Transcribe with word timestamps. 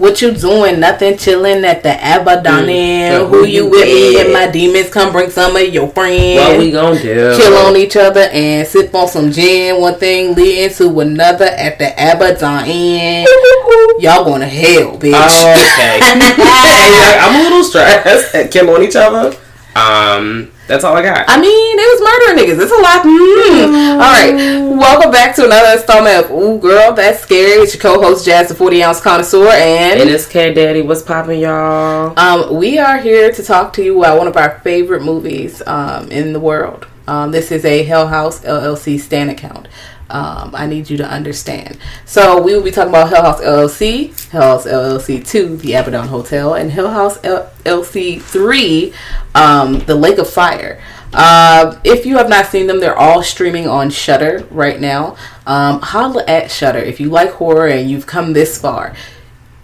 What 0.00 0.22
you 0.22 0.32
doing? 0.32 0.80
Nothing. 0.80 1.18
Chilling 1.18 1.62
at 1.62 1.82
the 1.82 1.92
Abaddon. 1.92 2.64
Mm, 2.64 3.18
Who 3.18 3.26
who 3.26 3.46
you 3.46 3.64
you 3.64 3.70
with? 3.70 3.84
Me 3.84 4.18
and 4.18 4.32
my 4.32 4.46
demons. 4.50 4.88
Come 4.88 5.12
bring 5.12 5.28
some 5.28 5.54
of 5.54 5.62
your 5.68 5.88
friends. 5.88 6.40
What 6.40 6.58
we 6.58 6.70
gonna 6.70 6.98
do? 6.98 7.36
Chill 7.36 7.54
on 7.58 7.76
each 7.76 7.96
other 7.96 8.22
and 8.32 8.66
sip 8.66 8.94
on 8.94 9.08
some 9.08 9.30
gin. 9.30 9.78
One 9.78 9.96
thing 9.96 10.34
leading 10.34 10.74
to 10.76 11.00
another 11.00 11.44
at 11.44 11.78
the 11.78 11.92
Abaddon. 11.92 12.64
Inn. 12.66 13.26
Y'all 14.00 14.24
going 14.24 14.40
to 14.40 14.46
hell, 14.46 14.96
bitch. 14.96 15.12
Oh, 15.14 15.52
okay. 15.52 16.00
Hey, 16.40 17.18
I'm 17.20 17.38
a 17.38 17.42
little 17.44 17.62
stressed 17.62 18.34
at 18.40 18.50
kill 18.50 18.70
on 18.70 18.82
each 18.82 18.96
other. 18.96 19.36
Um, 19.76 20.50
that's 20.70 20.84
all 20.84 20.96
I 20.96 21.02
got. 21.02 21.24
I 21.28 21.40
mean, 21.40 21.78
it 21.78 21.88
was 21.90 22.00
murdering 22.00 22.38
niggas. 22.38 22.62
It's 22.62 22.70
a 22.70 22.80
lot. 22.80 23.02
Mm. 23.02 23.92
All 23.94 23.98
right. 23.98 24.78
Welcome 24.78 25.10
back 25.10 25.34
to 25.34 25.44
another 25.44 25.76
installment 25.76 26.24
of 26.24 26.30
Ooh 26.30 26.60
Girl, 26.60 26.92
That's 26.92 27.18
Scary. 27.18 27.62
It's 27.62 27.74
your 27.74 27.82
co-host 27.82 28.24
Jazz, 28.24 28.48
the 28.48 28.54
40 28.54 28.84
ounce 28.84 29.00
connoisseur, 29.00 29.48
and 29.48 30.00
and 30.00 30.08
it's 30.08 30.28
K 30.28 30.54
Daddy. 30.54 30.82
What's 30.82 31.02
popping, 31.02 31.40
y'all? 31.40 32.16
Um, 32.16 32.54
we 32.54 32.78
are 32.78 32.98
here 32.98 33.32
to 33.32 33.42
talk 33.42 33.72
to 33.74 33.82
you 33.84 33.98
about 33.98 34.18
one 34.18 34.28
of 34.28 34.36
our 34.36 34.60
favorite 34.60 35.02
movies 35.02 35.60
um, 35.66 36.08
in 36.12 36.32
the 36.32 36.40
world. 36.40 36.86
Um, 37.08 37.32
this 37.32 37.50
is 37.50 37.64
a 37.64 37.82
Hell 37.82 38.06
House 38.06 38.40
LLC 38.44 39.00
stan 39.00 39.28
account. 39.28 39.66
Um, 40.10 40.54
I 40.54 40.66
need 40.66 40.90
you 40.90 40.96
to 40.98 41.06
understand. 41.08 41.78
So 42.04 42.40
we 42.42 42.54
will 42.54 42.62
be 42.62 42.70
talking 42.70 42.90
about 42.90 43.08
Hell 43.10 43.22
House 43.22 43.40
LLC, 43.40 44.28
Hell 44.30 44.42
House 44.42 44.66
LLC 44.66 45.26
2, 45.26 45.56
The 45.58 45.74
Abaddon 45.74 46.08
Hotel, 46.08 46.54
and 46.54 46.70
Hell 46.70 46.90
House 46.90 47.18
LLC 47.18 48.20
3, 48.20 48.92
um, 49.34 49.78
The 49.80 49.94
Lake 49.94 50.18
of 50.18 50.28
Fire. 50.28 50.82
Uh, 51.12 51.78
if 51.84 52.06
you 52.06 52.16
have 52.18 52.28
not 52.28 52.46
seen 52.46 52.66
them, 52.66 52.78
they're 52.80 52.96
all 52.96 53.22
streaming 53.22 53.66
on 53.66 53.90
Shudder 53.90 54.46
right 54.50 54.80
now. 54.80 55.16
Um, 55.46 55.80
holla 55.80 56.24
at 56.28 56.50
Shudder 56.50 56.78
if 56.78 57.00
you 57.00 57.08
like 57.10 57.30
horror 57.32 57.66
and 57.66 57.90
you've 57.90 58.06
come 58.06 58.32
this 58.32 58.60
far. 58.60 58.94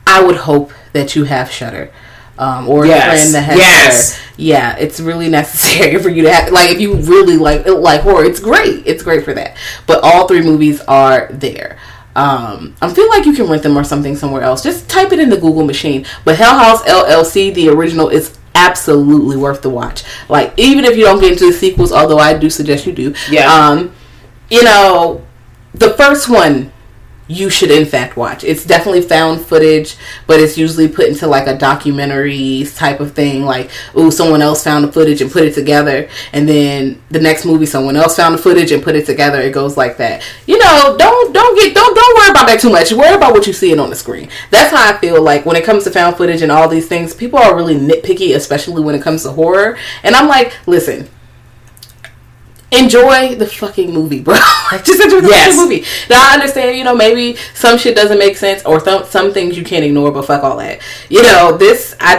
I 0.06 0.22
would 0.24 0.36
hope 0.36 0.72
that 0.92 1.14
you 1.14 1.24
have 1.24 1.50
Shudder. 1.50 1.92
Um, 2.38 2.68
or 2.68 2.84
Yes. 2.84 3.06
a 3.06 3.06
friend 3.30 3.34
that 3.34 3.42
has 3.44 3.58
Yes. 3.58 4.14
Shudder. 4.16 4.25
Yeah, 4.36 4.76
it's 4.76 5.00
really 5.00 5.28
necessary 5.28 5.98
for 6.02 6.08
you 6.08 6.22
to 6.22 6.32
have. 6.32 6.52
Like, 6.52 6.70
if 6.70 6.80
you 6.80 6.96
really 6.96 7.36
like 7.36 7.66
like 7.66 8.02
horror, 8.02 8.24
it's 8.24 8.40
great. 8.40 8.86
It's 8.86 9.02
great 9.02 9.24
for 9.24 9.34
that. 9.34 9.56
But 9.86 10.00
all 10.02 10.28
three 10.28 10.42
movies 10.42 10.80
are 10.82 11.28
there. 11.32 11.78
Um, 12.14 12.74
I 12.80 12.92
feel 12.92 13.08
like 13.10 13.26
you 13.26 13.34
can 13.34 13.46
rent 13.46 13.62
them 13.62 13.76
or 13.76 13.84
something 13.84 14.16
somewhere 14.16 14.42
else. 14.42 14.62
Just 14.62 14.88
type 14.88 15.12
it 15.12 15.18
in 15.18 15.28
the 15.28 15.36
Google 15.36 15.64
machine. 15.64 16.06
But 16.24 16.36
Hell 16.36 16.58
House 16.58 16.82
LLC, 16.82 17.52
the 17.52 17.68
original, 17.68 18.08
is 18.08 18.38
absolutely 18.54 19.36
worth 19.36 19.60
the 19.60 19.68
watch. 19.68 20.02
Like, 20.28 20.54
even 20.56 20.86
if 20.86 20.96
you 20.96 21.04
don't 21.04 21.20
get 21.20 21.32
into 21.32 21.46
the 21.46 21.52
sequels, 21.52 21.92
although 21.92 22.18
I 22.18 22.36
do 22.36 22.48
suggest 22.48 22.86
you 22.86 22.92
do. 22.94 23.14
Yeah. 23.30 23.52
Um, 23.52 23.94
you 24.48 24.64
know, 24.64 25.26
the 25.74 25.90
first 25.94 26.30
one 26.30 26.72
you 27.28 27.50
should 27.50 27.70
in 27.70 27.84
fact 27.84 28.16
watch. 28.16 28.44
It's 28.44 28.64
definitely 28.64 29.02
found 29.02 29.40
footage, 29.40 29.96
but 30.26 30.40
it's 30.40 30.56
usually 30.56 30.88
put 30.88 31.08
into 31.08 31.26
like 31.26 31.46
a 31.46 31.58
documentary 31.58 32.64
type 32.74 33.00
of 33.00 33.12
thing. 33.12 33.44
Like, 33.44 33.70
ooh, 33.96 34.10
someone 34.10 34.42
else 34.42 34.62
found 34.62 34.84
the 34.84 34.92
footage 34.92 35.20
and 35.20 35.30
put 35.30 35.44
it 35.44 35.54
together, 35.54 36.08
and 36.32 36.48
then 36.48 37.02
the 37.10 37.20
next 37.20 37.44
movie, 37.44 37.66
someone 37.66 37.96
else 37.96 38.16
found 38.16 38.34
the 38.34 38.42
footage 38.42 38.72
and 38.72 38.82
put 38.82 38.94
it 38.94 39.06
together. 39.06 39.40
It 39.40 39.52
goes 39.52 39.76
like 39.76 39.96
that. 39.98 40.22
You 40.46 40.58
know, 40.58 40.96
don't 40.98 41.32
don't 41.32 41.58
get 41.58 41.74
don't 41.74 41.94
don't 41.94 42.18
worry 42.18 42.30
about 42.30 42.46
that 42.46 42.60
too 42.60 42.70
much. 42.70 42.92
Worry 42.92 43.14
about 43.14 43.32
what 43.32 43.46
you 43.46 43.52
see 43.52 43.72
it 43.72 43.78
on 43.78 43.90
the 43.90 43.96
screen. 43.96 44.28
That's 44.50 44.70
how 44.70 44.94
I 44.94 44.96
feel 44.98 45.22
like 45.22 45.44
when 45.46 45.56
it 45.56 45.64
comes 45.64 45.84
to 45.84 45.90
found 45.90 46.16
footage 46.16 46.42
and 46.42 46.52
all 46.52 46.68
these 46.68 46.88
things. 46.88 47.14
People 47.14 47.38
are 47.38 47.56
really 47.56 47.74
nitpicky, 47.74 48.34
especially 48.36 48.82
when 48.82 48.94
it 48.94 49.02
comes 49.02 49.22
to 49.22 49.32
horror. 49.32 49.78
And 50.02 50.14
I'm 50.14 50.28
like, 50.28 50.56
listen, 50.66 51.08
enjoy 52.72 53.34
the 53.36 53.46
fucking 53.46 53.92
movie, 53.92 54.20
bro. 54.20 54.34
like, 54.72 54.84
just 54.84 55.02
enjoy 55.02 55.20
the 55.20 55.28
Yes. 55.28 55.54
fucking 55.54 55.62
movie. 55.62 55.84
Now 56.10 56.30
I 56.30 56.34
understand, 56.34 56.76
you 56.76 56.84
know, 56.84 56.94
maybe 56.94 57.36
some 57.54 57.78
shit 57.78 57.94
doesn't 57.96 58.18
make 58.18 58.36
sense 58.36 58.64
or 58.64 58.80
th- 58.80 59.06
some 59.06 59.32
things 59.32 59.56
you 59.56 59.64
can't 59.64 59.84
ignore, 59.84 60.10
but 60.10 60.26
fuck 60.26 60.42
all 60.42 60.56
that. 60.58 60.80
You 61.08 61.22
know, 61.22 61.56
this 61.56 61.94
I 62.00 62.16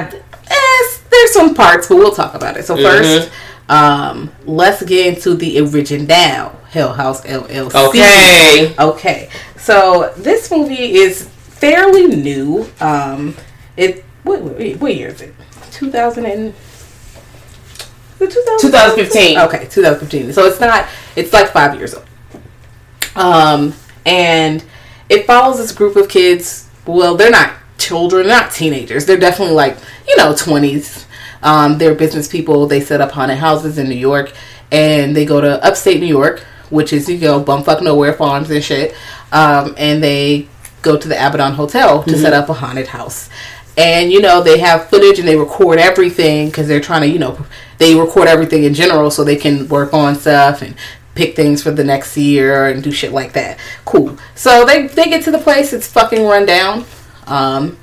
eh, 0.49 0.97
there's 1.09 1.31
some 1.31 1.53
parts, 1.53 1.87
but 1.87 1.97
we'll 1.97 2.11
talk 2.13 2.33
about 2.33 2.57
it. 2.57 2.65
So 2.65 2.75
1st 2.75 3.31
um, 3.69 4.31
let's 4.45 4.81
get 4.83 5.13
into 5.15 5.33
the 5.35 5.59
original 5.59 6.49
Hell 6.69 6.93
House 6.93 7.21
LLC. 7.25 7.89
Okay. 7.89 8.75
Okay. 8.79 9.29
So 9.57 10.13
this 10.17 10.49
movie 10.51 10.95
is 10.95 11.23
fairly 11.27 12.07
new. 12.07 12.69
Um, 12.79 13.35
it 13.75 14.05
what, 14.23 14.41
what, 14.41 14.75
what 14.77 14.95
year 14.95 15.09
is 15.09 15.21
it? 15.21 15.33
2000 15.71 16.25
and 16.25 16.53
is 18.19 18.35
it 18.35 18.61
2000? 18.61 18.69
2015. 18.69 19.37
Okay, 19.39 19.67
2015. 19.69 20.33
So 20.33 20.45
it's 20.45 20.59
not. 20.59 20.87
It's 21.15 21.33
like 21.33 21.51
five 21.51 21.75
years 21.77 21.93
old. 21.93 22.05
Um, 23.15 23.73
and 24.05 24.63
it 25.09 25.25
follows 25.25 25.57
this 25.57 25.71
group 25.71 25.95
of 25.95 26.09
kids. 26.09 26.69
Well, 26.85 27.15
they're 27.15 27.31
not 27.31 27.53
children, 27.77 28.27
they're 28.27 28.41
not 28.41 28.51
teenagers. 28.51 29.05
They're 29.05 29.17
definitely 29.17 29.55
like 29.55 29.77
you 30.07 30.15
know 30.17 30.33
20s. 30.33 31.05
Um, 31.43 31.77
they're 31.77 31.95
business 31.95 32.27
people. 32.27 32.67
They 32.67 32.81
set 32.81 33.01
up 33.01 33.11
haunted 33.11 33.37
houses 33.37 33.77
in 33.77 33.87
New 33.89 33.95
York, 33.95 34.33
and 34.71 35.15
they 35.15 35.25
go 35.25 35.41
to 35.41 35.63
upstate 35.63 35.99
New 35.99 36.07
York, 36.07 36.39
which 36.69 36.93
is 36.93 37.09
you 37.09 37.19
know 37.19 37.43
bumfuck 37.43 37.81
nowhere 37.81 38.13
farms 38.13 38.49
and 38.49 38.63
shit. 38.63 38.95
Um, 39.31 39.75
and 39.77 40.01
they 40.01 40.47
go 40.81 40.97
to 40.97 41.07
the 41.07 41.15
Abaddon 41.15 41.53
Hotel 41.53 42.03
to 42.03 42.17
set 42.17 42.33
up 42.33 42.49
a 42.49 42.53
haunted 42.53 42.87
house. 42.87 43.29
And 43.77 44.11
you 44.11 44.21
know 44.21 44.41
they 44.41 44.57
have 44.59 44.89
footage 44.89 45.19
and 45.19 45.27
they 45.27 45.35
record 45.35 45.79
everything 45.79 46.47
because 46.47 46.67
they're 46.67 46.81
trying 46.81 47.01
to 47.01 47.07
you 47.07 47.19
know 47.19 47.45
they 47.77 47.95
record 47.95 48.27
everything 48.27 48.63
in 48.63 48.73
general 48.73 49.11
so 49.11 49.23
they 49.23 49.35
can 49.35 49.67
work 49.67 49.93
on 49.93 50.15
stuff 50.15 50.61
and 50.61 50.75
pick 51.15 51.35
things 51.35 51.63
for 51.63 51.71
the 51.71 51.83
next 51.83 52.15
year 52.17 52.67
and 52.67 52.83
do 52.83 52.91
shit 52.91 53.11
like 53.11 53.33
that. 53.33 53.57
Cool. 53.85 54.17
So 54.35 54.65
they 54.65 54.87
they 54.87 55.05
get 55.05 55.23
to 55.25 55.31
the 55.31 55.39
place. 55.39 55.73
It's 55.73 55.87
fucking 55.87 56.23
run 56.25 56.45
down. 56.45 56.85
Um, 57.25 57.77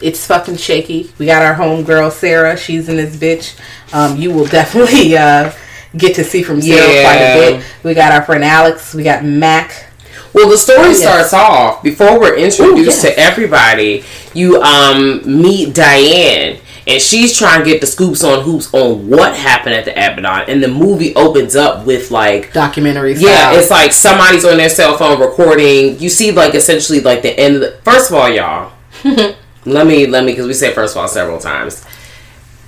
it's 0.00 0.26
fucking 0.26 0.56
shaky. 0.56 1.12
We 1.18 1.26
got 1.26 1.42
our 1.42 1.54
homegirl 1.54 2.12
Sarah. 2.12 2.56
She's 2.56 2.88
in 2.88 2.96
this 2.96 3.16
bitch. 3.16 3.58
Um, 3.92 4.16
you 4.16 4.30
will 4.32 4.46
definitely 4.58 5.16
uh, 5.16 5.52
get 5.96 6.14
to 6.16 6.24
see 6.24 6.42
from 6.42 6.60
Sarah 6.62 6.92
Yeah. 6.92 7.02
quite 7.02 7.16
a 7.16 7.56
bit. 7.58 7.66
We 7.84 7.94
got 7.94 8.12
our 8.12 8.22
friend 8.22 8.44
Alex. 8.44 8.94
We 8.94 9.02
got 9.02 9.24
Mac. 9.24 9.86
Well, 10.34 10.48
the 10.50 10.58
story 10.58 10.88
Yes. 10.88 11.00
starts 11.02 11.32
off 11.32 11.82
before 11.82 12.20
we're 12.20 12.36
introduced 12.36 12.60
Ooh, 12.60 12.76
yes. 12.84 13.02
to 13.02 13.18
everybody. 13.18 14.04
You 14.34 14.60
um 14.62 15.22
meet 15.24 15.74
Diane, 15.74 16.58
and 16.88 17.02
she's 17.02 17.36
trying 17.36 17.62
to 17.62 17.70
get 17.70 17.82
the 17.82 17.86
scoops 17.86 18.24
on 18.24 18.42
hoops 18.42 18.72
on 18.72 19.08
what 19.08 19.36
happened 19.36 19.74
at 19.74 19.84
the 19.84 19.92
Abaddon, 19.92 20.48
and 20.48 20.62
the 20.62 20.68
movie 20.68 21.14
opens 21.14 21.54
up 21.54 21.86
with 21.86 22.10
like. 22.10 22.52
Documentary. 22.54 23.12
Yeah, 23.12 23.52
it's 23.52 23.70
like 23.70 23.92
somebody's 23.92 24.44
on 24.46 24.56
their 24.56 24.70
cell 24.70 24.96
phone 24.96 25.20
recording. 25.20 25.98
You 26.00 26.08
see, 26.08 26.32
like 26.32 26.54
essentially, 26.54 27.00
like 27.00 27.20
the 27.20 27.38
end 27.38 27.56
of 27.56 27.60
the. 27.60 27.72
First 27.84 28.10
of 28.10 28.16
all, 28.16 28.30
y'all, 28.30 28.72
let 29.66 29.86
me 29.86 30.06
let 30.06 30.24
me 30.24 30.32
because 30.32 30.46
we 30.46 30.54
say 30.54 30.72
first 30.72 30.96
of 30.96 31.02
all 31.02 31.08
several 31.08 31.38
times. 31.38 31.84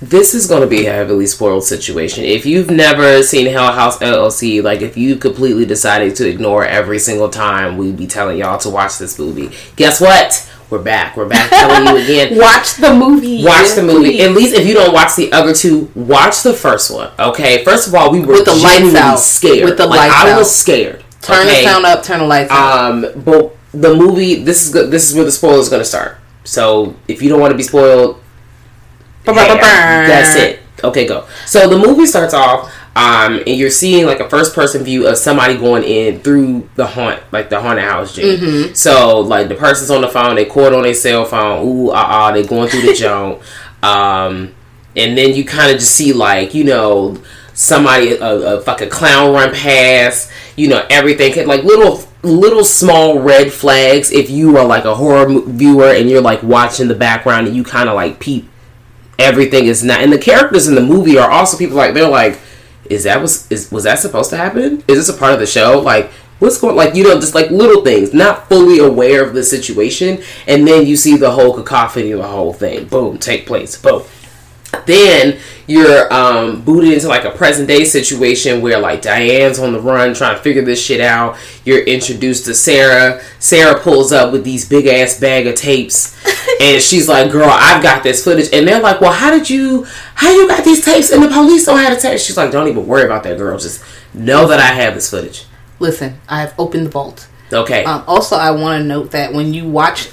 This 0.03 0.33
is 0.33 0.47
going 0.47 0.61
to 0.61 0.67
be 0.67 0.87
a 0.87 0.91
heavily 0.91 1.27
spoiled 1.27 1.63
situation. 1.63 2.23
If 2.23 2.43
you've 2.43 2.71
never 2.71 3.21
seen 3.21 3.45
Hell 3.45 3.71
House 3.71 3.99
LLC, 3.99 4.63
like 4.63 4.81
if 4.81 4.97
you 4.97 5.15
completely 5.15 5.63
decided 5.63 6.15
to 6.15 6.27
ignore 6.27 6.65
every 6.65 6.97
single 6.97 7.29
time 7.29 7.77
we'd 7.77 7.97
be 7.97 8.07
telling 8.07 8.39
y'all 8.39 8.57
to 8.59 8.69
watch 8.71 8.97
this 8.97 9.19
movie, 9.19 9.55
guess 9.75 10.01
what? 10.01 10.50
We're 10.71 10.81
back. 10.81 11.17
We're 11.17 11.27
back 11.27 11.49
telling 11.49 11.85
you 11.85 12.01
again. 12.01 12.37
watch 12.39 12.75
the 12.75 12.93
movie. 12.93 13.43
Watch 13.43 13.75
the 13.75 13.83
movie. 13.83 14.11
please. 14.11 14.23
At 14.23 14.31
least 14.31 14.55
if 14.55 14.65
you 14.65 14.73
don't 14.73 14.93
watch 14.93 15.17
the 15.17 15.29
other 15.33 15.53
two, 15.53 15.91
watch 15.95 16.43
the 16.43 16.53
first 16.53 16.89
one. 16.89 17.11
Okay. 17.19 17.61
First 17.65 17.89
of 17.89 17.93
all, 17.93 18.09
we 18.09 18.21
were 18.21 18.27
With 18.27 18.45
the 18.45 18.55
lights 18.55 18.95
out. 18.95 19.19
scared. 19.19 19.65
With 19.65 19.77
the 19.77 19.85
like, 19.85 19.99
lights 19.99 20.15
I 20.15 20.31
out. 20.31 20.37
was 20.37 20.55
scared. 20.55 21.03
Turn 21.21 21.45
okay? 21.45 21.63
the 21.63 21.69
sound 21.69 21.85
up. 21.85 22.03
Turn 22.03 22.19
the 22.19 22.25
lights 22.25 22.51
out. 22.51 23.03
Um, 23.03 23.21
but 23.21 23.53
the 23.73 23.93
movie. 23.93 24.43
This 24.43 24.65
is 24.65 24.71
good. 24.71 24.91
This 24.91 25.09
is 25.09 25.15
where 25.15 25.25
the 25.25 25.31
spoiler 25.33 25.59
is 25.59 25.67
going 25.67 25.81
to 25.81 25.85
start. 25.85 26.17
So 26.45 26.95
if 27.09 27.21
you 27.21 27.27
don't 27.27 27.41
want 27.41 27.51
to 27.51 27.57
be 27.57 27.63
spoiled, 27.63 28.21
hey, 29.25 29.33
that's 29.33 30.35
it. 30.37 30.59
Okay, 30.85 31.05
go. 31.05 31.27
So 31.45 31.67
the 31.67 31.77
movie 31.77 32.05
starts 32.05 32.33
off, 32.33 32.73
um, 32.93 33.37
and 33.47 33.55
you're 33.55 33.69
seeing 33.69 34.05
like 34.05 34.19
a 34.19 34.29
first 34.29 34.53
person 34.53 34.83
view 34.83 35.07
of 35.07 35.17
somebody 35.17 35.57
going 35.57 35.83
in 35.83 36.19
through 36.19 36.69
the 36.75 36.85
haunt, 36.85 37.21
like 37.31 37.49
the 37.49 37.61
haunted 37.61 37.85
house. 37.85 38.13
G. 38.13 38.21
Mm-hmm. 38.21 38.73
So 38.73 39.21
like 39.21 39.47
the 39.47 39.55
person's 39.55 39.89
on 39.89 40.01
the 40.01 40.09
phone, 40.09 40.35
they 40.35 40.45
caught 40.45 40.73
on 40.73 40.83
their 40.83 40.93
cell 40.93 41.23
phone. 41.23 41.65
Ooh, 41.65 41.91
ah, 41.91 42.05
ah, 42.09 42.31
they 42.31 42.43
going 42.43 42.67
through 42.67 42.81
the 42.81 42.93
joint. 42.97 43.41
Um, 43.81 44.53
and 44.97 45.17
then 45.17 45.33
you 45.35 45.45
kind 45.45 45.71
of 45.71 45.79
just 45.79 45.95
see 45.95 46.11
like 46.11 46.53
you 46.53 46.65
know 46.65 47.17
somebody 47.53 48.11
a, 48.11 48.57
a 48.57 48.61
fucking 48.61 48.89
clown 48.89 49.33
run 49.33 49.53
past. 49.53 50.29
You 50.57 50.67
know 50.67 50.85
everything 50.89 51.47
like 51.47 51.63
little 51.63 52.03
little 52.23 52.65
small 52.65 53.19
red 53.19 53.53
flags 53.53 54.11
if 54.11 54.29
you 54.29 54.57
are 54.57 54.65
like 54.65 54.83
a 54.83 54.95
horror 54.95 55.41
viewer 55.41 55.93
and 55.93 56.09
you're 56.09 56.21
like 56.21 56.43
watching 56.43 56.89
the 56.89 56.95
background 56.95 57.47
and 57.47 57.55
you 57.55 57.63
kind 57.63 57.89
of 57.89 57.95
like 57.95 58.19
peep 58.19 58.47
everything 59.17 59.65
is 59.65 59.83
not 59.83 60.01
and 60.01 60.13
the 60.13 60.19
characters 60.19 60.67
in 60.67 60.75
the 60.75 60.81
movie 60.81 61.17
are 61.17 61.31
also 61.31 61.57
people 61.57 61.75
like 61.75 61.95
they're 61.95 62.07
like 62.07 62.39
is 62.91 63.05
that 63.05 63.21
was 63.21 63.49
is 63.51 63.71
was 63.71 63.85
that 63.85 63.99
supposed 63.99 64.29
to 64.31 64.37
happen? 64.37 64.83
Is 64.87 64.97
this 64.97 65.09
a 65.09 65.17
part 65.17 65.33
of 65.33 65.39
the 65.39 65.47
show? 65.47 65.79
Like 65.79 66.11
what's 66.39 66.59
going 66.59 66.75
like 66.75 66.95
you 66.95 67.03
know 67.03 67.19
just 67.19 67.35
like 67.35 67.49
little 67.51 67.83
things 67.83 68.13
not 68.13 68.49
fully 68.49 68.79
aware 68.79 69.23
of 69.23 69.33
the 69.33 69.43
situation 69.43 70.21
and 70.47 70.67
then 70.67 70.85
you 70.87 70.97
see 70.97 71.15
the 71.15 71.29
whole 71.29 71.53
cacophony 71.53 72.11
of 72.11 72.19
the 72.19 72.27
whole 72.27 72.53
thing. 72.53 72.85
Boom 72.87 73.17
take 73.17 73.45
place 73.45 73.81
boom 73.81 74.03
then 74.85 75.39
you're 75.67 76.11
um, 76.13 76.61
booted 76.61 76.93
into 76.93 77.07
like 77.07 77.23
a 77.23 77.31
present 77.31 77.67
day 77.67 77.85
situation 77.85 78.61
where 78.61 78.79
like 78.79 79.01
Diane's 79.01 79.59
on 79.59 79.73
the 79.73 79.79
run 79.79 80.13
trying 80.13 80.35
to 80.35 80.41
figure 80.41 80.61
this 80.61 80.83
shit 80.83 81.01
out. 81.01 81.37
You're 81.65 81.83
introduced 81.83 82.45
to 82.45 82.53
Sarah. 82.53 83.21
Sarah 83.39 83.79
pulls 83.79 84.11
up 84.11 84.31
with 84.31 84.43
these 84.43 84.67
big 84.67 84.87
ass 84.87 85.19
bag 85.19 85.47
of 85.47 85.55
tapes, 85.55 86.17
and 86.61 86.81
she's 86.81 87.07
like, 87.07 87.31
"Girl, 87.31 87.49
I've 87.49 87.83
got 87.83 88.03
this 88.03 88.23
footage." 88.23 88.49
And 88.53 88.67
they're 88.67 88.81
like, 88.81 89.01
"Well, 89.01 89.13
how 89.13 89.31
did 89.31 89.49
you? 89.49 89.85
How 90.15 90.31
you 90.31 90.47
got 90.47 90.63
these 90.63 90.83
tapes? 90.83 91.11
And 91.11 91.23
the 91.23 91.29
police 91.29 91.65
don't 91.65 91.79
have 91.79 91.95
the 91.95 92.01
tapes." 92.01 92.23
She's 92.23 92.37
like, 92.37 92.51
"Don't 92.51 92.67
even 92.67 92.87
worry 92.87 93.03
about 93.03 93.23
that, 93.23 93.37
girl. 93.37 93.57
Just 93.57 93.83
know 94.13 94.47
that 94.47 94.59
I 94.59 94.67
have 94.67 94.95
this 94.95 95.09
footage." 95.09 95.45
Listen, 95.79 96.19
I've 96.27 96.53
opened 96.59 96.87
the 96.87 96.91
vault. 96.91 97.27
Okay. 97.51 97.83
Um, 97.83 98.03
also, 98.07 98.35
I 98.35 98.51
want 98.51 98.81
to 98.81 98.87
note 98.87 99.11
that 99.11 99.33
when 99.33 99.53
you 99.53 99.67
watch, 99.67 100.09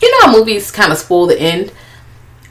you 0.00 0.10
know 0.10 0.26
how 0.26 0.36
movies 0.36 0.70
kind 0.70 0.92
of 0.92 0.98
spoil 0.98 1.26
the 1.26 1.40
end 1.40 1.72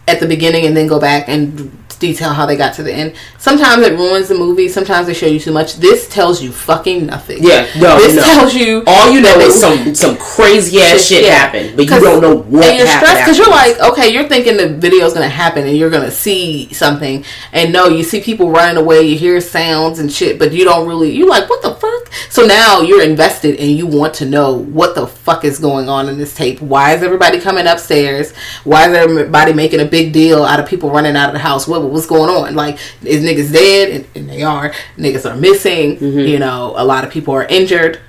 at 0.08 0.20
the 0.20 0.28
beginning 0.28 0.66
and 0.66 0.76
then 0.76 0.88
go 0.88 1.00
back 1.00 1.28
and 1.28 1.72
detail 2.04 2.34
how 2.34 2.46
they 2.46 2.58
got 2.58 2.74
to 2.76 2.84
the 2.84 2.94
end. 2.94 3.16
Sometimes 3.38 3.86
it 3.88 3.94
ruins 3.94 4.28
the 4.28 4.36
movie. 4.36 4.68
Sometimes 4.68 5.08
they 5.08 5.14
show 5.14 5.26
you 5.26 5.40
too 5.40 5.54
much. 5.54 5.78
This 5.78 6.08
tells 6.10 6.42
you 6.44 6.52
fucking 6.52 7.06
nothing. 7.06 7.42
Yeah, 7.42 7.66
no, 7.80 7.98
This 7.98 8.16
no. 8.16 8.22
tells 8.24 8.54
you 8.54 8.84
All 8.86 9.10
you 9.10 9.22
know 9.22 9.40
is 9.40 9.60
some 9.60 9.96
some 10.04 10.18
crazy 10.18 10.82
ass 10.82 11.06
shit 11.06 11.24
Yeah. 11.24 11.36
happened, 11.36 11.76
but 11.78 11.86
you 11.86 12.00
don't 12.00 12.22
know 12.22 12.36
what 12.36 12.66
and 12.66 12.78
you're 12.78 12.88
stressed 12.88 13.22
because 13.24 13.38
you're 13.38 13.50
like, 13.50 13.80
okay, 13.80 14.14
you're 14.14 14.28
thinking 14.28 14.58
the 14.58 14.68
video's 14.70 15.14
gonna 15.14 15.30
happen 15.30 15.66
and 15.66 15.78
you're 15.78 15.90
gonna 15.90 16.12
see 16.12 16.72
something, 16.74 17.24
and 17.54 17.72
no, 17.72 17.88
you 17.88 18.04
see 18.04 18.20
people 18.22 18.52
running 18.52 18.78
away, 18.78 19.02
you 19.04 19.18
hear 19.18 19.40
sounds 19.42 20.00
and 20.00 20.12
shit, 20.12 20.38
but 20.38 20.52
you 20.52 20.66
don't 20.66 20.88
really, 20.88 21.12
you're 21.12 21.28
like, 21.30 21.50
what 21.50 21.62
the 21.62 21.74
fuck? 21.76 22.12
So 22.30 22.46
now 22.46 22.82
you're 22.82 23.02
invested 23.04 23.60
and 23.60 23.72
you 23.72 23.88
want 23.88 24.14
to 24.16 24.26
know 24.26 24.54
what 24.54 24.96
the 24.96 25.08
fuck 25.08 25.46
is 25.46 25.58
going 25.60 25.88
on 25.90 26.10
in 26.10 26.18
this 26.18 26.36
tape. 26.36 26.62
Why 26.62 26.94
is 26.96 27.02
everybody 27.04 27.40
coming 27.40 27.66
upstairs? 27.68 28.34
Why 28.64 28.88
is 28.90 28.94
everybody 28.96 29.54
making 29.54 29.80
a 29.80 29.86
big 29.86 30.12
deal 30.14 30.44
out 30.44 30.60
of 30.60 30.68
people 30.68 30.90
running 30.92 31.16
out 31.16 31.30
of 31.30 31.34
the 31.34 31.40
house? 31.40 31.68
What 31.68 31.82
what's 31.94 32.08
going 32.08 32.30
on? 32.30 32.56
Like, 32.56 32.80
is 33.04 33.24
niggas 33.24 33.54
dead? 33.54 33.90
And, 33.90 34.08
and 34.16 34.30
they 34.30 34.44
are. 34.44 34.74
Niggas 34.98 35.30
are 35.30 35.38
missing. 35.38 35.98
Mm-hmm. 35.98 36.20
You 36.20 36.40
know, 36.40 36.74
a 36.76 36.84
lot 36.84 37.06
of 37.06 37.12
people 37.12 37.34
are 37.34 37.46
injured, 37.46 38.00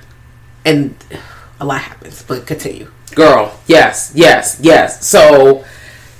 and 0.65 0.95
a 1.59 1.65
lot 1.65 1.81
happens. 1.81 2.23
But 2.23 2.45
continue. 2.45 2.91
Girl, 3.13 3.57
yes, 3.67 4.11
yes, 4.13 4.59
yes. 4.61 5.07
So 5.07 5.63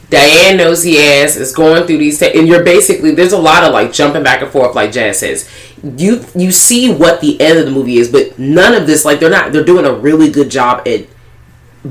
Diane 0.10 0.58
nosy 0.58 0.98
ass 0.98 1.36
is 1.36 1.54
going 1.54 1.86
through 1.88 1.98
these, 1.98 2.22
and 2.22 2.48
you're 2.48 2.64
basically 2.64 3.12
there's 3.12 3.34
a 3.34 3.38
lot 3.38 3.64
of 3.64 3.74
like 3.74 3.92
jumping 3.92 4.24
back 4.24 4.42
and 4.42 4.52
forth, 4.52 4.76
like 4.76 4.92
Jan 4.92 5.14
says. 5.14 5.50
You 5.84 6.26
you 6.36 6.52
see 6.52 6.94
what 6.94 7.22
the 7.22 7.40
end 7.42 7.60
of 7.60 7.66
the 7.66 7.72
movie 7.72 7.98
is, 7.98 8.12
but 8.12 8.40
none 8.40 8.74
of 8.74 8.88
this 8.88 9.04
like 9.04 9.20
they're 9.20 9.30
not 9.30 9.52
they're 9.52 9.64
doing 9.64 9.86
a 9.86 9.94
really 9.94 10.32
good 10.32 10.50
job 10.50 10.88
at 10.88 11.06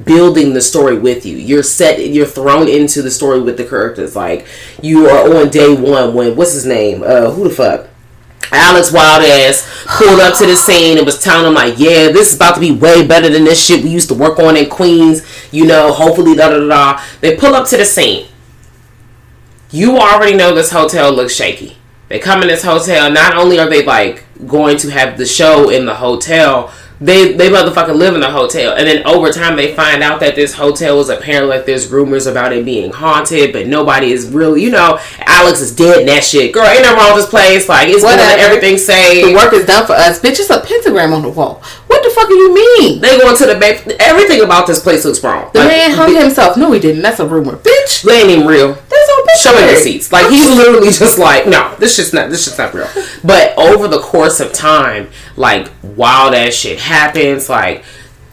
building 0.04 0.52
the 0.52 0.60
story 0.60 0.98
with 0.98 1.24
you. 1.24 1.36
You're 1.36 1.62
set, 1.62 2.00
you're 2.00 2.26
thrown 2.26 2.68
into 2.68 3.02
the 3.02 3.10
story 3.10 3.40
with 3.40 3.56
the 3.56 3.64
characters. 3.64 4.16
Like 4.16 4.46
you 4.82 5.06
are 5.08 5.36
on 5.36 5.50
day 5.50 5.74
one 5.74 6.14
when 6.14 6.36
what's 6.36 6.52
his 6.52 6.66
name? 6.66 7.02
Uh, 7.02 7.30
who 7.30 7.48
the 7.48 7.54
fuck? 7.54 7.88
Alex 8.52 8.92
Wild 8.92 9.24
ass 9.24 9.86
pulled 9.86 10.20
up 10.20 10.36
to 10.38 10.46
the 10.46 10.56
scene 10.56 10.98
and 10.98 11.06
was 11.06 11.20
telling 11.20 11.44
them 11.44 11.54
like, 11.54 11.78
yeah, 11.78 12.08
this 12.08 12.30
is 12.30 12.36
about 12.36 12.54
to 12.54 12.60
be 12.60 12.72
way 12.72 13.06
better 13.06 13.28
than 13.28 13.44
this 13.44 13.64
shit 13.64 13.82
we 13.82 13.90
used 13.90 14.08
to 14.08 14.14
work 14.14 14.38
on 14.38 14.56
in 14.56 14.68
Queens. 14.68 15.22
You 15.52 15.66
know, 15.66 15.92
hopefully 15.92 16.34
da 16.36 16.50
da 16.50 16.66
da. 16.66 17.02
They 17.20 17.36
pull 17.36 17.54
up 17.54 17.68
to 17.68 17.76
the 17.76 17.84
scene. 17.84 18.28
You 19.70 19.98
already 19.98 20.36
know 20.36 20.54
this 20.54 20.70
hotel 20.70 21.12
looks 21.12 21.34
shaky. 21.34 21.76
They 22.08 22.18
come 22.18 22.42
in 22.42 22.48
this 22.48 22.62
hotel. 22.62 23.10
Not 23.10 23.36
only 23.36 23.58
are 23.58 23.68
they 23.68 23.84
like 23.84 24.24
going 24.46 24.76
to 24.78 24.90
have 24.90 25.18
the 25.18 25.26
show 25.26 25.70
in 25.70 25.86
the 25.86 25.94
hotel, 25.94 26.72
they 27.00 27.32
they 27.32 27.50
motherfucking 27.50 27.96
live 27.96 28.14
in 28.14 28.20
the 28.20 28.30
hotel. 28.30 28.74
And 28.74 28.86
then 28.86 29.04
over 29.06 29.30
time, 29.32 29.56
they 29.56 29.74
find 29.74 30.02
out 30.02 30.20
that 30.20 30.36
this 30.36 30.54
hotel 30.54 31.00
is 31.00 31.08
apparently 31.08 31.56
like 31.56 31.66
there's 31.66 31.90
rumors 31.90 32.26
about 32.26 32.52
it 32.52 32.64
being 32.64 32.92
haunted, 32.92 33.52
but 33.52 33.66
nobody 33.66 34.12
is 34.12 34.28
really, 34.28 34.62
you 34.62 34.70
know, 34.70 34.98
Alex 35.18 35.60
is 35.60 35.74
dead 35.74 36.00
and 36.00 36.08
that 36.08 36.22
shit. 36.22 36.52
Girl, 36.54 36.64
ain't 36.64 36.82
nothing 36.82 36.98
wrong 36.98 37.14
with 37.14 37.24
this 37.24 37.30
place. 37.30 37.68
Like 37.68 37.88
it's 37.88 38.04
Whatever. 38.04 38.36
to 38.36 38.42
everything 38.42 38.78
say. 38.78 39.24
The 39.24 39.34
work 39.34 39.52
is 39.52 39.66
done 39.66 39.86
for 39.86 39.94
us. 39.94 40.20
Bitch, 40.20 40.38
it's 40.38 40.50
a 40.50 40.60
pentagram 40.60 41.12
on 41.12 41.22
the 41.22 41.30
wall. 41.30 41.62
What 41.88 42.03
fuck 42.14 42.28
do 42.28 42.34
you 42.34 42.54
mean? 42.54 43.00
They 43.00 43.18
going 43.18 43.36
to 43.36 43.46
the 43.46 43.54
ba- 43.56 44.02
everything 44.02 44.40
about 44.42 44.66
this 44.66 44.80
place 44.80 45.04
looks 45.04 45.22
wrong. 45.22 45.50
The 45.52 45.60
Like, 45.60 45.68
man 45.68 45.90
hung 45.92 46.14
himself. 46.14 46.56
No, 46.56 46.72
he 46.72 46.80
didn't. 46.80 47.02
That's 47.02 47.20
a 47.20 47.26
rumor. 47.26 47.56
Bitch, 47.56 48.02
They 48.02 48.20
ain't 48.22 48.30
even 48.30 48.46
real. 48.46 48.68
that's 48.74 49.10
on 49.10 49.26
picture. 49.26 49.48
Show 49.50 49.54
me 49.66 49.72
receipts. 49.72 50.12
Like 50.12 50.30
he's 50.30 50.48
literally 50.48 50.90
just 50.90 51.18
like, 51.18 51.46
no, 51.46 51.74
this 51.78 51.96
shit's 51.96 52.12
not 52.12 52.30
this 52.30 52.44
shit's 52.44 52.58
not 52.58 52.72
real. 52.74 52.88
But 53.24 53.56
over 53.58 53.88
the 53.88 53.98
course 54.00 54.40
of 54.40 54.52
time, 54.52 55.08
like 55.36 55.70
wild 55.82 56.34
ass 56.34 56.54
shit 56.54 56.78
happens. 56.78 57.48
Like 57.48 57.84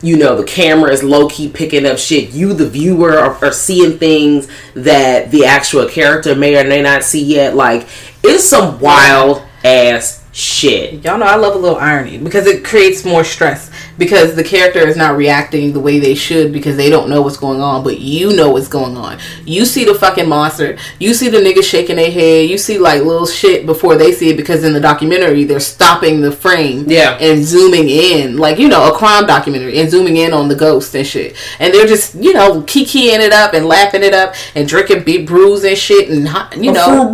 you 0.04 0.18
know, 0.18 0.36
the 0.36 0.44
camera 0.44 0.92
is 0.92 1.04
low 1.04 1.28
key 1.30 1.48
picking 1.48 1.86
up 1.86 2.00
shit. 2.00 2.32
You, 2.32 2.54
the 2.54 2.68
viewer, 2.68 3.20
are, 3.20 3.46
are 3.46 3.52
seeing 3.52 4.00
things 4.00 4.48
that 4.74 5.30
the 5.30 5.46
actual 5.46 5.88
character 5.88 6.34
may 6.34 6.58
or 6.60 6.68
may 6.68 6.82
not 6.82 7.04
see 7.04 7.24
yet. 7.24 7.56
Like 7.56 7.88
it's 8.24 8.48
some 8.50 8.80
wild 8.80 9.44
ass 9.64 10.26
shit. 10.32 11.04
Y'all 11.04 11.18
know 11.20 11.26
I 11.26 11.36
love 11.36 11.56
a 11.56 11.60
little 11.60 11.78
irony 11.78 12.18
because 12.18 12.48
it 12.48 12.64
creates 12.66 13.06
more 13.06 13.24
stress. 13.24 13.70
Because 14.02 14.36
the 14.36 14.44
character 14.44 14.80
is 14.80 14.98
not 14.98 15.16
reacting 15.16 15.72
the 15.74 15.80
way 15.80 16.00
they 16.00 16.16
should 16.16 16.52
because 16.52 16.76
they 16.76 16.90
don't 16.90 17.08
know 17.08 17.22
what's 17.22 17.38
going 17.38 17.62
on, 17.62 17.84
but 17.84 18.00
you 18.00 18.36
know 18.36 18.50
what's 18.50 18.68
going 18.68 18.98
on. 18.98 19.20
You 19.46 19.64
see 19.64 19.86
the 19.86 19.94
fucking 19.94 20.28
monster. 20.28 20.78
You 21.00 21.14
see 21.14 21.30
the 21.30 21.38
niggas 21.38 21.64
shaking 21.64 21.98
their 21.98 22.10
head. 22.12 22.50
You 22.50 22.58
see 22.58 22.80
like 22.80 23.04
little 23.04 23.28
shit 23.28 23.68
before 23.68 23.96
they 23.96 24.12
see 24.12 24.30
it 24.32 24.38
because 24.38 24.64
in 24.64 24.74
the 24.74 24.80
documentary 24.80 25.44
they're 25.44 25.60
stopping 25.60 26.20
the 26.22 26.32
frame 26.32 26.86
Yeah. 26.90 27.18
and 27.22 27.44
zooming 27.46 27.88
in 27.90 28.38
like 28.38 28.58
you 28.58 28.68
know 28.68 28.92
a 28.92 28.98
crime 28.98 29.28
documentary 29.28 29.78
and 29.80 29.90
zooming 29.90 30.18
in 30.18 30.34
on 30.34 30.48
the 30.48 30.56
ghost 30.56 30.96
and 30.96 31.06
shit. 31.06 31.36
And 31.60 31.72
they're 31.74 31.86
just 31.88 32.16
you 32.16 32.34
know 32.34 32.62
kikiing 32.64 33.20
it 33.20 33.34
up 33.34 33.54
and 33.54 33.68
laughing 33.68 34.02
it 34.04 34.16
up 34.16 34.34
and 34.56 34.68
drinking 34.68 35.04
big 35.04 35.28
brews 35.28 35.64
and 35.64 35.78
shit 35.78 36.10
and 36.10 36.28
hot- 36.28 36.58
you 36.58 36.72
know 36.72 37.12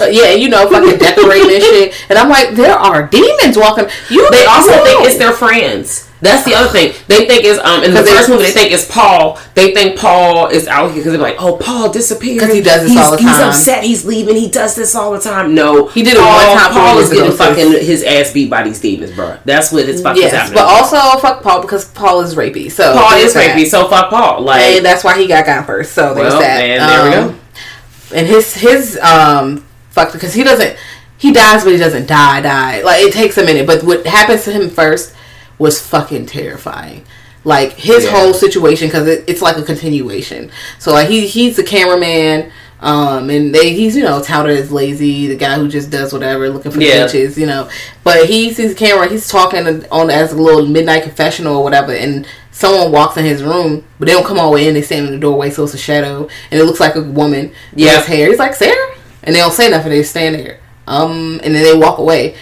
uh, 0.00 0.04
yeah, 0.06 0.32
you 0.32 0.48
know, 0.48 0.68
fucking 0.70 0.98
decorating 0.98 1.54
and 1.54 1.62
shit. 1.62 2.04
And 2.08 2.18
I'm 2.18 2.28
like, 2.28 2.54
there 2.54 2.74
are 2.74 3.06
demons 3.06 3.56
walking. 3.58 3.86
You 4.08 4.30
They 4.30 4.46
also 4.46 4.70
know. 4.72 4.84
think 4.84 5.06
it's 5.06 5.18
their 5.18 5.32
friends. 5.32 6.09
That's 6.20 6.44
the 6.44 6.54
other 6.54 6.68
thing. 6.70 6.92
They 7.08 7.26
think 7.26 7.44
it's 7.44 7.58
um 7.64 7.82
in 7.82 7.94
the 7.94 8.02
first 8.02 8.28
movie 8.28 8.44
they 8.44 8.50
think 8.50 8.72
it's 8.72 8.84
Paul. 8.84 9.38
They 9.54 9.72
think 9.72 9.98
Paul 9.98 10.48
is 10.48 10.68
out 10.68 10.88
here 10.88 10.96
because 10.96 11.12
they're 11.12 11.20
like, 11.20 11.36
oh, 11.38 11.56
Paul 11.56 11.90
disappeared 11.90 12.40
'Cause 12.40 12.52
he 12.52 12.60
does 12.60 12.82
this 12.82 12.90
he's, 12.92 13.00
all 13.00 13.10
the 13.12 13.16
time. 13.16 13.28
He's 13.28 13.38
upset. 13.40 13.84
He's 13.84 14.04
leaving. 14.04 14.36
He 14.36 14.48
does 14.50 14.74
this 14.74 14.94
all 14.94 15.12
the 15.12 15.20
time. 15.20 15.54
No, 15.54 15.86
He 15.88 16.02
did 16.02 16.14
it 16.14 16.20
Paul, 16.20 16.46
one 16.46 16.58
time 16.58 16.72
Paul 16.72 16.98
is 16.98 17.10
getting 17.10 17.32
fucking 17.32 17.72
his 17.72 18.02
ass 18.02 18.32
beat 18.32 18.50
by 18.50 18.62
these 18.62 18.80
demons, 18.80 19.12
bro. 19.12 19.38
That's 19.46 19.72
what 19.72 19.86
his 19.86 20.02
fuck 20.02 20.16
is 20.16 20.22
Yes, 20.24 20.32
happening. 20.32 20.56
but 20.56 20.64
also 20.66 20.96
fuck 21.20 21.42
Paul 21.42 21.62
because 21.62 21.86
Paul 21.86 22.20
is 22.20 22.34
rapey. 22.34 22.70
So 22.70 22.92
Paul 22.92 23.14
is 23.16 23.32
that. 23.34 23.56
rapey, 23.56 23.66
so 23.66 23.88
fuck 23.88 24.10
Paul. 24.10 24.42
Like, 24.42 24.60
and 24.62 24.84
that's 24.84 25.02
why 25.02 25.18
he 25.18 25.26
got 25.26 25.46
gone 25.46 25.64
first. 25.64 25.92
So 25.92 26.12
there's 26.14 26.32
well, 26.32 26.40
that. 26.40 26.60
and 26.60 26.82
there 26.82 27.10
we 27.10 27.16
Um, 27.16 27.28
go. 27.32 28.16
And 28.16 28.26
his 28.26 28.54
his 28.54 28.98
um 29.00 29.64
fuck 29.90 30.12
because 30.12 30.34
he 30.34 30.42
doesn't 30.44 30.76
he 31.16 31.32
dies 31.32 31.64
but 31.64 31.72
he 31.72 31.78
doesn't 31.78 32.06
die 32.06 32.40
die 32.40 32.82
like 32.82 33.02
it 33.04 33.12
takes 33.12 33.38
a 33.38 33.44
minute. 33.44 33.66
But 33.66 33.84
what 33.84 34.06
happens 34.06 34.44
to 34.44 34.52
him 34.52 34.68
first 34.68 35.14
was 35.60 35.80
fucking 35.80 36.26
terrifying. 36.26 37.04
Like 37.44 37.72
his 37.74 38.04
Yeah. 38.04 38.10
whole 38.10 38.34
situation 38.34 38.88
because 38.88 39.06
it, 39.06 39.24
it's 39.28 39.40
like 39.40 39.56
a 39.56 39.62
continuation. 39.62 40.50
So 40.80 40.90
like 40.92 41.08
he 41.08 41.28
he's 41.28 41.54
the 41.56 41.62
cameraman. 41.62 42.50
Um, 42.82 43.28
and 43.28 43.54
they, 43.54 43.74
he's, 43.74 43.94
you 43.94 44.02
know, 44.02 44.22
touted 44.22 44.56
as 44.58 44.72
lazy, 44.72 45.26
the 45.26 45.36
guy 45.36 45.56
who 45.56 45.68
just 45.68 45.90
does 45.90 46.14
whatever, 46.14 46.48
looking 46.48 46.72
for 46.72 46.80
Yeah. 46.80 47.04
bitches, 47.06 47.36
you 47.36 47.44
know. 47.44 47.68
But 48.04 48.24
he 48.24 48.54
sees 48.54 48.70
the 48.70 48.74
camera, 48.74 49.06
he's 49.06 49.28
talking 49.28 49.84
on 49.92 50.08
as 50.08 50.32
a 50.32 50.36
little 50.40 50.64
midnight 50.66 51.02
confessional 51.02 51.56
or 51.58 51.62
whatever, 51.62 51.92
and 51.92 52.26
someone 52.52 52.90
walks 52.90 53.18
in 53.18 53.26
his 53.26 53.42
room, 53.42 53.84
but 53.98 54.06
they 54.08 54.14
don't 54.14 54.24
come 54.24 54.38
all 54.38 54.48
the 54.48 54.54
way 54.54 54.66
in, 54.66 54.72
they 54.72 54.80
stand 54.80 55.04
in 55.08 55.12
the 55.12 55.18
doorway, 55.18 55.50
so 55.50 55.64
it's 55.64 55.74
a 55.74 55.78
shadow, 55.78 56.26
and 56.50 56.58
it 56.58 56.64
looks 56.64 56.80
like 56.80 56.96
a 56.96 57.02
woman. 57.02 57.52
Yeah. 57.74 57.88
Yeah. 57.92 57.96
His 57.98 58.06
hair. 58.06 58.28
He's 58.30 58.38
like, 58.38 58.54
Sarah? 58.54 58.94
And 59.24 59.34
they 59.34 59.40
don't 59.40 59.52
say 59.52 59.68
nothing, 59.68 59.90
they 59.90 60.02
stand 60.02 60.36
there. 60.36 60.58
Um, 60.86 61.38
and 61.44 61.54
then 61.54 61.62
they 61.62 61.74
walk 61.76 61.98
away. 61.98 62.34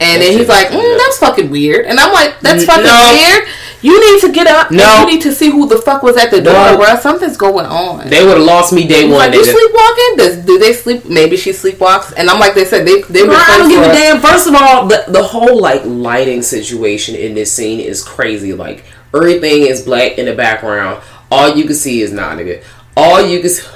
And 0.00 0.22
then 0.22 0.38
he's 0.38 0.48
like, 0.48 0.68
mm, 0.68 0.98
that's 0.98 1.18
fucking 1.18 1.50
weird. 1.50 1.86
And 1.86 1.98
I'm 1.98 2.12
like, 2.12 2.38
that's 2.40 2.64
fucking 2.64 2.84
no. 2.84 3.18
weird. 3.18 3.48
You 3.80 3.98
need 4.12 4.20
to 4.22 4.32
get 4.32 4.46
up. 4.46 4.70
No. 4.70 5.00
You 5.00 5.06
need 5.06 5.22
to 5.22 5.32
see 5.32 5.50
who 5.50 5.68
the 5.68 5.78
fuck 5.78 6.02
was 6.02 6.16
at 6.16 6.30
the 6.30 6.40
door, 6.40 6.52
No. 6.52 6.78
bruh. 6.78 7.00
Something's 7.00 7.36
going 7.36 7.66
on. 7.66 8.08
They 8.08 8.24
would 8.24 8.36
have 8.36 8.46
lost 8.46 8.72
me 8.72 8.86
day 8.86 9.04
one. 9.04 9.18
like, 9.18 9.34
you 9.34 9.44
sleepwalking? 9.44 10.16
Does 10.16 10.36
do 10.44 10.58
they 10.58 10.72
sleep? 10.72 11.04
Maybe 11.06 11.36
she 11.36 11.50
sleepwalks. 11.50 12.12
And 12.16 12.28
I'm 12.28 12.38
like, 12.40 12.54
they 12.54 12.64
said 12.64 12.86
they 12.86 13.02
they 13.02 13.24
Bro, 13.24 13.34
I 13.36 13.58
don't 13.58 13.68
give 13.68 13.82
a 13.82 13.86
damn. 13.86 14.20
First 14.20 14.48
of 14.48 14.54
all, 14.54 14.86
the 14.86 15.04
the 15.08 15.22
whole 15.22 15.60
like 15.60 15.82
lighting 15.84 16.42
situation 16.42 17.14
in 17.14 17.34
this 17.34 17.52
scene 17.52 17.80
is 17.80 18.02
crazy. 18.02 18.52
Like 18.52 18.84
everything 19.14 19.66
is 19.66 19.82
black 19.82 20.18
in 20.18 20.26
the 20.26 20.34
background. 20.34 21.02
All 21.30 21.54
you 21.54 21.64
can 21.64 21.74
see 21.74 22.02
is 22.02 22.12
nah, 22.12 22.34
nigga. 22.34 22.64
All 22.96 23.20
you 23.20 23.40
can 23.40 23.50
see. 23.50 23.66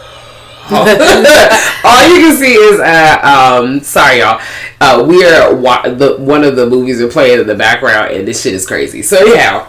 All 0.71 2.09
you 2.09 2.17
can 2.21 2.37
see 2.37 2.55
is 2.55 2.81
uh 2.81 3.21
um 3.61 3.81
sorry 3.81 4.19
y'all. 4.21 4.41
Uh 4.81 5.05
we 5.07 5.25
are 5.25 5.55
wa- 5.55 5.89
the 5.89 6.17
one 6.19 6.45
of 6.45 6.57
the 6.57 6.67
movies 6.67 7.01
are 7.01 7.09
playing 7.09 7.41
in 7.41 7.47
the 7.47 7.55
background 7.55 8.13
and 8.13 8.27
this 8.29 8.43
shit 8.43 8.55
is 8.55 8.67
crazy. 8.67 9.03
So 9.03 9.25
yeah. 9.25 9.69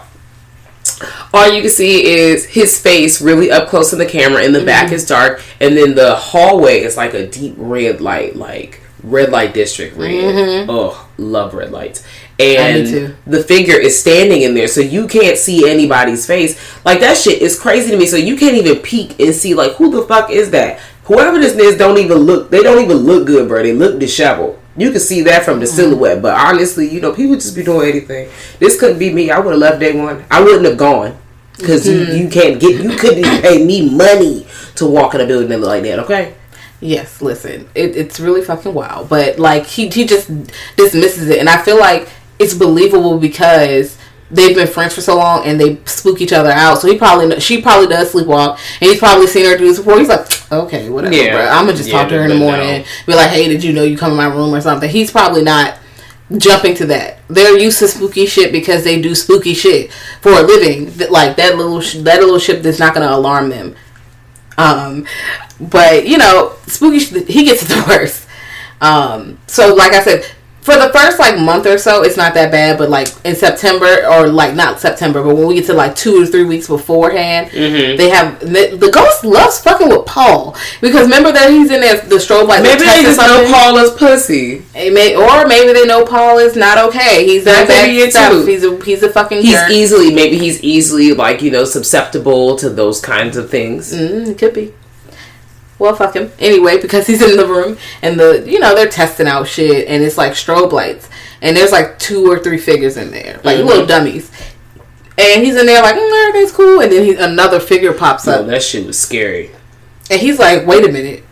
All 1.32 1.48
you 1.52 1.62
can 1.62 1.70
see 1.70 2.04
is 2.06 2.44
his 2.44 2.80
face 2.80 3.20
really 3.20 3.50
up 3.50 3.68
close 3.68 3.92
in 3.92 3.98
the 3.98 4.06
camera 4.06 4.42
and 4.44 4.54
the 4.54 4.64
back 4.64 4.92
is 4.92 5.04
dark 5.06 5.42
and 5.60 5.76
then 5.76 5.94
the 5.94 6.14
hallway 6.14 6.80
is 6.80 6.96
like 6.96 7.14
a 7.14 7.26
deep 7.26 7.54
red 7.56 8.00
light 8.00 8.36
like 8.36 8.80
red 9.02 9.30
light 9.30 9.52
district 9.54 9.96
red. 9.96 10.66
Oh 10.68 11.08
love 11.18 11.54
red 11.54 11.70
lights 11.72 12.06
and 12.38 13.16
the 13.26 13.42
figure 13.42 13.78
is 13.78 13.98
standing 13.98 14.42
in 14.42 14.54
there 14.54 14.66
so 14.66 14.80
you 14.80 15.06
can't 15.06 15.38
see 15.38 15.68
anybody's 15.68 16.26
face. 16.26 16.58
Like 16.84 17.00
that 17.00 17.16
shit 17.16 17.40
is 17.40 17.58
crazy 17.58 17.90
to 17.92 17.96
me. 17.96 18.06
So 18.06 18.16
you 18.16 18.36
can't 18.36 18.56
even 18.56 18.82
peek 18.82 19.18
and 19.20 19.34
see 19.34 19.54
like 19.54 19.72
who 19.72 19.90
the 19.90 20.02
fuck 20.02 20.30
is 20.30 20.50
that? 20.50 20.80
Whoever 21.04 21.38
this 21.38 21.56
is 21.56 21.76
don't 21.76 21.98
even 21.98 22.18
look 22.18 22.50
they 22.50 22.62
don't 22.62 22.82
even 22.82 22.98
look 22.98 23.26
good 23.26 23.48
bro. 23.48 23.62
They 23.62 23.72
look 23.72 24.00
disheveled. 24.00 24.58
You 24.76 24.90
can 24.90 25.00
see 25.00 25.22
that 25.22 25.44
from 25.44 25.60
the 25.60 25.66
uh-huh. 25.66 25.76
silhouette 25.76 26.22
but 26.22 26.34
honestly 26.34 26.88
you 26.88 27.00
know 27.00 27.12
people 27.12 27.36
just 27.36 27.54
be 27.54 27.62
doing 27.62 27.88
anything. 27.88 28.28
This 28.58 28.78
couldn't 28.80 28.98
be 28.98 29.12
me. 29.12 29.30
I 29.30 29.38
would 29.38 29.52
have 29.52 29.60
left 29.60 29.80
day 29.80 29.96
one. 29.96 30.24
I 30.30 30.42
wouldn't 30.42 30.64
have 30.64 30.76
gone 30.76 31.16
because 31.56 31.86
you, 31.86 32.00
mm-hmm. 32.00 32.16
you 32.16 32.28
can't 32.28 32.60
get 32.60 32.82
you 32.82 32.96
couldn't 32.96 33.18
even 33.18 33.42
pay 33.42 33.64
me 33.64 33.88
money 33.88 34.46
to 34.74 34.86
walk 34.86 35.14
in 35.14 35.20
a 35.20 35.26
building 35.26 35.50
that 35.50 35.60
look 35.60 35.68
like 35.68 35.84
that 35.84 36.00
okay? 36.00 36.34
Yes, 36.80 37.22
listen, 37.22 37.68
it, 37.74 37.96
it's 37.96 38.20
really 38.20 38.42
fucking 38.42 38.74
wild. 38.74 39.08
But 39.08 39.38
like 39.38 39.64
he 39.64 39.88
he 39.88 40.04
just 40.04 40.28
dismisses 40.76 41.28
it, 41.30 41.38
and 41.38 41.48
I 41.48 41.62
feel 41.62 41.78
like 41.78 42.08
it's 42.44 42.54
believable 42.54 43.18
because 43.18 43.98
they've 44.30 44.54
been 44.56 44.66
friends 44.66 44.94
for 44.94 45.00
so 45.00 45.16
long 45.16 45.44
and 45.46 45.60
they 45.60 45.78
spook 45.84 46.20
each 46.20 46.32
other 46.32 46.50
out. 46.50 46.80
So 46.80 46.88
he 46.88 46.96
probably 46.98 47.40
she 47.40 47.60
probably 47.62 47.86
does 47.88 48.12
sleepwalk, 48.12 48.58
and 48.80 48.90
he's 48.90 48.98
probably 48.98 49.26
seen 49.26 49.44
her 49.46 49.56
do 49.56 49.64
this 49.66 49.78
before. 49.78 49.98
He's 49.98 50.08
like, 50.08 50.26
okay, 50.52 50.88
whatever, 50.90 51.14
Yeah. 51.14 51.34
bro. 51.36 51.46
I'm 51.48 51.64
gonna 51.66 51.76
just 51.76 51.88
Yeah, 51.88 51.98
talk 51.98 52.08
to 52.10 52.16
her 52.18 52.22
in 52.24 52.28
the 52.30 52.34
morning, 52.36 52.80
no. 52.82 52.84
be 53.06 53.14
like, 53.14 53.30
hey, 53.30 53.48
did 53.48 53.64
you 53.64 53.72
know 53.72 53.82
you 53.82 53.96
come 53.98 54.10
in 54.12 54.16
my 54.16 54.26
room 54.26 54.54
or 54.54 54.60
something? 54.60 54.88
He's 54.88 55.10
probably 55.10 55.42
not 55.42 55.74
jumping 56.38 56.74
to 56.76 56.86
that. 56.86 57.18
They're 57.28 57.58
used 57.58 57.78
to 57.80 57.88
spooky 57.88 58.26
shit 58.26 58.50
because 58.50 58.82
they 58.84 59.00
do 59.00 59.14
spooky 59.14 59.54
shit 59.54 59.92
for 60.20 60.32
a 60.32 60.42
living. 60.42 60.90
That 60.96 61.10
like 61.12 61.36
that 61.36 61.56
little 61.56 61.80
sh- 61.80 61.96
that 61.98 62.20
little 62.20 62.38
shit 62.38 62.62
that's 62.62 62.78
not 62.78 62.94
gonna 62.94 63.10
alarm 63.10 63.50
them. 63.50 63.74
Um, 64.56 65.06
but 65.60 66.06
you 66.06 66.18
know, 66.18 66.52
spooky. 66.66 66.98
Sh- 67.00 67.26
he 67.28 67.44
gets 67.44 67.62
the 67.68 67.84
worst. 67.88 68.26
Um, 68.80 69.38
so 69.46 69.74
like 69.74 69.92
I 69.92 70.02
said, 70.02 70.26
for 70.64 70.74
the 70.76 70.90
first 70.94 71.18
like 71.18 71.38
month 71.38 71.66
or 71.66 71.76
so, 71.78 72.02
it's 72.02 72.16
not 72.16 72.32
that 72.34 72.50
bad. 72.50 72.78
But 72.78 72.88
like 72.90 73.08
in 73.24 73.36
September 73.36 74.06
or 74.08 74.28
like 74.28 74.54
not 74.54 74.80
September, 74.80 75.22
but 75.22 75.36
when 75.36 75.46
we 75.46 75.54
get 75.56 75.66
to 75.66 75.74
like 75.74 75.94
two 75.94 76.22
or 76.22 76.26
three 76.26 76.44
weeks 76.44 76.66
beforehand, 76.68 77.50
Mm-hmm. 77.50 77.96
they 77.98 78.08
have 78.08 78.40
the, 78.40 78.76
the 78.80 78.90
ghost 78.90 79.24
loves 79.24 79.58
fucking 79.60 79.88
with 79.88 80.06
Paul 80.06 80.56
because 80.80 81.02
remember 81.04 81.30
that 81.32 81.50
he's 81.50 81.70
in 81.70 81.80
there 81.82 82.00
the 82.00 82.16
strobe 82.16 82.48
light. 82.48 82.62
maybe 82.62 82.80
they 82.84 83.02
just 83.02 83.18
know 83.20 83.44
paul 83.52 83.76
is 83.78 83.90
pussy 83.92 84.62
It 84.74 84.92
may, 84.94 85.14
or 85.14 85.46
maybe 85.46 85.72
they 85.72 85.84
know 85.86 86.04
Paul 86.04 86.38
is 86.38 86.56
not 86.56 86.78
okay. 86.88 87.24
He's 87.26 87.44
That 87.44 87.60
not 87.60 87.68
bad 87.68 88.10
stuff. 88.10 88.32
too. 88.32 88.46
He's 88.46 88.64
a 88.64 88.84
he's 88.84 89.02
a 89.02 89.10
fucking 89.12 89.42
he's 89.42 89.52
jerk. 89.52 89.70
easily 89.70 90.14
maybe 90.14 90.38
he's 90.38 90.62
easily 90.62 91.12
like 91.12 91.42
you 91.42 91.50
know 91.50 91.64
susceptible 91.64 92.56
to 92.56 92.70
those 92.70 93.00
kinds 93.00 93.36
of 93.36 93.50
things 93.50 93.92
Mm, 93.94 94.36
could 94.38 94.54
be. 94.54 94.72
Well, 95.78 95.94
fuck 95.96 96.14
him. 96.14 96.30
Anyway, 96.38 96.80
because 96.80 97.06
he's 97.06 97.20
in 97.20 97.36
the 97.36 97.46
room 97.46 97.76
and 98.02 98.18
the 98.18 98.44
you 98.46 98.60
know 98.60 98.74
they're 98.74 98.88
testing 98.88 99.26
out 99.26 99.48
shit 99.48 99.88
and 99.88 100.02
it's 100.04 100.16
like 100.16 100.32
strobe 100.32 100.70
lights 100.72 101.08
and 101.42 101.56
there's 101.56 101.72
like 101.72 101.98
two 101.98 102.30
or 102.30 102.38
three 102.38 102.58
figures 102.58 102.96
in 102.96 103.10
there 103.10 103.40
like 103.42 103.58
Mhm. 103.58 103.66
little 103.66 103.86
dummies. 103.86 104.30
And 105.18 105.44
he's 105.44 105.56
in 105.56 105.66
there 105.66 105.82
like 105.82 105.96
mm, 105.96 106.28
everything's 106.28 106.52
cool, 106.52 106.80
and 106.80 106.90
then 106.92 107.04
he, 107.04 107.14
another 107.16 107.58
figure 107.60 107.92
pops 107.92 108.26
up, 108.28 108.46
that 108.46 108.62
shit 108.62 108.86
was 108.86 108.98
scary 108.98 109.50
and 110.10 110.20
he's 110.20 110.38
like, 110.38 110.66
"Wait 110.66 110.84
a 110.84 110.92
minute, 110.92 111.22
what 111.22 111.22
the 111.22 111.22
fuck?" 111.22 111.23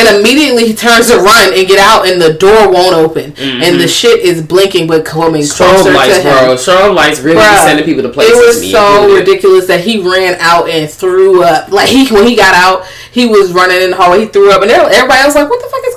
And 0.00 0.16
immediately 0.20 0.66
he 0.66 0.74
turns 0.74 1.08
to 1.08 1.16
run 1.18 1.52
and 1.52 1.68
get 1.68 1.78
out, 1.78 2.08
and 2.08 2.20
the 2.20 2.32
door 2.34 2.70
won't 2.72 2.94
open, 2.94 3.34
and 3.38 3.80
the 3.80 3.86
shit 3.88 4.20
is 4.20 4.40
blinking 4.42 4.86
but 4.86 5.04
coming 5.04 5.42
Mm-hmm. 5.42 5.62
strobe 5.62 5.82
closer 5.82 5.92
lights 5.92 6.16
to 6.16 6.22
him. 6.22 6.32
bro 6.44 6.54
strobe 6.56 6.94
lights 6.94 7.20
really 7.20 7.36
Bruh, 7.40 7.64
sending 7.64 7.84
people 7.84 8.02
to 8.02 8.08
places 8.08 8.32
It 8.32 8.46
was 8.46 8.70
so 8.70 9.14
ridiculous 9.14 9.66
that 9.66 9.80
he 9.84 10.00
ran 10.00 10.36
out 10.40 10.68
and 10.68 10.88
threw 10.90 11.42
up. 11.44 11.70
Like 11.70 11.88
he 11.88 12.08
when 12.08 12.26
he 12.26 12.34
got 12.36 12.54
out, 12.54 12.86
he 13.12 13.26
was 13.26 13.52
running 13.52 13.80
in 13.82 13.90
the 13.90 13.96
hallway. 13.96 14.20
He 14.20 14.26
threw 14.26 14.50
up, 14.50 14.62
and 14.62 14.70
everybody 14.70 15.24
was 15.26 15.34
like, 15.34 15.48
"What 15.50 15.60
the 15.60 15.68
fuck 15.68 15.82
is 15.86 15.89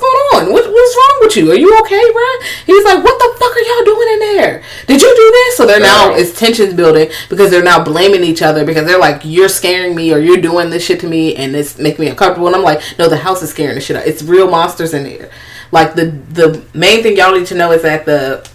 going 0.94 1.04
on? 1.04 1.20
What, 1.20 1.28
what's 1.28 1.36
wrong 1.36 1.36
with 1.36 1.36
you? 1.36 1.52
Are 1.52 1.56
you 1.56 1.78
okay, 1.80 2.12
bro?" 2.12 2.46
He's 2.66 2.84
like, 2.84 3.04
"What 3.04 3.18
the 3.18 3.38
fuck 3.38 3.56
are 3.56 3.60
y'all 3.60 3.84
doing 3.84 4.08
in 4.12 4.18
there? 4.20 4.62
Did 4.86 5.02
you 5.02 5.14
do 5.16 5.30
this?" 5.32 5.56
So 5.56 5.66
they're 5.66 5.80
now 5.80 6.14
it's 6.14 6.38
tensions 6.38 6.74
building 6.74 7.10
because 7.28 7.50
they're 7.50 7.62
now 7.62 7.82
blaming 7.82 8.24
each 8.24 8.42
other 8.42 8.64
because 8.64 8.86
they're 8.86 8.98
like, 8.98 9.22
"You're 9.24 9.48
scaring 9.48 9.94
me, 9.94 10.12
or 10.12 10.18
you're 10.18 10.40
doing 10.40 10.70
this 10.70 10.84
shit 10.84 11.00
to 11.00 11.08
me, 11.08 11.36
and 11.36 11.56
it's 11.56 11.78
making 11.78 12.04
me 12.04 12.10
uncomfortable." 12.10 12.46
And 12.46 12.56
I'm 12.56 12.62
like, 12.62 12.82
"No, 12.98 13.08
the 13.08 13.18
house 13.18 13.42
is 13.42 13.50
scaring 13.50 13.74
the 13.74 13.80
shit 13.80 13.96
out. 13.96 14.06
It's 14.06 14.22
real 14.22 14.50
monsters 14.50 14.94
in 14.94 15.04
there." 15.04 15.30
Like 15.72 15.94
the 15.94 16.06
the 16.32 16.64
main 16.74 17.02
thing 17.02 17.16
y'all 17.16 17.36
need 17.36 17.46
to 17.48 17.54
know 17.54 17.72
is 17.72 17.82
that 17.82 18.04
the 18.04 18.46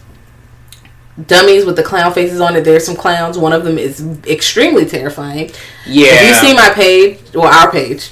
dummies 1.28 1.66
with 1.66 1.76
the 1.76 1.84
clown 1.84 2.14
faces 2.14 2.40
on 2.40 2.56
it. 2.56 2.64
There's 2.64 2.86
some 2.86 2.96
clowns. 2.96 3.38
One 3.38 3.54
of 3.54 3.64
them 3.64 3.78
is 3.78 4.02
extremely 4.26 4.86
terrifying. 4.86 5.52
yeah 5.86 6.14
If 6.14 6.28
you 6.30 6.34
see 6.36 6.54
my 6.54 6.70
page 6.70 7.20
or 7.36 7.48
our 7.48 7.72
page, 7.72 8.12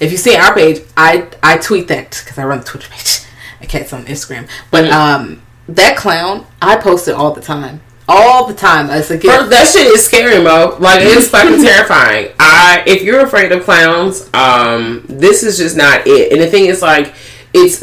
if 0.00 0.12
you 0.12 0.18
see 0.18 0.36
our 0.36 0.54
page, 0.54 0.82
I 0.96 1.28
I 1.42 1.58
tweet 1.58 1.88
that 1.88 2.10
because 2.10 2.38
I 2.38 2.44
run 2.44 2.58
the 2.58 2.64
Twitter 2.64 2.88
page. 2.90 3.23
I 3.64 3.66
can't 3.66 3.90
on 3.94 4.04
Instagram, 4.04 4.46
but 4.70 4.90
um, 4.90 5.40
that 5.68 5.96
clown 5.96 6.46
I 6.60 6.76
post 6.76 7.08
it 7.08 7.14
all 7.14 7.32
the 7.32 7.40
time, 7.40 7.80
all 8.06 8.46
the 8.46 8.52
time. 8.52 8.90
It's 8.90 9.10
a 9.10 9.16
Bro, 9.16 9.46
that 9.46 9.66
shit 9.66 9.86
is 9.86 10.04
scary, 10.04 10.44
Mo. 10.44 10.76
Like 10.78 11.00
it's 11.00 11.28
fucking 11.28 11.62
terrifying. 11.64 12.34
I 12.38 12.84
if 12.86 13.02
you're 13.02 13.20
afraid 13.20 13.52
of 13.52 13.64
clowns, 13.64 14.28
um, 14.34 15.06
this 15.08 15.42
is 15.42 15.56
just 15.56 15.78
not 15.78 16.06
it. 16.06 16.30
And 16.30 16.42
the 16.42 16.46
thing 16.46 16.66
is, 16.66 16.82
like, 16.82 17.14
it's 17.54 17.82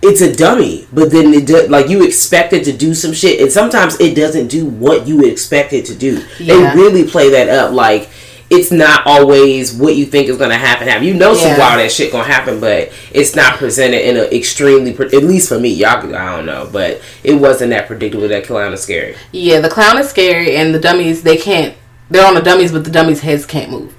it's 0.00 0.20
a 0.20 0.32
dummy, 0.32 0.86
but 0.92 1.10
then 1.10 1.34
it 1.34 1.44
do, 1.48 1.66
like 1.66 1.88
you 1.88 2.06
expect 2.06 2.52
it 2.52 2.62
to 2.66 2.72
do 2.72 2.94
some 2.94 3.12
shit, 3.12 3.40
and 3.40 3.50
sometimes 3.50 3.98
it 3.98 4.14
doesn't 4.14 4.46
do 4.46 4.64
what 4.64 5.08
you 5.08 5.24
expect 5.24 5.72
it 5.72 5.86
to 5.86 5.94
do. 5.96 6.24
Yeah. 6.38 6.72
They 6.72 6.80
really 6.80 7.10
play 7.10 7.30
that 7.30 7.48
up 7.48 7.72
like 7.72 8.10
it's 8.54 8.70
not 8.70 9.06
always 9.06 9.72
what 9.74 9.96
you 9.96 10.06
think 10.06 10.28
is 10.28 10.36
going 10.36 10.50
to 10.50 10.56
happen. 10.56 10.88
Have 10.88 11.02
You 11.02 11.14
know 11.14 11.34
some 11.34 11.48
Yeah. 11.50 11.58
wild 11.58 11.80
ass 11.80 11.92
shit 11.92 12.12
gonna 12.12 12.24
happen, 12.24 12.60
but 12.60 12.90
it's 13.12 13.34
not 13.34 13.58
presented 13.58 14.08
in 14.08 14.16
an 14.16 14.24
extremely. 14.32 14.92
Pre- 14.92 15.06
at 15.06 15.24
least 15.24 15.48
for 15.48 15.58
me, 15.58 15.68
y'all. 15.70 16.14
I 16.14 16.36
don't 16.36 16.46
know, 16.46 16.68
but 16.72 17.00
it 17.22 17.34
wasn't 17.34 17.70
that 17.70 17.86
predictable. 17.86 18.28
That 18.28 18.46
clown 18.46 18.72
is 18.72 18.82
scary. 18.82 19.16
Yeah, 19.32 19.60
the 19.60 19.68
clown 19.68 19.98
is 19.98 20.08
scary, 20.08 20.56
and 20.56 20.74
the 20.74 20.78
dummies 20.80 21.22
they 21.22 21.36
can't. 21.36 21.74
They're 22.10 22.26
on 22.26 22.34
the 22.34 22.42
dummies, 22.42 22.72
but 22.72 22.84
the 22.84 22.90
dummies' 22.90 23.20
heads 23.20 23.44
can't 23.46 23.70
move. 23.70 23.94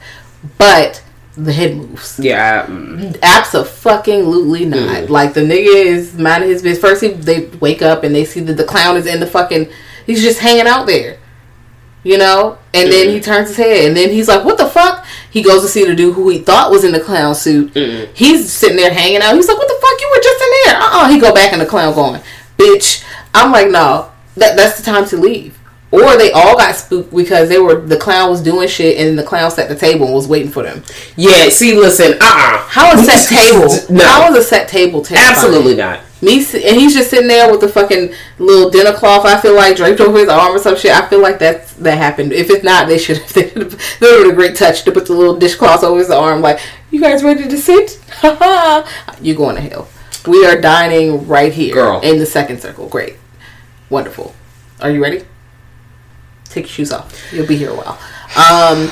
But 0.58 1.02
the 1.38 1.52
head 1.52 1.76
moves. 1.76 2.20
Yeah. 2.22 2.66
Mm. 2.66 3.20
Absolutely 3.22 4.66
not. 4.66 5.10
Like 5.10 5.34
the 5.34 5.42
nigga 5.42 5.86
is 5.86 6.14
minding 6.18 6.50
his 6.50 6.62
business. 6.62 6.80
First, 6.82 7.02
he, 7.02 7.10
they 7.10 7.48
wake 7.60 7.82
up 7.82 8.04
and 8.04 8.16
they 8.16 8.26
see 8.26 8.40
that 8.42 8.54
the 8.58 8.64
clown 8.64 8.96
is 8.98 9.06
in 9.06 9.20
the 9.20 9.28
fucking. 9.28 9.70
He's 10.06 10.22
just 10.22 10.40
hanging 10.40 10.68
out 10.68 10.86
there, 10.86 11.18
you 12.06 12.18
know. 12.18 12.58
And 12.74 12.90
then 12.92 13.10
he 13.10 13.20
turns 13.20 13.50
his 13.50 13.58
head, 13.58 13.88
and 13.88 13.98
then 13.98 14.10
he's 14.10 14.30
like, 14.30 14.46
"What 14.46 14.58
the 14.58 14.68
fuck?" 14.68 15.06
He 15.32 15.42
goes 15.44 15.62
to 15.64 15.68
see 15.68 15.84
the 15.84 15.94
dude 15.96 16.16
who 16.16 16.30
he 16.30 16.40
thought 16.40 16.72
was 16.72 16.84
in 16.86 16.94
the 16.94 17.00
clown 17.02 17.36
suit. 17.36 17.76
He's 18.14 18.50
sitting 18.52 18.78
there 18.78 18.94
hanging 18.94 19.22
out. 19.22 19.36
He's 19.36 19.48
like, 19.50 19.58
"What 19.58 19.68
the 19.68 19.80
fuck? 19.82 20.00
You 20.02 20.10
were 20.16 20.24
just 20.24 20.42
in 20.42 20.50
there." 20.64 20.76
Uh 20.82 20.90
uh 21.04 21.10
He 21.10 21.20
go 21.20 21.34
back 21.34 21.52
in 21.52 21.60
the 21.60 21.66
clown 21.66 21.94
going, 21.94 22.22
"Bitch." 22.58 23.04
I'm 23.38 23.52
like, 23.52 23.70
no, 23.70 24.12
that 24.38 24.56
that's 24.56 24.78
the 24.78 24.84
time 24.84 25.06
to 25.10 25.18
leave. 25.18 25.55
Or 26.04 26.18
they 26.18 26.32
all 26.32 26.56
got 26.58 26.76
spooked 26.76 27.14
because 27.16 27.50
they 27.50 27.60
were 27.60 27.82
the 27.82 27.98
clown 27.98 28.30
was 28.30 28.42
doing 28.42 28.68
shit 28.68 28.98
and 28.98 29.18
the 29.18 29.24
clown 29.24 29.52
sat 29.52 29.70
the 29.70 29.76
table 29.76 30.06
and 30.06 30.16
was 30.16 30.28
waiting 30.28 30.52
for 30.52 30.64
them. 30.64 30.84
Yeah. 31.16 31.50
See, 31.50 31.74
listen. 31.76 32.14
Uh. 32.14 32.26
uh 32.26 32.58
How 32.68 32.92
is 32.98 33.06
set 33.06 33.28
table? 33.40 33.96
No. 33.96 34.04
How 34.06 34.32
is 34.32 34.38
a 34.38 34.44
set 34.48 34.68
table 34.68 35.02
terrifying? 35.04 35.36
Absolutely 35.36 35.76
not. 35.76 36.02
Me 36.22 36.38
and 36.38 36.76
he's 36.80 36.94
just 36.96 37.10
sitting 37.10 37.28
there 37.28 37.52
with 37.52 37.60
the 37.62 37.68
fucking 37.68 38.12
little 38.40 38.70
dinner 38.72 38.94
cloth. 38.94 39.26
I 39.26 39.40
feel 39.40 39.56
like 39.56 39.76
draped 39.76 40.00
over 40.00 40.18
his 40.18 40.30
arm 40.30 40.56
or 40.56 40.60
some 40.60 40.76
shit. 40.76 40.92
I 40.92 41.08
feel 41.08 41.22
like 41.22 41.38
that's 41.40 41.74
that 41.74 41.98
happened. 41.98 42.32
If 42.34 42.50
it's 42.50 42.64
not, 42.64 42.88
they 42.88 42.98
should. 42.98 43.18
They 43.34 43.50
have. 43.50 43.72
That 44.00 44.16
would 44.18 44.26
have 44.26 44.34
a 44.34 44.36
great 44.36 44.56
touch 44.56 44.84
to 44.86 44.92
put 44.92 45.06
the 45.06 45.14
little 45.14 45.38
dishcloth 45.38 45.84
over 45.84 46.00
his 46.00 46.10
arm. 46.10 46.42
Like, 46.42 46.60
you 46.90 47.02
guys 47.02 47.24
ready 47.24 47.48
to 47.48 47.58
sit? 47.58 48.00
Ha 48.22 48.36
ha. 48.40 49.16
You 49.22 49.36
going 49.36 49.56
to 49.56 49.62
hell? 49.62 49.88
We 50.26 50.46
are 50.46 50.60
dining 50.60 51.28
right 51.28 51.54
here, 51.54 51.74
Girl. 51.74 52.00
in 52.02 52.18
the 52.18 52.26
second 52.26 52.60
circle. 52.62 52.88
Great, 52.88 53.18
wonderful. 53.90 54.34
Are 54.82 54.90
you 54.90 55.04
ready? 55.04 55.24
Take 56.56 56.64
your 56.64 56.70
shoes 56.70 56.94
off. 56.94 57.34
You'll 57.34 57.46
be 57.46 57.58
here 57.58 57.70
a 57.70 57.76
while. 57.76 58.00
Um, 58.38 58.90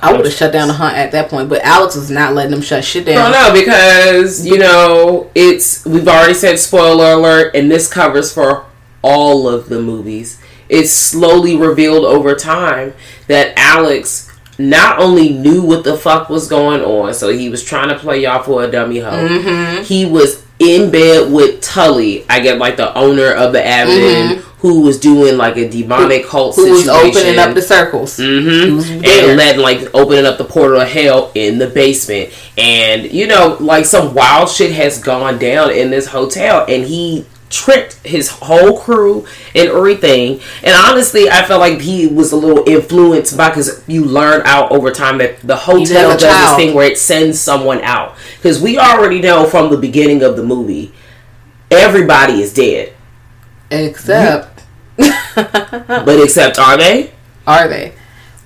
I 0.00 0.12
would 0.12 0.24
have 0.24 0.32
shut 0.32 0.52
down 0.52 0.68
the 0.68 0.74
hunt 0.74 0.96
at 0.96 1.10
that 1.10 1.28
point, 1.28 1.48
but 1.48 1.62
Alex 1.62 1.96
was 1.96 2.12
not 2.12 2.32
letting 2.32 2.52
them 2.52 2.62
shut 2.62 2.84
shit 2.84 3.06
down. 3.06 3.32
No, 3.32 3.48
no, 3.48 3.60
because 3.60 4.46
you 4.46 4.56
know 4.56 5.28
it's 5.34 5.84
we've 5.84 6.06
already 6.06 6.34
said 6.34 6.60
spoiler 6.60 7.14
alert, 7.14 7.56
and 7.56 7.68
this 7.68 7.92
covers 7.92 8.32
for 8.32 8.66
all 9.02 9.48
of 9.48 9.68
the 9.68 9.82
movies. 9.82 10.40
It's 10.68 10.92
slowly 10.92 11.56
revealed 11.56 12.04
over 12.04 12.36
time 12.36 12.94
that 13.26 13.52
Alex 13.56 14.30
not 14.56 15.00
only 15.00 15.30
knew 15.30 15.62
what 15.62 15.82
the 15.82 15.96
fuck 15.96 16.28
was 16.28 16.46
going 16.46 16.82
on, 16.82 17.12
so 17.14 17.30
he 17.30 17.48
was 17.48 17.64
trying 17.64 17.88
to 17.88 17.98
play 17.98 18.22
y'all 18.22 18.44
for 18.44 18.62
a 18.62 18.70
dummy 18.70 19.00
hoe. 19.00 19.10
Mm-hmm. 19.10 19.82
He 19.82 20.06
was 20.06 20.46
in 20.60 20.92
bed 20.92 21.32
with 21.32 21.60
Tully, 21.62 22.24
I 22.28 22.38
get 22.40 22.58
like 22.58 22.76
the 22.76 22.96
owner 22.96 23.32
of 23.32 23.52
the 23.52 23.60
Abaddon, 23.60 24.44
who 24.60 24.82
was 24.82 24.98
doing 24.98 25.36
like 25.36 25.56
a 25.56 25.68
demonic 25.68 26.26
cult 26.26 26.56
Mm-hmm. 26.56 26.62
Who 26.62 26.72
was 26.72 26.88
opening 26.88 27.38
up 27.38 27.54
the 27.54 27.62
circles? 27.62 28.16
He 28.16 28.70
was 28.72 28.88
hmm. 28.88 29.04
And 29.04 29.36
letting 29.36 29.60
like 29.60 29.94
opening 29.94 30.26
up 30.26 30.38
the 30.38 30.44
portal 30.44 30.80
of 30.80 30.88
hell 30.88 31.30
in 31.34 31.58
the 31.58 31.68
basement, 31.68 32.32
and 32.58 33.10
you 33.10 33.26
know, 33.26 33.56
like 33.60 33.84
some 33.84 34.14
wild 34.14 34.48
shit 34.48 34.72
has 34.72 35.00
gone 35.00 35.38
down 35.38 35.70
in 35.70 35.90
this 35.90 36.08
hotel, 36.08 36.64
and 36.68 36.84
he 36.84 37.26
tricked 37.50 37.94
his 38.06 38.28
whole 38.28 38.78
crew 38.78 39.26
and 39.54 39.68
everything. 39.68 40.40
And 40.62 40.74
honestly, 40.74 41.28
I 41.28 41.44
felt 41.44 41.60
like 41.60 41.80
he 41.80 42.06
was 42.06 42.32
a 42.32 42.36
little 42.36 42.68
influenced 42.68 43.36
by 43.36 43.50
because 43.50 43.82
you 43.88 44.04
learn 44.04 44.42
out 44.44 44.70
over 44.70 44.90
time 44.90 45.18
that 45.18 45.40
the 45.40 45.56
hotel 45.56 46.12
as 46.12 46.22
a 46.22 46.26
does 46.26 46.50
this 46.50 46.56
thing 46.56 46.74
where 46.74 46.86
it 46.86 46.98
sends 46.98 47.38
someone 47.40 47.80
out 47.82 48.16
because 48.36 48.62
we 48.62 48.78
already 48.78 49.20
know 49.20 49.46
from 49.46 49.70
the 49.70 49.76
beginning 49.76 50.22
of 50.22 50.36
the 50.36 50.44
movie 50.44 50.92
everybody 51.70 52.40
is 52.42 52.52
dead, 52.52 52.92
Except, 53.70 54.49
but 55.36 56.20
except 56.20 56.58
are 56.58 56.76
they? 56.76 57.12
are 57.46 57.68
they? 57.68 57.94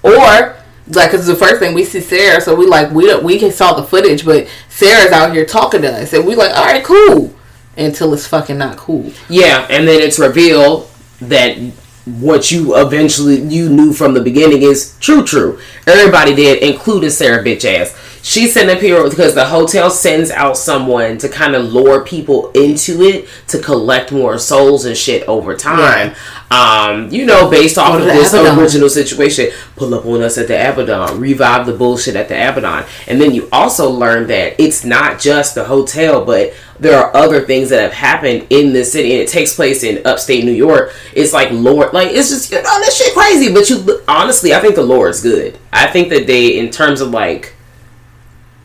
Or 0.03 0.57
like, 0.89 1.11
cause 1.11 1.27
the 1.27 1.37
first 1.37 1.61
thing 1.61 1.75
we 1.75 1.85
see 1.85 2.01
Sarah, 2.01 2.41
so 2.41 2.55
we 2.55 2.67
like 2.67 2.91
we 2.91 3.07
don't 3.07 3.25
we 3.25 3.39
can 3.39 3.53
saw 3.53 3.75
the 3.75 3.83
footage, 3.83 4.25
but 4.25 4.47
Sarah's 4.69 5.13
out 5.13 5.33
here 5.33 5.47
talking 5.47 5.83
to 5.83 5.93
us, 5.93 6.13
and 6.13 6.27
we 6.27 6.35
like, 6.35 6.55
all 6.55 6.65
right, 6.65 6.85
cool, 6.85 7.35
until 7.77 8.13
it's 8.13 8.27
fucking 8.27 8.59
not 8.59 8.77
cool. 8.77 9.13
Yeah, 9.29 9.67
and 9.71 9.89
then 9.89 10.03
it's 10.03 10.19
revealed 10.19 10.91
that 11.21 11.57
what 12.05 12.51
you 12.51 12.77
eventually 12.77 13.41
you 13.41 13.71
knew 13.71 13.95
from 13.95 14.13
the 14.13 14.21
beginning 14.21 14.63
is 14.63 14.97
true. 15.01 15.25
True. 15.25 15.59
Everybody 15.87 16.35
did, 16.35 16.63
including 16.63 17.11
Sarah 17.11 17.43
bitch 17.43 17.65
ass. 17.65 17.99
She's 18.27 18.55
sent 18.55 18.71
up 18.71 18.79
here 18.79 19.07
because 19.07 19.35
the 19.35 19.45
hotel 19.45 19.91
sends 19.91 20.31
out 20.31 20.57
someone 20.57 21.19
to 21.19 21.29
kind 21.29 21.55
of 21.55 21.75
lure 21.75 22.03
people 22.07 22.51
into 22.53 23.03
it 23.03 23.29
to 23.49 23.59
collect 23.59 24.13
more 24.13 24.39
souls 24.39 24.87
and 24.87 24.97
shit 24.97 25.29
over 25.29 25.55
time. 25.55 26.15
Um, 26.51 27.11
you 27.11 27.27
know, 27.27 27.51
based 27.51 27.77
off 27.77 28.01
of 28.01 28.07
this 28.07 28.33
Abaddon. 28.33 28.59
original 28.59 28.89
situation, 28.89 29.51
pull 29.77 29.93
up 29.95 30.07
on 30.07 30.23
us 30.23 30.39
at 30.39 30.49
the 30.49 30.55
Abaddon, 30.55 31.21
revive 31.21 31.67
the 31.67 31.75
bullshit 31.75 32.17
at 32.17 32.29
the 32.29 32.35
Abaddon, 32.35 32.89
and 33.09 33.21
then 33.21 33.35
you 33.35 33.47
also 33.53 33.91
learn 33.91 34.27
that 34.29 34.59
it's 34.59 34.87
not 34.87 35.21
just 35.21 35.55
the 35.55 35.65
hotel, 35.65 36.25
but 36.25 36.55
there 36.81 36.99
are 36.99 37.15
other 37.15 37.43
things 37.43 37.69
that 37.69 37.83
have 37.83 37.93
happened 37.93 38.47
in 38.49 38.73
this 38.73 38.91
city, 38.91 39.13
and 39.13 39.21
it 39.21 39.29
takes 39.29 39.55
place 39.55 39.83
in 39.83 40.05
upstate 40.07 40.47
New 40.47 40.53
York. 40.53 40.95
It's 41.13 41.35
like 41.35 41.51
lore, 41.51 41.91
like 41.93 42.09
it's 42.09 42.31
just 42.31 42.51
you 42.51 42.63
know 42.63 42.81
this 42.81 42.97
shit 42.97 43.13
crazy. 43.13 43.53
But 43.53 43.69
you 43.69 44.01
honestly, 44.09 44.55
I 44.55 44.61
think 44.61 44.77
the 44.77 44.83
lore 44.83 45.11
is 45.11 45.21
good. 45.21 45.59
I 45.75 45.89
think 45.89 46.09
that 46.09 46.27
they, 46.27 46.59
in 46.59 46.71
terms 46.71 47.03
of 47.03 47.11
like 47.11 47.55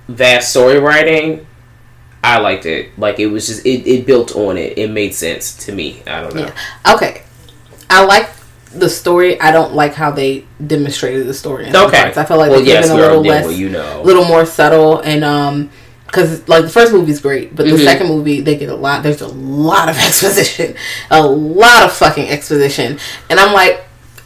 vast 0.09 0.49
story 0.51 0.79
writing, 0.79 1.45
I 2.23 2.39
liked 2.39 2.65
it. 2.65 2.97
Like 2.97 3.19
it 3.19 3.27
was 3.27 3.47
just 3.47 3.65
it, 3.65 3.87
it 3.87 4.05
built 4.05 4.35
on 4.35 4.57
it. 4.57 4.77
It 4.77 4.89
made 4.91 5.13
sense 5.13 5.55
to 5.65 5.71
me. 5.71 6.01
I 6.07 6.21
don't 6.21 6.35
know. 6.35 6.41
Yeah. 6.85 6.93
Okay. 6.95 7.21
I 7.89 8.03
like 8.05 8.29
the 8.73 8.89
story. 8.89 9.39
I 9.39 9.51
don't 9.51 9.73
like 9.73 9.93
how 9.93 10.11
they 10.11 10.45
demonstrated 10.65 11.25
the 11.27 11.33
story. 11.33 11.67
In 11.67 11.75
Okay. 11.75 12.01
parts. 12.01 12.17
I 12.17 12.25
feel 12.25 12.37
like 12.37 12.51
Well, 12.51 12.59
they 12.59 12.67
yes, 12.67 12.89
a 12.89 12.95
little 12.95 13.21
less, 13.21 13.51
you 13.57 13.69
know. 13.69 14.01
little 14.03 14.25
more 14.25 14.45
subtle, 14.45 14.99
and 14.99 15.23
um, 15.23 15.69
because 16.05 16.47
like 16.47 16.63
the 16.63 16.69
first 16.69 16.91
movie's 16.91 17.19
great, 17.21 17.55
but 17.55 17.65
the 17.65 17.71
Mhm. 17.73 17.83
second 17.83 18.07
movie 18.07 18.41
they 18.41 18.55
get 18.57 18.69
a 18.69 18.75
lot. 18.75 19.01
There's 19.03 19.21
a 19.21 19.27
lot 19.27 19.89
of 19.89 19.97
exposition, 20.07 20.75
a 21.09 21.21
lot 21.25 21.83
of 21.83 21.93
fucking 21.93 22.27
exposition, 22.29 22.99
and 23.29 23.39
I'm 23.39 23.53
like, 23.53 23.83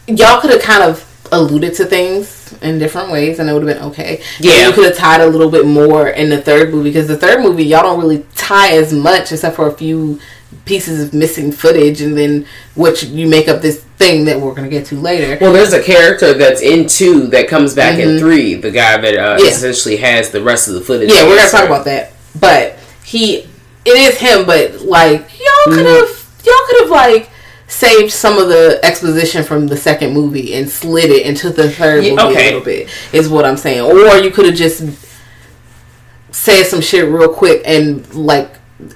y'all 0.07 0.41
could 0.41 0.51
have 0.51 0.61
kind 0.61 0.83
of 0.83 1.05
alluded 1.33 1.73
to 1.75 1.85
things 1.85 2.53
in 2.61 2.79
different 2.79 3.11
ways, 3.11 3.39
and 3.39 3.49
it 3.49 3.53
would 3.53 3.63
have 3.67 3.75
been 3.77 3.83
okay. 3.89 4.21
And 4.37 4.45
Yeah. 4.45 4.67
you 4.67 4.73
could 4.73 4.85
have 4.85 4.95
tied 4.95 5.21
a 5.21 5.27
little 5.27 5.49
bit 5.49 5.65
more 5.65 6.07
in 6.09 6.29
the 6.29 6.39
third 6.41 6.71
movie 6.73 6.89
because 6.91 7.07
the 7.07 7.17
third 7.17 7.41
movie 7.41 7.65
y'all 7.65 7.83
don't 7.83 7.99
really 7.99 8.25
tie 8.35 8.71
as 8.73 8.93
much 8.93 9.31
except 9.31 9.55
for 9.55 9.67
a 9.67 9.73
few 9.73 10.19
pieces 10.65 11.01
of 11.03 11.13
missing 11.13 11.51
footage, 11.51 11.99
and 12.01 12.15
then 12.17 12.45
which 12.75 13.03
you 13.03 13.27
make 13.27 13.47
up 13.49 13.61
this 13.61 13.81
thing 13.97 14.25
that 14.25 14.39
we're 14.39 14.53
gonna 14.53 14.69
get 14.69 14.85
to 14.85 14.95
later. 14.95 15.37
Well, 15.41 15.51
there's 15.51 15.73
a 15.73 15.81
character 15.81 16.33
that's 16.33 16.61
in 16.61 16.87
two 16.87 17.27
that 17.27 17.47
comes 17.47 17.73
back 17.73 17.97
in 17.99 18.19
three. 18.19 18.53
The 18.55 18.71
guy 18.71 18.97
that 18.97 19.15
uh, 19.17 19.35
Mm-hmm. 19.35 19.43
Yeah. 19.45 19.49
essentially 19.51 19.97
has 19.97 20.29
the 20.29 20.41
rest 20.43 20.67
of 20.67 20.75
the 20.75 20.81
footage. 20.81 21.11
Yeah, 21.11 21.27
we're 21.27 21.37
gonna 21.37 21.49
talk 21.49 21.65
about 21.65 21.85
that. 21.85 22.13
But 22.39 22.77
he, 23.03 23.47
it 23.85 23.97
is 23.97 24.17
him. 24.19 24.45
But 24.45 24.81
like 24.81 25.21
y'all 25.39 25.73
could 25.75 25.85
have, 25.85 26.25
y'all 26.45 26.53
could 26.67 26.81
have 26.81 26.89
like 26.89 27.29
saved 27.73 28.11
some 28.11 28.37
of 28.37 28.47
the 28.49 28.79
exposition 28.83 29.43
from 29.43 29.67
the 29.67 29.75
second 29.75 30.13
movie 30.13 30.53
and 30.53 30.69
slid 30.69 31.09
it 31.09 31.25
into 31.25 31.49
the 31.49 31.69
third 31.71 32.03
Yeah, 32.03 32.11
movie 32.11 32.21
okay. 32.35 32.43
a 32.43 32.51
little 32.51 32.63
bit. 32.63 32.89
Is 33.11 33.29
what 33.29 33.45
I'm 33.45 33.57
saying. 33.57 33.81
Or 33.81 34.17
you 34.17 34.29
could 34.31 34.45
have 34.45 34.55
just 34.55 34.83
said 36.31 36.63
some 36.65 36.81
shit 36.81 37.05
real 37.09 37.33
quick 37.33 37.61
and 37.65 38.13
like. 38.13 38.51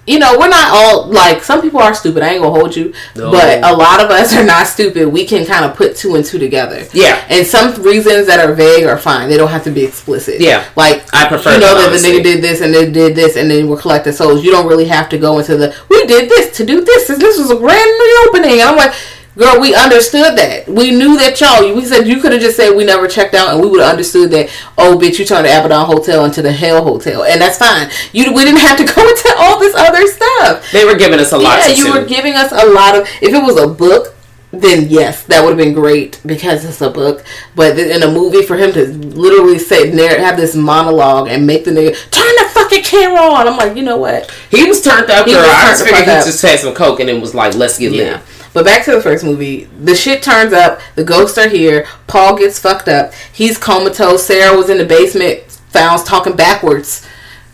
You 0.06 0.19
know, 0.19 0.38
we're 0.39 0.50
not 0.50 0.69
all 0.71 1.08
like 1.08 1.43
some 1.43 1.62
people 1.62 1.80
are 1.80 1.93
stupid. 1.93 2.23
I 2.23 2.34
ain't 2.34 2.41
gonna 2.43 2.58
hold 2.58 2.76
you, 2.76 2.93
No. 3.15 3.32
but 3.32 3.63
a 3.63 3.73
lot 3.76 4.04
of 4.04 4.10
us 4.10 4.36
are 4.36 4.45
not 4.45 4.67
stupid. 4.67 5.08
We 5.08 5.26
can 5.26 5.45
kind 5.45 5.65
of 5.65 5.76
put 5.76 5.95
two 5.95 6.15
and 6.15 6.23
two 6.26 6.39
together. 6.39 6.86
Yeah. 6.93 7.23
and 7.30 7.45
some 7.45 7.82
reasons 7.84 8.28
that 8.28 8.39
are 8.39 8.54
vague 8.54 8.86
are 8.86 8.97
fine. 8.97 9.30
They 9.30 9.38
don't 9.38 9.50
have 9.50 9.63
to 9.65 9.71
be 9.71 9.84
explicit. 9.84 10.39
Yeah. 10.41 10.63
like 10.76 11.04
I 11.13 11.28
prefer 11.28 11.54
You 11.56 11.60
know 11.60 11.76
that, 11.76 11.91
that 11.91 12.02
the 12.02 12.08
nigga 12.08 12.23
did 12.23 12.43
this 12.43 12.62
and 12.62 12.73
they 12.73 12.89
did 12.91 13.15
this 13.15 13.36
and 13.36 13.50
then 13.52 13.67
we're 13.69 13.78
collecting 13.78 14.13
souls. 14.13 14.43
You 14.43 14.52
don't 14.52 14.67
really 14.67 14.86
have 14.88 15.10
to 15.10 15.17
go 15.17 15.39
into 15.39 15.58
the 15.58 15.76
we 15.89 16.06
did 16.06 16.30
this 16.30 16.56
to 16.58 16.65
do 16.65 16.84
this 16.84 17.10
and 17.10 17.21
this 17.21 17.38
was 17.38 17.52
a 17.52 17.56
grand 17.56 17.91
reopening. 18.00 18.62
And 18.62 18.69
I'm 18.69 18.78
like, 18.78 18.93
girl, 19.38 19.60
we 19.62 19.73
understood 19.76 20.36
that. 20.38 20.67
We 20.67 20.91
knew 20.91 21.17
that 21.17 21.39
y'all. 21.39 21.73
We 21.76 21.86
said 21.86 22.08
you 22.08 22.19
could 22.19 22.32
have 22.32 22.41
just 22.41 22.58
said 22.58 22.76
we 22.76 22.84
never 22.84 23.08
checked 23.08 23.36
out 23.36 23.54
and 23.54 23.62
we 23.62 23.67
would 23.69 23.80
have 23.82 23.91
understood 23.91 24.32
that. 24.32 24.50
Oh, 24.78 24.97
bitch, 24.97 25.19
you 25.19 25.26
turned 25.26 25.45
the 25.45 25.50
Abaddon 25.52 25.86
Hotel 25.86 26.26
into 26.26 26.41
the 26.41 26.52
Hell 26.52 26.84
Hotel, 26.84 27.23
and 27.23 27.39
that's 27.39 27.58
fine. 27.58 27.89
You 28.13 28.34
we 28.34 28.43
didn't 28.43 28.60
have 28.62 28.78
to 28.78 28.84
go 28.95 29.08
into 29.08 29.34
all 29.38 29.60
this 29.60 29.76
other 29.76 30.06
stuff. 30.08 30.71
They 30.71 30.86
were 30.86 30.95
giving 30.97 31.19
us 31.19 31.32
a 31.32 31.38
lot. 31.38 31.60
Yeah, 31.60 31.67
you 31.76 31.93
were 31.93 32.06
giving 32.06 32.34
us 32.34 32.52
a 32.52 32.65
lot 32.71 32.95
of. 32.95 33.08
If 33.21 33.34
it 33.34 33.43
was 33.43 33.58
a 33.58 33.67
book, 33.67 34.15
then 34.52 34.88
yes, 34.89 35.23
that 35.26 35.41
would 35.43 35.50
have 35.50 35.58
been 35.58 35.73
great 35.73 36.19
because 36.26 36.65
it's 36.65 36.82
a 36.82 36.89
book. 36.89 37.23
But 37.56 37.78
in 37.78 38.02
a 38.02 38.10
movie, 38.12 38.41
for 38.43 38.56
him 38.58 38.71
to 38.73 38.88
literally 38.88 39.60
sit 39.60 39.93
there, 39.93 40.19
have 40.19 40.38
this 40.38 40.56
monologue, 40.56 41.28
and 41.28 41.45
make 41.45 41.63
the 41.65 41.71
nigga 41.71 41.93
turn 42.12 42.34
the 42.38 42.50
fucking 42.54 42.84
camera 42.84 43.21
on, 43.21 43.47
I'm 43.47 43.58
like, 43.58 43.76
you 43.78 43.84
know 43.84 43.97
what? 43.97 44.32
He 44.50 44.63
was 44.63 44.82
turned 44.82 45.12
up, 45.12 45.26
He 45.28 45.34
girl. 45.34 45.41
was 45.41 45.50
I 45.52 45.67
just 45.69 45.84
figured 45.84 46.00
he 46.06 46.06
just 46.06 46.41
had 46.41 46.60
some 46.60 46.73
coke 46.73 47.00
and 47.02 47.10
it 47.10 47.21
was 47.21 47.36
like, 47.36 47.56
let's 47.56 47.78
get 47.78 47.91
Yeah. 47.91 48.13
lit. 48.13 48.21
But 48.57 48.65
back 48.65 48.83
to 48.85 48.91
the 48.91 49.01
first 49.01 49.23
movie, 49.23 49.65
the 49.65 49.93
shit 49.93 50.23
turns 50.23 50.51
up. 50.51 50.81
The 50.95 51.03
ghosts 51.03 51.37
are 51.37 51.47
here. 51.47 51.85
Paul 52.07 52.35
gets 52.35 52.57
fucked 52.57 52.87
up. 52.87 53.13
He's 53.31 53.55
comatose. 53.55 54.25
Sarah 54.25 54.57
was 54.57 54.71
in 54.71 54.79
the 54.79 54.85
basement, 54.85 55.43
found 55.69 56.03
talking 56.07 56.35
backwards 56.35 57.07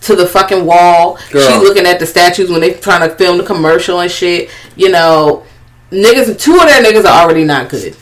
to 0.04 0.16
the 0.16 0.26
fucking 0.26 0.66
wall. 0.66 1.20
Girl. 1.30 1.46
She 1.46 1.58
looking 1.58 1.86
at 1.86 2.00
the 2.00 2.06
statues 2.06 2.50
when 2.50 2.62
they're 2.62 2.78
trying 2.78 3.06
to 3.06 3.14
film 3.18 3.38
the 3.38 3.44
commercial 3.44 4.00
and 4.00 4.10
shit. 4.10 4.50
You 4.78 4.92
know, 4.92 5.44
niggas. 5.92 6.40
Two 6.40 6.56
of 6.56 6.68
their 6.68 6.82
niggas 6.82 7.04
are 7.04 7.22
already 7.22 7.44
not 7.44 7.68
good, 7.68 7.98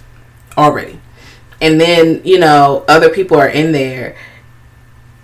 already. 0.56 1.00
And 1.60 1.82
then 1.82 2.22
you 2.24 2.38
know 2.38 2.86
other 2.88 3.10
people 3.10 3.36
are 3.36 3.50
in 3.50 3.72
there. 3.72 4.16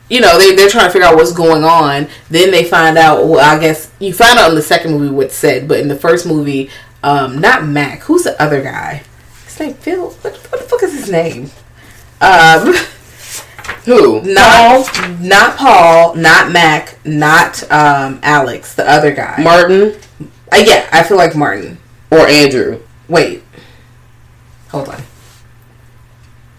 You 0.09 0.21
know 0.21 0.39
they 0.39 0.55
they're 0.55 0.67
trying 0.67 0.87
to 0.87 0.91
figure 0.91 1.07
out 1.07 1.15
what's 1.15 1.31
going 1.31 1.63
on. 1.63 2.07
Then 2.31 2.49
they 2.49 2.63
find 2.63 2.97
out. 2.97 3.27
Well, 3.27 3.39
I 3.39 3.59
guess 3.59 3.91
you 3.99 4.13
find 4.13 4.39
out 4.39 4.49
in 4.49 4.55
the 4.55 4.63
second 4.63 4.93
movie 4.93 5.13
what's 5.13 5.35
said, 5.35 5.67
but 5.67 5.79
in 5.79 5.89
the 5.89 5.95
first 5.95 6.25
movie, 6.25 6.71
um, 7.03 7.39
not 7.39 7.65
Mac. 7.65 8.01
Who's 8.01 8.23
the 8.23 8.41
other 8.41 8.62
guy? 8.62 9.03
His 9.45 9.60
name 9.60 9.73
Phil. 9.75 10.10
What, 10.10 10.36
what 10.36 10.62
the 10.62 10.67
fuck 10.67 10.83
is 10.83 10.93
his 10.93 11.12
name? 11.12 11.51
Um. 12.21 12.73
Who? 13.86 14.21
Not 14.21 15.19
not 15.21 15.57
Paul, 15.57 16.15
not 16.15 16.51
Mac, 16.51 16.97
not 17.05 17.63
um 17.71 18.19
Alex, 18.21 18.75
the 18.75 18.89
other 18.89 19.12
guy. 19.13 19.41
Martin 19.41 19.95
uh, 20.51 20.63
yeah, 20.65 20.88
I 20.91 21.03
feel 21.03 21.17
like 21.17 21.36
Martin. 21.36 21.77
or 22.10 22.19
Andrew? 22.27 22.81
Wait. 23.07 23.43
Hold 24.69 24.89
on. 24.89 25.03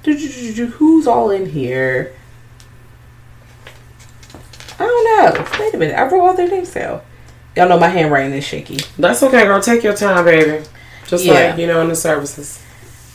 Who's 0.05 1.07
all 1.07 1.31
in 1.31 1.47
here? 1.47 2.15
I 4.79 4.85
don't 4.85 5.05
know. 5.05 5.47
Wait 5.59 5.75
a 5.75 5.77
minute. 5.77 5.99
I 5.99 6.05
wrote 6.05 6.21
all 6.21 6.35
their 6.35 6.49
names 6.49 6.73
down. 6.73 7.01
Y'all 7.57 7.69
know 7.69 7.79
my 7.79 7.89
handwriting 7.89 8.33
is 8.33 8.45
shaky. 8.45 8.79
That's 8.99 9.23
okay, 9.23 9.45
girl. 9.45 9.61
Take 9.61 9.83
your 9.83 9.95
time, 9.95 10.25
baby. 10.25 10.65
Just 11.07 11.25
Yeah. 11.25 11.33
like, 11.51 11.59
you 11.59 11.67
know, 11.67 11.81
in 11.83 11.89
the 11.89 11.97
services. 11.97 12.59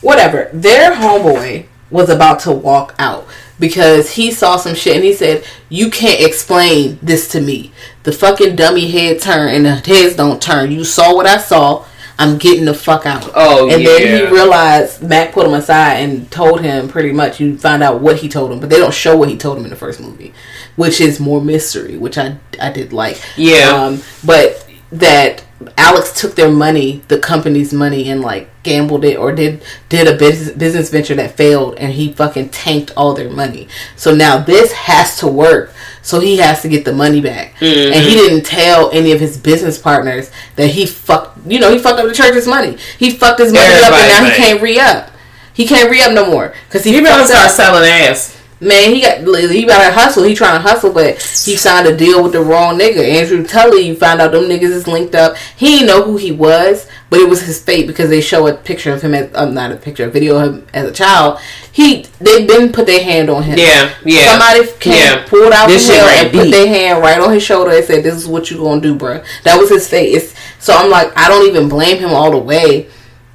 whatever. 0.02 0.50
Their 0.52 0.91
homeboy 0.96 1.65
was 1.89 2.10
about 2.10 2.41
to 2.41 2.52
walk 2.52 2.93
out 3.00 3.26
because 3.58 4.12
he 4.12 4.32
saw 4.32 4.58
some 4.58 4.76
shit 4.76 4.96
and 4.98 5.06
he 5.06 5.13
said, 5.13 5.46
"You 5.69 5.89
can't 5.89 6.19
explain 6.19 7.00
this 7.02 7.30
to 7.30 7.39
me. 7.39 7.72
The 8.04 8.12
fucking 8.12 8.58
dummy 8.58 8.91
head 8.91 9.22
turn 9.22 9.48
and 9.48 9.65
the 9.65 9.76
heads 9.76 10.15
don't 10.15 10.41
turn. 10.41 10.72
You 10.74 10.84
saw 10.84 11.15
what 11.15 11.26
I 11.26 11.38
saw. 11.38 11.84
I'm 12.17 12.38
getting 12.38 12.65
the 12.65 12.73
fuck 12.73 13.06
out." 13.06 13.30
Oh, 13.36 13.67
yeah. 13.67 13.76
and 13.76 13.86
then 13.86 14.26
he 14.26 14.32
realized 14.32 15.04
Mac 15.04 15.34
put 15.34 15.45
him 15.45 15.54
aside 15.54 15.97
and 15.97 16.30
told 16.32 16.62
him 16.62 16.88
pretty 16.88 17.12
much. 17.12 17.39
You 17.39 17.58
find 17.58 17.84
out 17.84 18.02
what 18.02 18.17
he 18.17 18.30
told 18.30 18.52
him, 18.52 18.60
but 18.60 18.69
they 18.69 18.78
don't 18.78 18.93
show 18.93 19.17
what 19.17 19.30
he 19.30 19.38
told 19.38 19.58
him 19.58 19.63
in 19.63 19.69
the 19.69 19.76
first 19.76 19.99
movie, 19.99 20.34
which 20.76 21.02
is 21.02 21.19
more 21.19 21.41
mystery, 21.41 21.97
which 21.97 22.17
I 22.17 22.38
I 22.62 22.71
did 22.71 22.93
like. 22.93 23.21
Yeah. 23.36 23.69
Um, 23.69 24.02
but 24.23 24.67
that 24.91 25.43
Alex 25.78 26.19
took 26.19 26.36
their 26.36 26.52
money, 26.52 27.02
the 27.08 27.17
company's 27.17 27.73
money, 27.73 28.10
and 28.10 28.21
like 28.21 28.49
gambled 28.63 29.04
it 29.04 29.17
or 29.17 29.32
did 29.32 29.63
did 29.89 30.08
a 30.08 30.15
business 30.15 30.56
business 30.56 30.89
venture 30.89 31.15
that 31.15 31.36
failed, 31.36 31.76
and 31.78 31.93
he 31.93 32.13
fucking 32.13 32.49
tanked 32.49 32.91
all 32.95 33.13
their 33.13 33.30
money. 33.30 33.67
So 33.95 34.13
now 34.13 34.38
this 34.38 34.71
has 34.73 35.17
to 35.17 35.28
work. 35.28 35.72
So 36.03 36.19
he 36.19 36.37
has 36.37 36.61
to 36.61 36.69
get 36.69 36.83
the 36.83 36.93
money 36.93 37.21
back, 37.21 37.55
and 37.61 37.95
he 37.95 38.11
mm-hmm. 38.11 38.17
didn't 38.17 38.45
tell 38.45 38.91
any 38.91 39.13
of 39.13 39.21
his 39.21 39.37
business 39.37 39.77
partners 39.77 40.29
that 40.57 40.67
he 40.67 40.85
fucked. 40.85 41.39
You 41.47 41.61
know, 41.61 41.71
he 41.71 41.79
fucked 41.79 41.99
up 41.99 42.07
the 42.07 42.13
church's 42.13 42.45
money. 42.45 42.77
He 42.99 43.11
fucked 43.11 43.39
his 43.39 43.53
money 43.53 43.65
up, 43.65 43.93
and 43.93 44.09
now 44.09 44.25
he 44.25 44.35
can't 44.35 44.61
re 44.61 44.79
up. 44.79 45.11
He 45.53 45.65
can't 45.65 45.89
re 45.89 46.01
up 46.01 46.11
no 46.11 46.29
more 46.29 46.53
because 46.67 46.83
he, 46.83 46.93
You 46.93 47.03
better 47.03 47.25
start 47.25 47.51
selling 47.51 47.89
ass. 47.89 48.37
Man, 48.63 48.93
he 48.93 49.02
got 49.02 49.17
he 49.52 49.65
got 49.65 49.86
to 49.86 49.93
hustle. 49.93 50.23
He 50.23 50.34
trying 50.36 50.56
to 50.62 50.67
hustle, 50.67 50.91
but 50.93 51.15
he 51.21 51.58
signed 51.58 51.88
a 51.88 51.95
deal 51.95 52.23
with 52.23 52.32
the 52.32 52.41
wrong 52.41 52.80
nigga. 52.80 52.97
Andrew 53.04 53.45
Tully, 53.45 53.82
you 53.82 53.95
found 53.95 54.21
out 54.21 54.32
them 54.32 54.45
niggas 54.45 54.63
is 54.71 54.88
linked 54.88 55.15
up. 55.15 55.36
He 55.58 55.80
didn't 55.80 55.88
know 55.88 56.04
who 56.04 56.17
he 56.17 56.32
was, 56.32 56.88
but 57.10 57.19
it 57.19 57.28
was 57.28 57.41
his 57.41 57.62
fate 57.62 57.88
because 57.88 58.10
they 58.10 58.21
show 58.21 58.47
a 58.47 58.54
picture 58.56 58.93
of 58.93 59.02
him 59.02 59.13
as 59.13 59.30
um, 59.36 59.54
not 59.54 59.71
a 59.71 59.76
picture, 59.76 60.06
a 60.06 60.10
video 60.10 60.38
of 60.38 60.54
him 60.54 60.67
as 60.73 60.88
a 60.89 60.93
child. 60.93 61.39
He 61.71 62.06
they 62.21 62.45
been 62.45 62.71
put 62.71 62.86
their 62.86 63.04
hand 63.04 63.30
on 63.30 63.43
him. 63.43 63.58
Yeah, 63.60 63.93
yeah. 64.06 64.32
Somebody 64.38 64.71
came 64.80 64.93
Yeah. 64.93 65.26
pulled 65.28 65.52
out 65.52 65.67
This 65.67 65.86
the 65.88 65.93
shit 65.93 66.02
hell 66.02 66.08
ran 66.08 66.26
and 66.26 66.34
put 66.34 66.52
their 66.52 66.67
hand 66.67 67.02
right 67.02 67.19
on 67.19 67.34
his 67.34 67.43
shoulder 67.43 67.71
and 67.71 67.84
said, 67.86 68.04
"This 68.04 68.15
is 68.15 68.28
what 68.28 68.49
you 68.49 68.58
gonna 68.58 68.80
do, 68.82 68.95
bruh. 68.95 69.23
That 69.43 69.60
was 69.60 69.69
his 69.69 69.88
fate. 69.88 70.13
It's, 70.13 70.34
so 70.60 70.73
I'm 70.73 70.89
like, 70.89 71.12
I 71.17 71.28
don't 71.28 71.45
even 71.47 71.67
blame 71.67 71.97
him 71.97 72.12
all 72.12 72.32
the 72.32 72.38
way 72.38 72.88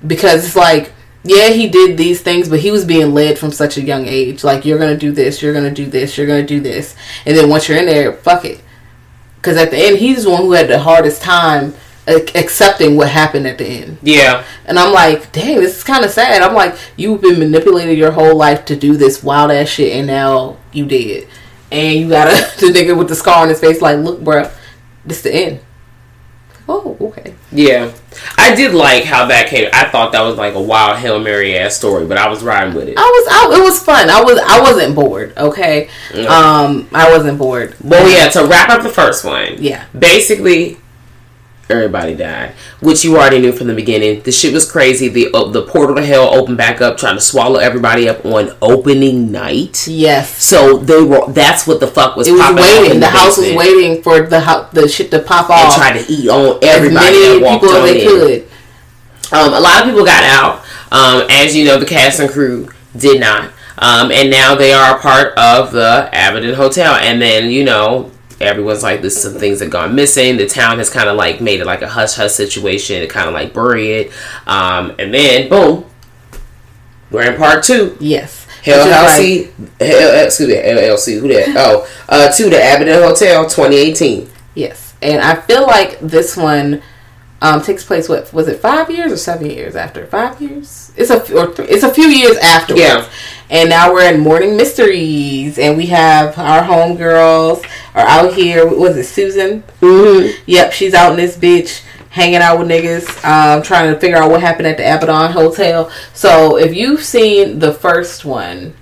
because 0.07 0.47
it's 0.47 0.57
like 0.57 0.93
yeah 1.25 1.51
he 1.51 1.69
did 1.69 1.97
these 1.97 2.23
things 2.23 2.49
but 2.49 2.61
he 2.61 2.71
was 2.71 2.85
being 2.85 3.13
led 3.13 3.39
from 3.39 3.51
such 3.51 3.77
a 3.77 3.83
young 3.83 4.07
age. 4.07 4.45
Like 4.45 4.65
you're 4.65 4.79
gonna 4.79 4.97
do 4.97 5.13
this 5.13 5.43
you're 5.43 5.55
gonna 5.55 5.71
do 5.71 5.87
this 5.87 6.17
you're 6.17 6.27
gonna 6.27 6.47
do 6.47 6.61
this. 6.61 6.95
And 7.27 7.37
then 7.37 7.49
once 7.49 7.69
you're 7.69 7.79
in 7.79 7.87
there 7.87 8.13
fuck 8.13 8.45
it. 8.45 8.61
Because 9.37 9.57
at 9.57 9.71
the 9.71 9.77
end 9.77 9.99
he's 9.99 10.25
the 10.25 10.31
one 10.31 10.43
who 10.43 10.53
had 10.53 10.69
the 10.69 10.79
hardest 10.79 11.23
time 11.23 11.75
accepting 12.07 12.97
what 12.97 13.09
happened 13.09 13.47
at 13.47 13.59
the 13.59 13.67
end. 13.67 13.99
Yeah. 14.03 14.45
and 14.65 14.79
i'm 14.79 14.95
like 14.95 15.31
dang 15.33 15.57
this 15.57 15.77
is 15.77 15.85
kind 15.85 16.05
of 16.05 16.11
sad. 16.11 16.43
I'm 16.43 16.55
like 16.55 16.77
you've 16.97 17.21
been 17.21 17.39
manipulated 17.39 17.99
your 17.99 18.13
whole 18.13 18.37
life 18.37 18.65
to 18.67 18.77
do 18.77 18.97
this 18.97 19.23
wild 19.23 19.51
ass 19.51 19.69
shit 19.69 19.95
and 19.95 20.07
now 20.07 20.57
you 20.73 20.87
did. 20.87 21.29
And 21.71 21.99
you 21.99 22.09
got 22.09 22.29
a 22.29 22.31
the 22.61 22.73
nigga 22.73 22.97
with 22.97 23.09
the 23.09 23.15
scar 23.15 23.43
on 23.43 23.49
his 23.49 23.61
face 23.61 23.83
like 23.83 23.99
look 23.99 24.23
bro, 24.23 24.51
this 25.05 25.23
the 25.23 25.35
end 25.35 25.61
oh 26.69 26.97
okay 27.01 27.35
Yeah. 27.51 27.93
I 28.37 28.55
did 28.55 28.75
like 28.75 29.05
how 29.05 29.27
that 29.27 29.49
came. 29.49 29.69
I 29.73 29.89
thought 29.89 30.13
that 30.13 30.23
was 30.23 30.37
like 30.37 30.55
a 30.55 30.61
wild 30.61 30.99
Hail 30.99 31.19
Mary 31.21 31.57
ass 31.57 31.77
story, 31.77 32.05
but 32.07 32.19
I 32.19 32.29
was 32.29 32.43
riding 32.43 32.75
with 32.75 32.89
it. 32.89 32.97
I 32.99 33.01
was 33.03 33.27
I, 33.31 33.59
it 33.59 33.63
was 33.63 33.83
fun. 33.83 34.11
I 34.11 34.21
was 34.23 34.39
I 34.45 34.61
wasn't 34.61 34.95
bored. 34.95 35.33
Okay, 35.37 35.89
um, 36.27 36.89
I 36.93 37.11
wasn't 37.11 37.39
bored. 37.39 37.75
Well, 37.83 38.09
yeah, 38.11 38.29
to 38.31 38.47
wrap 38.47 38.69
up 38.71 38.83
the 38.83 38.89
first 38.89 39.25
one. 39.25 39.57
Yeah. 39.63 39.85
Basically, 39.99 40.79
everybody 41.71 42.15
died, 42.15 42.53
which 42.81 43.05
you 43.05 43.17
already 43.17 43.39
knew 43.41 43.53
from 43.53 43.67
the 43.67 43.75
beginning. 43.75 44.23
The 44.23 44.33
shit 44.33 44.53
was 44.55 44.71
crazy. 44.71 45.09
The 45.09 45.31
uh, 45.35 45.49
the 45.49 45.63
portal 45.63 45.97
to 45.97 46.05
hell 46.05 46.33
opened 46.35 46.57
back 46.57 46.81
up, 46.81 46.97
trying 46.97 47.17
to 47.17 47.21
swallow 47.21 47.59
everybody 47.59 48.09
up 48.09 48.25
on 48.25 48.51
opening 48.63 49.31
night. 49.31 49.87
Yes, 49.89 50.43
So 50.43 50.79
they 50.79 51.03
were. 51.03 51.31
That's 51.31 51.67
what 51.67 51.81
the 51.81 51.87
fuck 51.87 52.17
was. 52.17 52.29
it 52.29 52.33
was 52.33 52.41
popping 52.41 52.59
off 52.59 52.71
in 52.77 52.83
waiting. 52.83 53.01
The 53.01 53.07
house 53.09 53.37
was 53.39 53.53
waiting 53.55 54.03
for 54.03 54.21
the 54.23 54.41
ho- 54.41 54.69
the 54.73 54.89
shit 54.89 55.11
to 55.11 55.19
pop 55.21 55.51
and 55.51 55.61
off. 55.69 55.75
tried 55.77 55.99
to 56.01 56.13
eat 56.13 56.29
on 56.29 56.59
everybody. 56.63 57.17
as 57.17 57.41
many 57.41 57.59
people 57.59 57.69
as 57.71 57.85
they 57.93 58.03
in. 58.03 58.09
could. 58.09 58.49
Um, 59.31 59.53
a 59.53 59.61
lot 59.61 59.81
of 59.83 59.85
people 59.89 60.05
got 60.05 60.23
out. 60.25 60.65
Um, 60.91 61.27
as 61.31 61.55
you 61.55 61.67
know, 61.67 61.79
the 61.79 61.85
cast 61.87 62.19
and 62.21 62.31
crew 62.31 62.69
did 62.97 63.21
not. 63.21 63.53
Um, 63.77 64.11
and 64.11 64.31
now 64.31 64.55
they 64.55 64.73
are 64.73 64.97
a 64.97 65.01
part 65.01 65.37
of 65.39 65.71
the 65.73 66.09
Abaddon 66.09 66.55
Hotel. 66.55 66.95
And 66.95 67.21
then, 67.21 67.51
you 67.51 67.63
know, 67.65 68.11
everyone's 68.41 68.83
like, 68.83 69.03
this 69.03 69.21
some 69.23 69.35
things 69.35 69.61
have 69.61 69.71
gone 69.71 69.95
missing. 69.95 70.37
The 70.37 70.47
town 70.47 70.79
has 70.79 70.91
kind 70.91 71.09
of 71.09 71.17
like 71.17 71.41
made 71.41 71.61
it 71.61 71.67
like 71.67 71.83
a 71.83 71.89
hush 71.89 72.15
hush 72.15 72.33
situation 72.33 73.01
to 73.01 73.07
kind 73.09 73.27
of 73.29 73.35
like 73.35 73.53
bury 73.55 73.93
it. 73.93 74.13
Um, 74.47 74.95
and 74.99 75.13
then, 75.13 75.49
boom, 75.49 75.85
we're 77.11 77.31
in 77.33 77.37
part 77.39 77.65
two. 77.65 77.97
Yes, 78.01 78.47
Hell 78.63 78.91
House, 78.91 79.19
like- 79.19 79.55
Hell, 79.81 80.25
excuse 80.27 80.49
me, 80.49 80.55
LLC, 80.57 81.21
who 81.21 81.29
that? 81.29 81.49
Oh, 81.57 81.89
uh, 82.09 82.31
to 82.33 82.45
the 82.45 82.57
Abaddon 82.57 83.03
Hotel 83.03 83.45
2018. 83.45 84.29
yes, 84.55 84.95
and 85.01 85.21
I 85.23 85.37
feel 85.37 85.63
like 85.67 85.99
this 86.01 86.37
one 86.37 86.83
um 87.41 87.63
takes 87.63 87.85
place. 87.85 88.09
What 88.09 88.33
was 88.33 88.49
it? 88.49 88.59
Five 88.61 88.91
years 88.91 89.13
or 89.13 89.17
seven 89.17 89.49
years 89.49 89.77
after? 89.77 90.07
Five 90.07 90.41
years. 90.43 90.93
It's 90.97 91.11
a 91.11 91.21
or 91.37 91.47
th- 91.55 91.69
it's 91.71 91.85
a 91.85 91.95
few 91.95 92.09
years 92.09 92.37
afterwards. 92.39 92.83
Yeah. 92.83 93.09
And 93.51 93.71
now 93.71 93.93
we're 93.93 94.13
in 94.13 94.21
Morning 94.21 94.57
Mysteries, 94.57 95.59
and 95.59 95.77
we 95.77 95.87
have 95.87 96.39
our 96.39 96.63
homegirls 96.63 97.65
are 97.95 98.07
out 98.07 98.35
here. 98.35 98.67
Was 98.69 98.97
it 98.97 99.05
Susan? 99.05 99.63
Mm-hmm. 99.81 100.43
Yep, 100.47 100.73
she's 100.73 100.93
out 100.93 101.13
in 101.13 101.17
this 101.17 101.37
bitch 101.37 101.83
hanging 102.11 102.37
out 102.37 102.59
with 102.59 102.69
niggas, 102.69 103.07
um, 103.25 103.63
trying 103.63 103.93
to 103.93 103.99
figure 104.01 104.17
out 104.17 104.31
what 104.31 104.41
happened 104.41 104.67
at 104.67 104.77
the 104.77 104.83
Abaddon 104.83 105.33
Hotel. 105.33 105.91
So 106.13 106.57
if 106.59 106.75
you've 106.75 107.03
seen 107.03 107.59
the 107.59 107.73
first 107.73 108.25
one, 108.25 108.75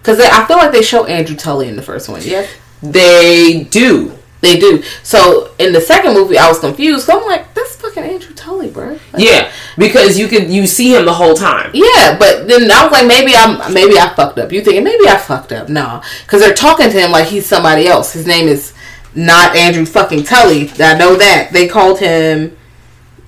because 0.00 0.20
I 0.20 0.44
feel 0.46 0.58
like 0.58 0.72
they 0.72 0.82
show 0.82 1.04
Andrew 1.04 1.36
Tully 1.36 1.68
in 1.68 1.76
the 1.76 1.82
first 1.82 2.08
one. 2.08 2.20
Yes, 2.22 2.48
They 2.82 3.64
do. 3.64 4.17
They 4.40 4.58
do. 4.58 4.82
So 5.02 5.52
in 5.58 5.72
the 5.72 5.80
second 5.80 6.14
movie, 6.14 6.38
I 6.38 6.48
was 6.48 6.58
confused. 6.60 7.06
So 7.06 7.20
I'm 7.20 7.26
like, 7.26 7.52
that's 7.54 7.74
fucking 7.76 8.02
Andrew 8.04 8.34
Tully, 8.34 8.70
bro. 8.70 8.90
Like, 9.12 9.24
Yeah, 9.24 9.50
because 9.76 10.18
you 10.18 10.28
can 10.28 10.50
you 10.50 10.66
see 10.66 10.94
him 10.94 11.04
the 11.06 11.12
whole 11.14 11.34
time. 11.34 11.70
Yeah, 11.74 12.16
but 12.18 12.46
then 12.46 12.70
I 12.70 12.84
was 12.84 12.92
like, 12.92 13.06
maybe 13.06 13.32
I'm, 13.34 13.72
maybe 13.74 13.98
I 13.98 14.12
fucked 14.14 14.38
up. 14.38 14.52
You 14.52 14.62
thinking 14.62 14.84
maybe 14.84 15.08
I 15.08 15.16
fucked 15.16 15.52
up? 15.52 15.68
No, 15.68 16.02
because 16.24 16.40
they're 16.40 16.54
talking 16.54 16.90
to 16.90 17.00
him 17.00 17.10
like 17.10 17.26
he's 17.26 17.46
somebody 17.46 17.86
else. 17.86 18.12
His 18.12 18.26
name 18.26 18.46
is 18.48 18.74
not 19.14 19.56
Andrew 19.56 19.84
fucking 19.86 20.24
Tully. 20.24 20.70
I 20.78 20.96
know 20.96 21.16
that 21.16 21.50
they 21.52 21.66
called 21.66 21.98
him. 21.98 22.56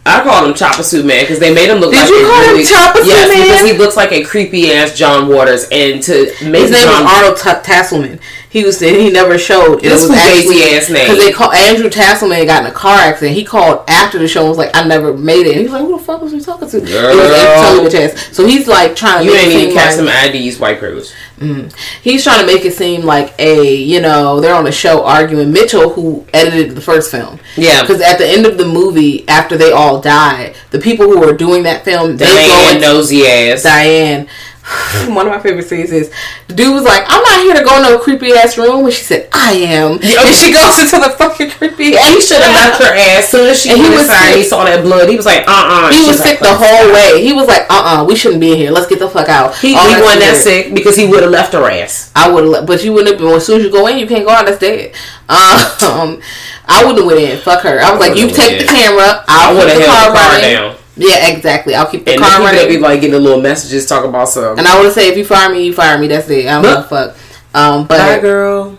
I 0.07 0.23
called 0.23 0.49
him 0.49 0.55
Chopper 0.55 0.83
Suit 0.83 1.05
Man 1.05 1.25
because 1.25 1.39
they 1.41 1.53
made 1.55 1.69
him 1.69 1.79
look 1.79 1.91
Did 1.93 2.01
like 2.01 2.09
you 2.09 2.27
call 2.27 2.43
him 2.43 2.51
really, 2.53 2.65
Chopper 2.65 2.99
Suit 3.01 3.07
yes, 3.09 3.29
Man? 3.29 3.47
because 3.47 3.71
he 3.71 3.77
looks 3.77 3.97
like 3.97 4.13
a 4.13 4.25
creepy 4.25 4.73
ass 4.73 4.97
John 4.97 5.29
Waters, 5.29 5.67
and 5.71 6.03
to 6.05 6.25
make 6.43 6.63
His 6.63 6.71
name 6.71 6.85
John, 6.85 7.05
is 7.05 7.11
Arnold 7.13 7.37
T- 7.37 7.71
Tasselman. 7.71 8.21
He 8.51 8.65
was 8.65 8.77
saying 8.79 9.01
he 9.01 9.11
never 9.13 9.39
showed. 9.39 9.81
This 9.81 10.05
it 10.05 10.09
was 10.11 10.19
fugazi 10.19 10.77
ass 10.77 10.91
name. 10.91 11.07
because 11.07 11.19
they 11.25 11.31
called 11.33 11.55
Andrew 11.55 11.89
Tasselman 11.89 12.47
got 12.47 12.65
in 12.65 12.71
a 12.71 12.75
car 12.75 12.97
accident. 12.99 13.37
He 13.37 13.45
called 13.45 13.89
after 13.89 14.19
the 14.19 14.27
show 14.27 14.41
and 14.41 14.49
was 14.49 14.59
like, 14.59 14.75
"I 14.77 14.85
never 14.85 15.17
made 15.17 15.47
it." 15.47 15.53
And 15.53 15.61
he's 15.61 15.71
like, 15.71 15.83
"Who 15.83 15.97
the 15.97 16.03
fuck 16.03 16.21
was 16.21 16.33
we 16.33 16.41
talking 16.41 16.69
to?" 16.69 16.77
It 16.79 16.83
was 16.83 16.91
Girl. 16.91 18.21
So 18.33 18.45
he's 18.47 18.67
like 18.67 18.97
trying 18.97 19.25
to 19.25 19.33
You 19.33 19.39
ain't 19.39 19.53
even 19.53 19.75
catch 19.75 19.97
like, 19.97 20.07
some 20.25 20.35
IDs, 20.35 20.59
white 20.59 20.81
privilege. 20.81 21.13
Mm. 21.39 21.73
he's 22.03 22.23
trying 22.23 22.41
to 22.41 22.47
make 22.47 22.67
it 22.67 22.75
seem 22.75 23.01
like 23.03 23.33
a 23.39 23.73
you 23.75 24.01
know 24.03 24.41
they're 24.41 24.55
on 24.55 24.67
a 24.67 24.73
show 24.73 25.05
arguing. 25.05 25.53
Mitchell, 25.53 25.91
who 25.91 26.27
edited 26.35 26.75
the 26.75 26.83
first 26.83 27.11
film, 27.11 27.39
Yeah. 27.57 27.81
because 27.81 28.03
at 28.03 28.19
the 28.19 28.27
end 28.29 28.45
of 28.47 28.59
the 28.59 28.67
movie, 28.67 29.27
after 29.29 29.57
they 29.57 29.73
all 29.73 30.01
died, 30.01 30.55
the 30.71 30.79
people 30.79 31.07
who 31.07 31.19
were 31.19 31.33
doing 31.33 31.63
that 31.63 31.83
film, 31.85 32.17
they 32.19 32.27
go 32.27 32.35
Diane 32.35 32.77
into 32.77 32.89
nosy 32.89 33.27
ass. 33.27 33.63
Diane. 33.63 34.29
One 35.09 35.27
of 35.27 35.33
my 35.33 35.41
favorite 35.41 35.67
scenes 35.67 35.91
is 35.91 36.11
the 36.47 36.55
dude 36.55 36.73
was 36.73 36.85
like, 36.85 37.03
"I'm 37.09 37.23
not 37.23 37.43
here 37.43 37.55
to 37.55 37.65
go 37.65 37.77
in 37.77 37.83
no 37.83 37.99
creepy 37.99 38.33
ass 38.33 38.57
room," 38.57 38.85
and 38.85 38.95
she 38.95 39.03
said, 39.03 39.29
"I 39.33 39.53
am," 39.53 39.99
and 39.99 40.35
she 40.35 40.53
goes 40.53 40.79
into 40.79 41.03
the 41.03 41.11
fucking 41.19 41.51
creepy. 41.51 41.97
ass 41.97 42.09
He 42.09 42.21
should 42.21 42.43
have 42.43 42.55
left 42.55 42.83
her 42.83 42.95
ass. 42.95 43.29
Soon 43.29 43.49
as 43.51 43.61
she 43.61 43.71
And 43.71 43.81
he 43.83 43.89
was 43.91 44.03
inside, 44.03 44.37
he 44.37 44.45
saw 44.45 44.65
that 44.65 44.83
blood. 44.83 45.09
He 45.09 45.17
was 45.17 45.27
like, 45.27 45.43
uh 45.49 45.51
uh 45.51 45.93
He 45.93 46.07
was 46.07 46.23
sick 46.23 46.39
the 46.39 46.55
whole 46.55 46.93
way. 46.93 47.23
He 47.23 47.33
was 47.33 47.49
like, 47.49 47.67
"Uh 47.69 47.83
uh 48.03 48.05
we 48.07 48.15
shouldn't 48.15 48.41
be 48.41 48.53
in 48.53 48.59
here. 48.59 48.71
Let's 48.71 48.87
get 48.87 48.99
the 49.01 49.09
fuck 49.09 49.29
out." 49.29 49.57
He, 49.59 49.75
All 49.75 49.89
he 49.89 49.95
that 49.95 50.03
wasn't 50.03 50.21
that 50.23 50.37
sick 50.37 50.75
because 50.75 50.95
he 50.97 51.07
would 51.07 51.23
have 51.23 51.33
left 51.33 51.53
her 51.53 51.69
ass. 51.69 52.13
I 52.15 52.31
would 52.31 52.55
have, 52.55 52.67
but 52.67 52.85
you 52.85 52.93
wouldn't 52.93 53.11
have 53.11 53.19
been. 53.19 53.35
As 53.35 53.47
soon 53.47 53.59
as 53.61 53.67
you 53.67 53.73
go 53.73 53.87
in, 53.89 53.99
you 53.99 54.07
can't 54.07 54.25
go 54.25 54.31
out. 54.31 54.47
That's 54.47 54.59
dead. 54.59 54.95
Um, 55.29 56.23
I 56.67 56.83
wouldn't 56.87 56.99
have 56.99 57.07
went 57.07 57.19
in. 57.21 57.39
Fuck 57.39 57.63
her. 57.63 57.81
I 57.81 57.91
was 57.91 58.01
like, 58.01 58.17
you 58.17 58.31
take 58.31 58.53
in. 58.53 58.67
the 58.67 58.73
camera. 58.73 59.25
I 59.27 59.51
I'll 59.51 59.57
would 59.59 59.69
have 59.69 59.83
held 59.83 60.15
the 60.15 60.19
car 60.19 60.41
down. 60.41 60.80
Yeah, 61.01 61.29
exactly. 61.31 61.75
I'll 61.75 61.91
keep 61.91 62.05
the 62.05 62.13
And 62.13 62.21
car 62.21 62.41
that 62.41 62.69
be 62.69 62.79
like 62.79 63.01
getting 63.01 63.15
the 63.15 63.21
little 63.21 63.41
messages 63.41 63.87
talk 63.87 64.05
about 64.05 64.29
some. 64.29 64.59
And 64.59 64.69
I 64.69 64.77
want 64.77 64.87
to 64.89 64.93
say, 64.93 65.09
if 65.09 65.17
you 65.17 65.25
fire 65.25 65.51
me, 65.51 65.65
you 65.65 65.73
fire 65.73 65.99
me. 65.99 66.09
That's 66.09 66.29
it. 66.29 66.47
I 66.47 66.61
don't 66.61 66.79
a 66.79 66.83
fuck. 66.83 67.17
Um, 67.55 67.87
but 67.87 67.99
Bye, 67.99 68.21
girl. 68.21 68.79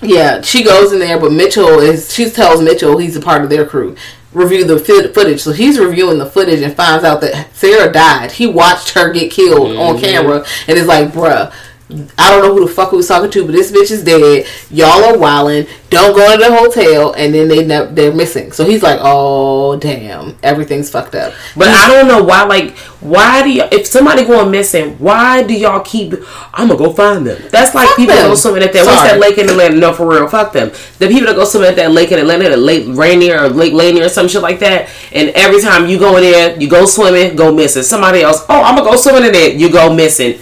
Yeah, 0.00 0.40
she 0.40 0.64
goes 0.64 0.92
in 0.92 0.98
there, 0.98 1.20
but 1.20 1.32
Mitchell 1.32 1.80
is. 1.80 2.12
She 2.12 2.30
tells 2.30 2.62
Mitchell 2.62 2.98
he's 2.98 3.16
a 3.16 3.20
part 3.20 3.44
of 3.44 3.50
their 3.50 3.66
crew. 3.66 3.94
Review 4.32 4.64
the 4.64 4.78
footage, 4.78 5.40
so 5.42 5.52
he's 5.52 5.78
reviewing 5.78 6.18
the 6.18 6.26
footage 6.26 6.60
and 6.60 6.74
finds 6.74 7.04
out 7.04 7.20
that 7.20 7.54
Sarah 7.54 7.92
died. 7.92 8.32
He 8.32 8.46
watched 8.46 8.90
her 8.90 9.12
get 9.12 9.30
killed 9.30 9.76
on 9.76 10.00
camera 10.00 10.44
and 10.66 10.76
is 10.76 10.88
like, 10.88 11.12
"Bruh, 11.12 11.52
I 11.90 12.30
don't 12.30 12.42
know 12.42 12.54
who 12.54 12.66
the 12.66 12.72
fuck 12.72 12.92
we 12.92 12.96
was 12.96 13.08
talking 13.08 13.30
to, 13.30 13.44
but 13.44 13.52
this 13.52 13.70
bitch 13.70 13.90
is 13.90 14.02
dead. 14.02 14.46
Y'all 14.70 15.04
are 15.04 15.18
wilding. 15.18 15.66
Don't 15.90 16.16
go 16.16 16.32
to 16.32 16.38
the 16.42 16.50
hotel." 16.56 17.12
And 17.12 17.34
then 17.34 17.46
they 17.48 17.64
ne- 17.64 17.92
they're 17.92 18.12
missing. 18.14 18.52
So 18.52 18.64
he's 18.64 18.82
like, 18.82 18.98
"Oh 19.02 19.76
damn, 19.76 20.38
everything's 20.42 20.88
fucked 20.88 21.14
up." 21.14 21.34
But 21.56 21.68
I 21.68 21.88
don't 21.88 22.08
know 22.08 22.22
why. 22.24 22.44
Like, 22.44 22.74
why 23.00 23.42
do 23.42 23.50
you? 23.50 23.64
If 23.70 23.86
somebody 23.86 24.24
going 24.24 24.50
missing, 24.50 24.92
why 24.98 25.42
do 25.42 25.52
y'all 25.52 25.80
keep? 25.80 26.14
I'm 26.54 26.68
gonna 26.68 26.78
go 26.78 26.90
find 26.90 27.26
them. 27.26 27.40
That's 27.50 27.74
like 27.74 27.86
Fuck 27.88 27.96
people 27.98 28.14
that 28.14 28.22
them. 28.22 28.30
go 28.30 28.34
swimming 28.34 28.62
at 28.62 28.72
that. 28.72 28.86
What's 28.86 29.02
that 29.02 29.20
lake 29.20 29.36
in 29.36 29.50
Atlanta? 29.50 29.76
No, 29.76 29.92
for 29.92 30.08
real, 30.08 30.26
fuck 30.26 30.54
them. 30.54 30.70
The 30.98 31.08
people 31.08 31.26
that 31.26 31.36
go 31.36 31.44
swimming 31.44 31.68
at 31.68 31.76
that 31.76 31.92
lake 31.92 32.10
in 32.12 32.18
Atlanta, 32.18 32.48
the 32.48 32.56
Lake 32.56 32.86
Rainier 32.88 33.38
or 33.44 33.48
Lake 33.50 33.74
Lanier 33.74 34.06
or 34.06 34.08
some 34.08 34.26
shit 34.26 34.40
like 34.40 34.58
that. 34.60 34.88
And 35.12 35.28
every 35.30 35.60
time 35.60 35.86
you 35.86 35.98
go 35.98 36.16
in 36.16 36.22
there, 36.22 36.58
you 36.58 36.66
go 36.66 36.86
swimming, 36.86 37.36
go 37.36 37.52
missing. 37.52 37.82
Somebody 37.82 38.22
else, 38.22 38.42
oh, 38.48 38.62
I'm 38.62 38.74
gonna 38.74 38.88
go 38.90 38.96
swimming 38.96 39.26
in 39.26 39.32
there. 39.32 39.50
You 39.52 39.70
go 39.70 39.94
missing. 39.94 40.38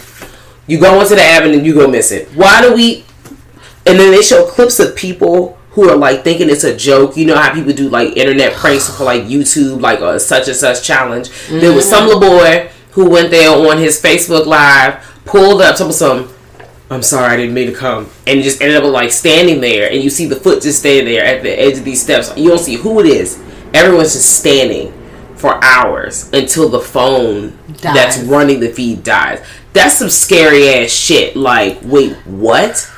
You 0.66 0.80
go 0.80 1.00
into 1.00 1.14
the 1.14 1.22
Abaddon, 1.22 1.64
you 1.64 1.74
go 1.74 1.88
missing. 1.88 2.26
Why 2.34 2.62
do 2.62 2.74
we? 2.74 3.04
And 3.84 3.98
then 3.98 4.12
they 4.12 4.22
show 4.22 4.46
clips 4.46 4.78
of 4.78 4.94
people 4.94 5.58
who 5.70 5.88
are 5.88 5.96
like 5.96 6.22
thinking 6.22 6.48
it's 6.48 6.64
a 6.64 6.76
joke. 6.76 7.16
You 7.16 7.26
know 7.26 7.36
how 7.36 7.52
people 7.52 7.72
do 7.72 7.88
like 7.88 8.16
internet 8.16 8.52
pranks 8.54 8.94
for 8.96 9.04
like 9.04 9.22
YouTube, 9.22 9.80
like 9.80 10.00
a 10.00 10.20
such 10.20 10.48
and 10.48 10.56
such 10.56 10.84
challenge. 10.84 11.30
There 11.48 11.72
was 11.72 11.88
some 11.88 12.08
mm-hmm. 12.08 12.20
little 12.20 12.38
boy 12.38 12.70
who 12.92 13.08
went 13.08 13.30
there 13.30 13.50
on 13.50 13.78
his 13.78 14.00
Facebook 14.00 14.46
Live, 14.46 15.04
pulled 15.24 15.62
up, 15.62 15.76
told 15.76 15.94
some. 15.94 16.32
I'm 16.90 17.02
sorry, 17.02 17.32
I 17.32 17.36
didn't 17.38 17.54
mean 17.54 17.68
to 17.68 17.74
come, 17.74 18.10
and 18.26 18.42
just 18.42 18.60
ended 18.60 18.76
up 18.76 18.84
like 18.84 19.10
standing 19.10 19.62
there, 19.62 19.90
and 19.90 20.02
you 20.02 20.10
see 20.10 20.26
the 20.26 20.36
foot 20.36 20.62
just 20.62 20.80
standing 20.80 21.06
there 21.06 21.24
at 21.24 21.42
the 21.42 21.50
edge 21.50 21.78
of 21.78 21.84
these 21.84 22.02
steps. 22.02 22.36
You 22.36 22.50
don't 22.50 22.58
see 22.58 22.74
who 22.74 23.00
it 23.00 23.06
is. 23.06 23.42
Everyone's 23.72 24.12
just 24.12 24.38
standing 24.38 24.92
for 25.34 25.58
hours 25.64 26.30
until 26.34 26.68
the 26.68 26.80
phone 26.80 27.58
that's 27.80 28.18
running 28.18 28.60
the 28.60 28.68
feed 28.68 29.02
dies. 29.02 29.42
That's 29.72 29.96
some 29.98 30.10
scary 30.10 30.68
ass 30.68 30.90
shit. 30.90 31.36
Like, 31.36 31.78
wait, 31.82 32.14
what? 32.26 32.90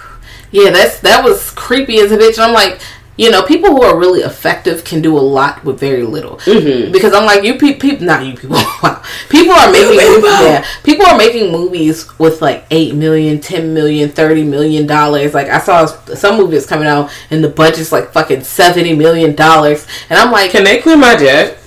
Yeah, 0.51 0.71
that's 0.71 1.01
that 1.01 1.25
was 1.25 1.51
creepy 1.51 1.99
as 1.99 2.13
a 2.13 2.17
bitch. 2.17 2.35
And 2.35 2.43
I'm 2.43 2.53
like, 2.53 2.81
you 3.17 3.31
know, 3.31 3.43
people 3.43 3.71
who 3.71 3.83
are 3.83 3.97
really 3.97 4.21
effective 4.21 4.85
can 4.85 5.01
do 5.01 5.17
a 5.17 5.21
lot 5.21 5.65
with 5.65 5.79
very 5.79 6.03
little. 6.03 6.37
Mm-hmm. 6.39 6.91
Because 6.91 7.13
I'm 7.15 7.25
like, 7.25 7.45
you 7.45 7.55
people, 7.55 8.07
not 8.07 8.25
you 8.25 8.35
people. 8.35 8.57
Wow, 8.83 9.03
people 9.31 9.55
are 9.55 9.71
making 9.73 9.99
people. 9.99 10.29
yeah, 10.29 10.67
people 10.83 11.07
are 11.07 11.17
making 11.17 11.51
movies 11.51 12.07
with 12.19 12.43
like 12.43 12.67
8 12.71 12.95
million, 12.95 13.41
10 13.41 13.73
million, 13.73 14.11
30 14.11 14.45
million 14.45 14.87
dollars. 14.87 15.33
Like 15.33 15.49
I 15.49 15.59
saw 15.59 15.87
some 15.87 16.37
movies 16.37 16.67
coming 16.67 16.87
out 16.89 17.11
and 17.31 17.43
the 17.43 17.49
budget's 17.49 17.93
like 17.93 18.13
fucking 18.13 18.43
70 18.43 18.95
million 18.97 19.35
dollars, 19.35 19.87
and 20.11 20.19
I'm 20.19 20.31
like, 20.33 20.51
Can 20.51 20.65
they 20.65 20.81
clear 20.81 20.97
my 20.97 21.17
jet? 21.17 21.59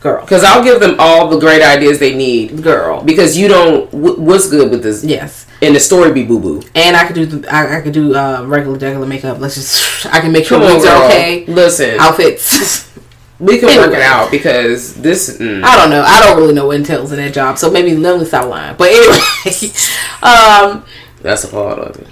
Girl, 0.00 0.20
Because 0.22 0.44
I'll 0.44 0.62
give 0.64 0.80
them 0.80 0.96
all 0.98 1.28
the 1.28 1.38
great 1.38 1.62
ideas 1.62 1.98
they 1.98 2.14
need. 2.14 2.62
girl, 2.62 3.02
Because 3.02 3.36
you 3.36 3.48
don't. 3.48 3.90
wh- 3.90 4.18
What's 4.18 4.48
good 4.48 4.70
with 4.70 4.82
this? 4.82 5.04
yes. 5.04 5.46
And 5.62 5.74
the 5.74 5.80
story 5.80 6.12
be 6.12 6.22
boo 6.22 6.38
boo. 6.38 6.62
And 6.74 6.94
I 6.96 7.06
could 7.06 7.14
do 7.14 7.24
the, 7.26 7.50
I, 7.52 7.78
I 7.78 7.80
could 7.80 7.94
do 7.94 8.14
uh, 8.14 8.44
regular 8.46 8.76
regular 8.78 9.06
makeup. 9.06 9.38
Let's 9.40 9.54
just 9.54 10.06
I 10.14 10.20
can 10.20 10.30
make 10.32 10.44
sure 10.44 10.58
movies 10.60 10.84
are 10.84 11.04
okay. 11.06 11.46
Listen, 11.46 11.98
Outfits. 11.98 12.92
we 13.40 13.58
can 13.58 13.68
work 13.78 13.92
it 13.94 14.02
out 14.02 14.30
because 14.30 14.94
this. 14.94 15.38
Mm. 15.38 15.62
I 15.64 15.76
don't 15.76 15.88
know. 15.88 16.02
I 16.06 16.20
don't 16.20 16.36
really 16.36 16.52
know 16.52 16.66
what 16.66 16.76
entails 16.76 17.10
in 17.10 17.16
that 17.18 17.32
job, 17.32 17.56
so 17.56 17.70
maybe 17.70 17.96
let 17.96 18.18
me 18.18 18.26
stop 18.26 18.48
lying. 18.50 18.76
But 18.76 18.88
anyway, 18.90 19.72
um, 20.22 20.84
That's 21.22 21.44
a 21.44 21.48
part 21.48 21.78
of 21.78 21.96
it. 21.96 22.06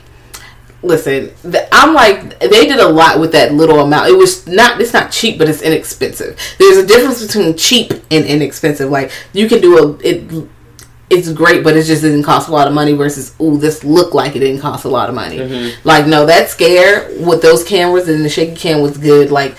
Listen, 0.85 1.33
I'm 1.73 1.95
like 1.95 2.39
they 2.41 2.67
did 2.67 2.79
a 2.79 2.89
lot 2.89 3.19
with 3.19 3.33
that 3.33 3.53
little 3.53 3.81
amount. 3.81 4.09
It 4.09 4.17
was 4.17 4.47
not. 4.47 4.81
It's 4.81 4.93
not 4.93 5.11
cheap, 5.11 5.39
but 5.39 5.49
it's 5.49 5.63
inexpensive. 5.63 6.39
There's 6.59 6.79
a 6.79 6.87
difference 6.87 7.25
between 7.25 7.57
cheap 7.57 7.93
and 8.11 8.25
inexpensive. 8.25 8.91
Like 8.91 9.11
you 9.33 9.49
can 9.49 9.61
do 9.61 9.79
a 9.79 9.99
it. 10.07 10.49
It's 11.11 11.31
great, 11.33 11.63
but 11.63 11.77
it 11.77 11.85
just 11.85 12.03
didn't 12.03 12.23
cost 12.23 12.49
a 12.49 12.53
lot 12.53 12.67
of 12.67 12.73
money. 12.73 12.93
Versus, 12.95 13.35
ooh, 13.41 13.59
this 13.59 13.85
looked 13.85 14.15
like 14.15 14.35
it 14.37 14.41
didn't 14.41 14.61
cost 14.61 14.85
a 14.85 14.89
lot 14.89 15.09
of 15.09 15.15
money. 15.15 15.39
Like, 15.85 16.07
no, 16.07 16.25
that 16.27 16.49
scare 16.49 17.09
with 17.21 17.43
those 17.43 17.63
cameras 17.63 18.09
and 18.09 18.25
the 18.25 18.29
shaky 18.29 18.57
cam 18.57 18.81
was 18.81 18.97
good. 18.97 19.31
Like, 19.31 19.55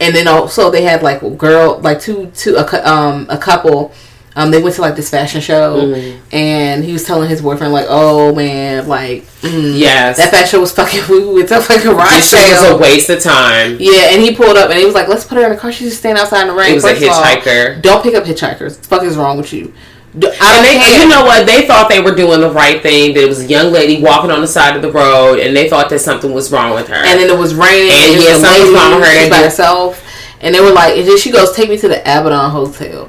and 0.00 0.14
then 0.14 0.28
also 0.28 0.70
they 0.70 0.82
had 0.82 1.02
like 1.02 1.22
a 1.22 1.30
girl, 1.30 1.80
like 1.80 2.00
two, 2.00 2.30
two, 2.34 2.56
a, 2.56 2.90
um, 2.90 3.26
a 3.28 3.36
couple. 3.36 3.92
Um, 4.36 4.50
they 4.50 4.60
went 4.60 4.74
to 4.76 4.80
like 4.80 4.96
this 4.96 5.10
fashion 5.10 5.40
show, 5.40 5.94
and 6.32 6.82
he 6.82 6.92
was 6.92 7.04
telling 7.04 7.28
his 7.28 7.40
boyfriend 7.40 7.72
like, 7.72 7.86
"Oh 7.88 8.34
man, 8.34 8.88
like, 8.88 9.22
mm, 9.42 9.78
Yes. 9.78 10.16
that 10.16 10.30
fashion 10.32 10.48
show 10.48 10.60
was 10.60 10.72
fucking. 10.72 11.02
We 11.08 11.24
went 11.24 11.48
to 11.50 11.60
like 11.60 11.84
a 11.84 11.94
ride 11.94 12.20
This 12.20 12.32
was 12.32 12.70
a 12.70 12.76
waste 12.76 13.08
of 13.10 13.22
time. 13.22 13.76
Yeah, 13.78 14.10
and 14.12 14.20
he 14.20 14.34
pulled 14.34 14.56
up 14.56 14.70
and 14.70 14.78
he 14.78 14.84
was 14.84 14.94
like, 14.94 15.06
"Let's 15.06 15.24
put 15.24 15.38
her 15.38 15.44
in 15.44 15.50
the 15.50 15.56
car. 15.56 15.70
She's 15.70 15.88
just 15.90 15.98
standing 16.00 16.20
outside 16.20 16.42
in 16.42 16.48
the 16.48 16.54
rain." 16.54 16.72
It 16.72 16.74
was 16.74 16.84
a 16.84 16.94
First 16.96 17.10
all, 17.12 17.22
hitchhiker. 17.22 17.80
don't 17.80 18.02
pick 18.02 18.14
up 18.16 18.24
hitchhikers. 18.24 18.80
The 18.80 18.88
fuck 18.88 19.04
is 19.04 19.16
wrong 19.16 19.36
with 19.36 19.52
you? 19.52 19.72
Do- 20.18 20.28
I 20.40 20.56
And, 20.56 20.64
they, 20.66 20.74
care. 20.84 21.02
you 21.02 21.08
know 21.08 21.24
what? 21.24 21.44
They 21.46 21.66
thought 21.66 21.88
they 21.88 22.00
were 22.00 22.14
doing 22.14 22.40
the 22.40 22.50
right 22.50 22.80
thing. 22.82 23.14
There 23.14 23.26
was 23.28 23.40
a 23.40 23.46
young 23.46 23.72
lady 23.72 24.00
walking 24.02 24.30
on 24.32 24.40
the 24.40 24.46
side 24.48 24.74
of 24.76 24.82
the 24.82 24.90
road, 24.92 25.38
and 25.40 25.56
they 25.56 25.68
thought 25.68 25.90
that 25.90 26.00
something 26.00 26.32
was 26.32 26.50
wrong 26.52 26.72
with 26.74 26.88
her. 26.88 26.94
and 26.96 27.20
then 27.20 27.28
it 27.30 27.36
was 27.38 27.54
raining, 27.54 27.90
And 27.92 28.14
and, 28.14 28.22
yeah, 28.22 28.32
something 28.38 28.62
was 28.62 28.72
wrong 28.72 28.94
with 29.00 29.08
her. 29.08 29.22
She 29.24 29.30
by 29.30 29.36
herself, 29.38 30.02
and 30.40 30.52
they 30.54 30.60
were 30.60 30.70
like, 30.72 30.96
and 30.98 31.06
then 31.06 31.18
she 31.18 31.30
goes, 31.30 31.52
"Take 31.52 31.68
me 31.68 31.78
to 31.78 31.88
the 31.88 32.00
Abaddon 32.00 32.50
Hotel," 32.50 33.08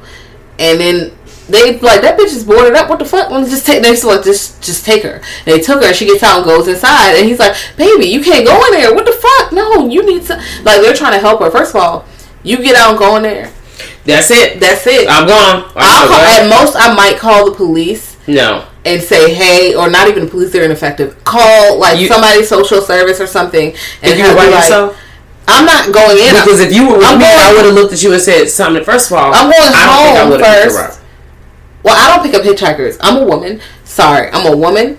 and 0.59 0.79
then 0.79 1.11
they 1.47 1.79
like 1.79 2.01
that 2.01 2.17
bitch 2.17 2.33
is 2.33 2.43
boarded 2.43 2.73
up. 2.73 2.89
What 2.89 2.99
the 2.99 3.05
fuck? 3.05 3.29
Well, 3.29 3.45
just 3.45 3.65
take. 3.65 3.83
They 3.83 3.95
like 4.01 4.23
just 4.23 4.63
just 4.63 4.83
take 4.85 5.03
her. 5.03 5.15
And 5.45 5.45
they 5.45 5.59
took 5.59 5.83
her. 5.83 5.93
She 5.93 6.05
gets 6.05 6.23
out 6.23 6.37
and 6.37 6.45
goes 6.45 6.67
inside, 6.67 7.15
and 7.17 7.27
he's 7.27 7.39
like, 7.39 7.55
"Baby, 7.77 8.07
you 8.07 8.21
can't 8.23 8.45
go 8.45 8.55
in 8.65 8.71
there. 8.71 8.93
What 8.93 9.05
the 9.05 9.11
fuck? 9.13 9.51
No, 9.51 9.87
you 9.87 10.03
need 10.05 10.23
to." 10.27 10.35
Like 10.63 10.81
they're 10.81 10.93
trying 10.95 11.13
to 11.13 11.19
help 11.19 11.41
her. 11.41 11.51
First 11.51 11.75
of 11.75 11.81
all, 11.81 12.05
you 12.43 12.57
get 12.57 12.75
out 12.75 12.91
and 12.91 12.99
go 12.99 13.15
in 13.17 13.23
there. 13.23 13.51
That's 14.05 14.31
it. 14.31 14.59
That's 14.59 14.85
it. 14.87 15.07
I'm 15.09 15.27
gone. 15.27 15.71
I'll 15.75 16.03
I'm 16.03 16.07
call, 16.07 16.19
at 16.19 16.49
most, 16.49 16.75
I 16.75 16.93
might 16.95 17.17
call 17.17 17.45
the 17.49 17.55
police 17.55 18.17
no. 18.27 18.65
and 18.85 19.01
say, 19.01 19.33
"Hey," 19.33 19.75
or 19.75 19.89
not 19.89 20.07
even 20.07 20.25
the 20.25 20.31
police; 20.31 20.51
they're 20.51 20.63
ineffective. 20.63 21.23
Call 21.23 21.77
like 21.79 21.99
You- 21.99 22.07
somebody's 22.07 22.47
social 22.47 22.81
service 22.81 23.19
or 23.19 23.27
something. 23.27 23.73
And 24.01 24.17
you 24.17 24.23
were 24.25 24.29
be 24.31 24.35
like, 24.35 24.49
yourself, 24.51 24.97
I'm 25.47 25.65
not 25.65 25.93
going 25.93 26.17
in. 26.17 26.33
because 26.33 26.59
if 26.59 26.73
you 26.73 26.87
were 26.89 26.97
with 26.97 27.05
I'm 27.07 27.19
me, 27.19 27.25
going- 27.25 27.39
I 27.39 27.53
would 27.53 27.65
have 27.65 27.73
looked 27.75 27.93
at 27.93 28.01
you 28.03 28.13
and 28.13 28.21
said 28.21 28.49
something. 28.49 28.83
First 28.83 29.11
of 29.11 29.17
all, 29.17 29.33
I'm 29.33 29.49
going 29.51 29.55
I 29.61 29.73
I 29.73 30.17
home 30.19 30.29
would've 30.31 30.45
picked 30.45 30.63
her 30.63 30.69
first. 30.87 30.99
well, 31.83 31.95
I 31.95 32.15
don't 32.15 32.25
pick 32.25 32.33
up 32.35 32.43
hitchhikers. 32.45 32.97
I'm 33.01 33.21
a 33.21 33.25
woman. 33.25 33.61
Sorry, 33.83 34.29
I'm 34.31 34.51
a 34.51 34.55
woman. 34.57 34.97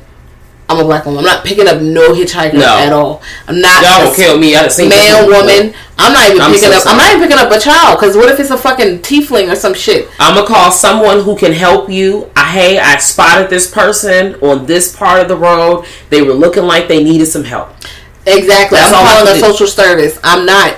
I'm 0.68 0.80
a 0.80 0.85
black 0.85 1.04
woman. 1.06 1.20
I'm 1.20 1.24
not 1.24 1.44
picking 1.44 1.68
up 1.68 1.80
no 1.80 2.12
hitchhikers 2.12 2.54
No. 2.54 2.76
at 2.78 2.92
all. 2.92 3.22
I'm 3.46 3.61
not. 3.61 3.85
Y'all 3.85 4.04
gonna 4.04 4.16
kill 4.16 4.37
me. 4.37 4.56
I'd 4.56 4.72
seen 4.72 4.88
Man, 4.88 5.26
woman. 5.26 5.72
I'm 5.96 6.12
not 6.12 6.28
even 6.28 6.40
I'm 6.42 6.50
picking 6.52 6.70
so 6.72 6.78
up. 6.78 6.87
I'm 6.88 6.96
not 6.96 7.06
even 7.14 7.20
picking 7.28 7.38
up 7.38 7.52
a 7.52 7.61
child. 7.61 8.00
Because 8.00 8.16
what 8.16 8.28
if 8.32 8.40
it's 8.40 8.50
a 8.50 8.56
fucking 8.59 8.98
tiefling 8.98 9.50
or 9.50 9.54
some 9.54 9.74
shit? 9.74 10.09
I'm 10.18 10.35
gonna 10.35 10.46
call 10.46 10.72
someone 10.72 11.20
who 11.22 11.37
can 11.37 11.52
help 11.52 11.88
you. 11.88 12.28
I, 12.35 12.44
hey, 12.50 12.78
I 12.80 12.96
spotted 12.98 13.48
this 13.48 13.70
person 13.70 14.35
on 14.42 14.66
this 14.66 14.94
part 14.94 15.20
of 15.22 15.28
the 15.28 15.37
road. 15.37 15.85
They 16.11 16.22
were 16.22 16.35
looking 16.35 16.64
like 16.64 16.88
they 16.88 17.02
needed 17.02 17.26
some 17.26 17.44
help. 17.44 17.68
Exactly. 18.26 18.78
That's 18.78 18.92
I'm 18.92 19.06
calling 19.06 19.36
a 19.36 19.40
social 19.40 19.66
service. 19.66 20.18
I'm 20.24 20.44
not. 20.44 20.74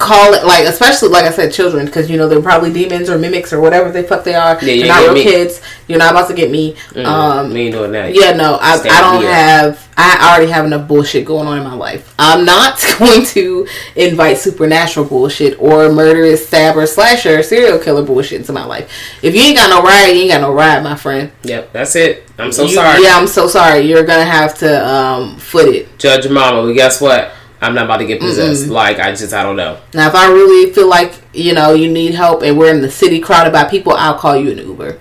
Call 0.00 0.32
it 0.32 0.44
like 0.46 0.64
especially 0.64 1.10
like 1.10 1.24
I 1.26 1.30
said 1.30 1.52
children 1.52 1.84
because 1.84 2.08
you 2.08 2.16
know 2.16 2.26
they're 2.26 2.40
probably 2.40 2.72
demons 2.72 3.10
or 3.10 3.18
mimics 3.18 3.52
or 3.52 3.60
whatever 3.60 3.92
they 3.92 4.02
fuck 4.02 4.24
they 4.24 4.34
are. 4.34 4.58
Yeah, 4.64 4.72
you 4.72 4.80
they're 4.84 4.88
not 4.88 5.02
real 5.02 5.12
me. 5.14 5.22
kids. 5.22 5.60
You're 5.88 5.98
not 5.98 6.12
about 6.12 6.28
to 6.28 6.34
get 6.34 6.50
me. 6.50 6.74
Mm, 6.92 7.04
Um, 7.04 7.56
ain't 7.56 7.74
doing 7.74 7.92
that. 7.92 8.14
yeah, 8.14 8.32
no, 8.32 8.58
I, 8.60 8.74
I 8.80 9.00
don't 9.02 9.20
here. 9.22 9.32
have. 9.32 9.86
I 9.96 10.30
already 10.32 10.50
have 10.50 10.64
enough 10.64 10.88
bullshit 10.88 11.26
going 11.26 11.46
on 11.46 11.58
in 11.58 11.64
my 11.64 11.74
life. 11.74 12.14
I'm 12.18 12.46
not 12.46 12.82
going 12.98 13.24
to 13.26 13.66
invite 13.96 14.38
supernatural 14.38 15.04
bullshit 15.04 15.60
or 15.60 15.90
murderous 15.92 16.46
stabber 16.46 16.86
slasher 16.86 17.42
serial 17.42 17.78
killer 17.78 18.02
bullshit 18.02 18.40
into 18.40 18.52
my 18.52 18.64
life. 18.64 18.90
If 19.22 19.34
you 19.34 19.42
ain't 19.42 19.58
got 19.58 19.68
no 19.68 19.82
ride, 19.82 20.06
you 20.12 20.22
ain't 20.22 20.30
got 20.30 20.40
no 20.40 20.52
ride, 20.54 20.82
my 20.82 20.96
friend. 20.96 21.30
Yep, 21.42 21.72
that's 21.74 21.94
it. 21.96 22.24
I'm 22.38 22.52
so 22.52 22.62
You- 22.62 22.74
sorry. 22.74 23.02
Yeah, 23.02 23.18
I'm 23.18 23.26
so 23.26 23.46
sorry. 23.48 23.80
You're 23.80 24.04
gonna 24.04 24.24
have 24.24 24.56
to 24.58 24.88
um, 24.88 25.36
foot 25.36 25.68
it. 25.68 25.98
Judge 25.98 26.24
your 26.24 26.32
mama, 26.32 26.62
but 26.66 26.72
guess 26.72 27.00
what? 27.02 27.32
I'm 27.62 27.74
not 27.74 27.84
about 27.84 27.98
to 27.98 28.06
get 28.06 28.20
possessed. 28.20 28.68
Like 28.68 28.98
I 28.98 29.10
just 29.14 29.32
I 29.34 29.42
don't 29.42 29.56
know. 29.56 29.78
Now, 29.94 30.08
if 30.08 30.14
I 30.14 30.28
really 30.28 30.72
feel 30.72 30.88
like 30.88 31.12
you 31.32 31.52
know 31.54 31.74
you 31.74 31.90
need 31.90 32.14
help 32.14 32.42
and 32.42 32.58
we're 32.58 32.72
in 32.74 32.80
the 32.80 32.90
city 32.90 33.20
crowded 33.20 33.52
by 33.52 33.64
people, 33.64 33.92
I'll 33.92 34.18
call 34.18 34.36
you 34.36 34.50
an 34.52 34.58
Uber. 34.58 34.98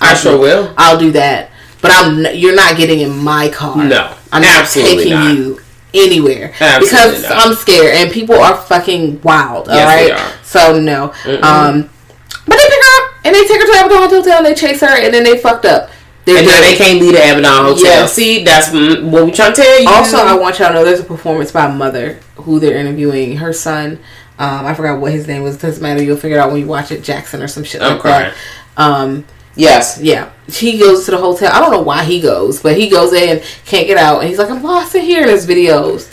I 0.00 0.14
sure 0.14 0.38
will. 0.38 0.74
I'll 0.76 0.98
do 0.98 1.10
that. 1.12 1.50
But 1.82 1.92
I'm 1.94 2.34
you're 2.36 2.54
not 2.54 2.76
getting 2.76 3.00
in 3.00 3.16
my 3.24 3.48
car. 3.48 3.76
No, 3.84 4.14
I'm 4.32 4.42
not 4.42 4.68
taking 4.68 5.10
not. 5.12 5.34
you 5.34 5.60
anywhere 5.92 6.52
Absolutely 6.60 6.86
because 6.86 7.22
not. 7.24 7.46
I'm 7.48 7.54
scared 7.54 7.94
and 7.96 8.12
people 8.12 8.36
are 8.36 8.56
fucking 8.56 9.20
wild. 9.22 9.68
all 9.68 9.74
Yes, 9.74 9.86
right, 9.86 10.04
they 10.06 10.12
are. 10.12 10.44
so 10.44 10.80
no. 10.80 11.04
Um, 11.42 11.90
but 12.46 12.56
they 12.56 12.68
pick 12.68 12.80
her 12.84 13.04
up 13.04 13.14
and 13.24 13.34
they 13.34 13.40
take 13.46 13.60
her 13.60 13.66
to 13.66 13.86
Abaddon 13.86 14.08
Hotel 14.10 14.36
and 14.38 14.46
they 14.46 14.54
chase 14.54 14.80
her 14.82 14.86
and 15.02 15.12
then 15.12 15.24
they 15.24 15.38
fucked 15.38 15.64
up. 15.64 15.90
They're 16.24 16.38
And 16.38 16.46
now 16.46 16.60
they 16.60 16.76
can't 16.76 17.00
leave 17.00 17.12
the 17.12 17.18
Abaddon 17.18 17.44
Hotel. 17.44 17.82
Yes. 17.82 18.12
See, 18.12 18.44
that's 18.44 18.70
what 18.70 19.24
we 19.24 19.32
trying 19.32 19.54
to 19.54 19.62
tell 19.62 19.82
you. 19.82 19.88
Also, 19.88 20.18
I 20.18 20.34
want 20.34 20.58
y'all 20.58 20.68
to 20.68 20.74
know 20.74 20.84
there's 20.84 21.00
a 21.00 21.04
performance 21.04 21.50
by 21.50 21.66
Mother 21.70 22.20
who 22.36 22.60
they're 22.60 22.76
interviewing. 22.76 23.38
Her 23.38 23.52
son, 23.52 23.98
um, 24.38 24.66
I 24.66 24.74
forgot 24.74 25.00
what 25.00 25.12
his 25.12 25.26
name 25.26 25.42
was. 25.42 25.56
Doesn't 25.56 25.82
matter. 25.82 26.02
You'll 26.02 26.16
figure 26.18 26.36
it 26.36 26.40
out 26.40 26.50
when 26.52 26.60
you 26.60 26.66
watch 26.66 26.92
it. 26.92 27.02
Jackson 27.02 27.42
or 27.42 27.48
some 27.48 27.64
shit 27.64 27.80
like 27.80 27.98
Okay. 28.00 28.08
that. 28.08 28.34
Um, 28.76 29.24
yes. 29.56 29.98
yeah, 30.02 30.30
he 30.46 30.78
goes 30.78 31.04
to 31.06 31.10
the 31.12 31.18
hotel. 31.18 31.50
I 31.52 31.58
don't 31.60 31.70
know 31.72 31.82
why 31.82 32.04
he 32.04 32.20
goes, 32.20 32.62
but 32.62 32.76
he 32.76 32.88
goes 32.88 33.12
in, 33.12 33.42
can't 33.64 33.86
get 33.86 33.96
out, 33.96 34.20
and 34.20 34.28
he's 34.28 34.38
like, 34.38 34.50
"I'm 34.50 34.62
lost 34.62 34.94
in 34.94 35.02
here." 35.02 35.22
In 35.22 35.28
his 35.28 35.46
videos, 35.46 36.10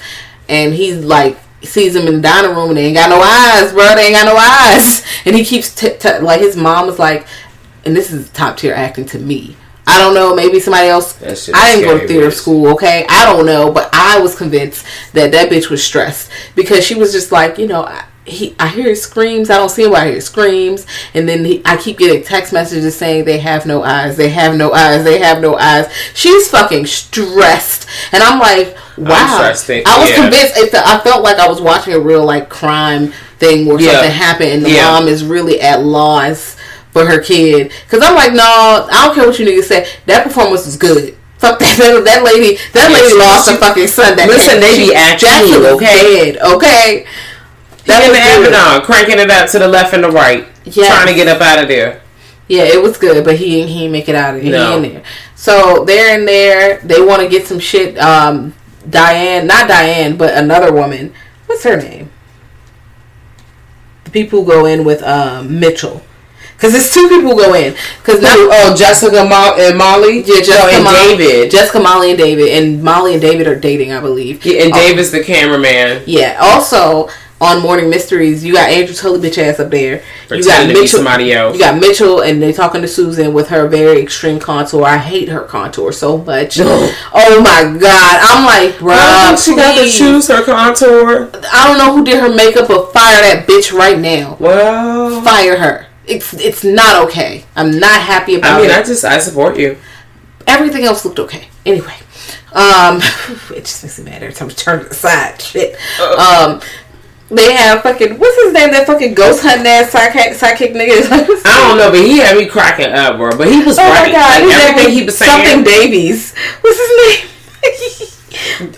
and 0.47 0.73
he's 0.73 1.03
like. 1.03 1.37
Sees 1.63 1.95
him 1.95 2.07
in 2.07 2.17
the 2.17 2.21
dining 2.21 2.55
room 2.55 2.69
and 2.69 2.77
they 2.77 2.85
ain't 2.85 2.95
got 2.95 3.09
no 3.09 3.19
eyes, 3.19 3.73
bro. 3.73 3.95
They 3.95 4.05
ain't 4.05 4.13
got 4.15 4.25
no 4.27 4.37
eyes, 4.37 5.03
and 5.25 5.35
he 5.35 5.43
keeps 5.43 5.73
t- 5.73 5.97
t- 5.97 6.19
like 6.19 6.39
his 6.39 6.55
mom 6.55 6.85
was 6.85 6.99
like, 6.99 7.25
and 7.83 7.95
this 7.95 8.13
is 8.13 8.29
top 8.29 8.57
tier 8.57 8.75
acting 8.75 9.05
to 9.07 9.17
me. 9.19 9.57
I 9.89 9.97
don't 9.99 10.13
know, 10.13 10.35
maybe 10.35 10.59
somebody 10.59 10.87
else. 10.89 11.15
I 11.23 11.75
didn't 11.75 11.85
go 11.85 11.97
to 11.99 12.07
theater 12.07 12.27
bitch. 12.27 12.33
school, 12.33 12.67
okay? 12.73 13.05
I 13.09 13.25
don't 13.25 13.45
know, 13.45 13.71
but 13.71 13.89
I 13.93 14.19
was 14.19 14.35
convinced 14.35 14.85
that 15.13 15.31
that 15.31 15.49
bitch 15.49 15.69
was 15.69 15.81
stressed 15.83 16.29
because 16.55 16.85
she 16.85 16.93
was 16.93 17.13
just 17.13 17.31
like, 17.31 17.57
you 17.57 17.67
know, 17.67 17.83
I, 17.85 18.03
he, 18.25 18.53
I 18.59 18.67
hear 18.67 18.89
his 18.89 19.01
screams. 19.01 19.49
I 19.49 19.55
don't 19.55 19.69
see 19.69 19.85
him, 19.85 19.91
but 19.91 20.01
I 20.01 20.05
hear 20.07 20.15
his 20.15 20.25
screams, 20.25 20.85
and 21.13 21.29
then 21.29 21.45
he, 21.45 21.61
I 21.63 21.77
keep 21.77 21.97
getting 21.97 22.21
text 22.21 22.51
messages 22.51 22.97
saying 22.97 23.23
they 23.23 23.37
have 23.39 23.65
no 23.65 23.83
eyes, 23.83 24.17
they 24.17 24.27
have 24.27 24.57
no 24.57 24.73
eyes, 24.73 25.05
they 25.05 25.19
have 25.19 25.39
no 25.41 25.55
eyes. 25.55 25.89
She's 26.13 26.49
fucking 26.49 26.85
stressed, 26.87 27.87
and 28.11 28.21
I'm 28.21 28.37
like, 28.39 28.75
wow. 28.97 29.53
thank- 29.55 29.87
I 29.87 29.99
was 30.01 30.09
yeah. 30.09 30.15
convinced. 30.17 30.57
It, 30.57 30.75
I 30.75 30.99
felt 30.99 31.23
like 31.23 31.37
I 31.37 31.47
was 31.47 31.61
watching 31.61 31.93
a 31.93 31.99
real 32.01 32.25
like 32.25 32.49
crime 32.49 33.13
thing 33.39 33.65
where 33.65 33.79
Yeah. 33.79 33.93
something 33.93 34.11
happened, 34.11 34.49
and 34.49 34.65
the 34.65 34.71
Yeah. 34.71 34.91
mom 34.91 35.07
is 35.07 35.23
really 35.23 35.61
at 35.61 35.83
loss 35.85 36.56
for 36.91 37.05
her 37.05 37.21
kid. 37.21 37.71
Because 37.85 38.01
I'm 38.03 38.15
like, 38.15 38.33
no, 38.33 38.43
I 38.91 39.05
don't 39.05 39.15
care 39.15 39.27
what 39.27 39.37
you 39.39 39.45
niggas 39.45 39.65
say. 39.65 39.87
That 40.05 40.23
performance 40.23 40.65
was 40.65 40.77
good. 40.77 41.15
Fuck 41.37 41.59
that, 41.59 41.77
that, 41.77 42.03
that 42.05 42.23
lady. 42.23 42.57
That 42.73 42.91
lady 42.91 43.09
she- 43.09 43.19
lost 43.19 43.47
she- 43.47 43.53
her 43.53 43.59
fucking 43.59 43.87
son. 43.87 44.15
That 44.17 44.27
Listen, 44.27 44.59
day. 44.59 44.77
they 44.77 44.87
be 44.87 44.95
acting, 44.95 45.29
Jackson 45.29 45.61
was 45.61 45.73
okay? 45.73 46.33
dead, 46.33 46.37
okay. 46.41 47.05
That 47.85 48.03
in 48.03 48.11
the. 48.11 48.49
Abaddon, 48.49 48.85
cranking 48.85 49.19
it 49.19 49.29
up 49.29 49.49
to 49.51 49.59
the 49.59 49.67
left 49.67 49.93
and 49.93 50.03
the 50.03 50.11
right, 50.11 50.47
Yes. 50.65 50.87
trying 50.93 51.07
to 51.07 51.13
get 51.13 51.27
up 51.27 51.41
out 51.41 51.61
of 51.61 51.69
there. 51.69 52.01
Yeah, 52.49 52.63
it 52.63 52.81
was 52.81 52.97
good, 52.97 53.23
but 53.25 53.35
he 53.37 53.65
he 53.67 53.87
make 53.87 54.07
it 54.09 54.15
out 54.15 54.35
of 54.35 54.41
it. 54.43 54.49
No. 54.49 54.79
He 54.81 54.87
in 54.87 54.93
there. 54.93 55.03
So 55.35 55.83
they're 55.85 56.17
in 56.19 56.25
there. 56.25 56.79
They 56.79 57.01
want 57.01 57.21
to 57.21 57.29
get 57.29 57.45
some 57.45 57.59
shit. 57.59 57.97
Um, 57.97 58.53
Diane, 58.89 59.47
not 59.47 59.67
Diane, 59.67 60.15
but 60.17 60.33
another 60.33 60.71
woman. 60.73 61.13
What's 61.45 61.63
her 61.65 61.75
name? 61.77 62.09
The 64.05 64.11
people 64.11 64.43
who 64.43 64.47
go 64.49 64.65
in 64.65 64.83
with 64.85 65.03
um, 65.03 65.59
Mitchell. 65.59 66.01
Because 66.57 66.73
it's 66.73 66.91
two 66.93 67.07
people 67.07 67.35
go 67.35 67.53
in. 67.53 67.75
Because 68.01 68.19
now, 68.21 68.33
Oh, 68.35 68.75
Jessica 68.75 69.23
Mo- 69.23 69.55
and 69.59 69.77
Molly. 69.77 70.21
yeah, 70.21 70.41
Jessica 70.41 70.69
and 70.73 70.83
Molly, 70.83 71.15
David. 71.17 71.51
Jessica, 71.51 71.79
Molly, 71.79 72.09
and 72.09 72.17
David, 72.17 72.47
and 72.49 72.83
Molly 72.83 73.13
and 73.13 73.21
David 73.21 73.47
are 73.47 73.59
dating, 73.59 73.91
I 73.93 73.99
believe. 73.99 74.43
Yeah, 74.43 74.63
and 74.63 74.73
Oh, 74.73 74.77
David's 74.77 75.11
the 75.11 75.23
cameraman. 75.23 76.01
Yeah. 76.07 76.37
Also 76.41 77.09
on 77.39 77.61
Morning 77.61 77.87
Mysteries, 77.91 78.43
you 78.43 78.51
got 78.53 78.71
Andrew 78.71 78.95
Tully 78.95 79.19
bitch 79.19 79.37
ass 79.37 79.59
up 79.59 79.69
there. 79.69 79.97
You 79.97 79.97
got 79.97 80.27
Pretending 80.29 80.67
to 80.69 80.73
be 80.73 80.81
Mitchell. 80.81 80.97
somebody 80.97 81.31
else. 81.33 81.53
You 81.55 81.61
got 81.63 81.79
Mitchell, 81.79 82.21
and 82.21 82.41
they're 82.41 82.51
talking 82.51 82.81
to 82.81 82.87
Susan 82.87 83.31
with 83.35 83.49
her 83.49 83.67
very 83.67 84.01
extreme 84.01 84.39
contour. 84.39 84.83
I 84.83 84.97
hate 84.97 85.29
her 85.29 85.41
contour 85.41 85.91
so 85.91 86.17
much. 86.17 86.57
oh 86.63 87.41
my 87.43 87.77
god! 87.79 88.19
I'm 88.23 88.45
like, 88.47 88.79
bruh, 88.79 89.37
she 89.45 89.55
got 89.55 89.77
to 89.77 89.87
choose 89.87 90.27
her 90.29 90.43
contour. 90.43 91.29
I 91.53 91.67
don't 91.67 91.77
know 91.77 91.95
who 91.95 92.03
did 92.03 92.19
her 92.19 92.33
makeup, 92.33 92.67
but 92.67 92.91
fire 92.93 93.21
that 93.21 93.45
bitch 93.47 93.71
right 93.71 93.99
now. 93.99 94.35
Well, 94.39 95.21
Fire 95.21 95.57
her. 95.59 95.86
It's 96.07 96.33
it's 96.33 96.63
not 96.63 97.03
okay. 97.07 97.43
I'm 97.55 97.79
not 97.79 98.01
happy 98.01 98.35
about 98.35 98.59
I 98.59 98.61
mean, 98.61 98.69
it. 98.69 98.77
I 98.77 98.83
just 98.83 99.03
I 99.03 99.19
support 99.19 99.57
you. 99.57 99.77
Everything 100.45 100.85
else 100.85 101.03
looked 101.03 101.19
okay. 101.19 101.49
Anyway, 101.65 101.93
um, 102.53 102.97
it 103.53 103.65
just 103.65 103.83
makes 103.83 103.99
me 103.99 104.05
mad 104.05 104.23
every 104.23 104.33
time 104.33 104.47
I 104.49 104.53
turn 104.53 104.83
to 104.83 104.89
the 104.89 104.95
side. 104.95 105.41
Shit. 105.41 105.75
Um, 106.01 106.61
they 107.29 107.51
have 107.53 107.83
fucking 107.83 108.17
what's 108.17 108.41
his 108.43 108.53
name? 108.53 108.71
That 108.71 108.87
fucking 108.87 109.13
ghost 109.13 109.43
hunting 109.43 109.67
ass 109.67 109.91
sidekick, 109.91 110.31
sidekick 110.39 110.71
nigga. 110.73 111.11
I 111.45 111.67
don't 111.67 111.77
know, 111.77 111.91
but 111.91 111.99
he 111.99 112.19
had 112.19 112.37
me 112.37 112.47
cracking 112.47 112.87
up, 112.93 113.17
bro. 113.17 113.37
But 113.37 113.49
he 113.49 113.61
was 113.63 113.77
Oh 113.77 113.83
right. 113.83 114.07
my 114.07 114.11
god! 114.13 114.43
Like, 114.47 114.57
everything 114.69 114.93
he 114.93 115.03
was 115.03 115.17
saying. 115.17 115.45
something 115.45 115.63
Davies. 115.65 116.33
What's 116.61 116.77
his 116.79 117.19
name? 117.99 118.07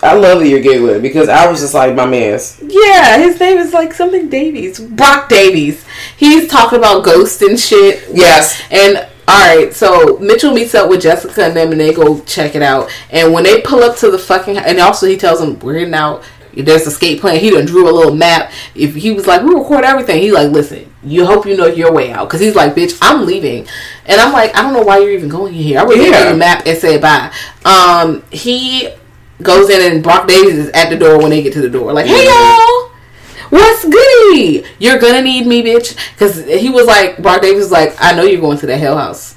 I 0.02 0.14
love 0.14 0.40
that 0.40 0.48
you're 0.48 0.60
giggling 0.60 1.02
because 1.02 1.28
I 1.28 1.50
was 1.50 1.60
just 1.60 1.74
like 1.74 1.94
my 1.94 2.06
man's. 2.06 2.60
yeah, 2.62 3.18
his 3.18 3.38
name 3.38 3.58
is 3.58 3.72
like 3.72 3.92
something 3.92 4.28
Davies. 4.28 4.80
Brock 4.80 5.28
Davies. 5.28 5.84
He's 6.16 6.48
talking 6.48 6.78
about 6.78 7.04
ghosts 7.04 7.42
and 7.42 7.58
shit. 7.58 8.04
Yes. 8.12 8.60
And 8.70 9.08
all 9.30 9.56
right, 9.56 9.72
so 9.72 10.18
Mitchell 10.18 10.52
meets 10.52 10.74
up 10.74 10.90
with 10.90 11.02
Jessica 11.02 11.44
and 11.44 11.56
them, 11.56 11.70
and 11.70 11.80
they 11.80 11.94
go 11.94 12.20
check 12.22 12.56
it 12.56 12.62
out. 12.62 12.90
And 13.10 13.32
when 13.32 13.44
they 13.44 13.60
pull 13.60 13.82
up 13.82 13.96
to 13.98 14.10
the 14.10 14.18
fucking, 14.18 14.58
and 14.58 14.80
also 14.80 15.06
he 15.06 15.16
tells 15.16 15.38
them 15.38 15.58
we're 15.60 15.74
getting 15.74 15.94
out. 15.94 16.24
There's 16.52 16.84
a 16.86 16.90
skate 16.90 17.20
plan. 17.20 17.38
He 17.38 17.50
done 17.50 17.64
drew 17.64 17.88
a 17.88 17.94
little 17.94 18.14
map. 18.14 18.50
If 18.74 18.96
he 18.96 19.12
was 19.12 19.28
like, 19.28 19.42
we 19.42 19.54
record 19.54 19.84
everything. 19.84 20.20
He 20.20 20.32
like, 20.32 20.50
listen, 20.50 20.92
you 21.04 21.24
hope 21.24 21.46
you 21.46 21.56
know 21.56 21.66
your 21.66 21.92
way 21.92 22.10
out 22.10 22.28
because 22.28 22.40
he's 22.40 22.56
like, 22.56 22.74
bitch, 22.74 22.98
I'm 23.00 23.24
leaving. 23.24 23.68
And 24.06 24.20
I'm 24.20 24.32
like, 24.32 24.54
I 24.56 24.62
don't 24.62 24.72
know 24.72 24.82
why 24.82 24.98
you're 24.98 25.12
even 25.12 25.28
going 25.28 25.54
here. 25.54 25.78
I 25.78 25.84
would 25.84 25.94
give 25.94 26.06
you 26.06 26.30
the 26.30 26.36
map 26.36 26.66
and 26.66 26.76
say 26.76 26.98
bye. 26.98 27.32
Um, 27.64 28.24
he 28.32 28.88
goes 29.42 29.70
in 29.70 29.92
and 29.92 30.02
Brock 30.02 30.26
Davies 30.28 30.56
is 30.58 30.68
at 30.70 30.90
the 30.90 30.96
door 30.96 31.18
when 31.18 31.30
they 31.30 31.42
get 31.42 31.52
to 31.54 31.60
the 31.60 31.70
door. 31.70 31.92
Like, 31.92 32.06
hey 32.06 32.26
y'all. 32.26 32.90
What's 33.50 33.84
goody? 33.84 34.64
You're 34.78 34.98
gonna 34.98 35.22
need 35.22 35.46
me, 35.46 35.62
bitch. 35.62 35.96
Because 36.12 36.44
he 36.46 36.68
was 36.70 36.86
like, 36.86 37.18
Brock 37.20 37.42
Davies 37.42 37.62
was 37.64 37.72
like, 37.72 37.94
I 38.00 38.12
know 38.14 38.22
you're 38.22 38.40
going 38.40 38.58
to 38.58 38.66
the 38.66 38.76
hell 38.78 38.96
house. 38.96 39.36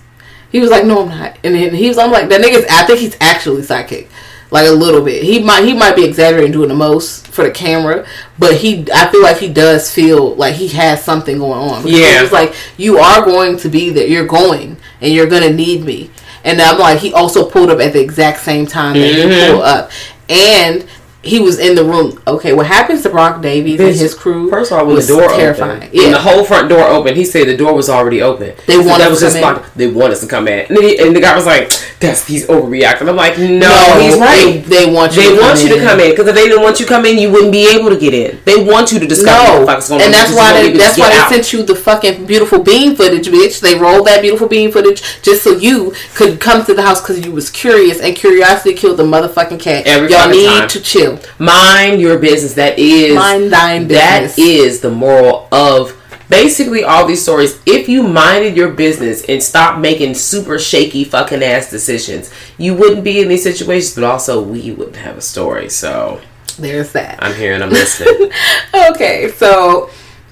He 0.52 0.60
was 0.60 0.70
like, 0.70 0.86
no, 0.86 1.02
I'm 1.04 1.10
not. 1.10 1.38
And 1.44 1.56
then 1.56 1.74
he 1.74 1.88
was, 1.88 1.98
I'm 1.98 2.12
like, 2.12 2.30
that 2.30 2.40
nigga's, 2.42 2.66
I 2.70 2.86
think 2.86 3.00
he's 3.00 3.18
actually 3.20 3.64
psychic. 3.64 4.10
Like 4.52 4.68
a 4.68 4.72
little 4.72 5.04
bit. 5.04 5.24
He 5.24 5.42
might, 5.42 5.64
he 5.66 5.74
might 5.74 5.96
be 5.96 6.06
exaggerating 6.06 6.52
doing 6.52 6.70
the 6.70 6.76
most 6.76 7.28
for 7.30 7.44
the 7.44 7.50
camera, 7.50 8.06
but 8.38 8.56
he, 8.56 8.86
I 8.94 9.10
feel 9.12 9.24
like 9.24 9.38
he 9.38 9.52
does 9.52 9.92
feel 9.92 10.36
like 10.36 10.54
he 10.54 10.68
has 10.68 11.04
something 11.04 11.40
going 11.40 11.58
on. 11.58 11.82
Because 11.82 12.00
Yeah. 12.00 12.22
it's 12.22 12.32
like, 12.32 12.54
you 12.78 13.00
are 13.00 13.26
going 13.26 13.58
to 13.58 13.68
be 13.70 13.90
there. 13.90 14.06
You're 14.06 14.28
going 14.28 14.78
and 15.02 15.12
you're 15.12 15.26
gonna 15.26 15.50
need 15.50 15.84
me. 15.84 16.12
And 16.44 16.62
I'm 16.62 16.78
like, 16.80 17.00
he 17.00 17.14
also 17.14 17.50
pulled 17.50 17.70
up 17.70 17.80
at 17.80 17.94
the 17.94 18.02
exact 18.02 18.40
same 18.42 18.66
time 18.66 18.94
that 19.00 19.08
he 19.08 19.22
Mhm. 19.24 19.52
pulled 19.52 19.64
up. 19.64 19.92
And 20.30 20.86
he 21.24 21.40
was 21.40 21.58
in 21.58 21.76
the 21.76 21.84
room. 21.86 22.22
Okay, 22.28 22.52
what 22.54 22.66
happens 22.68 23.02
to 23.04 23.10
Brock 23.10 23.42
Davies 23.42 23.80
and 23.80 23.96
his 23.96 24.14
crew? 24.14 24.50
First 24.50 24.72
of 24.72 24.80
all, 24.80 24.86
when 24.86 24.96
was 24.96 25.08
the 25.08 25.16
door 25.18 25.30
terrifying. 25.30 25.90
Yeah, 25.94 26.10
the 26.10 26.20
whole 26.20 26.44
front 26.44 26.68
door 26.70 26.84
opened, 26.84 27.16
he 27.16 27.24
said 27.26 27.48
the 27.48 27.56
door 27.56 27.74
was 27.74 27.90
already 27.90 28.22
open. 28.22 28.54
They 28.68 28.74
So 28.74 28.84
want 28.88 29.00
that 29.00 29.06
us 29.08 29.10
was 29.12 29.20
to 29.20 29.26
just 29.28 29.40
come 29.40 29.56
in. 29.56 29.62
like 29.64 29.74
they 29.76 29.88
want 29.88 30.12
us 30.14 30.20
to 30.22 30.28
come 30.28 30.48
in, 30.50 30.66
and, 30.68 30.78
he- 30.84 30.98
and 31.00 31.16
the 31.16 31.22
guy 31.22 31.36
was 31.36 31.46
like, 31.46 31.72
"That's 32.02 32.28
he's 32.28 32.46
overreacting." 32.48 33.08
I'm 33.08 33.16
like, 33.16 33.38
"No, 33.38 33.46
no, 33.48 34.00
he's 34.02 34.16
They, 34.16 34.20
right." 34.20 34.66
they 34.66 34.86
want 34.92 35.16
you. 35.16 35.22
They 35.24 35.36
to 35.36 35.42
want 35.42 35.58
come 35.60 35.68
you 35.68 35.74
in. 35.76 35.80
to 35.80 35.86
come 35.88 36.00
in 36.02 36.10
because 36.12 36.28
if 36.28 36.36
they 36.36 36.48
didn't 36.48 36.62
want 36.64 36.80
you 36.80 36.86
to 36.86 36.92
come 36.92 37.06
in, 37.06 37.18
you 37.18 37.32
wouldn't 37.32 37.52
be 37.54 37.68
able 37.74 37.90
to 37.90 37.98
get 37.98 38.14
in. 38.14 38.40
They 38.46 38.62
want 38.64 38.92
you 38.92 39.00
to 39.00 39.08
discover 39.08 39.60
No, 39.62 39.66
what 39.66 39.80
the 39.82 39.88
going 39.90 40.02
on. 40.02 40.06
and 40.08 40.14
that's 40.14 40.34
why 40.36 40.52
they, 40.54 40.62
be 40.64 40.68
able 40.68 40.78
to 40.80 40.84
that's 40.84 40.98
why 40.98 41.08
get 41.10 41.16
they 41.16 41.22
out. 41.22 41.30
sent 41.32 41.54
you 41.54 41.64
the 41.64 41.76
fucking 41.76 42.26
beautiful 42.26 42.62
beam 42.62 42.96
footage, 42.96 43.28
bitch. 43.28 43.62
They 43.62 43.76
rolled 43.80 44.08
that 44.08 44.22
beautiful 44.22 44.48
beam 44.50 44.72
footage 44.72 45.22
just 45.22 45.42
so 45.44 45.52
you 45.52 45.94
could 46.16 46.42
come 46.42 46.66
to 46.66 46.74
the 46.74 46.82
house 46.82 47.00
because 47.02 47.26
you 47.26 47.32
was 47.32 47.50
curious, 47.50 48.02
and 48.02 48.14
curiosity 48.16 48.74
killed 48.74 48.98
the 48.98 49.04
motherfucking 49.04 49.60
cat. 49.62 49.88
Every 49.88 50.10
Y'all 50.12 50.28
need 50.30 50.46
time. 50.48 50.68
to 50.68 50.82
chill. 50.82 51.13
Mind 51.40 52.02
your 52.02 52.18
business. 52.20 52.54
That 52.56 52.78
is 52.80 53.16
Mind 53.16 53.52
thine 53.52 53.88
business. 53.88 54.38
is 54.38 54.82
the 54.82 54.90
moral 54.92 55.48
of 55.52 56.00
basically 56.30 56.84
all 56.84 57.06
these 57.06 57.22
stories. 57.22 57.62
If 57.66 57.88
you 57.90 58.04
minded 58.04 58.56
your 58.58 58.72
business 58.72 59.24
and 59.28 59.42
stopped 59.42 59.80
making 59.80 60.16
super 60.16 60.58
shaky 60.60 61.04
fucking 61.04 61.44
ass 61.44 61.70
decisions, 61.70 62.32
you 62.58 62.74
wouldn't 62.76 63.04
be 63.04 63.22
in 63.22 63.28
these 63.28 63.44
situations. 63.44 63.96
But 63.96 64.04
also, 64.04 64.42
we 64.42 64.72
wouldn't 64.72 64.98
have 64.98 65.18
a 65.18 65.22
story. 65.22 65.70
So 65.70 66.22
There's 66.58 66.92
that. 66.94 67.22
I'm 67.24 67.36
here 67.36 67.54
and 67.54 67.64
I'm 67.64 67.70
listening. 67.70 68.32
okay, 68.92 69.30
so 69.30 69.90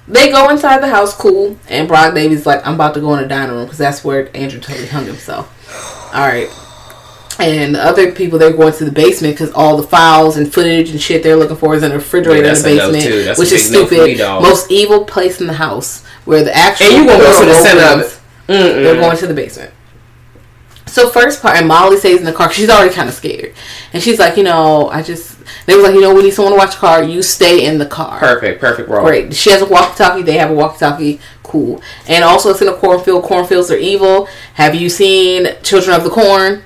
they 0.08 0.30
go 0.30 0.50
inside 0.50 0.80
the 0.82 0.88
house, 0.88 1.14
cool, 1.16 1.56
and 1.68 1.86
Brock 1.86 2.14
Davies 2.14 2.44
like, 2.46 2.66
I'm 2.66 2.74
about 2.74 2.94
to 2.94 3.00
go 3.00 3.14
in 3.14 3.22
the 3.22 3.28
dining 3.28 3.54
room 3.54 3.64
because 3.64 3.78
that's 3.78 4.04
where 4.04 4.34
Andrew 4.36 4.60
Tully 4.60 4.86
hung 4.86 5.04
himself. 5.06 5.48
All 6.14 6.26
right. 6.26 6.48
And 7.38 7.74
the 7.74 7.82
other 7.84 8.12
people, 8.12 8.38
they're 8.38 8.52
going 8.52 8.72
to 8.74 8.84
the 8.84 8.92
basement 8.92 9.34
because 9.34 9.52
all 9.52 9.76
the 9.76 9.82
files 9.82 10.36
and 10.36 10.52
footage 10.52 10.90
and 10.90 11.00
shit 11.00 11.22
they're 11.22 11.36
looking 11.36 11.56
for 11.56 11.74
is 11.74 11.82
in 11.82 11.90
the 11.90 11.96
refrigerator 11.96 12.42
Yeah, 12.42 12.54
in 12.54 12.62
the 12.62 12.62
that's 12.62 12.64
a 12.64 12.76
no, 12.76 12.92
basement, 12.92 13.38
which 13.38 13.52
is 13.52 13.70
no 13.70 13.86
stupid. 13.86 14.18
me. 14.18 14.18
Most 14.18 14.70
evil 14.70 15.04
place 15.04 15.40
in 15.40 15.46
the 15.46 15.54
house 15.54 16.04
where 16.24 16.44
the 16.44 16.54
actual 16.54 16.86
and 16.86 16.96
you 16.96 17.06
gonna 17.06 17.22
go 17.22 17.40
to 17.40 17.46
the 17.46 17.54
center 17.54 17.82
of 17.82 18.00
it. 18.00 18.20
Mm-mm. 18.48 18.82
They're 18.82 18.96
going 18.96 19.16
to 19.16 19.26
the 19.26 19.34
basement. 19.34 19.72
So 20.86 21.08
first 21.08 21.40
part, 21.40 21.56
and 21.56 21.66
Molly 21.66 21.96
stays 21.96 22.18
in 22.18 22.24
the 22.26 22.32
car. 22.34 22.52
She's 22.52 22.68
already 22.68 22.92
kind 22.94 23.08
of 23.08 23.14
scared, 23.14 23.54
and 23.94 24.02
she's 24.02 24.18
like, 24.18 24.36
you 24.36 24.42
know, 24.42 24.90
I 24.90 25.02
just 25.02 25.38
they 25.66 25.74
was 25.74 25.84
like, 25.84 25.94
you 25.94 26.02
know, 26.02 26.14
we 26.14 26.22
need 26.22 26.32
someone 26.32 26.52
to 26.52 26.58
watch 26.58 26.72
the 26.74 26.80
car. 26.80 27.02
You 27.02 27.22
stay 27.22 27.64
in 27.64 27.78
the 27.78 27.86
car. 27.86 28.18
Perfect, 28.18 28.60
perfect 28.60 28.88
role. 28.90 29.06
Great. 29.06 29.34
She 29.34 29.50
has 29.50 29.62
a 29.62 29.66
walkie-talkie. 29.66 30.22
They 30.22 30.36
have 30.36 30.50
a 30.50 30.54
walkie-talkie. 30.54 31.18
Cool. 31.42 31.82
And 32.08 32.22
also, 32.24 32.50
it's 32.50 32.60
in 32.60 32.68
a 32.68 32.74
cornfield. 32.74 33.24
Cornfields 33.24 33.70
are 33.70 33.76
evil. 33.76 34.28
Have 34.54 34.74
you 34.74 34.88
seen 34.90 35.48
Children 35.62 35.96
of 35.96 36.04
the 36.04 36.10
Corn? 36.10 36.62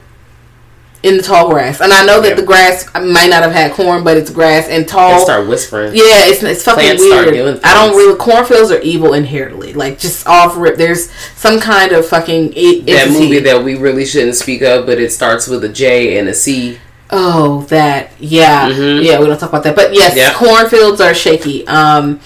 In 1.06 1.16
the 1.18 1.22
tall 1.22 1.48
grass, 1.48 1.80
and 1.80 1.92
I 1.92 2.04
know 2.04 2.20
that 2.20 2.30
Yeah. 2.30 2.34
the 2.34 2.42
grass 2.42 2.84
might 2.94 3.30
not 3.30 3.42
have 3.44 3.52
had 3.52 3.72
corn, 3.72 4.02
but 4.02 4.16
it's 4.16 4.28
grass 4.30 4.66
and 4.68 4.88
tall. 4.88 5.20
Start 5.20 5.46
whispering. 5.46 5.94
Yeah, 5.94 6.26
it's 6.26 6.42
it's 6.42 6.64
fucking 6.64 6.82
Plants 6.84 7.06
start 7.06 7.30
weird. 7.30 7.60
I 7.62 7.74
don't 7.74 7.96
really. 7.96 8.16
Cornfields 8.16 8.72
are 8.72 8.80
evil 8.80 9.14
inherently, 9.14 9.72
like 9.72 10.00
just 10.00 10.26
off 10.26 10.54
rip. 10.56 10.76
There's 10.76 11.08
some 11.36 11.60
kind 11.60 11.92
of 11.92 12.06
fucking 12.08 12.54
e- 12.54 12.80
That 12.80 13.10
movie 13.10 13.38
that 13.38 13.62
we 13.62 13.76
really 13.76 14.04
shouldn't 14.04 14.34
speak 14.34 14.62
of, 14.62 14.84
but 14.86 14.98
it 14.98 15.12
starts 15.12 15.46
with 15.46 15.62
a 15.64 15.68
J 15.68 16.18
and 16.18 16.28
a 16.28 16.34
C. 16.34 16.78
Oh, 17.12 17.64
that 17.68 18.10
yeah, 18.18 18.68
Mhm. 18.68 19.04
yeah. 19.04 19.20
We 19.20 19.26
don't 19.26 19.38
talk 19.38 19.50
about 19.50 19.62
that, 19.62 19.76
but 19.76 19.94
yes, 19.94 20.16
Yeah. 20.16 20.32
cornfields 20.32 21.00
are 21.00 21.14
shaky. 21.14 21.64
Um, 21.68 22.18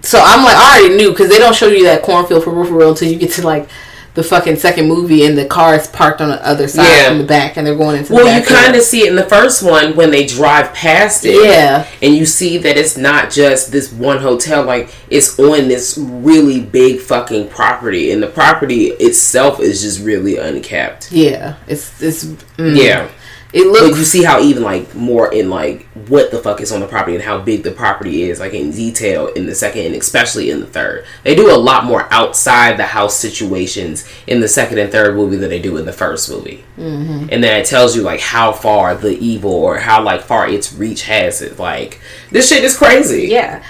so 0.00 0.18
I'm 0.24 0.42
like, 0.42 0.56
I 0.56 0.78
already 0.80 0.96
knew 0.96 1.10
because 1.10 1.28
they 1.28 1.38
don't 1.38 1.54
show 1.54 1.68
you 1.68 1.84
that 1.84 2.00
cornfield 2.02 2.42
for 2.44 2.50
real, 2.52 2.64
for 2.64 2.72
real 2.74 2.88
until 2.90 3.08
you 3.08 3.16
get 3.16 3.32
to 3.32 3.42
like 3.46 3.68
the 4.14 4.22
fucking 4.22 4.54
second 4.56 4.86
movie 4.86 5.24
and 5.26 5.36
the 5.36 5.44
car 5.44 5.74
is 5.74 5.88
parked 5.88 6.20
on 6.20 6.28
the 6.28 6.46
other 6.46 6.68
side 6.68 6.84
Yeah. 6.84 7.08
from 7.08 7.18
the 7.18 7.24
back 7.24 7.56
and 7.56 7.66
they're 7.66 7.74
going 7.76 7.96
into. 7.98 8.12
Well, 8.12 8.38
you 8.38 8.44
kind 8.46 8.76
of 8.76 8.82
see 8.82 9.00
it 9.02 9.08
in 9.08 9.16
the 9.16 9.24
first 9.24 9.62
one 9.62 9.96
when 9.96 10.10
they 10.12 10.24
drive 10.24 10.72
past 10.72 11.24
it. 11.24 11.44
yeah, 11.44 11.84
And 12.00 12.14
you 12.14 12.24
see 12.24 12.58
that 12.58 12.76
it's 12.76 12.96
not 12.96 13.30
just 13.32 13.72
this 13.72 13.90
one 13.92 14.18
hotel, 14.18 14.62
like 14.64 14.90
it's 15.10 15.36
on 15.38 15.66
this 15.68 15.98
really 15.98 16.60
big 16.60 17.00
fucking 17.00 17.48
property, 17.48 18.12
and 18.12 18.22
the 18.22 18.28
property 18.28 18.86
itself 19.00 19.58
is 19.58 19.82
just 19.82 20.00
really 20.00 20.36
unkept. 20.36 21.10
yeah. 21.10 21.56
It's 21.66 22.00
it's 22.00 22.24
mm. 22.24 22.76
Yeah. 22.80 23.08
It 23.54 23.68
looks 23.68 23.96
you 23.96 24.04
see 24.04 24.24
how 24.24 24.40
even 24.40 24.64
like 24.64 24.96
more 24.96 25.32
in 25.32 25.48
like 25.48 25.86
what 26.08 26.32
the 26.32 26.40
fuck 26.40 26.60
is 26.60 26.72
on 26.72 26.80
the 26.80 26.88
property 26.88 27.14
and 27.14 27.22
how 27.24 27.38
big 27.40 27.62
the 27.62 27.70
property 27.70 28.24
is, 28.24 28.40
like 28.40 28.52
in 28.52 28.72
detail 28.72 29.28
in 29.28 29.46
the 29.46 29.54
second 29.54 29.86
and 29.86 29.94
especially 29.94 30.50
in 30.50 30.58
the 30.58 30.66
third. 30.66 31.06
They 31.22 31.36
do 31.36 31.54
a 31.54 31.56
lot 31.56 31.84
more 31.84 32.12
outside 32.12 32.76
the 32.76 32.86
house 32.86 33.16
situations 33.16 34.08
in 34.26 34.40
the 34.40 34.48
second 34.48 34.78
and 34.78 34.90
third 34.90 35.14
movie 35.14 35.36
than 35.36 35.50
they 35.50 35.62
do 35.62 35.76
in 35.76 35.86
the 35.86 35.92
first 35.92 36.28
movie. 36.28 36.64
Mm-hmm. 36.76 37.28
And 37.30 37.44
then 37.44 37.60
it 37.60 37.66
tells 37.66 37.94
you 37.94 38.02
like 38.02 38.18
how 38.18 38.50
far 38.50 38.96
the 38.96 39.16
evil 39.18 39.52
or 39.52 39.78
how 39.78 40.02
like 40.02 40.22
far 40.22 40.48
its 40.48 40.72
reach 40.72 41.04
has 41.04 41.40
it. 41.40 41.56
Like 41.56 42.00
this 42.32 42.48
shit 42.48 42.64
is 42.64 42.76
crazy. 42.76 43.28
yeah. 43.28 43.64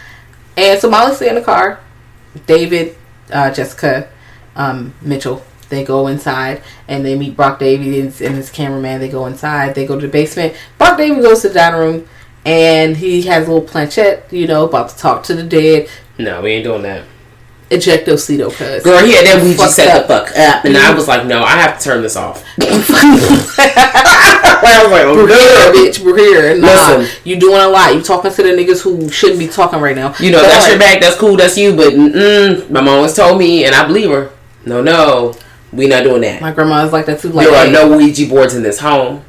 And 0.56 0.80
so 0.80 0.88
Molly's 0.88 1.20
in 1.20 1.34
the 1.34 1.42
car. 1.42 1.80
David, 2.46 2.96
uh, 3.30 3.52
Jessica, 3.52 4.08
um, 4.56 4.94
Mitchell. 5.02 5.44
They 5.74 5.84
go 5.84 6.06
inside 6.06 6.62
and 6.88 7.04
they 7.04 7.18
meet 7.18 7.36
Brock 7.36 7.58
Davies 7.58 8.20
and 8.22 8.36
his 8.36 8.48
cameraman. 8.50 9.00
They 9.00 9.08
go 9.08 9.26
inside. 9.26 9.74
They 9.74 9.86
go 9.86 9.98
to 9.98 10.06
the 10.06 10.12
basement. 10.12 10.54
Brock 10.78 10.96
Davies 10.98 11.22
goes 11.22 11.42
to 11.42 11.48
the 11.48 11.54
dining 11.54 11.80
room 11.80 12.08
and 12.46 12.96
he 12.96 13.22
has 13.22 13.48
a 13.48 13.52
little 13.52 13.66
planchette, 13.66 14.32
you 14.32 14.46
know, 14.46 14.64
about 14.66 14.90
to 14.90 14.96
talk 14.96 15.24
to 15.24 15.34
the 15.34 15.42
dead. 15.42 15.88
No, 16.18 16.40
we 16.42 16.52
ain't 16.52 16.64
doing 16.64 16.82
that. 16.82 17.04
Ejectocito, 17.70 18.52
cuz. 18.54 18.82
Girl, 18.84 19.04
he 19.04 19.14
had 19.14 19.24
that 19.26 19.42
Ouija 19.42 19.56
Fucked 19.56 19.72
set 19.72 19.88
up. 19.96 20.06
the 20.06 20.14
fuck 20.14 20.28
up, 20.38 20.64
and 20.66 20.76
I 20.76 20.92
was 20.94 21.08
like, 21.08 21.26
no, 21.26 21.42
I 21.42 21.52
have 21.52 21.78
to 21.78 21.84
turn 21.84 22.02
this 22.02 22.14
off. 22.14 22.44
I 22.58 22.64
was 24.82 24.92
like, 24.92 25.06
We're 25.06 25.26
here, 25.28 25.36
oh, 25.38 25.72
bitch. 25.74 25.98
We're 26.04 26.16
here. 26.16 26.56
Nah, 26.58 26.66
Listen. 26.98 27.20
you 27.24 27.36
doing 27.40 27.60
a 27.60 27.68
lot. 27.68 27.94
You 27.94 28.02
talking 28.02 28.30
to 28.30 28.42
the 28.42 28.50
niggas 28.50 28.82
who 28.82 29.08
shouldn't 29.08 29.38
be 29.38 29.48
talking 29.48 29.80
right 29.80 29.96
now. 29.96 30.14
You 30.20 30.30
know, 30.30 30.42
But 30.42 30.48
that's 30.48 30.64
alright. 30.66 30.70
your 30.70 30.78
bag. 30.78 31.00
that's 31.00 31.16
cool, 31.16 31.36
that's 31.36 31.56
you, 31.56 31.74
but 31.74 31.94
mm, 31.94 32.70
my 32.70 32.80
mom 32.80 32.96
always 32.96 33.14
told 33.14 33.38
me, 33.38 33.64
and 33.64 33.74
I 33.74 33.86
believe 33.86 34.10
her, 34.10 34.30
no, 34.66 34.82
no, 34.82 35.34
we 35.74 35.86
not 35.88 36.04
doing 36.04 36.22
that. 36.22 36.40
My 36.40 36.52
grandma 36.52 36.84
is 36.84 36.92
like 36.92 37.06
that 37.06 37.20
too. 37.20 37.30
Like, 37.30 37.46
there 37.48 37.66
are 37.68 37.70
no 37.70 37.96
Ouija 37.96 38.26
boards 38.28 38.54
in 38.54 38.62
this 38.62 38.78
home. 38.78 39.24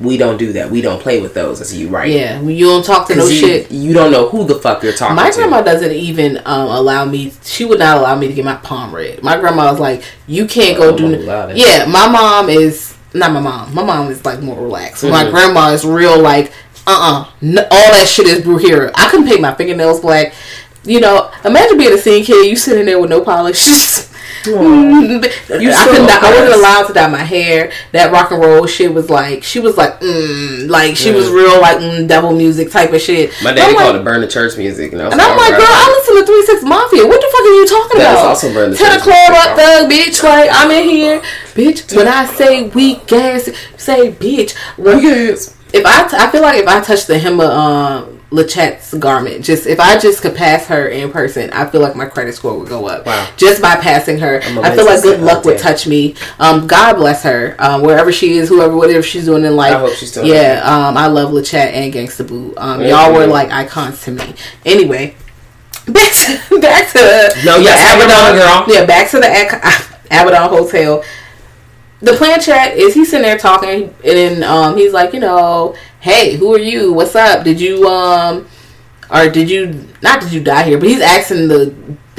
We 0.00 0.16
don't 0.16 0.36
do 0.36 0.52
that. 0.54 0.68
We 0.70 0.80
don't 0.80 1.00
play 1.00 1.20
with 1.20 1.32
those. 1.34 1.64
See 1.68 1.78
you 1.82 1.88
right. 1.88 2.10
Yeah, 2.10 2.40
you 2.40 2.66
don't 2.66 2.84
talk 2.84 3.06
to 3.08 3.14
no 3.14 3.26
you, 3.28 3.38
shit. 3.38 3.70
You 3.70 3.92
don't 3.92 4.10
know 4.10 4.28
who 4.28 4.44
the 4.44 4.56
fuck 4.56 4.82
you're 4.82 4.92
talking 4.92 5.14
My 5.14 5.30
to. 5.30 5.36
grandma 5.36 5.62
doesn't 5.62 5.92
even 5.92 6.38
um, 6.38 6.68
allow 6.70 7.04
me. 7.04 7.32
She 7.44 7.64
would 7.64 7.78
not 7.78 7.98
allow 7.98 8.16
me 8.16 8.26
to 8.26 8.32
get 8.34 8.44
my 8.44 8.56
palm 8.56 8.92
read. 8.92 9.22
My 9.22 9.38
grandma 9.38 9.70
was 9.70 9.78
like, 9.78 10.02
"You 10.26 10.46
can't 10.46 10.76
go 10.76 10.92
Oh, 10.92 10.96
do." 10.96 11.06
Yeah, 11.54 11.86
my 11.86 12.08
mom 12.08 12.48
is 12.48 12.96
not 13.14 13.30
my 13.32 13.38
mom. 13.40 13.72
My 13.74 13.84
mom 13.84 14.10
is 14.10 14.24
like 14.24 14.40
more 14.40 14.60
relaxed. 14.60 15.04
My 15.04 15.24
Mhm. 15.24 15.30
grandma 15.30 15.68
is 15.70 15.84
real 15.84 16.18
like, 16.20 16.50
uh, 16.86 17.26
uh 17.44 17.60
all 17.70 17.92
that 17.92 18.06
shit 18.08 18.26
is 18.26 18.40
brujería. 18.40 18.90
I 18.96 19.08
couldn't 19.08 19.28
paint 19.28 19.40
my 19.40 19.54
fingernails 19.54 20.00
black. 20.00 20.32
You 20.84 20.98
know, 20.98 21.30
imagine 21.44 21.78
being 21.78 21.92
a 21.92 21.98
scene 21.98 22.24
kid. 22.24 22.44
You 22.46 22.56
sitting 22.56 22.86
there 22.86 22.98
with 22.98 23.10
no 23.10 23.20
polish. 23.20 23.68
You 24.46 25.70
I 25.70 25.84
couldn't. 25.86 26.10
I 26.10 26.30
wasn't 26.40 26.54
allowed 26.58 26.86
to 26.88 26.92
dye 26.92 27.08
my 27.08 27.18
hair. 27.18 27.72
That 27.92 28.10
rock 28.12 28.30
and 28.30 28.40
roll 28.40 28.66
shit 28.66 28.92
was 28.92 29.08
like 29.10 29.42
she 29.44 29.60
was 29.60 29.76
like 29.76 30.00
mm, 30.00 30.68
like 30.68 30.96
she 30.96 31.10
was 31.12 31.26
Mm. 31.28 31.34
real 31.34 31.60
like 31.60 31.78
mm, 31.78 32.08
devil 32.08 32.32
music 32.32 32.70
type 32.70 32.92
of 32.92 33.00
shit. 33.00 33.32
My 33.42 33.52
daddy 33.52 33.74
like, 33.74 33.82
called 33.84 33.96
it 33.96 34.04
burn 34.04 34.20
the 34.20 34.28
church 34.28 34.56
music, 34.56 34.92
and 34.92 35.00
I 35.02 35.04
was 35.06 35.12
and 35.12 35.20
I'm 35.22 35.36
like, 35.36 35.52
all 35.52 35.58
girl. 35.58 35.66
I 35.68 35.98
listen 36.00 36.16
to 36.20 36.26
Three 36.26 36.46
Six 36.46 36.62
Mafia. 36.64 37.06
What 37.06 37.20
the 37.20 37.28
fuck 37.30 37.40
are 37.40 37.54
you 37.54 37.66
talking 37.66 37.98
That 37.98 38.12
about? 38.14 38.26
also 38.26 38.52
Burn 38.52 38.70
the 38.70 38.76
Ten 38.76 38.90
Church 38.92 39.00
o'clock 39.02 39.56
though. 39.56 39.62
thug, 39.86 39.90
bitch. 39.90 40.22
Like 40.22 40.50
I'm 40.52 40.70
in 40.70 40.88
here, 40.88 41.20
bitch. 41.54 41.96
When 41.96 42.08
I 42.08 42.26
say 42.26 42.68
weak 42.68 43.06
gas, 43.06 43.48
say 43.76 44.10
bitch. 44.12 44.54
Well, 44.78 45.00
Yes. 45.00 45.56
if 45.72 45.84
I, 45.86 46.06
t- 46.08 46.16
I 46.18 46.30
feel 46.30 46.42
like 46.42 46.58
if 46.62 46.68
I 46.68 46.80
touch 46.80 47.06
the 47.06 47.18
hem 47.18 47.40
of 47.40 47.50
um, 47.50 48.11
La 48.32 48.44
Chat's 48.44 48.94
garment, 48.94 49.44
just 49.44 49.66
if 49.66 49.78
I 49.78 49.98
just 49.98 50.22
could 50.22 50.34
pass 50.34 50.66
her 50.66 50.88
in 50.88 51.10
person, 51.10 51.50
I 51.52 51.66
feel 51.66 51.80
like 51.80 51.94
my 51.94 52.06
credit 52.06 52.34
score 52.34 52.58
would 52.58 52.68
go 52.68 52.86
up. 52.86 53.04
Wow. 53.04 53.28
Just 53.36 53.60
by 53.60 53.76
passing 53.76 54.18
her, 54.18 54.40
I 54.42 54.74
feel 54.74 54.86
like 54.86 55.02
good 55.02 55.20
luck 55.20 55.44
would 55.44 55.58
touch 55.58 55.86
me. 55.86 56.14
Um, 56.38 56.66
God 56.66 56.94
bless 56.94 57.22
her, 57.24 57.54
um, 57.58 57.82
wherever 57.82 58.10
she 58.10 58.38
is, 58.38 58.48
whoever, 58.48 58.76
whatever 58.76 59.02
she's 59.02 59.26
doing 59.26 59.44
in 59.44 59.54
life. 59.54 59.74
I 59.74 59.78
hope 59.78 59.94
she's 59.94 60.12
doing 60.12 60.28
Yeah, 60.28 60.62
um, 60.64 60.96
I 60.96 61.06
love 61.08 61.32
Lachette 61.32 61.74
and 61.74 61.92
Gangsta 61.92 62.26
Boo. 62.26 62.54
Um, 62.56 62.82
y'all 62.82 63.12
were 63.12 63.26
like 63.26 63.50
icons 63.50 64.02
to 64.04 64.12
me. 64.12 64.34
Anyway, 64.64 65.14
back 65.86 66.12
to 66.12 66.60
back 66.60 66.90
to 66.92 67.32
No, 67.44 67.58
yes, 67.58 67.78
have 67.78 68.66
girl. 68.66 68.74
Yeah, 68.74 68.86
back 68.86 69.10
to 69.10 69.18
the 69.18 69.28
Abaddon 70.06 70.48
Hotel 70.48 71.04
the 72.02 72.12
planchette 72.14 72.76
is 72.76 72.94
he's 72.94 73.10
sitting 73.10 73.22
there 73.22 73.38
talking 73.38 73.94
and 74.04 74.42
um 74.42 74.76
he's 74.76 74.92
like 74.92 75.14
you 75.14 75.20
know 75.20 75.74
hey 76.02 76.36
who 76.36 76.52
are 76.54 76.58
you? 76.58 76.92
What's 76.92 77.14
up? 77.16 77.44
Did 77.44 77.60
you 77.60 77.88
um 77.88 78.46
or 79.10 79.28
did 79.30 79.48
you 79.50 79.88
not 80.02 80.20
did 80.20 80.32
you 80.32 80.42
die 80.42 80.64
here 80.64 80.78
but 80.78 80.88
he's 80.88 81.00
asking 81.00 81.48
the 81.48 81.74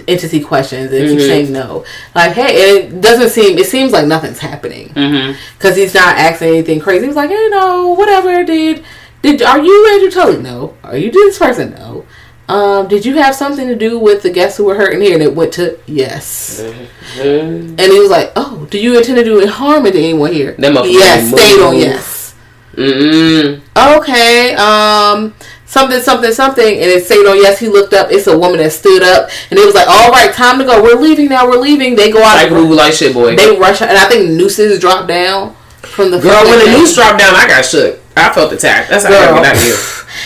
entity 0.08 0.42
questions 0.42 0.92
and 0.92 1.08
keeps 1.10 1.24
Mhm. 1.24 1.28
saying 1.28 1.52
no. 1.54 1.86
Like 2.16 2.32
hey 2.34 2.52
and 2.86 2.94
it 2.96 3.02
doesn't 3.02 3.30
seem 3.30 3.58
it 3.58 3.68
seems 3.68 3.92
like 3.92 4.06
nothing's 4.08 4.40
happening. 4.40 4.90
Mm-hmm. 4.90 5.38
because 5.58 5.76
he's 5.78 5.94
not 5.94 6.18
asking 6.18 6.50
anything 6.50 6.80
crazy. 6.80 7.06
He's 7.08 7.16
like 7.16 7.30
hey 7.30 7.48
no 7.52 7.94
whatever 7.94 8.44
did 8.44 8.84
did 9.22 9.42
are 9.42 9.60
you 9.62 9.90
Andrew 9.94 10.10
Tully 10.12 10.42
no? 10.42 10.76
Are 10.84 10.98
you 10.98 11.12
this 11.12 11.38
person? 11.38 11.72
No. 11.76 12.06
Um 12.50 12.88
did 12.90 13.06
you 13.06 13.16
have 13.16 13.34
something 13.36 13.68
to 13.68 13.76
do 13.76 13.98
with 13.98 14.22
the 14.24 14.30
guests 14.30 14.58
who 14.58 14.66
were 14.66 14.76
hurting 14.76 15.02
here? 15.02 15.14
And 15.14 15.24
it 15.24 15.34
went 15.36 15.54
to 15.54 15.78
yes. 15.88 16.62
Mm-hmm. 16.62 17.76
and 17.80 17.80
he 17.80 18.00
was 18.00 18.10
like, 18.10 18.32
"Oh, 18.36 18.68
do 18.70 18.78
you 18.80 18.98
intend 18.98 19.18
to 19.18 19.24
do 19.24 19.40
any 19.40 19.48
harm 19.48 19.84
to 19.86 19.90
anyone 19.90 20.34
here?" 20.34 20.56
Yes, 20.92 21.30
stayed 21.32 21.62
on 21.62 21.78
yes. 21.78 22.23
Mm-hmm. 22.74 24.00
Okay, 24.00 24.56
um, 24.56 25.34
something, 25.66 26.00
something, 26.00 26.32
something, 26.32 26.66
and 26.66 26.86
it 26.90 27.06
stayed 27.06 27.26
"Oh 27.26 27.34
yes. 27.34 27.60
He 27.60 27.68
looked 27.68 27.94
up. 27.94 28.12
It's 28.12 28.28
a 28.28 28.38
woman 28.38 28.58
that 28.58 28.72
stood 28.72 29.04
up, 29.04 29.30
and 29.50 29.60
it 29.60 29.66
was 29.66 29.76
like, 29.76 29.88
"All 29.88 30.12
right, 30.12 30.34
time 30.34 30.60
to 30.60 30.66
go. 30.66 30.82
We're 30.82 31.00
leaving 31.00 31.30
now. 31.30 31.48
We're 31.48 31.62
leaving." 31.62 31.96
They 31.96 32.12
go 32.12 32.20
out. 32.24 32.36
Like 32.36 32.50
Rubu, 32.50 32.76
like 32.76 32.94
shit, 32.94 33.14
boy. 33.14 33.36
they 33.36 33.56
rush, 33.58 33.82
out, 33.82 33.90
and 33.90 33.98
I 33.98 34.08
think 34.10 34.32
nooses 34.32 34.80
drop 34.80 35.08
down 35.08 35.56
from 35.82 36.12
the 36.12 36.20
Girl, 36.20 36.44
when 36.46 36.60
the 36.60 36.78
news 36.78 36.96
dropped 36.96 37.20
down, 37.20 37.36
I 37.36 37.48
got 37.48 37.64
shook. 37.66 38.00
I 38.16 38.32
felt 38.32 38.54
attacked. 38.54 38.90
That's 38.90 39.06
how 39.06 39.12
I 39.12 39.26
Girl. 39.26 39.36
got 39.36 39.56
out 39.56 39.58
here. 39.58 39.76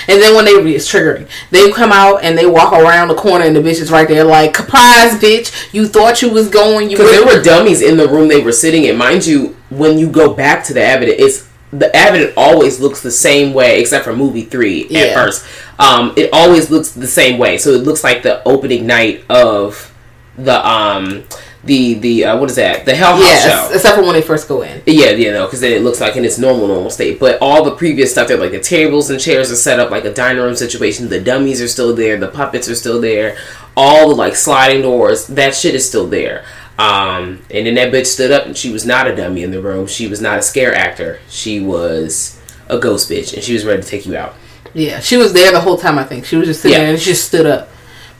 And 0.09 0.21
then 0.21 0.35
when 0.35 0.43
they 0.43 0.51
it's 0.75 0.91
triggering, 0.91 1.29
they 1.49 1.71
come 1.71 1.93
out 1.93 2.21
and 2.21 2.37
they 2.37 2.45
walk 2.45 2.73
around 2.73 3.07
the 3.07 3.15
corner, 3.15 3.45
and 3.45 3.55
the 3.55 3.61
bitch 3.61 3.79
is 3.81 3.89
right 3.89 4.07
there, 4.07 4.25
like, 4.25 4.55
"Surprise, 4.55 5.13
bitch! 5.15 5.73
You 5.73 5.87
thought 5.87 6.21
you 6.21 6.29
was 6.29 6.49
going. 6.49 6.89
You 6.89 6.97
Because 6.97 7.11
there 7.11 7.25
were 7.25 7.37
were 7.37 7.41
dummies 7.41 7.81
in 7.81 7.95
the 7.95 8.07
room 8.07 8.27
they 8.27 8.41
were 8.41 8.51
sitting 8.51 8.83
in. 8.83 8.97
Mind 8.97 9.25
you, 9.25 9.55
when 9.69 9.97
you 9.97 10.09
go 10.09 10.33
back 10.33 10.65
to 10.65 10.73
the 10.73 10.81
evidence, 10.83 11.15
it's 11.19 11.47
the 11.71 11.93
evidence 11.95 12.33
always 12.37 12.79
looks 12.79 13.01
the 13.01 13.11
same 13.11 13.53
way, 13.53 13.79
except 13.81 14.05
for 14.05 14.15
movie 14.15 14.43
three 14.43 14.85
at 14.85 14.91
Yeah. 14.91 15.13
first. 15.13 15.43
Um, 15.79 16.13
it 16.15 16.29
always 16.31 16.71
looks 16.71 16.89
the 16.91 17.07
same 17.07 17.37
way. 17.37 17.57
So 17.57 17.71
it 17.71 17.83
looks 17.83 18.03
like 18.03 18.23
the 18.23 18.41
opening 18.47 18.87
night 18.87 19.23
of 19.29 19.91
the 20.37 20.65
um 20.67 21.23
the 21.63 21.95
the 21.95 22.23
uh, 22.25 22.37
what 22.37 22.49
is 22.49 22.55
that? 22.55 22.85
The 22.85 22.95
Hell 22.95 23.13
House 23.15 23.21
Yes, 23.25 23.43
show. 23.69 23.75
except 23.75 23.95
for 23.95 24.03
when 24.03 24.13
they 24.13 24.21
first 24.21 24.47
go 24.47 24.61
in. 24.61 24.81
Yeah, 24.85 25.09
yeah, 25.09 25.33
no, 25.33 25.45
because 25.45 25.59
then 25.59 25.73
it 25.73 25.81
looks 25.81 25.99
like 25.99 26.15
in 26.15 26.23
its 26.23 26.37
normal, 26.37 26.67
normal 26.67 26.89
state. 26.89 27.19
But 27.19 27.39
all 27.41 27.63
the 27.65 27.71
previous 27.71 28.11
stuff, 28.11 28.29
there, 28.29 28.37
like 28.37 28.51
the 28.51 28.59
tables 28.61 29.09
and 29.09 29.19
chairs 29.19 29.51
are 29.51 29.55
set 29.57 29.79
up 29.79 29.89
like 29.91 30.05
a 30.05 30.13
dining 30.13 30.41
room 30.41 30.55
situation. 30.55 31.09
The 31.09 31.19
dummies 31.19 31.61
are 31.61 31.67
still 31.67 31.93
there. 31.93 32.15
The 32.17 32.29
puppets 32.29 32.69
are 32.69 32.75
still 32.75 33.01
there. 33.01 33.35
All 33.75 34.07
the 34.09 34.15
like 34.15 34.35
sliding 34.35 34.83
doors, 34.83 35.27
that 35.27 35.53
shit 35.55 35.75
is 35.75 35.85
still 35.87 36.07
there. 36.07 36.45
Um, 36.77 37.41
and 37.49 37.65
then 37.65 37.75
that 37.75 37.91
bitch 37.91 38.05
stood 38.07 38.31
up, 38.31 38.45
and 38.45 38.55
she 38.55 38.71
was 38.71 38.85
not 38.85 39.07
a 39.07 39.15
dummy 39.15 39.43
in 39.43 39.51
the 39.51 39.61
room. 39.61 39.87
She 39.87 40.07
was 40.07 40.21
not 40.21 40.39
a 40.39 40.41
scare 40.41 40.75
actor. 40.75 41.19
She 41.29 41.59
was 41.59 42.39
a 42.67 42.77
ghost 42.77 43.09
bitch, 43.09 43.33
and 43.33 43.43
she 43.43 43.53
was 43.53 43.65
ready 43.65 43.81
to 43.81 43.87
take 43.87 44.05
you 44.05 44.15
out. 44.15 44.35
Yeah, 44.73 44.99
she 44.99 45.17
was 45.17 45.33
there 45.33 45.51
the 45.51 45.59
whole 45.61 45.77
time. 45.77 45.97
I 45.97 46.03
think 46.03 46.25
she 46.25 46.35
was 46.35 46.47
just 46.47 46.61
sitting 46.61 46.77
Yeah. 46.77 46.83
there 46.83 46.93
and 46.93 46.99
she 47.01 47.11
just 47.11 47.25
stood 47.27 47.45
up. 47.47 47.69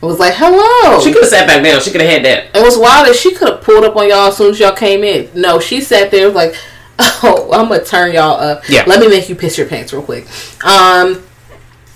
It 0.02 0.06
was 0.06 0.18
like, 0.18 0.34
"Hello." 0.36 1.00
She 1.00 1.12
could 1.12 1.22
have 1.22 1.30
sat 1.30 1.46
back 1.46 1.62
down. 1.62 1.80
She 1.80 1.90
could 1.90 2.00
have 2.00 2.10
had 2.10 2.24
that. 2.24 2.46
It 2.58 2.62
was 2.64 2.76
wild 2.76 3.06
that 3.06 3.14
she 3.16 3.32
could 3.34 3.48
have 3.48 3.62
pulled 3.62 3.84
up 3.84 3.94
on 3.96 4.08
y'all 4.08 4.28
as 4.28 4.36
soon 4.36 4.50
as 4.50 4.58
y'all 4.60 4.72
came 4.72 5.04
in. 5.04 5.28
No, 5.34 5.60
she 5.60 5.80
sat 5.80 6.10
there 6.10 6.26
was 6.26 6.34
like, 6.34 6.54
"Oh, 6.98 7.50
I'm 7.52 7.68
gonna 7.68 7.84
turn 7.84 8.12
y'all 8.12 8.40
up. 8.40 8.62
Yeah. 8.68 8.84
Let 8.86 9.00
me 9.00 9.08
make 9.08 9.28
you 9.28 9.34
piss 9.36 9.58
your 9.58 9.66
pants 9.68 9.92
real 9.92 10.02
quick." 10.02 10.26
Um, 10.64 11.22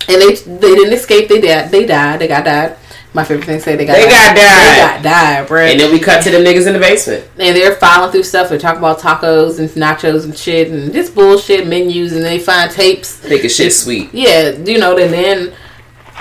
and 0.08 0.20
they 0.20 0.34
they 0.34 0.74
didn't 0.74 0.92
escape. 0.92 1.28
They 1.28 1.40
died. 1.40 1.70
They 1.70 1.86
died. 1.86 2.20
They 2.20 2.28
got 2.28 2.44
died. 2.44 2.76
My 3.14 3.24
favorite 3.24 3.44
thing 3.44 3.58
to 3.58 3.62
say 3.62 3.76
they 3.76 3.84
got 3.84 3.94
They 3.94 4.08
got 4.08 4.34
died. 4.34 4.72
They 4.74 4.80
got 4.80 5.02
died, 5.02 5.46
bro. 5.48 5.66
And 5.66 5.78
then 5.78 5.92
we 5.92 5.98
cut 6.00 6.22
to 6.24 6.30
them 6.30 6.42
niggas 6.44 6.66
in 6.66 6.72
the 6.72 6.78
basement. 6.78 7.28
and 7.38 7.54
they're 7.54 7.74
filing 7.76 8.10
through 8.10 8.22
stuff. 8.22 8.48
They're 8.48 8.58
talking 8.58 8.78
about 8.78 9.00
tacos 9.00 9.58
and 9.58 9.68
nachos 9.70 10.24
and 10.24 10.36
shit 10.36 10.70
and 10.70 10.92
just 10.92 11.14
bullshit 11.14 11.66
menus. 11.66 12.12
And 12.14 12.24
they 12.24 12.38
find 12.38 12.70
tapes. 12.70 13.22
Making 13.28 13.50
shit 13.50 13.72
sweet. 13.74 14.14
Yeah, 14.14 14.50
you 14.52 14.78
know. 14.78 14.96
And 14.96 15.12
then 15.12 15.52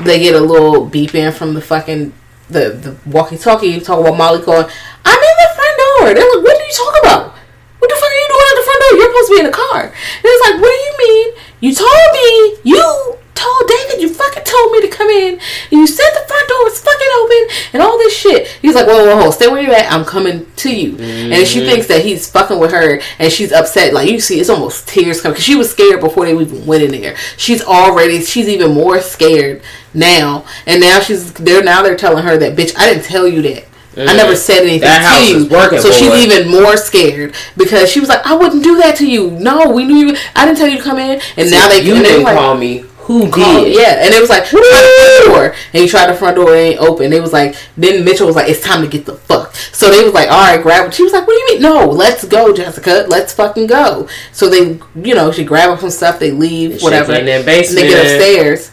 they 0.03 0.19
get 0.19 0.35
a 0.35 0.39
little 0.41 0.85
beep 0.85 1.15
in 1.15 1.31
from 1.31 1.53
the 1.53 1.61
fucking 1.61 2.11
the 2.49 2.71
the 2.71 2.97
walkie 3.09 3.37
talkie. 3.37 3.79
Talk 3.79 4.01
about 4.01 4.17
Molly 4.17 4.41
calling. 4.43 4.67
I'm 5.05 5.17
in 5.19 5.35
the 5.39 5.49
front 5.55 5.77
door. 5.79 6.13
They're 6.13 6.35
like, 6.35 6.43
"What 6.43 6.59
are 6.59 6.65
you 6.65 6.73
talking 6.75 7.01
about? 7.03 7.35
What 7.79 7.89
the 7.89 7.95
fuck 7.95 8.03
are 8.11 8.19
you 8.19 8.27
doing 8.27 8.47
at 8.51 8.55
the 8.59 8.63
front 8.67 8.79
door? 8.81 8.97
You're 8.99 9.11
supposed 9.11 9.27
to 9.29 9.33
be 9.35 9.39
in 9.39 9.45
the 9.45 9.57
car." 9.57 9.81
And 9.83 10.25
it's 10.25 10.49
like, 10.49 10.61
"What 10.61 10.71
do 10.75 10.79
you 10.83 10.95
mean? 11.07 11.33
You 11.61 11.73
told 11.73 12.07
me 12.13 12.57
you." 12.63 13.17
Told 13.41 13.67
David 13.67 14.01
you 14.03 14.13
fucking 14.13 14.43
told 14.43 14.71
me 14.71 14.81
to 14.81 14.87
come 14.87 15.09
in 15.09 15.33
and 15.33 15.71
you 15.71 15.87
said 15.87 16.07
the 16.13 16.27
front 16.27 16.47
door 16.47 16.63
was 16.63 16.79
fucking 16.79 17.07
open 17.21 17.55
and 17.73 17.81
all 17.81 17.97
this 17.97 18.15
shit. 18.15 18.47
He's 18.61 18.75
like, 18.75 18.85
whoa, 18.85 19.03
whoa, 19.03 19.17
whoa, 19.17 19.31
stay 19.31 19.47
where 19.47 19.63
you're 19.63 19.73
at. 19.73 19.91
I'm 19.91 20.05
coming 20.05 20.45
to 20.57 20.69
you. 20.69 20.91
And 20.99 21.47
she 21.47 21.59
mm-hmm. 21.59 21.69
thinks 21.69 21.87
that 21.87 22.05
he's 22.05 22.29
fucking 22.29 22.59
with 22.59 22.69
her 22.71 23.01
and 23.17 23.31
she's 23.31 23.51
upset. 23.51 23.95
Like 23.95 24.11
you 24.11 24.19
see, 24.19 24.39
it's 24.39 24.49
almost 24.49 24.87
tears 24.87 25.21
coming 25.21 25.33
because 25.33 25.45
she 25.45 25.55
was 25.55 25.71
scared 25.71 26.01
before 26.01 26.25
they 26.25 26.39
even 26.39 26.67
went 26.67 26.83
in 26.83 26.91
there. 26.91 27.15
She's 27.37 27.63
already, 27.63 28.21
she's 28.21 28.47
even 28.47 28.75
more 28.75 29.01
scared 29.01 29.63
now. 29.95 30.45
And 30.67 30.79
now 30.79 30.99
she's, 30.99 31.33
they're 31.33 31.63
now 31.63 31.81
they're 31.81 31.97
telling 31.97 32.23
her 32.23 32.37
that, 32.37 32.55
bitch, 32.55 32.77
I 32.77 32.93
didn't 32.93 33.05
tell 33.05 33.27
you 33.27 33.41
that. 33.41 33.65
I 33.97 34.15
never 34.15 34.35
said 34.37 34.59
anything 34.59 34.81
That 34.81 35.01
house 35.01 35.27
to 35.27 35.33
you. 35.33 35.37
is 35.37 35.49
working, 35.49 35.79
so 35.79 35.89
boy. 35.89 35.95
she's 35.95 36.25
even 36.25 36.49
more 36.49 36.77
scared 36.77 37.35
because 37.57 37.91
she 37.91 37.99
was 37.99 38.07
like, 38.07 38.25
I 38.25 38.35
wouldn't 38.35 38.63
do 38.63 38.77
that 38.77 38.95
to 38.97 39.07
you. 39.09 39.31
No, 39.31 39.69
we 39.69 39.83
knew 39.83 40.07
you. 40.07 40.17
I 40.33 40.45
didn't 40.45 40.59
tell 40.59 40.69
you 40.69 40.77
to 40.77 40.83
come 40.83 40.97
in. 40.97 41.19
And 41.35 41.51
now 41.51 41.67
they 41.67 41.81
you 41.81 41.95
and 41.95 42.03
didn't 42.03 42.23
like, 42.23 42.37
call 42.37 42.55
me. 42.55 42.85
Who 43.11 43.31
did? 43.31 43.75
yeah, 43.75 44.03
and 44.03 44.13
it 44.13 44.19
was 44.21 44.29
like 44.29 44.45
try 44.45 44.59
the 44.59 45.25
front 45.25 45.33
door, 45.35 45.55
and 45.73 45.83
he 45.83 45.87
tried 45.87 46.07
the 46.07 46.15
front 46.15 46.35
door, 46.37 46.49
and 46.49 46.57
it 46.57 46.61
ain't 46.71 46.79
open. 46.79 47.11
It 47.13 47.21
was 47.21 47.33
like 47.33 47.55
then 47.77 48.03
Mitchell 48.05 48.27
was 48.27 48.35
like, 48.35 48.49
"It's 48.49 48.61
time 48.61 48.81
to 48.81 48.87
get 48.87 49.05
the 49.05 49.15
fuck." 49.15 49.53
So 49.55 49.89
they 49.89 50.03
was 50.03 50.13
like, 50.13 50.29
"All 50.29 50.39
right, 50.41 50.61
grab." 50.61 50.85
Her. 50.85 50.91
She 50.91 51.03
was 51.03 51.13
like, 51.13 51.25
"What 51.27 51.33
do 51.33 51.39
you 51.39 51.47
mean? 51.53 51.61
No, 51.61 51.85
let's 51.89 52.23
go, 52.25 52.53
Jessica. 52.53 53.05
Let's 53.07 53.33
fucking 53.33 53.67
go." 53.67 54.07
So 54.31 54.49
they, 54.49 54.79
you 54.95 55.15
know, 55.15 55.31
she 55.31 55.43
grab 55.43 55.69
up 55.69 55.79
some 55.79 55.89
stuff, 55.89 56.19
they 56.19 56.31
leave, 56.31 56.81
whatever, 56.81 57.13
in 57.13 57.25
that 57.25 57.47
and 57.47 57.77
they 57.77 57.87
get 57.87 57.99
upstairs. 58.05 58.71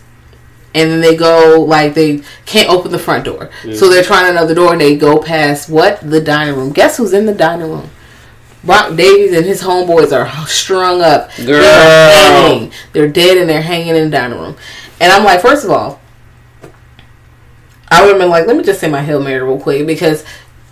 And 0.74 0.90
then 0.90 1.00
they 1.00 1.16
go 1.16 1.64
like 1.66 1.94
they 1.94 2.22
can't 2.44 2.68
open 2.68 2.92
the 2.92 2.98
front 2.98 3.24
door, 3.24 3.50
Mm. 3.64 3.74
so 3.74 3.88
they're 3.88 4.04
trying 4.04 4.30
another 4.30 4.54
door, 4.54 4.72
and 4.72 4.80
they 4.80 4.96
go 4.96 5.18
past 5.18 5.68
what 5.70 5.98
the 6.08 6.20
dining 6.20 6.54
room. 6.54 6.72
Guess 6.72 6.98
who's 6.98 7.12
in 7.14 7.24
the 7.26 7.32
dining 7.34 7.70
room? 7.70 7.90
Brock 8.64 8.96
Davies 8.96 9.36
and 9.36 9.46
his 9.46 9.62
homeboys 9.62 10.12
are 10.12 10.28
strung 10.46 11.00
up. 11.00 11.30
Girl. 11.36 11.46
They're 11.60 12.12
hanging. 12.32 12.72
They're 12.92 13.08
dead 13.08 13.38
and 13.38 13.48
they're 13.48 13.62
hanging 13.62 13.94
in 13.96 14.04
the 14.04 14.10
dining 14.10 14.38
room. 14.38 14.56
And 15.00 15.12
I'm 15.12 15.24
like, 15.24 15.40
first 15.40 15.64
of 15.64 15.70
all, 15.70 16.00
I 17.90 18.02
would 18.02 18.10
have 18.10 18.18
been 18.18 18.28
like, 18.30 18.46
let 18.46 18.56
me 18.56 18.62
just 18.64 18.80
say 18.80 18.88
my 18.90 19.02
Hail 19.02 19.22
Mary 19.22 19.40
real 19.42 19.58
quick 19.60 19.86
because 19.86 20.24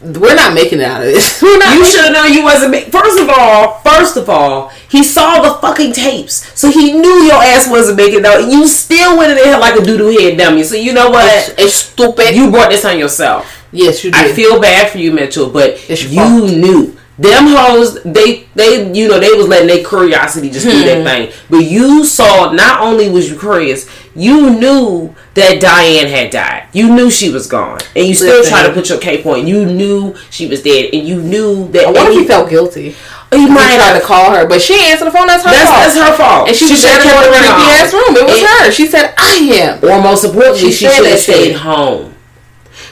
we're 0.02 0.34
not 0.34 0.52
making 0.52 0.80
it 0.80 0.84
out 0.84 1.00
of 1.00 1.06
this. 1.06 1.40
We're 1.42 1.56
not 1.58 1.74
You 1.74 1.84
should 1.86 2.04
have 2.04 2.12
known 2.12 2.30
you 2.32 2.44
wasn't. 2.44 2.74
First 2.92 3.18
of 3.18 3.30
all, 3.30 3.78
first 3.80 4.16
of 4.18 4.28
all, 4.28 4.68
he 4.90 5.02
saw 5.02 5.40
the 5.40 5.58
fucking 5.60 5.94
tapes, 5.94 6.52
so 6.58 6.70
he 6.70 6.92
knew 6.92 7.22
your 7.22 7.42
ass 7.42 7.66
wasn't 7.68 7.96
making 7.96 8.18
it 8.18 8.24
out. 8.26 8.42
and 8.42 8.52
You 8.52 8.68
still 8.68 9.16
went 9.16 9.30
in 9.30 9.36
there 9.38 9.58
like 9.58 9.74
a 9.74 9.78
doodoo 9.78 10.20
head 10.20 10.36
dummy. 10.36 10.64
So 10.64 10.74
you 10.76 10.92
know 10.92 11.08
what? 11.08 11.54
It's 11.58 11.74
stupid. 11.76 12.34
You 12.36 12.50
brought 12.50 12.68
this 12.68 12.84
on 12.84 12.98
yourself. 12.98 13.66
yes, 13.72 14.04
you 14.04 14.10
did. 14.10 14.20
I 14.20 14.32
feel 14.34 14.60
bad 14.60 14.90
for 14.90 14.98
you, 14.98 15.12
Mitchell, 15.12 15.48
but 15.48 15.70
It's 15.88 16.04
you 16.04 16.20
fault. 16.20 16.50
knew. 16.52 16.95
Them 17.18 17.46
hoes, 17.46 18.02
they, 18.04 18.46
they, 18.54 18.92
you 18.92 19.08
know, 19.08 19.18
they 19.18 19.32
was 19.32 19.48
letting 19.48 19.68
their 19.68 19.82
curiosity 19.82 20.50
just 20.50 20.66
do 20.66 20.72
Hmm. 20.72 20.84
their 20.84 21.02
thing. 21.02 21.32
But 21.48 21.60
you 21.64 22.04
saw, 22.04 22.52
not 22.52 22.82
only 22.82 23.08
was 23.08 23.30
you 23.30 23.38
curious, 23.38 23.88
you 24.14 24.50
knew 24.50 25.14
that 25.32 25.58
Diane 25.60 26.08
had 26.08 26.28
died. 26.30 26.64
You 26.74 26.94
knew 26.94 27.10
she 27.10 27.30
was 27.30 27.46
gone, 27.46 27.78
and 27.94 28.06
you 28.06 28.14
still 28.14 28.38
Listen. 28.40 28.52
tried 28.52 28.66
to 28.68 28.72
put 28.74 28.90
your 28.90 28.98
cape 28.98 29.24
on. 29.24 29.46
You 29.46 29.64
knew 29.64 30.14
she 30.28 30.46
was 30.46 30.62
dead, 30.62 30.90
and 30.92 31.08
you 31.08 31.22
knew 31.22 31.68
that. 31.68 31.86
I 31.86 31.90
wonder 31.90 32.12
if 32.12 32.18
he 32.18 32.26
felt 32.26 32.50
guilty. 32.50 32.94
he 33.32 33.38
He 33.38 33.46
might 33.46 33.76
tried 33.76 33.92
have. 33.92 34.00
to 34.00 34.06
call 34.06 34.32
her, 34.34 34.46
but 34.46 34.60
she 34.60 34.74
answered 34.84 35.06
the 35.06 35.10
phone. 35.10 35.26
That's 35.26 35.42
her 35.44 35.50
That's, 35.50 35.70
fault. 35.70 35.80
that's 35.82 35.96
her 35.96 36.16
fault. 36.16 36.48
And 36.48 36.56
she, 36.56 36.64
was 36.70 36.80
should've 36.80 37.00
in 37.00 37.08
a 37.08 37.28
creepy 37.28 37.70
ass 37.80 37.92
room. 37.94 38.14
It 38.16 38.24
was 38.26 38.38
And- 38.40 38.48
her. 38.66 38.70
She 38.72 38.86
said, 38.86 39.14
"I 39.16 39.36
am." 39.54 39.82
Or 39.82 40.02
most 40.02 40.24
importantly, 40.24 40.70
She 40.70 40.72
she, 40.72 40.84
said 40.86 40.96
should 40.96 41.06
have 41.06 41.18
stayed 41.20 41.52
home. 41.56 42.12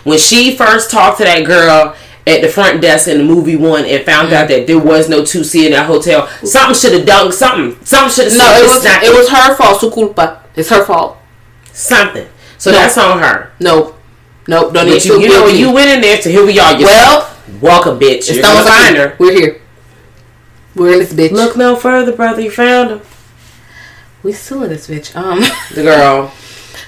When 0.05 0.19
she 0.19 0.55
first 0.57 0.91
talked 0.91 1.19
to 1.19 1.25
that 1.25 1.45
girl 1.45 1.95
at 2.27 2.41
the 2.41 2.49
front 2.49 2.81
desk 2.81 3.07
in 3.09 3.19
the 3.19 3.25
movie 3.25 3.57
one 3.57 3.85
and 3.85 4.05
found 4.05 4.29
Mm-hmm. 4.29 4.37
out 4.37 4.49
that 4.49 4.67
there 4.67 4.79
was 4.79 5.09
no 5.09 5.25
two 5.25 5.45
C 5.45 5.67
in 5.67 5.73
that 5.73 5.87
hotel, 5.87 6.27
something 6.43 6.75
should 6.75 6.93
have 6.99 7.07
done 7.07 7.31
something. 7.33 7.77
Something 7.85 8.11
should 8.15 8.33
have 8.33 8.39
No, 8.39 8.59
it 8.59 8.63
was 8.75 8.85
not- 8.85 9.03
it 9.03 9.15
was 9.15 9.29
her 9.29 9.55
fault. 9.57 9.81
Su 9.81 9.91
culpa. 9.91 10.41
It's 10.57 10.71
her 10.71 10.85
fault. 10.85 11.19
something. 11.73 12.27
So 12.59 12.71
No. 12.71 12.79
that's 12.79 12.97
on 12.97 13.19
her. 13.19 13.51
No. 13.61 13.95
Nope. 14.47 14.73
Don't 14.75 14.87
need 14.87 14.93
But 14.95 15.03
to 15.03 15.09
you, 15.09 15.21
you 15.21 15.29
know 15.29 15.47
you 15.49 15.71
went 15.73 15.91
in 15.91 16.01
there 16.01 16.19
to 16.19 16.31
here 16.31 16.45
we 16.47 16.59
are. 16.59 16.79
Well, 16.79 17.31
welcome, 17.61 17.99
bitch. 17.99 18.33
You're 18.33 18.43
Estamos 18.45 18.65
gonna 18.65 18.65
find 18.65 18.97
her. 18.97 19.17
We're 19.19 19.33
here. 19.33 19.61
We're 20.75 20.93
in 20.95 20.99
this 21.01 21.13
bitch. 21.13 21.33
Look 21.33 21.57
no 21.57 21.77
further, 21.77 22.13
brother. 22.13 22.41
You 22.43 22.51
found 22.51 22.91
her. 22.91 23.01
we 24.23 24.33
still 24.33 24.63
in 24.65 24.71
this 24.71 24.87
bitch. 24.89 25.15
Um. 25.17 25.41
The 25.75 25.83
girl. 25.83 26.33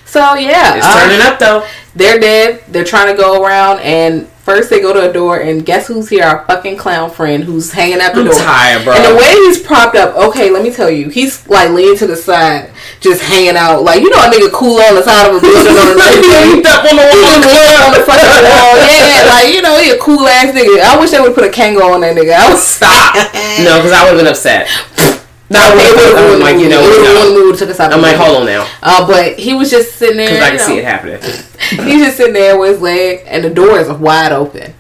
So 0.06 0.34
yeah, 0.34 0.76
It's 0.76 0.86
um, 0.86 0.98
turning 0.98 1.20
up 1.20 1.38
though. 1.38 1.66
They're 1.94 2.18
dead. 2.18 2.62
They're 2.68 2.84
trying 2.84 3.14
to 3.14 3.20
go 3.20 3.42
around, 3.42 3.80
and 3.80 4.28
first 4.46 4.70
they 4.70 4.78
go 4.80 4.94
to 4.94 5.10
a 5.10 5.12
door, 5.12 5.42
and 5.42 5.66
guess 5.66 5.88
who's 5.90 6.08
here? 6.08 6.22
Our 6.22 6.46
fucking 6.46 6.76
clown 6.78 7.10
friend 7.10 7.42
who's 7.42 7.72
hanging 7.74 7.98
at 7.98 8.14
the 8.14 8.20
I'm 8.22 8.30
door. 8.30 8.38
tired, 8.38 8.84
bro. 8.86 8.94
And 8.94 9.02
the 9.04 9.14
way 9.18 9.28
he's 9.50 9.58
propped 9.60 9.96
up, 9.98 10.14
okay, 10.30 10.50
let 10.54 10.62
me 10.62 10.70
tell 10.70 10.88
you, 10.88 11.08
he's 11.10 11.42
like 11.50 11.70
leaning 11.74 11.98
to 11.98 12.06
the 12.06 12.14
side, 12.16 12.70
just 13.00 13.20
hanging 13.22 13.56
out, 13.58 13.82
like 13.82 14.00
you 14.00 14.08
know, 14.10 14.22
a 14.22 14.30
nigga 14.30 14.50
cool 14.54 14.78
on 14.78 14.94
the 14.94 15.02
side 15.02 15.26
of 15.28 15.36
a 15.36 15.40
building 15.42 15.74
on 15.74 15.88
a 15.90 15.96
night. 15.98 16.62
Up 16.64 16.86
on 16.86 16.94
the 16.94 17.04
He 17.10 17.18
wall. 17.42 17.82
on 17.84 17.92
the 17.98 18.02
fucking 18.06 18.30
wall. 18.46 18.74
Yeah, 18.86 19.26
like 19.34 19.52
you 19.52 19.62
know, 19.62 19.76
he 19.82 19.90
a 19.90 19.98
cool 19.98 20.26
ass 20.26 20.54
nigga. 20.54 20.78
I 20.80 20.98
wish 21.00 21.10
they 21.10 21.20
would 21.20 21.34
put 21.34 21.44
a 21.44 21.50
Kangol 21.50 21.92
on 21.94 22.00
that 22.02 22.14
nigga. 22.16 22.32
I 22.38 22.48
would 22.48 22.58
Stop. 22.62 23.14
no, 23.66 23.76
because 23.82 23.92
I 23.92 24.04
would 24.04 24.14
have 24.14 24.18
been 24.22 24.30
upset. 24.30 24.68
No, 25.48 25.60
I 25.62 25.70
It 25.70 25.76
would 25.76 26.24
would've 26.26 26.40
like 26.40 26.58
you 26.58 26.68
know. 26.68 26.80
It 26.82 27.36
ruined 27.36 27.54
the 27.54 27.58
took 27.58 27.70
us 27.70 27.78
out. 27.80 27.92
I'm 27.92 28.02
like, 28.02 28.16
hold 28.16 28.38
on 28.38 28.46
now, 28.46 28.66
Uh, 28.82 29.06
but 29.06 29.38
he 29.38 29.54
was 29.54 29.70
just 29.70 29.94
sitting 29.96 30.16
there. 30.16 30.28
because 30.30 30.42
I 30.42 30.50
can 30.50 30.58
see 30.58 30.72
know. 30.74 30.78
it 30.78 30.84
happening. 30.84 31.20
He's 31.86 32.04
just 32.04 32.16
sitting 32.16 32.34
there 32.34 32.58
with 32.58 32.72
his 32.72 32.80
leg, 32.80 33.22
and 33.26 33.44
the 33.44 33.50
door 33.50 33.78
is 33.78 33.88
wide 33.88 34.32
open. 34.32 34.74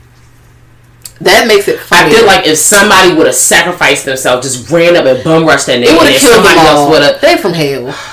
That 1.20 1.46
makes 1.48 1.66
it 1.68 1.78
funny. 1.80 2.10
I 2.10 2.14
feel 2.14 2.26
like 2.26 2.46
if 2.46 2.58
somebody 2.58 3.14
would 3.14 3.26
have 3.26 3.34
sacrificed 3.36 4.04
themselves, 4.04 4.46
just 4.46 4.68
ran 4.70 4.96
up 4.96 5.06
and 5.06 5.22
bum 5.24 5.46
rushed 5.46 5.66
that 5.66 5.80
nigga, 5.80 5.94
it 5.94 5.98
would 5.98 6.10
have 6.12 6.20
killed 6.20 6.34
them 6.34 6.44
somebody 6.44 6.60
else 6.68 6.78
all. 6.78 6.90
would 6.90 7.02
have. 7.02 7.20
They 7.20 7.36
from 7.38 7.52
hell. 7.54 7.94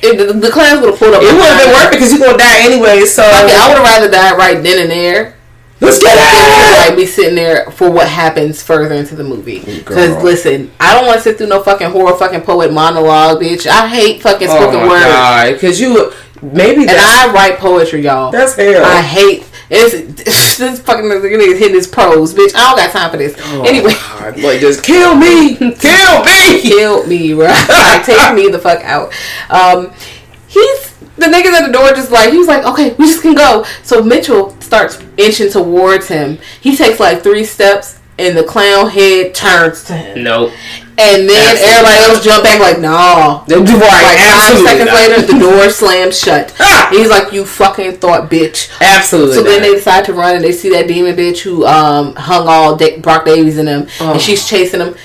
If 0.00 0.14
the, 0.16 0.32
the 0.32 0.48
clans 0.50 0.78
would 0.80 0.90
have 0.90 0.98
pulled 1.00 1.12
up. 1.12 1.22
It 1.22 1.34
would 1.34 1.42
have 1.42 1.58
been 1.58 1.74
worth 1.74 1.90
it 1.90 1.98
because 1.98 2.12
you're 2.14 2.22
gonna 2.22 2.38
die 2.38 2.62
anyway. 2.62 3.02
So 3.04 3.18
Okay, 3.26 3.50
I 3.50 3.66
would 3.66 3.82
have 3.82 3.84
rather 3.84 4.08
died 4.08 4.38
right 4.38 4.62
then 4.62 4.82
and 4.82 4.90
there. 4.92 5.34
Let's 5.80 6.02
get 6.02 6.16
it. 6.18 6.90
like 6.90 6.96
be 6.96 7.06
sitting 7.06 7.34
there 7.34 7.70
for 7.70 7.90
what 7.90 8.08
happens 8.08 8.62
further 8.62 8.94
into 8.94 9.14
the 9.16 9.24
movie. 9.24 9.60
Because 9.60 10.22
listen, 10.22 10.70
I 10.80 10.94
don't 10.94 11.06
want 11.06 11.18
to 11.18 11.22
sit 11.22 11.38
through 11.38 11.48
no 11.48 11.62
fucking 11.62 11.90
horror 11.90 12.16
fucking 12.16 12.42
poet 12.42 12.72
monologue, 12.72 13.40
bitch. 13.40 13.66
I 13.66 13.88
hate 13.88 14.22
fucking 14.22 14.48
Oh 14.50 14.56
spoken 14.56 14.80
my 14.80 15.44
word. 15.46 15.54
because 15.54 15.80
you 15.80 16.12
maybe 16.42 16.82
And 16.82 16.90
I 16.90 17.32
write 17.32 17.58
poetry, 17.58 18.02
y'all. 18.02 18.30
that's 18.30 18.54
hell. 18.54 18.84
I 18.84 19.02
hate 19.02 19.44
it's, 19.70 20.24
this 20.58 20.80
fucking 20.80 21.04
nigga 21.04 21.38
is 21.38 21.58
hitting 21.58 21.74
his 21.74 21.86
prose, 21.86 22.34
bitch. 22.34 22.54
I 22.54 22.68
don't 22.68 22.76
got 22.76 22.90
time 22.90 23.10
for 23.10 23.16
this. 23.16 23.34
Oh, 23.38 23.64
anyway, 23.64 23.92
God, 23.92 24.40
like 24.40 24.60
just 24.60 24.82
kill 24.82 25.14
me, 25.14 25.56
kill 25.56 26.24
me. 26.24 26.60
kill 26.62 27.06
me, 27.06 27.34
bro. 27.34 27.46
like, 27.68 28.04
take 28.04 28.34
me 28.34 28.48
the 28.48 28.58
fuck 28.58 28.82
out. 28.82 29.12
Um, 29.50 29.92
he's 30.46 30.87
the 31.18 31.26
niggas 31.26 31.52
at 31.52 31.66
the 31.66 31.72
door, 31.72 31.88
just 31.90 32.10
like 32.10 32.30
he 32.30 32.38
was 32.38 32.48
like, 32.48 32.64
okay, 32.64 32.94
we 32.94 33.06
just 33.06 33.22
can 33.22 33.34
go. 33.34 33.64
So 33.82 34.02
Mitchell 34.02 34.50
starts 34.60 35.02
inching 35.16 35.50
towards 35.50 36.08
him. 36.08 36.38
He 36.60 36.76
takes 36.76 36.98
like 37.00 37.22
three 37.22 37.44
steps 37.44 37.98
and 38.18 38.36
the 38.36 38.44
clown 38.44 38.88
head 38.90 39.34
turns 39.34 39.84
to 39.84 39.92
him. 39.94 40.24
Nope. 40.24 40.52
And 41.00 41.28
then 41.28 41.30
Absolutely 41.30 41.74
everybody 41.76 41.98
else 42.10 42.24
jump 42.24 42.42
back 42.42 42.58
like, 42.60 42.80
no. 42.80 43.44
Right, 43.48 43.62
Like 43.62 44.18
five 44.18 44.58
seconds 44.66 44.86
not. 44.90 44.94
later, 44.94 45.22
the 45.32 45.38
door 45.38 45.70
slams 45.80 46.18
shut. 46.18 46.52
Ah! 46.58 46.88
He's 46.90 47.08
like, 47.08 47.32
"You 47.32 47.44
fucking 47.44 47.98
thought, 47.98 48.28
bitch." 48.28 48.68
Absolutely. 48.80 49.34
So 49.36 49.42
then 49.44 49.62
they 49.62 49.74
decide 49.74 50.04
to 50.06 50.12
run, 50.12 50.34
and 50.34 50.42
they 50.44 50.50
see 50.50 50.70
that 50.70 50.88
demon 50.88 51.14
bitch 51.14 51.38
who 51.42 51.64
um, 51.66 52.16
hung 52.16 52.48
all 52.48 52.74
Da- 52.74 52.98
Brock 52.98 53.24
Davies 53.24 53.58
in 53.58 53.66
them, 53.66 53.86
Oh. 54.00 54.14
and 54.14 54.20
she's 54.20 54.48
chasing 54.48 54.80
them. 54.80 54.96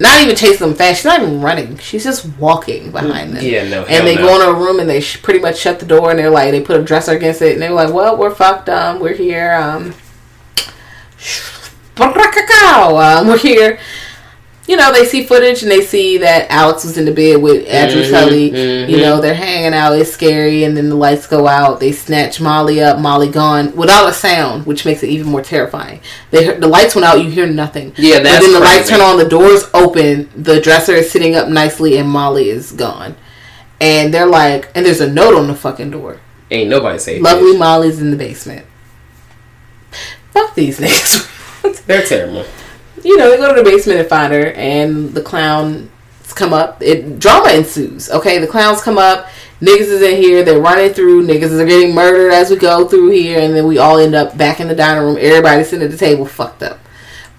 Not 0.00 0.20
even 0.22 0.34
chasing 0.34 0.66
them 0.68 0.74
fast. 0.76 0.98
She's 0.98 1.04
not 1.04 1.20
even 1.22 1.40
running. 1.40 1.78
She's 1.78 2.02
just 2.04 2.26
walking 2.38 2.90
behind 2.90 3.36
them. 3.36 3.44
Yeah, 3.44 3.68
no, 3.68 3.84
And 3.84 4.06
they 4.06 4.16
no. 4.16 4.22
go 4.22 4.34
in 4.42 4.48
a 4.56 4.58
room 4.58 4.80
and 4.80 4.88
they 4.90 5.00
sh- 5.00 5.22
pretty 5.22 5.38
much 5.38 5.58
shut 5.58 5.78
the 5.80 5.86
door, 5.86 6.10
and 6.10 6.18
they're 6.18 6.30
like, 6.30 6.50
they 6.50 6.60
put 6.60 6.80
a 6.80 6.82
dresser 6.82 7.12
against 7.12 7.40
it, 7.42 7.52
and 7.52 7.62
they're 7.62 7.70
like, 7.70 7.92
"Well, 7.92 8.16
we're 8.16 8.34
fucked. 8.34 8.68
Um, 8.68 8.98
we're 9.00 9.14
here. 9.14 9.52
Um, 9.54 9.94
um, 12.96 13.26
we're 13.28 13.38
here." 13.38 13.78
You 14.68 14.76
know, 14.76 14.92
they 14.92 15.04
see 15.04 15.24
footage 15.24 15.62
and 15.62 15.70
they 15.72 15.80
see 15.80 16.18
that 16.18 16.48
Alex 16.48 16.84
was 16.84 16.96
in 16.96 17.04
the 17.04 17.10
bed 17.12 17.42
with 17.42 17.66
Andrew 17.68 18.02
Mhm, 18.04 18.10
Tully. 18.10 18.50
mhm. 18.52 18.88
You 18.88 18.98
know, 18.98 19.20
they're 19.20 19.34
hanging 19.34 19.74
out. 19.74 19.92
It's 19.98 20.12
scary, 20.12 20.62
and 20.62 20.76
then 20.76 20.88
the 20.88 20.94
lights 20.94 21.26
go 21.26 21.48
out. 21.48 21.80
They 21.80 21.90
snatch 21.90 22.40
Molly 22.40 22.80
up. 22.80 23.00
Molly 23.00 23.28
gone 23.28 23.74
without 23.74 24.08
a 24.08 24.12
sound, 24.12 24.64
which 24.64 24.84
makes 24.84 25.02
it 25.02 25.08
even 25.08 25.26
more 25.26 25.42
terrifying. 25.42 25.98
They 26.30 26.44
heard, 26.44 26.60
the 26.60 26.68
lights 26.68 26.94
went 26.94 27.04
out. 27.04 27.20
You 27.24 27.28
hear 27.28 27.48
nothing. 27.48 27.92
Yeah, 27.96 28.18
But 28.18 28.22
that's 28.24 28.44
then 28.44 28.52
the 28.52 28.60
lights 28.60 28.88
turn 28.88 29.00
on. 29.00 29.18
The 29.18 29.28
doors 29.28 29.64
open. 29.74 30.28
The 30.36 30.60
dresser 30.60 30.94
is 30.94 31.10
sitting 31.10 31.34
up 31.34 31.48
nicely, 31.48 31.96
and 31.96 32.08
Molly 32.08 32.48
is 32.48 32.70
gone. 32.70 33.16
And 33.80 34.14
they're 34.14 34.26
like, 34.26 34.70
and 34.76 34.86
there's 34.86 35.00
a 35.00 35.10
note 35.10 35.34
on 35.34 35.48
the 35.48 35.56
fucking 35.56 35.90
door. 35.90 36.18
Ain't 36.52 36.70
nobody 36.70 37.00
safe. 37.00 37.20
Lovely 37.20 37.54
bitch. 37.54 37.58
Molly's 37.58 38.00
in 38.00 38.12
the 38.12 38.16
basement. 38.16 38.64
Fuck 40.32 40.54
these 40.54 40.78
niggas. 40.78 41.84
They're 41.86 42.02
terrible. 42.06 42.44
You 43.02 43.16
know, 43.16 43.30
they 43.30 43.36
go 43.36 43.54
to 43.54 43.62
the 43.62 43.68
basement 43.68 44.00
and 44.00 44.08
find 44.08 44.32
her, 44.32 44.52
and 44.52 45.12
the 45.14 45.22
clowns 45.22 45.88
come 46.34 46.52
up. 46.52 46.82
It 46.82 47.18
drama 47.18 47.52
ensues. 47.52 48.10
Okay, 48.10 48.38
the 48.38 48.46
clowns 48.46 48.80
come 48.80 48.98
up. 48.98 49.28
Niggas 49.60 49.80
is 49.80 50.02
in 50.02 50.16
here. 50.16 50.42
They're 50.42 50.60
running 50.60 50.92
through. 50.92 51.26
Niggas 51.26 51.58
are 51.60 51.64
getting 51.66 51.94
murdered 51.94 52.32
as 52.32 52.50
we 52.50 52.56
go 52.56 52.86
through 52.88 53.10
here, 53.10 53.40
and 53.40 53.54
then 53.54 53.66
we 53.66 53.78
all 53.78 53.98
end 53.98 54.14
up 54.14 54.36
back 54.36 54.60
in 54.60 54.68
the 54.68 54.74
dining 54.74 55.04
room. 55.04 55.18
Everybody 55.20 55.62
sitting 55.64 55.84
at 55.84 55.90
the 55.90 55.96
table, 55.96 56.26
fucked 56.26 56.62
up. 56.62 56.80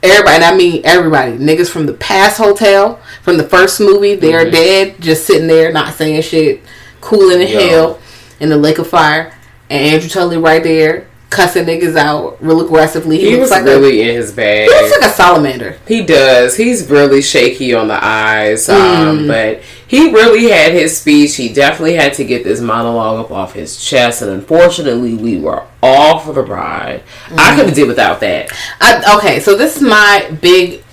Everybody, 0.01 0.36
and 0.36 0.43
I 0.43 0.55
mean 0.55 0.82
everybody. 0.84 1.38
Niggas 1.38 1.70
from 1.70 1.86
the 1.86 1.93
past 1.93 2.38
hotel, 2.38 2.99
from 3.22 3.38
the 3.38 3.43
first 3.43 3.80
movie, 3.80 4.16
they're 4.16 4.45
Mhm. 4.45 4.51
dead, 4.51 4.95
just 4.99 5.26
sitting 5.26 5.47
there, 5.47 5.72
not 5.72 5.95
saying 5.95 6.22
shit, 6.24 6.61
cooling 6.99 7.41
in 7.41 7.47
hell 7.47 7.99
in 8.39 8.49
the 8.49 8.57
lake 8.57 8.80
of 8.80 8.88
fire. 8.88 9.34
And 9.70 9.93
Andrew 9.93 10.09
Tully 10.09 10.38
right 10.38 10.61
there, 10.61 11.05
cussing 11.34 11.66
niggas 11.66 11.98
out 11.98 12.38
real 12.42 12.62
aggressively. 12.62 13.18
He, 13.20 13.32
looks 13.32 13.40
was 13.42 13.52
like 13.52 13.64
a, 13.64 13.66
really 13.66 14.02
in 14.02 14.16
his 14.16 14.32
bag. 14.32 14.70
he 14.70 14.74
looks 14.76 14.92
like 15.02 15.10
a 15.10 15.14
salamander. 15.14 15.78
He 15.88 16.06
does. 16.06 16.56
He's 16.56 16.90
really 16.90 17.22
shaky 17.22 17.74
on 17.74 17.88
the 17.88 18.00
eyes. 18.02 18.68
Mm. 18.68 18.74
Um, 18.74 19.28
but 19.28 19.62
he 19.88 20.12
really 20.12 20.50
had 20.50 20.72
his 20.72 20.96
speech. 20.98 21.36
He 21.36 21.52
definitely 21.52 21.96
had 21.96 22.14
to 22.16 22.24
get 22.24 22.44
this 22.44 22.62
monologue 22.62 23.26
up 23.26 23.32
off 23.32 23.54
his 23.54 23.84
chest. 23.84 24.22
And 24.22 24.32
unfortunately, 24.32 25.16
we 25.16 25.40
were 25.40 25.66
all 25.82 26.20
for 26.20 26.34
the 26.34 26.44
ride. 26.44 27.04
Mm. 27.28 27.40
I 27.40 27.56
could 27.56 27.66
have 27.66 27.76
did 27.76 27.88
without 27.88 28.20
that. 28.22 28.52
I, 28.80 29.18
okay, 29.18 29.40
so 29.40 29.58
this 29.58 29.76
is 29.76 29.82
my 29.82 30.30
big 30.40 30.84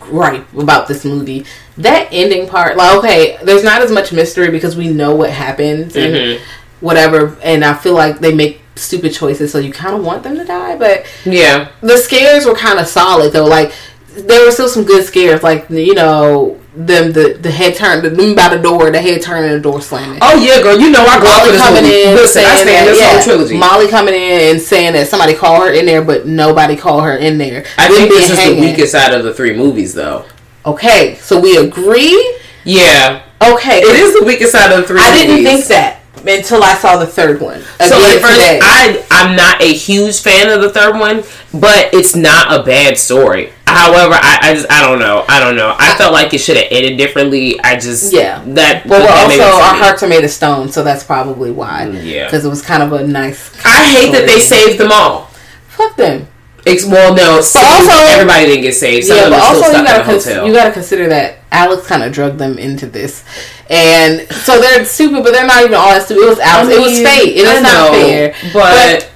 gripe 0.00 0.52
about 0.54 0.86
this 0.88 1.04
movie. 1.04 1.44
That 1.78 2.08
ending 2.12 2.46
part, 2.48 2.76
like, 2.76 2.96
okay, 2.98 3.38
there's 3.42 3.64
not 3.64 3.82
as 3.82 3.90
much 3.90 4.12
mystery 4.12 4.50
because 4.50 4.76
we 4.76 4.88
know 4.88 5.14
what 5.14 5.30
happens 5.30 5.96
and 5.96 6.14
Mhm. 6.14 6.40
whatever, 6.80 7.36
and 7.42 7.64
I 7.64 7.74
feel 7.74 7.94
like 7.94 8.20
they 8.20 8.32
make 8.32 8.60
stupid 8.76 9.12
choices, 9.14 9.52
so 9.52 9.58
you 9.58 9.72
kind 9.72 9.94
of 9.94 10.04
want 10.04 10.22
them 10.22 10.36
to 10.36 10.44
die. 10.44 10.76
But 10.76 11.06
Yeah. 11.24 11.68
the 11.80 11.96
scares 11.98 12.44
were 12.46 12.54
kind 12.54 12.78
of 12.78 12.86
solid 12.86 13.32
though. 13.32 13.46
Like 13.46 13.72
there 14.16 14.44
were 14.44 14.50
still 14.52 14.68
some 14.68 14.84
good 14.84 15.04
scares, 15.04 15.42
like 15.42 15.66
you 15.70 15.94
know 15.94 16.58
them 16.76 17.12
the 17.12 17.38
the 17.40 17.50
head 17.52 17.74
turn, 17.76 18.02
the 18.02 18.10
them 18.10 18.34
by 18.34 18.48
the 18.48 18.60
door, 18.60 18.90
the 18.90 19.00
head 19.00 19.22
turning, 19.22 19.50
and 19.50 19.58
the 19.58 19.62
door 19.62 19.80
slamming. 19.80 20.18
Oh, 20.22 20.36
yeah, 20.44 20.60
girl. 20.60 20.76
You 20.78 20.90
know 20.90 21.04
I 21.04 21.20
go 21.20 21.26
for 21.26 21.46
Molly 21.46 21.56
coming 21.58 21.82
movie. 21.84 22.02
in, 22.02 22.14
Listen, 22.16 22.44
I 22.44 22.56
stand 22.56 22.68
that, 22.68 22.84
this 22.86 22.98
yeah, 23.00 23.12
whole 23.12 23.22
trilogy. 23.22 23.56
Molly 23.56 23.86
coming 23.88 24.14
in 24.14 24.50
and 24.56 24.60
saying 24.60 24.92
that 24.94 25.06
somebody 25.08 25.34
called 25.34 25.62
her 25.62 25.72
in 25.72 25.86
there, 25.86 26.02
but 26.02 26.26
nobody 26.26 26.74
called 26.76 27.04
her 27.04 27.16
in 27.16 27.38
there. 27.38 27.64
I 27.78 27.86
Them 27.88 27.96
think 27.96 28.10
this 28.10 28.30
is 28.30 28.38
hanging. 28.38 28.60
the 28.60 28.70
weakest 28.70 28.94
out 28.96 29.14
of 29.14 29.22
the 29.24 29.32
three 29.32 29.54
movies, 29.56 29.94
though. 29.94 30.24
Okay, 30.66 31.16
so 31.22 31.38
we 31.38 31.56
agree. 31.58 32.38
Yeah. 32.64 33.22
Okay, 33.40 33.78
It 33.80 33.94
is 34.00 34.18
the 34.18 34.24
weakest 34.24 34.54
out 34.56 34.72
of 34.72 34.78
the 34.78 34.86
three 34.88 35.00
I 35.00 35.12
didn't 35.12 35.44
think 35.44 35.64
that 35.66 36.00
until 36.26 36.62
I 36.62 36.74
saw 36.74 36.96
the 36.96 37.06
third 37.06 37.40
one. 37.40 37.60
So 37.62 37.96
at 37.96 38.20
first, 38.20 38.34
today. 38.34 38.60
I 38.62 39.04
I'm 39.10 39.36
not 39.36 39.60
a 39.62 39.72
huge 39.72 40.20
fan 40.20 40.48
of 40.50 40.60
the 40.62 40.70
third 40.70 40.98
one, 40.98 41.22
but 41.52 41.92
it's 41.92 42.14
not 42.16 42.58
a 42.58 42.62
bad 42.64 42.98
story. 42.98 43.52
However, 43.66 44.14
I, 44.14 44.38
I 44.42 44.54
just 44.54 44.70
I 44.70 44.82
don't 44.86 44.98
know 44.98 45.24
I 45.28 45.40
don't 45.40 45.56
know. 45.56 45.74
I 45.78 45.94
felt 45.96 46.12
like 46.12 46.32
it 46.34 46.38
should 46.38 46.56
have 46.56 46.68
ended 46.70 46.96
differently. 46.98 47.58
I 47.62 47.74
just 47.76 48.12
Yeah. 48.12 48.42
that. 48.48 48.86
well, 48.86 49.00
that 49.00 49.24
also 49.24 49.42
our 49.62 49.74
hearts 49.74 50.02
are 50.02 50.08
made 50.08 50.24
of 50.24 50.30
stone, 50.30 50.70
so 50.70 50.82
that's 50.82 51.02
probably 51.04 51.50
why. 51.50 51.86
Mm, 51.90 52.04
yeah. 52.04 52.24
because 52.26 52.44
it 52.44 52.48
was 52.48 52.62
kind 52.62 52.82
of 52.82 52.92
a 52.92 53.06
nice. 53.06 53.50
I 53.64 53.84
hate 53.84 54.12
that 54.12 54.26
they 54.26 54.40
saved 54.40 54.78
them 54.78 54.90
all. 54.92 55.30
Fuck 55.68 55.96
them. 55.96 56.28
Ex- 56.66 56.86
well, 56.86 57.14
no, 57.14 57.40
some- 57.42 57.62
also- 57.62 57.90
everybody 58.14 58.46
didn't 58.46 58.62
get 58.62 58.74
saved. 58.74 59.06
Some 59.06 59.16
yeah, 59.18 59.28
but 59.28 59.38
also 59.40 59.66
you 59.76 59.84
gotta 59.84 60.04
cons- 60.04 60.26
you 60.26 60.52
gotta 60.52 60.72
consider 60.72 61.08
that 61.08 61.38
Alex 61.52 61.86
kind 61.86 62.02
of 62.02 62.10
drugged 62.12 62.38
them 62.38 62.58
into 62.58 62.86
this, 62.86 63.22
and 63.74 64.30
so 64.32 64.60
they're 64.60 64.84
stupid, 64.84 65.24
but 65.24 65.32
they're 65.32 65.46
not 65.46 65.62
even 65.62 65.74
all 65.74 65.90
that 65.90 66.04
stupid. 66.04 66.22
It 66.22 66.28
was 66.28 66.38
Alex. 66.38 66.74
it 66.76 66.80
was 66.80 66.92
mean, 66.92 67.06
fate. 67.06 67.36
It 67.36 67.46
I 67.46 67.56
is 67.56 67.62
not 67.62 67.90
fair. 67.92 68.34
but. 68.52 69.10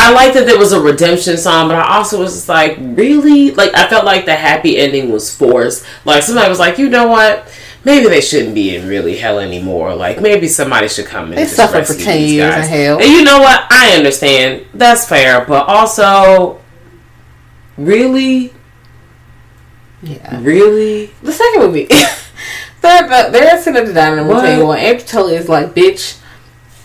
I 0.00 0.12
liked 0.12 0.34
that 0.34 0.46
there 0.46 0.56
was 0.58 0.72
a 0.72 0.80
redemption 0.80 1.36
song, 1.36 1.66
but 1.68 1.74
I 1.76 1.96
also 1.96 2.20
was 2.20 2.32
just 2.32 2.48
like, 2.48 2.76
really? 2.80 3.50
Like, 3.50 3.74
I 3.74 3.88
felt 3.90 4.04
like 4.04 4.26
the 4.26 4.34
happy 4.36 4.78
ending 4.78 5.10
was 5.10 5.34
forced. 5.34 5.84
Like, 6.04 6.22
somebody 6.22 6.48
was 6.48 6.60
like, 6.60 6.78
you 6.78 6.88
know 6.88 7.08
what? 7.08 7.52
Maybe 7.84 8.08
they 8.08 8.20
shouldn't 8.20 8.54
be 8.54 8.76
in 8.76 8.86
really 8.88 9.16
hell 9.16 9.40
anymore. 9.40 9.94
Like, 9.96 10.20
maybe 10.22 10.46
somebody 10.46 10.86
should 10.88 11.06
come 11.06 11.30
in. 11.30 11.34
They 11.34 11.42
and 11.42 11.50
suffered 11.50 11.84
for 11.86 11.94
10 11.94 12.16
these 12.16 12.32
years 12.32 12.54
in 12.54 12.62
hell. 12.62 12.98
And 13.00 13.10
you 13.10 13.24
know 13.24 13.40
what? 13.40 13.66
I 13.70 13.96
understand. 13.96 14.66
That's 14.72 15.06
fair. 15.06 15.44
But 15.44 15.66
also, 15.66 16.60
really? 17.76 18.52
yeah, 20.00 20.40
Really? 20.40 21.10
the 21.22 21.32
second 21.32 21.60
movie. 21.60 21.88
they're 22.80 23.30
they're 23.30 23.60
sitting 23.62 23.80
at 23.80 23.86
the 23.86 23.92
dining 23.92 24.18
room 24.18 24.28
What? 24.28 24.42
table, 24.42 24.72
and 24.72 24.80
Andrew 24.80 25.06
Tully 25.06 25.34
is 25.36 25.48
like, 25.48 25.74
"Bitch, 25.74 26.18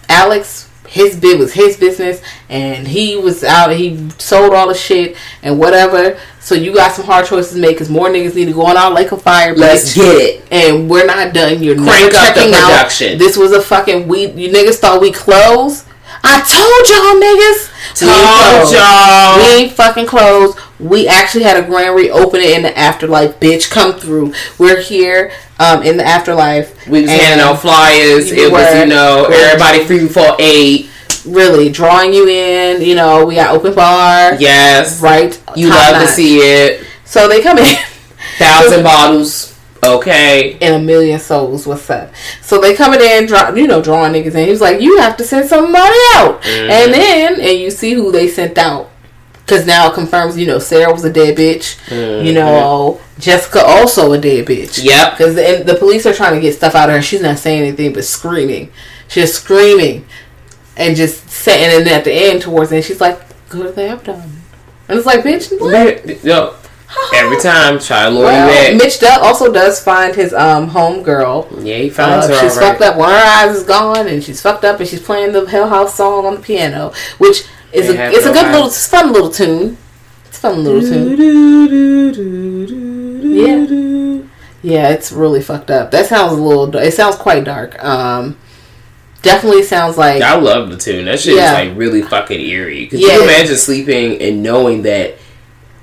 Alex." 0.09 0.69
His 0.85 1.15
bid 1.15 1.39
was 1.39 1.53
his 1.53 1.75
business, 1.75 2.21
and 2.49 2.87
he 2.87 3.15
was 3.17 3.43
out. 3.43 3.71
He 3.71 4.09
sold 4.19 4.53
all 4.53 4.67
the 4.67 4.75
shit 4.75 5.17
and 5.41 5.57
whatever. 5.57 6.19
So 6.39 6.53
you 6.53 6.71
got 6.71 6.91
some 6.91 7.05
hard 7.05 7.25
choices 7.25 7.53
to 7.53 7.59
make, 7.59 7.71
because 7.77 7.89
more 7.89 8.09
niggas 8.09 8.35
need 8.35 8.45
to 8.45 8.53
go 8.53 8.63
on 8.67 8.77
our 8.77 8.91
lake 8.91 9.11
of 9.11 9.19
fire. 9.23 9.55
Let's 9.55 9.93
bitch. 9.93 9.95
get 9.95 10.15
it. 10.21 10.47
and 10.51 10.87
we're 10.87 11.07
not 11.07 11.33
done. 11.33 11.63
You're 11.63 11.77
Crank 11.77 11.87
never 11.87 12.05
up 12.27 12.35
the 12.35 12.41
checking 12.41 12.53
out. 12.53 12.69
production. 12.69 13.17
This 13.17 13.35
was 13.37 13.53
a 13.53 13.61
fucking 13.61 14.07
we. 14.07 14.27
You 14.27 14.51
niggas 14.51 14.75
thought 14.75 15.01
we 15.01 15.11
closed. 15.11 15.85
I 16.23 16.39
told 16.39 16.83
y'all 16.89 17.19
niggas. 17.19 17.69
Told 17.99 18.73
y'all. 18.73 19.37
We 19.37 19.63
ain't 19.63 19.73
fucking 19.73 20.07
closed. 20.07 20.57
We 20.79 21.07
actually 21.07 21.43
had 21.43 21.61
a 21.61 21.65
grand 21.65 21.95
reopening 21.95 22.49
in 22.51 22.61
the 22.63 22.77
afterlife. 22.77 23.39
Bitch, 23.39 23.69
come 23.69 23.93
through. 23.93 24.33
We're 24.57 24.79
here 24.81 25.31
um, 25.59 25.83
in 25.83 25.97
the 25.97 26.05
afterlife. 26.05 26.87
We 26.87 27.01
was 27.01 27.11
handing 27.11 27.43
out 27.45 27.59
flyers. 27.59 28.31
It 28.31 28.51
was, 28.51 28.73
you 28.77 28.85
know, 28.85 29.25
everybody 29.31 29.83
free 29.83 30.07
for 30.07 30.35
eight. 30.39 30.89
Really 31.25 31.69
drawing 31.69 32.13
you 32.13 32.27
in. 32.27 32.81
You 32.81 32.95
know, 32.95 33.25
we 33.25 33.35
got 33.35 33.55
open 33.55 33.75
bar. 33.75 34.35
Yes. 34.35 35.01
Right. 35.01 35.41
You 35.55 35.69
love 35.69 36.01
to 36.01 36.07
see 36.07 36.37
it. 36.37 36.85
So 37.05 37.27
they 37.27 37.41
come 37.41 37.57
in. 37.57 37.75
Thousand 38.37 38.83
bottles. 38.83 39.52
Okay. 39.85 40.57
and 40.61 40.75
a 40.75 40.79
million 40.79 41.19
souls. 41.19 41.65
What's 41.67 41.89
up? 41.89 42.11
So 42.41 42.59
they 42.59 42.75
coming 42.75 42.99
in, 42.99 43.05
there 43.05 43.19
and 43.19 43.27
draw, 43.27 43.53
you 43.53 43.67
know, 43.67 43.81
drawing 43.81 44.13
niggas 44.13 44.35
in. 44.35 44.45
He 44.45 44.51
was 44.51 44.61
like, 44.61 44.81
"You 44.81 44.99
have 44.99 45.17
to 45.17 45.23
send 45.23 45.47
somebody 45.49 45.97
out," 46.15 46.41
Mm-hmm. 46.41 46.71
and 46.71 46.93
then 46.93 47.39
and 47.41 47.59
you 47.59 47.71
see 47.71 47.93
who 47.93 48.11
they 48.11 48.27
sent 48.27 48.57
out 48.57 48.89
because 49.45 49.67
now 49.67 49.91
it 49.91 49.93
confirms, 49.93 50.37
you 50.37 50.47
know, 50.47 50.57
Sarah 50.59 50.91
was 50.93 51.03
a 51.03 51.11
dead 51.11 51.37
bitch. 51.37 51.77
You 52.25 52.33
know, 52.33 53.01
Jessica 53.19 53.61
also 53.65 54.13
a 54.13 54.17
dead 54.17 54.45
bitch. 54.47 54.79
Mm-hmm. 54.79 54.87
Yep. 54.87 55.11
Because 55.17 55.35
the, 55.35 55.63
the 55.73 55.77
police 55.77 56.05
are 56.05 56.13
trying 56.13 56.35
to 56.35 56.41
get 56.41 56.55
stuff 56.55 56.75
out 56.75 56.89
of 56.89 56.95
her. 56.95 57.01
She's 57.01 57.21
not 57.21 57.37
saying 57.37 57.61
anything 57.61 57.93
but 57.93 58.05
screaming. 58.05 58.71
She's 59.09 59.33
screaming 59.33 60.05
and 60.77 60.95
just 60.95 61.29
sitting 61.29 61.77
And 61.77 61.85
then 61.85 61.99
at 61.99 62.03
the 62.05 62.13
end, 62.13 62.41
towards 62.41 62.69
the 62.69 62.77
end, 62.77 62.85
she's 62.85 63.01
like, 63.01 63.19
"Go 63.49 63.63
to 63.63 63.71
the 63.71 63.89
abdomen," 63.89 64.41
and 64.87 64.97
it's 64.97 65.05
like, 65.05 65.23
"Bitch, 65.23 65.51
what?" 65.59 66.23
Yo, 66.23 66.55
every 67.15 67.37
time 67.39 67.79
try 67.79 68.07
lure 68.07 68.23
Well. 68.25 68.75
Mitch 68.77 68.99
Duck 68.99 69.21
also 69.21 69.51
does 69.51 69.79
find 69.83 70.15
his 70.15 70.33
um 70.33 70.67
home 70.67 71.03
girl 71.03 71.47
Yeah, 71.61 71.77
he 71.77 71.89
finds 71.89 72.25
Uh, 72.25 72.29
her. 72.29 72.39
she's 72.41 72.57
alright. 72.57 72.77
fucked 72.77 72.81
up. 72.81 72.97
One 72.97 73.09
of 73.11 73.17
her 73.19 73.25
eyes 73.47 73.55
is 73.57 73.63
gone, 73.63 74.07
and 74.07 74.23
she's 74.23 74.41
fucked 74.41 74.63
up, 74.65 74.79
and 74.79 74.87
she's 74.87 75.01
playing 75.01 75.31
the 75.33 75.45
Hell 75.45 75.69
House 75.69 75.95
song 75.95 76.25
on 76.25 76.35
the 76.35 76.41
piano, 76.41 76.91
which 77.17 77.43
is 77.71 77.87
They 77.87 77.97
a 77.97 78.11
it's 78.11 78.25
a 78.25 78.31
good 78.33 78.51
little, 78.51 78.69
fun 78.69 79.11
little 79.13 79.29
tune. 79.31 79.77
It's 80.27 80.37
a 80.37 80.41
fun 80.41 80.63
little 80.63 80.81
tune. 80.81 81.17
Yeah, 83.21 83.61
yeah, 84.61 84.89
it's 84.89 85.11
really 85.11 85.41
fucked 85.41 85.71
up. 85.71 85.91
That 85.91 86.05
sounds 86.07 86.33
a 86.33 86.35
little. 86.41 86.75
It 86.77 86.91
sounds 86.93 87.15
quite 87.15 87.43
dark. 87.43 87.83
Um, 87.83 88.37
definitely 89.21 89.63
sounds 89.63 89.97
like 89.97 90.21
I 90.21 90.35
love 90.35 90.69
the 90.69 90.77
tune. 90.77 91.05
That 91.05 91.19
shit 91.19 91.35
Yeah. 91.35 91.59
is 91.61 91.69
like 91.69 91.77
really 91.77 92.01
fucking 92.01 92.39
eerie. 92.39 92.87
Could 92.87 92.99
Yeah. 92.99 93.15
you 93.15 93.23
imagine 93.23 93.55
sleeping 93.57 94.21
and 94.21 94.43
knowing 94.43 94.83
that 94.83 95.15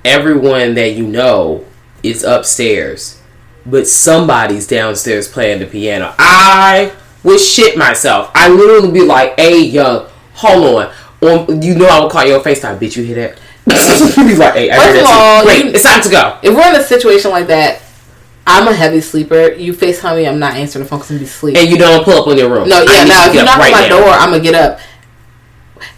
everyone 0.04 0.74
that 0.74 0.92
you 0.92 1.06
know 1.06 1.64
is 2.02 2.22
upstairs, 2.24 3.20
but 3.66 3.86
somebody's 3.86 4.66
downstairs 4.66 5.28
playing 5.28 5.60
the 5.60 5.66
piano. 5.66 6.14
I 6.18 6.92
would 7.22 7.40
shit 7.40 7.76
myself. 7.76 8.30
I 8.34 8.48
literally 8.48 8.90
be 8.92 9.02
like, 9.02 9.38
"Hey, 9.38 9.60
yo, 9.60 10.08
hold 10.34 10.76
on." 10.82 10.92
On, 11.22 11.60
you 11.60 11.74
know 11.74 11.86
I 11.86 12.00
would 12.00 12.10
call 12.10 12.24
you 12.24 12.34
on 12.34 12.40
FaceTime, 12.40 12.78
bitch. 12.78 12.96
You 12.96 13.04
hear 13.04 13.16
that? 13.16 13.38
be 14.16 14.34
like, 14.36 14.54
"Hey, 14.54 14.70
I 14.70 14.76
heard 14.76 14.84
First 14.84 15.00
of 15.00 15.04
that 15.04 15.36
all. 15.38 15.44
Great, 15.44 15.64
you- 15.66 15.70
it's 15.72 15.82
time 15.82 16.00
to 16.02 16.08
go." 16.08 16.38
If 16.42 16.54
we're 16.54 16.66
in 16.74 16.80
a 16.80 16.82
situation 16.82 17.30
like 17.30 17.46
that, 17.48 17.82
I'm 18.46 18.66
a 18.66 18.72
heavy 18.72 19.02
sleeper. 19.02 19.52
You 19.52 19.74
FaceTime 19.74 20.16
me, 20.16 20.26
I'm 20.26 20.38
not 20.38 20.54
answering 20.54 20.84
the 20.84 20.88
phone 20.88 21.00
because 21.00 21.10
I'm 21.10 21.18
be 21.18 21.24
asleep. 21.24 21.56
And 21.58 21.68
you 21.68 21.76
don't 21.76 22.02
pull 22.04 22.14
up 22.22 22.26
on 22.26 22.38
your 22.38 22.48
room. 22.48 22.68
no, 22.70 22.80
yeah, 22.82 23.04
now 23.04 23.26
if 23.28 23.34
you 23.34 23.44
knock 23.44 23.60
on 23.60 23.70
my 23.70 23.80
now. 23.86 23.98
door, 23.98 24.08
I'm 24.08 24.30
gonna 24.30 24.42
get 24.42 24.54
up. 24.54 24.80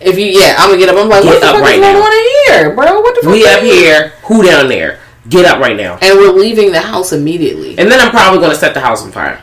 If 0.01 0.19
you, 0.19 0.27
yeah, 0.27 0.57
I'm 0.59 0.69
gonna 0.71 0.79
get 0.79 0.89
up. 0.89 0.97
I'm 0.97 1.09
like, 1.09 1.23
Get 1.23 1.29
what 1.33 1.41
the 1.41 1.47
up 1.49 1.55
fuck 1.57 1.63
right 1.63 1.75
is 1.75 1.81
going 1.81 1.95
now. 1.95 2.03
on 2.03 2.13
in 2.13 2.27
here, 2.47 2.75
bro? 2.75 3.01
What 3.01 3.15
the 3.15 3.21
fuck? 3.23 3.33
we 3.33 3.41
is 3.41 3.47
up 3.57 3.61
this? 3.63 3.79
here. 3.81 4.09
Who 4.25 4.43
down 4.43 4.69
there? 4.69 5.01
Get 5.29 5.45
up 5.45 5.61
right 5.61 5.77
now. 5.77 5.99
and 6.03 6.19
we're 6.19 6.33
leaving 6.33 6.73
the 6.73 6.81
house 6.81 7.13
immediately. 7.13 7.79
And 7.79 7.91
then 7.91 8.01
I'm 8.01 8.11
probably 8.11 8.41
gonna 8.41 8.55
set 8.57 8.75
the 8.75 8.81
house 8.81 9.03
on 9.05 9.13
fire. 9.13 9.43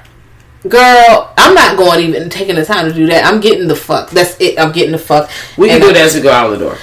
Girl, 0.67 1.33
I'm 1.37 1.55
not 1.55 1.77
going 1.77 2.01
even 2.05 2.29
taking 2.29 2.55
the 2.55 2.65
time 2.65 2.85
to 2.85 2.93
do 2.93 3.07
that. 3.07 3.25
I'm 3.25 3.39
getting 3.39 3.67
the 3.69 3.75
fuck. 3.77 4.09
That's 4.09 4.35
it. 4.41 4.59
I'm 4.59 4.73
getting 4.73 4.91
the 4.91 4.97
fuck. 4.97 5.29
We 5.57 5.67
can 5.69 5.75
And 5.77 5.83
do 5.85 5.93
that 5.93 6.01
as 6.07 6.15
we 6.15 6.21
go 6.21 6.31
out 6.31 6.49
the 6.49 6.57
door. 6.57 6.77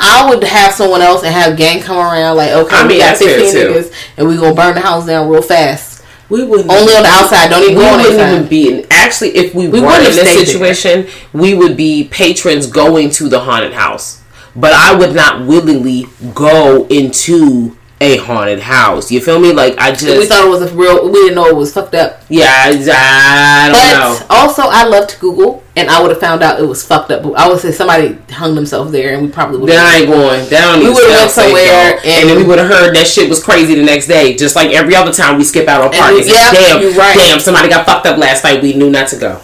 I 0.00 0.28
would 0.28 0.42
have 0.42 0.72
someone 0.74 1.00
else 1.02 1.22
and 1.22 1.32
have 1.32 1.56
gang 1.56 1.80
come 1.80 1.96
around. 1.98 2.36
Like, 2.36 2.50
okay, 2.50 2.74
I 2.76 2.80
mean, 2.82 2.88
we 2.96 2.98
got 2.98 3.18
that's 3.18 3.24
15 3.24 3.52
too. 3.52 3.68
niggas, 3.68 3.92
and 4.16 4.28
we 4.28 4.36
gonna 4.36 4.54
burn 4.54 4.74
the 4.74 4.80
house 4.80 5.06
down 5.06 5.28
real 5.28 5.40
fast. 5.42 6.04
We 6.28 6.42
wouldn't 6.44 6.70
Only 6.70 6.94
on 6.94 7.02
the 7.04 7.08
outside. 7.08 7.48
Don't 7.48 7.62
even 7.62 7.76
we 7.76 7.82
go 7.82 7.88
on 7.90 7.98
the 7.98 8.04
wouldn't 8.04 8.20
inside. 8.20 8.34
even 8.36 8.48
be 8.48 8.68
in, 8.80 8.86
actually 9.04 9.30
if 9.30 9.54
we, 9.54 9.68
We 9.68 9.80
were 9.80 9.98
in 9.98 10.04
this 10.04 10.48
situation 10.48 11.06
we 11.32 11.54
would 11.54 11.76
be 11.76 12.08
patrons 12.08 12.66
going 12.66 13.10
to 13.10 13.28
the 13.28 13.40
haunted 13.40 13.72
house. 13.72 14.22
But 14.54 14.72
i 14.74 14.94
would 14.96 15.14
not 15.14 15.46
willingly 15.46 16.06
go 16.34 16.86
into 16.88 17.76
a 18.02 18.16
haunted 18.18 18.60
house 18.60 19.10
you 19.10 19.20
feel 19.20 19.38
me 19.38 19.52
like 19.52 19.76
i 19.78 19.90
just 19.92 20.04
we 20.18 20.26
thought 20.26 20.44
it 20.46 20.50
was 20.50 20.62
a 20.62 20.74
real. 20.74 21.06
We 21.06 21.12
didn't 21.20 21.36
know 21.36 21.46
it 21.46 21.56
was 21.56 21.72
fucked 21.72 21.94
up. 21.94 22.20
yeah 22.28 22.50
i, 22.66 22.68
I 22.68 23.68
don't 23.68 23.72
But 23.72 23.92
know 23.98 24.26
also, 24.42 24.62
I 24.66 24.84
love 24.84 25.06
to 25.08 25.18
Google, 25.20 25.62
and 25.76 25.88
I 25.88 26.00
would 26.02 26.10
have 26.10 26.20
found 26.20 26.42
out 26.42 26.58
it 26.60 26.64
was 26.66 26.84
fucked 26.84 27.10
up. 27.10 27.24
I 27.36 27.48
would 27.48 27.60
say 27.60 27.70
somebody 27.72 28.18
hung 28.30 28.54
themselves 28.54 28.90
there, 28.92 29.14
and 29.14 29.22
we 29.22 29.28
probably 29.30 29.58
would. 29.58 29.68
then 29.68 29.78
I 29.84 29.98
ain't 29.98 30.08
going. 30.08 30.48
That 30.50 30.78
We 30.78 30.88
would've 30.90 31.08
went 31.10 31.30
somewhere 31.30 31.98
and- 31.98 32.04
and, 32.04 32.28
then 32.28 32.36
we 32.36 32.44
would 32.44 32.58
have 32.58 32.68
heard 32.68 32.94
that 32.96 33.06
shit 33.06 33.28
was 33.28 33.42
crazy 33.42 33.74
the 33.74 33.82
next 33.84 34.06
day, 34.08 34.34
just 34.36 34.56
like 34.56 34.70
every 34.70 34.94
other 34.96 35.12
time 35.12 35.38
we 35.38 35.44
skip 35.44 35.68
out 35.68 35.80
on 35.82 35.92
parties. 35.92 36.28
yeah, 36.28 36.50
damn, 36.52 36.82
you're 36.82 36.92
right. 36.92 37.14
damn, 37.16 37.38
somebody 37.40 37.68
got 37.68 37.86
fucked 37.86 38.06
up 38.06 38.18
last 38.18 38.42
night. 38.44 38.62
We 38.62 38.72
knew 38.74 38.90
not 38.90 39.08
to 39.08 39.16
go. 39.16 39.40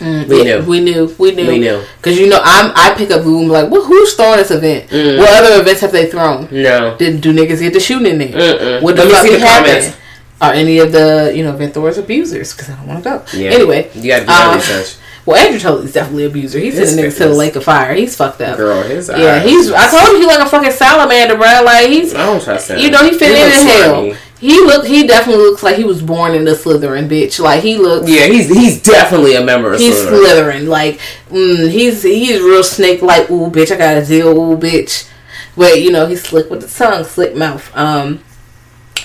We 0.00 0.44
knew. 0.44 0.62
We 0.66 0.80
knew. 0.80 1.14
We 1.18 1.30
knew. 1.32 1.48
We 1.48 1.58
knew. 1.58 1.82
Because 1.96 2.18
you 2.18 2.28
know, 2.28 2.40
I'm. 2.42 2.72
I 2.74 2.94
pick 2.96 3.10
up 3.10 3.22
Google 3.22 3.40
and 3.40 3.48
be 3.48 3.52
like, 3.52 3.70
well, 3.70 3.84
who's 3.84 4.14
throwing 4.14 4.38
this 4.38 4.50
event? 4.50 4.90
Mm. 4.90 5.18
What 5.18 5.30
other 5.42 5.60
events 5.60 5.80
have 5.80 5.92
they 5.92 6.10
thrown? 6.10 6.48
No. 6.50 6.96
Did 6.96 7.20
do 7.20 7.32
niggas 7.32 7.60
get 7.60 7.72
to 7.72 7.80
shooting 7.80 8.12
in 8.12 8.18
there? 8.18 8.28
Mm-mm. 8.28 8.82
What 8.82 8.96
the 8.96 9.04
Let 9.04 9.08
me 9.08 9.14
fuck 9.14 9.26
see 9.26 9.36
the 9.36 9.46
comments. 9.46 9.96
Are 10.40 10.52
any 10.52 10.78
of 10.80 10.92
the 10.92 11.32
you 11.34 11.42
know 11.44 11.54
event 11.54 11.72
throwers 11.72 11.96
abusers? 11.96 12.52
Because 12.52 12.70
I 12.70 12.76
don't 12.76 12.86
want 12.86 13.02
to 13.02 13.10
go. 13.10 13.24
Yeah. 13.38 13.50
Anyway, 13.52 13.90
You 13.94 14.08
gotta 14.08 14.22
do 14.22 14.26
that 14.26 14.52
uh, 14.52 14.56
research. 14.56 14.98
Well, 15.24 15.36
Andrew 15.44 15.58
Tully's 15.58 15.92
definitely 15.92 16.26
an 16.26 16.30
abuser. 16.30 16.60
He's 16.60 16.76
His 16.76 16.90
sending 16.90 17.06
niggas 17.10 17.16
to 17.18 17.28
the 17.28 17.34
lake 17.34 17.56
of 17.56 17.64
fire. 17.64 17.94
He's 17.94 18.14
fucked 18.14 18.40
up. 18.42 18.56
Girl, 18.56 18.80
his 18.82 19.08
Yeah, 19.08 19.40
he's. 19.40 19.72
I 19.72 19.90
told 19.90 20.14
him 20.14 20.20
he 20.20 20.26
like 20.26 20.38
a 20.38 20.46
fucking 20.46 20.70
salamander, 20.70 21.34
bro. 21.34 21.62
Like 21.64 21.88
he's. 21.88 22.14
I 22.14 22.26
don't 22.26 22.40
trust 22.42 22.70
him. 22.70 22.78
You 22.78 22.90
know, 22.90 23.02
he 23.02 23.18
fit 23.18 23.34
He 23.34 23.42
in 23.42 23.50
in 23.50 23.66
hell. 23.66 24.16
He 24.38 24.60
look. 24.60 24.86
He 24.86 25.06
definitely 25.06 25.44
looks 25.44 25.62
like 25.62 25.76
he 25.76 25.84
was 25.84 26.02
born 26.02 26.34
in 26.34 26.44
the 26.44 26.52
Slytherin, 26.52 27.08
bitch. 27.08 27.40
Like 27.40 27.62
he 27.62 27.76
looks. 27.76 28.08
Yeah, 28.08 28.26
he's 28.26 28.48
he's 28.48 28.82
definitely 28.82 29.34
a 29.34 29.44
member 29.44 29.72
of 29.72 29.80
He's 29.80 29.94
Slytherin. 29.94 30.62
Slytherin. 30.64 30.68
Like, 30.68 31.00
mm, 31.30 31.70
he's 31.70 32.02
he's 32.02 32.40
real 32.40 32.62
snake 32.62 33.00
like, 33.02 33.30
ooh, 33.30 33.50
bitch, 33.50 33.72
I 33.72 33.76
got 33.76 33.96
a 33.96 34.04
deal, 34.04 34.28
ooh, 34.28 34.56
bitch. 34.56 35.10
But, 35.56 35.80
you 35.80 35.90
know, 35.90 36.06
he's 36.06 36.22
slick 36.22 36.50
with 36.50 36.60
the 36.60 36.68
tongue, 36.68 37.04
slick 37.04 37.34
mouth. 37.34 37.74
Um, 37.74 38.22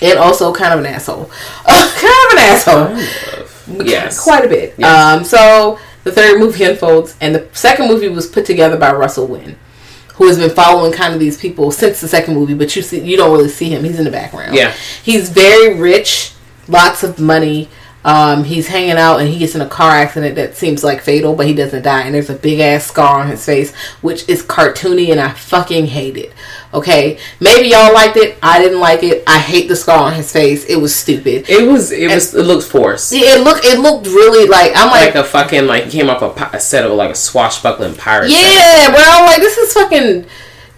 and 0.02 0.18
also 0.18 0.52
kind 0.52 0.74
of 0.74 0.80
an 0.80 0.86
asshole. 0.86 1.30
Kind 1.66 2.14
of 2.26 2.32
an 2.32 2.38
asshole. 2.38 3.86
Yes. 3.86 4.22
Quite 4.22 4.44
a 4.44 4.48
bit. 4.48 4.74
Yes. 4.76 5.18
Um, 5.18 5.24
so 5.24 5.78
the 6.04 6.10
third 6.12 6.40
movie 6.40 6.64
unfolds, 6.64 7.16
and 7.20 7.34
the 7.34 7.48
second 7.52 7.86
movie 7.88 8.08
was 8.08 8.26
put 8.26 8.44
together 8.44 8.76
by 8.76 8.92
Russell 8.92 9.28
Wynn, 9.28 9.56
who 10.22 10.28
has 10.28 10.38
been 10.38 10.54
following 10.54 10.92
kind 10.92 11.12
of 11.12 11.18
these 11.18 11.36
people 11.36 11.72
since 11.72 12.00
the 12.00 12.06
second 12.06 12.34
movie, 12.34 12.54
but 12.54 12.76
you 12.76 12.80
see, 12.82 13.00
you 13.00 13.16
don't 13.16 13.32
really 13.32 13.48
see 13.48 13.68
him. 13.68 13.82
He's 13.82 13.98
in 13.98 14.04
the 14.04 14.10
background. 14.10 14.54
Yeah. 14.54 14.72
He's 15.02 15.28
very 15.28 15.74
rich, 15.80 16.32
lots 16.68 17.02
of 17.02 17.18
money. 17.18 17.68
Um, 18.04 18.42
he's 18.44 18.66
hanging 18.66 18.96
out 18.96 19.18
and 19.20 19.28
he 19.28 19.38
gets 19.38 19.54
in 19.54 19.60
a 19.60 19.68
car 19.68 19.90
accident 19.92 20.34
that 20.34 20.56
seems 20.56 20.82
like 20.82 21.00
fatal, 21.02 21.34
but 21.36 21.46
he 21.46 21.54
doesn't 21.54 21.82
die. 21.82 22.02
And 22.02 22.14
there's 22.14 22.30
a 22.30 22.34
big 22.34 22.58
ass 22.58 22.86
scar 22.86 23.20
on 23.20 23.28
his 23.28 23.44
face, 23.44 23.72
which 24.00 24.28
is 24.28 24.42
cartoony, 24.42 25.10
and 25.12 25.20
I 25.20 25.30
fucking 25.32 25.86
hate 25.86 26.16
it. 26.16 26.32
Okay, 26.74 27.18
maybe 27.38 27.68
y'all 27.68 27.92
liked 27.94 28.16
it. 28.16 28.36
I 28.42 28.58
didn't 28.60 28.80
like 28.80 29.02
it. 29.04 29.22
I 29.26 29.38
hate 29.38 29.68
the 29.68 29.76
scar 29.76 29.98
on 30.06 30.14
his 30.14 30.32
face. 30.32 30.64
It 30.64 30.76
was 30.76 30.92
stupid. 30.94 31.48
It 31.48 31.68
was 31.70 31.92
it 31.92 32.08
was 32.08 32.34
it 32.34 32.42
looked 32.44 32.66
forced. 32.66 33.12
It 33.12 33.44
looked 33.44 33.64
it 33.64 33.78
looked 33.78 34.06
really 34.06 34.48
like 34.48 34.72
I'm 34.74 34.90
Like 34.90 35.14
like, 35.14 35.14
a 35.14 35.24
fucking 35.24 35.66
like 35.66 35.90
came 35.90 36.08
off 36.10 36.22
a, 36.22 36.56
a 36.56 36.58
set 36.60 36.84
of 36.84 36.92
like 36.92 37.10
a 37.10 37.14
swashbuckling 37.14 37.94
pirate. 37.96 38.30
yeah, 38.30 38.90
bro. 38.90 38.98
I'm 39.00 39.26
like 39.26 39.40
this 39.40 39.56
is 39.58 39.72
fucking 39.74 40.24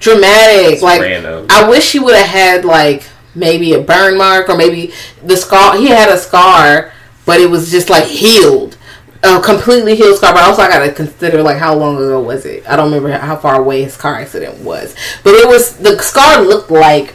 dramatic. 0.01 0.83
like 0.83 1.01
random. 1.01 1.47
I 1.49 1.69
wish 1.69 1.93
he 1.93 1.99
would 2.01 2.15
have 2.17 2.27
had 2.27 2.65
like 2.65 3.05
maybe 3.35 3.73
a 3.75 3.81
burn 3.81 4.19
mark 4.19 4.49
or 4.49 4.57
maybe 4.57 4.93
the 5.23 5.37
scar. 5.37 5.77
He 5.77 5.87
had 5.89 6.09
a 6.09 6.19
scar, 6.19 6.93
but 7.27 7.41
it 7.41 7.49
was 7.51 7.71
just 7.71 7.91
like 7.91 8.05
healed. 8.05 8.77
A 9.23 9.41
completely 9.41 9.97
healed 9.97 10.19
scar, 10.19 10.35
but 10.35 10.43
also 10.43 10.61
I 10.61 10.69
gotta 10.69 10.93
consider 10.93 11.43
like 11.43 11.57
how 11.57 11.75
long 11.75 11.97
ago 11.97 12.21
was 12.23 12.45
it? 12.45 12.63
I 12.69 12.77
don't 12.77 12.93
remember 12.93 13.17
how 13.17 13.37
far 13.37 13.59
away 13.59 13.83
his 13.83 13.97
car 13.97 14.17
accident 14.17 14.59
was, 14.59 14.95
but 15.23 15.33
it 15.35 15.49
was 15.49 15.79
the 15.79 15.99
scar 16.03 16.43
looked 16.43 16.71
like 16.71 17.15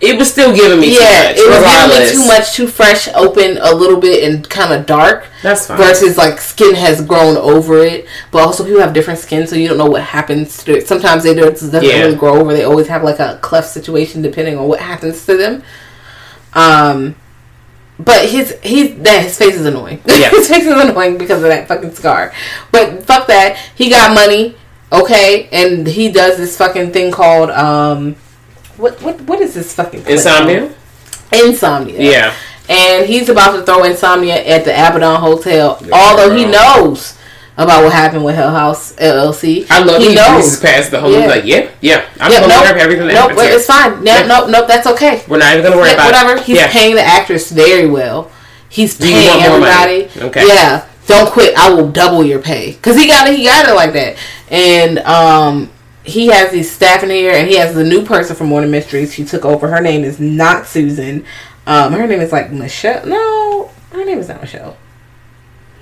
It 0.00 0.16
was 0.18 0.32
still 0.32 0.56
giving 0.56 0.80
me 0.80 0.94
yeah, 0.98 1.34
too 1.34 1.36
much. 1.36 1.36
it 1.36 1.48
was 1.50 1.90
giving 1.90 2.06
me 2.06 2.12
too 2.12 2.26
much, 2.26 2.54
too 2.54 2.66
fresh, 2.66 3.06
open 3.08 3.58
a 3.60 3.74
little 3.74 4.00
bit, 4.00 4.24
and 4.24 4.48
kind 4.48 4.72
of 4.72 4.86
dark. 4.86 5.26
That's 5.42 5.66
fine. 5.66 5.76
Versus 5.76 6.16
like 6.16 6.40
skin 6.40 6.74
has 6.74 7.02
grown 7.04 7.36
over 7.36 7.84
it, 7.84 8.06
but 8.32 8.38
also 8.40 8.64
people 8.64 8.80
have 8.80 8.94
different 8.94 9.18
skin, 9.20 9.46
so 9.46 9.56
you 9.56 9.68
don't 9.68 9.76
know 9.76 9.90
what 9.90 10.00
happens 10.02 10.64
to 10.64 10.78
it. 10.78 10.88
Sometimes 10.88 11.22
they 11.24 11.34
don't 11.34 11.50
doesn't 11.52 11.84
Yeah. 11.84 12.00
really 12.00 12.16
grow 12.16 12.40
over. 12.40 12.54
They 12.54 12.64
always 12.64 12.86
have 12.88 13.04
like 13.04 13.18
a 13.18 13.38
cleft 13.42 13.68
situation 13.68 14.22
depending 14.22 14.56
on 14.56 14.68
what 14.68 14.80
happens 14.80 15.26
to 15.26 15.36
them. 15.36 15.62
Um, 16.54 17.14
but 18.04 18.28
his 18.28 18.58
he's 18.62 18.96
that 19.02 19.24
his 19.24 19.36
face 19.38 19.54
is 19.54 19.66
annoying. 19.66 20.00
Yeah. 20.06 20.30
his 20.30 20.48
face 20.48 20.64
is 20.66 20.72
annoying 20.72 21.18
because 21.18 21.42
of 21.42 21.48
that 21.48 21.68
fucking 21.68 21.92
scar. 21.94 22.32
But 22.72 23.04
fuck 23.04 23.26
that. 23.28 23.56
He 23.74 23.88
got 23.90 24.14
money, 24.14 24.56
okay, 24.92 25.48
and 25.52 25.86
he 25.86 26.10
does 26.10 26.36
this 26.36 26.56
fucking 26.56 26.92
thing 26.92 27.10
called 27.12 27.50
um, 27.50 28.16
what 28.76 29.00
what 29.02 29.20
what 29.22 29.40
is 29.40 29.54
this 29.54 29.74
fucking 29.74 30.06
Insomnia. 30.06 30.60
called? 31.32 31.44
Insomnia. 31.44 32.00
Yeah. 32.00 32.34
And 32.68 33.06
he's 33.06 33.28
about 33.28 33.56
to 33.56 33.62
throw 33.62 33.82
insomnia 33.84 34.36
at 34.44 34.64
the 34.64 34.70
Abaddon 34.72 35.20
Hotel, 35.20 35.76
although 35.92 36.34
he 36.34 36.44
knows 36.44 37.18
about 37.62 37.84
what 37.84 37.92
happened 37.92 38.24
with 38.24 38.34
Hell 38.34 38.50
House 38.50 38.92
LLC. 38.96 39.66
I 39.70 39.82
love 39.84 40.00
he 40.02 40.14
knows. 40.14 40.32
breezes 40.32 40.60
past 40.60 40.90
the 40.90 41.00
whole 41.00 41.12
Yeah. 41.12 41.26
like, 41.26 41.44
yeah, 41.44 41.68
yeah. 41.80 42.04
I'm 42.18 42.32
Yeah, 42.32 42.40
gonna 42.40 42.48
nope, 42.54 42.60
aware 42.62 42.74
of 42.74 42.80
everything 42.80 43.06
that 43.08 43.14
nope, 43.14 43.38
here. 43.38 43.52
it's 43.56 43.66
fine. 43.66 44.02
No, 44.02 44.12
Yeah. 44.14 44.26
no, 44.26 44.46
no, 44.46 44.66
that's 44.66 44.86
okay. 44.86 45.22
We're 45.28 45.38
not 45.38 45.52
even 45.52 45.64
gonna 45.64 45.76
worry 45.76 45.88
Yeah, 45.90 45.94
about 45.94 46.06
whatever. 46.06 46.40
it. 46.40 46.44
He's 46.44 46.56
yeah. 46.56 46.68
paying 46.72 46.94
the 46.94 47.02
actress 47.04 47.50
very 47.50 47.86
well. 47.88 48.30
He's 48.68 48.96
paying 48.96 49.26
more 49.48 49.60
money? 49.60 50.08
everybody. 50.08 50.26
Okay. 50.28 50.46
Yeah. 50.46 50.84
Don't 51.06 51.30
quit. 51.30 51.56
I 51.58 51.70
will 51.72 51.88
double 51.90 52.24
your 52.24 52.38
pay 52.38 52.72
because 52.72 52.96
he 52.96 53.06
got 53.08 53.28
it. 53.28 53.36
He 53.36 53.44
got 53.44 53.68
it 53.68 53.74
like 53.74 53.92
that. 53.94 54.16
And 54.48 55.00
um, 55.00 55.70
he 56.04 56.26
has 56.28 56.52
these 56.52 56.70
staff 56.70 57.02
in 57.02 57.10
here, 57.10 57.32
and 57.32 57.48
he 57.48 57.56
has 57.56 57.74
the 57.74 57.82
new 57.84 58.02
person 58.04 58.36
from 58.36 58.46
Morning 58.46 58.70
Mysteries. 58.70 59.12
She 59.12 59.24
took 59.24 59.44
over. 59.44 59.68
Her 59.68 59.80
name 59.80 60.04
is 60.04 60.20
not 60.20 60.66
Susan. 60.66 61.24
Um, 61.66 61.92
her 61.94 62.06
name 62.06 62.20
is 62.20 62.30
like 62.32 62.52
Michelle. 62.52 63.04
No, 63.06 63.70
her 63.92 64.04
name 64.04 64.18
is 64.18 64.28
not 64.28 64.40
Michelle. 64.40 64.76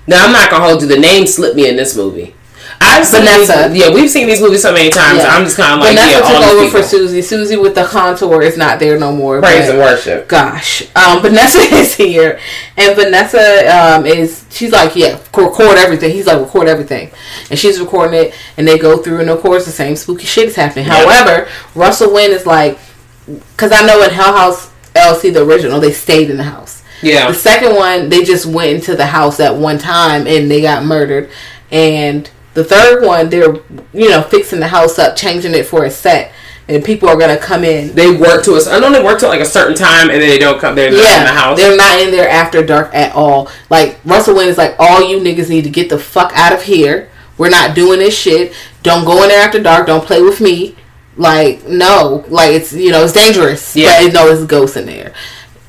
Now 0.09 0.26
I'm 0.26 0.32
not 0.32 0.50
gonna 0.50 0.64
hold 0.64 0.82
you. 0.82 0.88
The 0.88 0.98
name 0.98 1.26
slipped 1.26 1.54
me 1.54 1.68
in 1.68 1.76
this 1.76 1.96
movie. 1.96 2.34
I've 2.80 3.04
seen 3.04 3.22
Vanessa. 3.22 3.68
These, 3.70 3.82
yeah, 3.82 3.92
we've 3.92 4.09
seen 4.11 4.26
these 4.28 4.40
movies 4.40 4.62
so 4.62 4.72
many 4.72 4.88
times. 4.90 5.18
Yeah. 5.18 5.28
I'm 5.30 5.44
just 5.44 5.56
kind 5.56 5.74
of 5.74 5.80
like, 5.80 5.96
Vanessa 5.96 6.11
yeah, 6.11 6.20
took 6.20 6.46
over 6.48 6.64
people. 6.64 6.80
for 6.80 6.86
Susie. 6.86 7.22
Susie 7.22 7.56
with 7.56 7.74
the 7.74 7.84
contour 7.84 8.40
is 8.42 8.56
not 8.56 8.78
there 8.78 8.98
no 8.98 9.11
more. 9.14 9.40
praise 9.40 9.68
and 9.68 9.78
worship. 9.78 10.28
gosh 10.28 10.82
um 10.94 11.20
vanessa 11.22 11.59
is 11.59 11.94
here 11.94 12.38
and 12.76 12.94
vanessa 12.94 13.66
um 13.68 14.06
is 14.06 14.44
she's 14.50 14.70
like 14.72 14.94
yeah 14.94 15.18
record 15.36 15.76
everything 15.76 16.12
he's 16.12 16.26
like 16.26 16.40
record 16.40 16.68
everything 16.68 17.11
and 17.50 17.59
she's 17.59 17.80
recording 17.80 18.26
it 18.26 18.34
and 18.56 18.66
they 18.68 18.78
go 18.78 18.96
through 18.98 19.20
and 19.20 19.28
of 19.30 19.40
course 19.40 19.64
the 19.64 19.70
same 19.72 19.96
spooky 19.96 20.24
shit 20.26 20.46
is 20.48 20.56
happening 20.56 20.86
Yeah. 20.86 21.04
however 21.04 21.48
russell 21.74 22.12
Wynn 22.12 22.30
is 22.30 22.46
like 22.46 22.78
because 23.26 23.72
i 23.72 23.84
know 23.86 24.02
in 24.02 24.11
hell 24.11 24.34
house 24.36 24.70
LLC 24.94 25.32
the 25.32 25.42
original 25.44 25.80
they 25.80 25.92
stayed 25.92 26.30
in 26.30 26.36
the 26.36 26.44
house 26.44 26.77
Yeah, 27.03 27.28
the 27.28 27.34
second 27.34 27.74
one 27.76 28.09
they 28.09 28.24
just 28.24 28.46
went 28.46 28.70
into 28.70 28.96
the 28.96 29.07
house 29.07 29.40
at 29.40 29.55
one 29.55 29.78
time 29.78 30.26
and 30.26 30.51
they 30.51 30.61
got 30.61 30.84
murdered 30.84 31.30
and 31.70 32.28
the 32.55 32.64
third 32.64 33.05
one 33.05 33.28
they're 33.30 33.55
you 33.92 34.09
know 34.09 34.22
fixing 34.22 34.61
the 34.61 34.68
house 34.68 34.99
up 34.99 35.16
changing 35.16 35.55
it 35.55 35.64
for 35.64 35.84
a 35.84 35.90
set 35.90 36.32
and 36.68 36.84
people 36.84 37.09
are 37.09 37.16
gonna 37.16 37.38
come 37.38 37.64
in 37.64 37.94
they 37.94 38.14
work 38.14 38.44
to 38.44 38.55
us. 38.55 38.66
I 38.66 38.78
know 38.78 38.92
they 38.92 39.03
work 39.03 39.18
till 39.18 39.30
like 39.30 39.40
a 39.40 39.46
certain 39.46 39.74
time, 39.74 40.11
and 40.11 40.20
then 40.20 40.28
they 40.28 40.38
don't 40.38 40.61
come. 40.61 40.74
They're 40.74 40.90
not 40.90 41.18
in 41.18 41.24
the 41.24 41.32
house. 41.32 41.59
they're 41.59 41.76
not 41.76 42.01
in 42.01 42.11
there 42.11 42.28
after 42.28 42.64
dark 42.64 42.94
at 42.94 43.14
all. 43.14 43.49
Like 43.70 43.99
Russell 44.05 44.36
Wynn 44.36 44.49
is 44.49 44.59
like, 44.59 44.76
all 44.78 45.03
you 45.03 45.18
niggas 45.18 45.49
need 45.49 45.64
to 45.64 45.70
get 45.70 45.88
the 45.88 45.99
fuck 45.99 46.32
out 46.34 46.53
of 46.53 46.62
here. 46.62 47.11
We're 47.38 47.49
not 47.49 47.74
doing 47.74 48.01
this 48.01 48.16
shit. 48.16 48.53
Don't 48.82 49.05
go 49.05 49.22
in 49.22 49.28
there 49.28 49.44
after 49.44 49.62
dark. 49.62 49.86
Don't 49.86 50.05
play 50.05 50.20
with 50.20 50.40
me. 50.40 50.76
Like 51.16 51.66
no, 51.66 52.24
like 52.28 52.53
it's 52.53 52.72
you 52.72 52.90
know 52.90 53.03
it's 53.03 53.12
dangerous. 53.12 53.74
Yeah. 53.74 54.05
but 54.05 54.12
no, 54.12 54.28
it's 54.28 54.44
ghosts 54.44 54.76
in 54.76 54.86
there. 54.86 55.14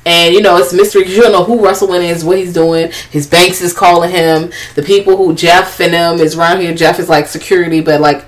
And 0.06 0.34
you 0.34 0.40
know 0.40 0.56
it's 0.56 0.72
mystery 0.72 1.02
because 1.02 1.16
you 1.16 1.22
don't 1.22 1.32
know 1.32 1.44
who 1.44 1.62
Russell 1.62 1.88
Wynn 1.88 2.02
is, 2.02 2.24
what 2.24 2.38
he's 2.38 2.54
doing. 2.54 2.90
His 3.10 3.26
banks 3.26 3.60
is 3.60 3.74
calling 3.74 4.10
him. 4.10 4.50
The 4.74 4.82
people 4.82 5.16
who 5.16 5.34
Jeff 5.34 5.78
and 5.80 5.92
them 5.92 6.18
is 6.18 6.36
around 6.36 6.60
here. 6.60 6.74
Jeff 6.74 6.98
is 6.98 7.08
like 7.08 7.26
security, 7.26 7.80
but 7.80 8.00
like 8.00 8.24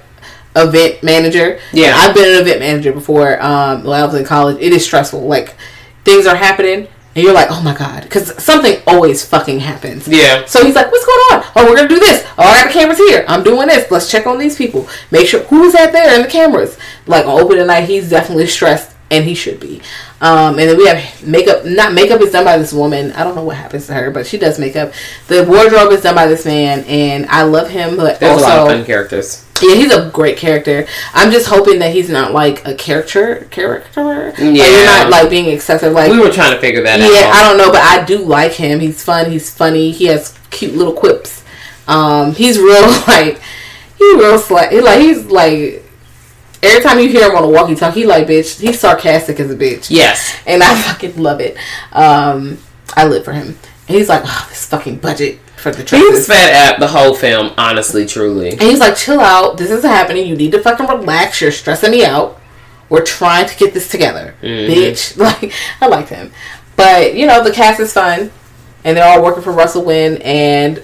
event 0.54 1.02
manager. 1.02 1.58
Yeah. 1.72 1.94
I've 1.96 2.14
been 2.14 2.34
an 2.34 2.42
event 2.42 2.60
manager 2.60 2.92
before. 2.92 3.42
Um, 3.42 3.84
when 3.84 4.00
I 4.00 4.04
was 4.04 4.14
in 4.14 4.24
college, 4.24 4.58
it 4.60 4.72
is 4.72 4.84
stressful. 4.84 5.20
Like 5.20 5.54
things 6.04 6.26
are 6.26 6.36
happening, 6.36 6.88
and 7.14 7.24
you're 7.24 7.32
like, 7.32 7.48
oh 7.50 7.62
my 7.62 7.74
god, 7.74 8.02
because 8.02 8.42
something 8.42 8.82
always 8.86 9.24
fucking 9.24 9.60
happens. 9.60 10.06
Yeah. 10.08 10.44
So 10.46 10.64
he's 10.64 10.74
like, 10.74 10.90
"What's 10.90 11.06
going 11.06 11.40
on? 11.42 11.50
Oh, 11.56 11.66
we're 11.68 11.76
gonna 11.76 11.88
do 11.88 11.98
this. 12.00 12.26
Oh, 12.38 12.42
I 12.44 12.62
got 12.62 12.66
the 12.66 12.72
cameras 12.72 12.98
here. 12.98 13.24
I'm 13.28 13.42
doing 13.42 13.68
this. 13.68 13.90
Let's 13.90 14.10
check 14.10 14.26
on 14.26 14.38
these 14.38 14.56
people. 14.56 14.88
Make 15.10 15.26
sure 15.26 15.42
who's 15.44 15.72
that 15.72 15.92
there 15.92 16.14
in 16.14 16.22
the 16.22 16.28
cameras." 16.28 16.78
Like 17.06 17.26
on 17.26 17.40
opening 17.40 17.66
night, 17.66 17.88
he's 17.88 18.10
definitely 18.10 18.46
stressed, 18.46 18.94
and 19.12 19.24
he 19.24 19.34
should 19.34 19.60
be. 19.60 19.80
Um, 20.20 20.58
and 20.58 20.68
then 20.68 20.76
we 20.76 20.86
have 20.86 21.26
makeup. 21.26 21.64
Not 21.64 21.92
makeup 21.92 22.20
is 22.22 22.32
done 22.32 22.44
by 22.44 22.56
this 22.58 22.72
woman. 22.72 23.12
I 23.12 23.22
don't 23.24 23.34
know 23.36 23.44
what 23.44 23.56
happens 23.56 23.86
to 23.88 23.94
her, 23.94 24.10
but 24.10 24.26
she 24.26 24.38
does 24.38 24.58
makeup. 24.58 24.92
The 25.28 25.44
wardrobe 25.44 25.92
is 25.92 26.02
done 26.02 26.14
by 26.14 26.26
this 26.26 26.46
man, 26.46 26.84
and 26.84 27.26
I 27.26 27.42
love 27.42 27.68
him. 27.68 27.96
But 27.96 28.18
There's 28.20 28.32
also, 28.42 28.46
a 28.46 28.48
lot 28.48 28.58
of 28.60 28.68
fun 28.78 28.84
characters. 28.86 29.44
yeah, 29.62 29.74
he's 29.74 29.92
a 29.92 30.10
great 30.10 30.36
character. 30.38 30.86
I'm 31.14 31.30
just 31.30 31.46
hoping 31.48 31.78
that 31.80 31.92
he's 31.92 32.08
not 32.08 32.32
like 32.32 32.66
a 32.66 32.74
character 32.74 33.46
character. 33.50 34.02
Like, 34.02 34.38
Yeah. 34.38 34.50
you're 34.66 34.84
not 34.86 35.10
like 35.10 35.28
being 35.30 35.46
excessive. 35.46 35.92
Like 35.92 36.10
We 36.10 36.18
were 36.18 36.30
trying 36.30 36.54
to 36.54 36.60
figure 36.60 36.82
that 36.82 37.00
out. 37.00 37.10
yeah, 37.12 37.30
I 37.34 37.42
don't 37.46 37.58
know, 37.58 37.70
but 37.70 37.82
I 37.82 38.04
do 38.04 38.18
like 38.18 38.52
him. 38.52 38.80
He's 38.80 39.04
fun. 39.04 39.30
He's 39.30 39.54
funny. 39.54 39.90
He 39.90 40.06
has 40.06 40.36
cute 40.50 40.74
little 40.74 40.94
quips. 40.94 41.44
Um, 41.86 42.32
he's 42.32 42.58
real 42.58 42.82
like 43.08 43.40
he 43.98 44.14
real 44.16 44.40
like 44.50 45.00
he's 45.00 45.24
like 45.26 45.81
every 46.62 46.82
time 46.82 46.98
you 46.98 47.08
hear 47.08 47.28
him 47.30 47.36
on 47.36 47.44
a 47.44 47.48
walkie 47.48 47.74
talkie, 47.74 48.00
he 48.00 48.06
like 48.06 48.26
bitch. 48.26 48.60
He's 48.60 48.78
sarcastic 48.80 49.40
as 49.40 49.50
a 49.50 49.56
bitch. 49.56 49.88
Yes. 49.90 50.36
and 50.46 50.62
I 50.62 50.74
fucking 50.82 51.16
love 51.16 51.40
it. 51.40 51.56
Um, 51.92 52.58
I 52.96 53.06
live 53.06 53.24
for 53.24 53.32
him. 53.32 53.58
And 53.88 53.96
he's 53.96 54.08
like, 54.08 54.22
oh, 54.24 54.46
this 54.48 54.66
fucking 54.66 54.98
budget 54.98 55.38
for 55.56 55.72
the 55.72 55.84
He 55.96 56.08
was 56.08 56.26
fed 56.26 56.72
up 56.72 56.78
the 56.78 56.88
whole 56.88 57.14
film, 57.14 57.52
honestly, 57.58 58.06
truly. 58.06 58.50
And 58.50 58.62
he's 58.62 58.80
like, 58.80 58.96
chill 58.96 59.20
out. 59.20 59.56
This 59.58 59.70
is 59.70 59.82
happening. 59.82 60.26
You 60.26 60.36
need 60.36 60.52
to 60.52 60.62
fucking 60.62 60.86
relax. 60.86 61.40
You're 61.40 61.52
stressing 61.52 61.90
me 61.90 62.04
out. 62.04 62.40
We're 62.88 63.04
trying 63.04 63.48
to 63.48 63.56
get 63.56 63.72
this 63.74 63.88
together, 63.88 64.34
bitch. 64.42 65.16
Like, 65.42 65.52
I 65.80 65.86
liked 65.86 66.10
him. 66.10 66.32
But, 66.76 67.14
you 67.14 67.26
know, 67.26 67.42
the 67.42 67.52
cast 67.52 67.80
is 67.80 67.92
fun. 67.92 68.30
And 68.84 68.96
they're 68.96 69.06
all 69.06 69.22
working 69.22 69.42
for 69.42 69.52
Russell 69.52 69.84
Wynn. 69.84 70.20
And, 70.22 70.82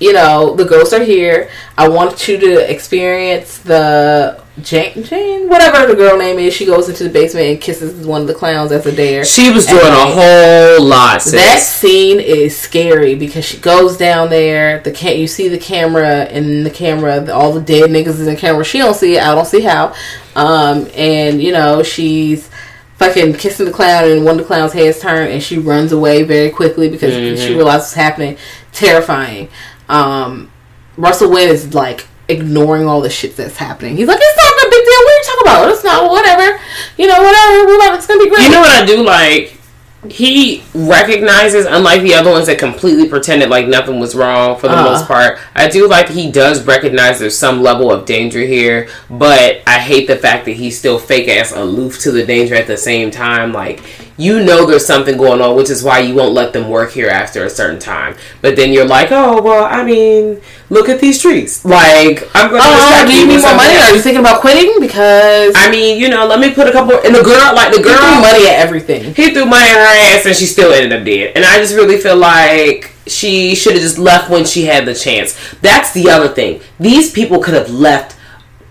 you 0.00 0.12
know, 0.12 0.54
the 0.54 0.64
ghosts 0.64 0.92
are 0.92 1.02
here. 1.02 1.50
I 1.78 1.88
want 1.88 2.28
you 2.28 2.38
to 2.38 2.70
experience 2.70 3.58
the 3.58 4.41
Jane, 4.60 5.02
Jane, 5.02 5.48
whatever 5.48 5.86
the 5.86 5.94
girl 5.94 6.18
name 6.18 6.38
is. 6.38 6.52
She 6.52 6.66
goes 6.66 6.86
into 6.86 7.04
the 7.04 7.08
basement 7.08 7.46
and 7.46 7.60
kisses 7.60 8.06
one 8.06 8.20
of 8.20 8.26
the 8.26 8.34
clowns 8.34 8.70
as 8.70 8.84
a 8.84 8.94
dare. 8.94 9.24
She 9.24 9.50
was 9.50 9.64
doing 9.64 9.80
a 9.80 10.06
whole 10.06 10.84
lot, 10.84 11.22
sis. 11.22 11.32
That 11.32 11.58
scene 11.60 12.20
is 12.20 12.58
scary 12.58 13.14
because 13.14 13.46
she 13.46 13.56
goes 13.56 13.96
down 13.96 14.28
there. 14.28 14.80
The 14.80 14.90
can't 14.90 15.16
you 15.16 15.26
see 15.26 15.48
the 15.48 15.58
camera 15.58 16.24
and 16.24 16.66
the 16.66 16.70
camera, 16.70 17.20
the, 17.20 17.34
all 17.34 17.52
the 17.54 17.62
dead 17.62 17.88
niggas 17.88 18.08
is 18.08 18.26
in 18.26 18.36
camera. 18.36 18.62
She 18.62 18.76
don't 18.76 18.94
see 18.94 19.16
it. 19.16 19.22
I 19.22 19.34
don't 19.34 19.46
see 19.46 19.62
how. 19.62 19.94
Um, 20.36 20.86
and 20.94 21.42
you 21.42 21.52
know 21.52 21.82
she's 21.82 22.50
fucking 22.98 23.34
kissing 23.34 23.64
the 23.64 23.72
clown, 23.72 24.04
and 24.04 24.22
one 24.22 24.34
of 24.34 24.42
the 24.42 24.46
clown's 24.46 24.74
heads 24.74 25.00
turn, 25.00 25.28
and 25.28 25.42
she 25.42 25.56
runs 25.56 25.92
away 25.92 26.24
very 26.24 26.50
quickly 26.50 26.90
because 26.90 27.14
she 27.40 27.54
realizes 27.54 27.84
what's 27.86 27.94
happening. 27.94 28.36
Terrifying. 28.72 29.48
Um, 29.88 30.52
Russell 30.98 31.30
Wynn 31.30 31.48
is 31.48 31.72
like 31.72 32.06
ignoring 32.32 32.86
all 32.86 33.00
the 33.00 33.10
shit 33.10 33.36
that's 33.36 33.56
happening. 33.56 33.96
He's 33.96 34.08
like, 34.08 34.18
it's 34.20 34.36
not 34.42 34.66
a 34.66 34.70
big 34.70 34.84
deal. 34.84 35.00
What 35.04 35.12
are 35.12 35.16
you 35.16 35.24
talking 35.24 35.46
about? 35.46 35.72
It's 35.72 35.84
not 35.84 36.10
whatever. 36.10 36.60
You 36.96 37.06
know, 37.08 37.22
whatever. 37.22 37.66
We're 37.66 37.76
about, 37.76 37.94
it's 37.96 38.06
gonna 38.06 38.22
be 38.22 38.28
great. 38.30 38.44
You 38.44 38.50
know 38.50 38.60
what 38.60 38.82
I 38.82 38.86
do 38.86 39.02
like? 39.04 39.58
He 40.10 40.64
recognizes, 40.74 41.64
unlike 41.64 42.02
the 42.02 42.14
other 42.14 42.30
ones 42.30 42.46
that 42.48 42.58
completely 42.58 43.08
pretended 43.08 43.48
like 43.50 43.68
nothing 43.68 44.00
was 44.00 44.16
wrong 44.16 44.58
for 44.58 44.66
the 44.66 44.74
Uh-huh. 44.74 44.90
most 44.90 45.06
part. 45.06 45.38
I 45.54 45.68
do 45.68 45.86
like 45.86 46.08
he 46.08 46.28
does 46.28 46.64
recognize 46.66 47.20
there's 47.20 47.38
some 47.38 47.62
level 47.62 47.92
of 47.92 48.04
danger 48.04 48.40
here, 48.40 48.88
but 49.08 49.60
I 49.64 49.78
hate 49.78 50.08
the 50.08 50.16
fact 50.16 50.44
that 50.46 50.52
he's 50.56 50.76
still 50.76 50.98
fake 50.98 51.28
ass 51.28 51.52
aloof 51.52 52.00
to 52.00 52.10
the 52.10 52.26
danger 52.26 52.56
at 52.56 52.66
the 52.66 52.76
same 52.76 53.12
time. 53.12 53.52
Like, 53.52 53.80
you 54.16 54.44
know 54.44 54.66
there's 54.66 54.86
something 54.86 55.16
going 55.16 55.40
on, 55.40 55.56
which 55.56 55.70
is 55.70 55.82
why 55.82 56.00
you 56.00 56.14
won't 56.14 56.34
let 56.34 56.52
them 56.52 56.68
work 56.68 56.92
here 56.92 57.08
after 57.08 57.44
a 57.44 57.50
certain 57.50 57.78
time. 57.78 58.16
But 58.40 58.56
then 58.56 58.72
you're 58.72 58.86
like, 58.86 59.10
oh, 59.10 59.40
well, 59.42 59.64
I 59.64 59.84
mean, 59.84 60.40
look 60.70 60.88
at 60.88 61.00
these 61.00 61.20
trees. 61.20 61.64
Like, 61.64 62.28
I'm 62.34 62.50
going 62.50 62.62
to 62.62 62.68
Oh, 62.68 63.04
do 63.06 63.14
you 63.14 63.26
need 63.26 63.40
more 63.40 63.56
money? 63.56 63.76
Are 63.76 63.94
you 63.94 64.00
thinking 64.00 64.20
about 64.20 64.40
quitting? 64.40 64.80
Because 64.80 65.54
I 65.56 65.70
mean, 65.70 66.00
you 66.00 66.08
know, 66.08 66.26
let 66.26 66.40
me 66.40 66.54
put 66.54 66.68
a 66.68 66.72
couple. 66.72 66.94
And 67.04 67.14
the 67.14 67.22
girl, 67.22 67.54
like 67.54 67.72
the 67.72 67.78
you 67.78 67.84
threw 67.84 67.94
girl, 67.94 68.20
money 68.20 68.46
at 68.46 68.60
everything. 68.60 69.14
he 69.14 69.32
threw 69.32 69.46
money 69.46 69.68
in 69.68 69.74
her 69.74 70.16
ass 70.16 70.26
and 70.26 70.36
she 70.36 70.46
still 70.46 70.72
ended 70.72 70.98
up 70.98 71.04
dead. 71.04 71.32
And 71.36 71.44
I 71.44 71.58
just 71.58 71.74
really 71.74 71.98
feel 71.98 72.16
like 72.16 72.92
she 73.06 73.54
should 73.54 73.72
have 73.72 73.82
just 73.82 73.98
left 73.98 74.30
when 74.30 74.44
she 74.44 74.64
had 74.64 74.86
the 74.86 74.94
chance. 74.94 75.36
That's 75.60 75.92
the 75.92 76.10
other 76.10 76.28
thing. 76.28 76.60
These 76.78 77.12
people 77.12 77.40
could 77.40 77.54
have 77.54 77.70
left 77.70 78.16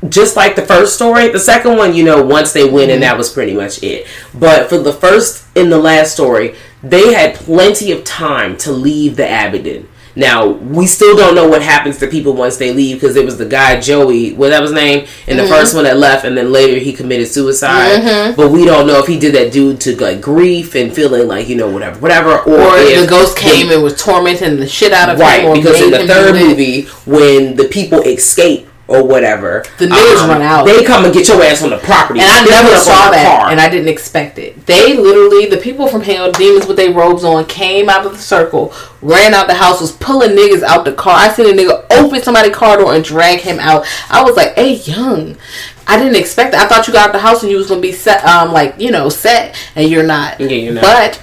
just 0.10 0.36
like 0.36 0.56
the 0.56 0.66
first 0.66 0.96
story. 0.96 1.30
The 1.30 1.40
second 1.40 1.78
one, 1.78 1.94
you 1.94 2.04
know, 2.04 2.24
once 2.24 2.54
they 2.54 2.68
win 2.70 2.90
and 2.90 3.04
that 3.04 3.18
was 3.18 3.30
pretty 3.32 3.54
much 3.54 3.84
it. 3.84 4.08
But 4.34 4.70
for 4.70 4.78
the 4.78 4.94
first 4.94 5.46
and 5.56 5.72
the 5.72 5.78
last 5.78 6.14
story, 6.14 6.56
they 6.84 7.14
had 7.14 7.36
plenty 7.36 7.92
of 7.92 8.04
time 8.04 8.58
to 8.58 8.72
leave 8.72 9.16
the 9.16 9.26
Abaddon. 9.26 9.88
Now 10.16 10.48
we 10.48 10.88
still 10.88 11.16
don't 11.16 11.36
know 11.36 11.48
what 11.48 11.62
happens 11.62 11.98
to 12.00 12.08
people 12.08 12.34
once 12.34 12.58
they 12.58 12.74
leave 12.74 12.98
because 13.00 13.16
it 13.16 13.24
was 13.24 13.38
the 13.38 13.46
guy 13.46 13.80
Joey, 13.80 14.34
what 14.34 14.50
that 14.50 14.62
was 14.62 14.72
his 14.72 14.76
name, 14.76 15.08
in 15.28 15.38
the 15.38 15.44
mm-hmm. 15.44 15.52
first 15.52 15.74
one 15.74 15.86
that 15.86 15.98
left, 15.98 16.26
and 16.26 16.38
then 16.38 16.52
later 16.52 16.80
he 16.80 16.92
committed 16.92 17.28
suicide. 17.30 18.02
Mm-hmm. 18.02 18.36
But 18.36 18.52
we 18.52 18.66
don't 18.66 18.88
know 18.88 19.00
if 19.00 19.08
he 19.08 19.18
did 19.18 19.34
that 19.36 19.54
due 19.54 19.78
to 19.78 20.02
like 20.02 20.20
grief 20.20 20.76
and 20.76 20.94
feeling 20.94 21.28
like 21.28 21.48
you 21.48 21.56
know 21.56 21.70
whatever, 21.70 22.00
whatever, 22.00 22.40
or, 22.40 22.60
Or 22.60 22.78
if 22.78 23.00
the 23.00 23.08
ghost 23.08 23.38
they- 23.38 23.44
came 23.44 23.72
and 23.72 23.82
was 23.82 24.02
tormenting 24.02 24.58
the 24.58 24.68
shit 24.68 24.92
out 24.92 25.10
of 25.10 25.16
him. 25.16 25.22
right 25.22 25.54
because 25.56 25.80
in 25.82 25.92
the 25.92 26.06
third 26.06 26.36
movie 26.36 26.84
when 27.06 27.56
the 27.56 27.66
people 27.66 28.02
escape 28.02 28.68
or 28.88 29.08
whatever, 29.08 29.64
The 29.78 29.86
niggas 29.88 30.28
run 30.28 30.42
out. 30.42 30.66
They 30.66 30.84
come 30.84 31.06
and 31.06 31.14
get 31.14 31.28
your 31.28 31.42
ass 31.42 31.64
on 31.64 31.70
the 31.70 31.78
property, 31.78 32.20
And 32.20 32.30
I 32.30 32.44
never 32.44 32.76
saw 32.76 33.10
that, 33.12 33.40
car. 33.40 33.50
and 33.50 33.62
I 33.62 33.70
didn't 33.70 33.88
expect 33.88 34.38
it. 34.38 34.66
They 34.66 34.96
literally, 34.98 35.46
the 35.46 35.58
people 35.58 35.88
from 35.88 36.02
Hell 36.02 36.32
Demons 36.34 36.68
with 36.68 36.76
their 36.76 36.92
robes 36.92 37.24
on, 37.24 37.46
came 37.46 37.90
out 37.90 38.06
of 38.06 38.12
the 38.12 38.18
circle, 38.18 38.74
ran 39.02 39.34
out 39.34 39.48
the 39.48 39.54
house, 39.54 39.80
was 39.80 39.94
pulling 39.94 40.32
niggas 40.32 40.62
out 40.64 40.84
the 40.84 40.92
car. 40.94 41.16
I 41.18 41.30
seen 41.32 41.48
a 41.48 41.54
nigga 41.62 41.86
open 41.92 42.22
somebody's 42.22 42.54
car 42.54 42.78
door 42.78 42.94
and 42.94 43.04
drag 43.04 43.40
him 43.40 43.60
out. 43.60 43.86
I 44.10 44.24
was 44.24 44.36
like, 44.36 44.56
"Hey, 44.56 44.74
young." 44.74 45.38
I 45.88 45.98
didn't 45.98 46.16
expect 46.16 46.52
that. 46.52 46.66
I 46.66 46.68
thought 46.70 46.88
you 46.88 46.94
got 46.94 47.08
out 47.10 47.12
the 47.14 47.20
house 47.20 47.42
and 47.44 47.52
you 47.52 47.58
was 47.58 47.68
gonna 47.68 47.82
be 47.82 47.92
set, 47.92 48.24
um, 48.26 48.52
like 48.54 48.76
you 48.78 48.92
know, 48.92 49.10
set, 49.10 49.56
and 49.76 49.90
you're 49.90 50.04
not. 50.04 50.40
Yeah, 50.40 50.48
you're 50.48 50.74
not. 50.74 50.84
But 50.84 51.22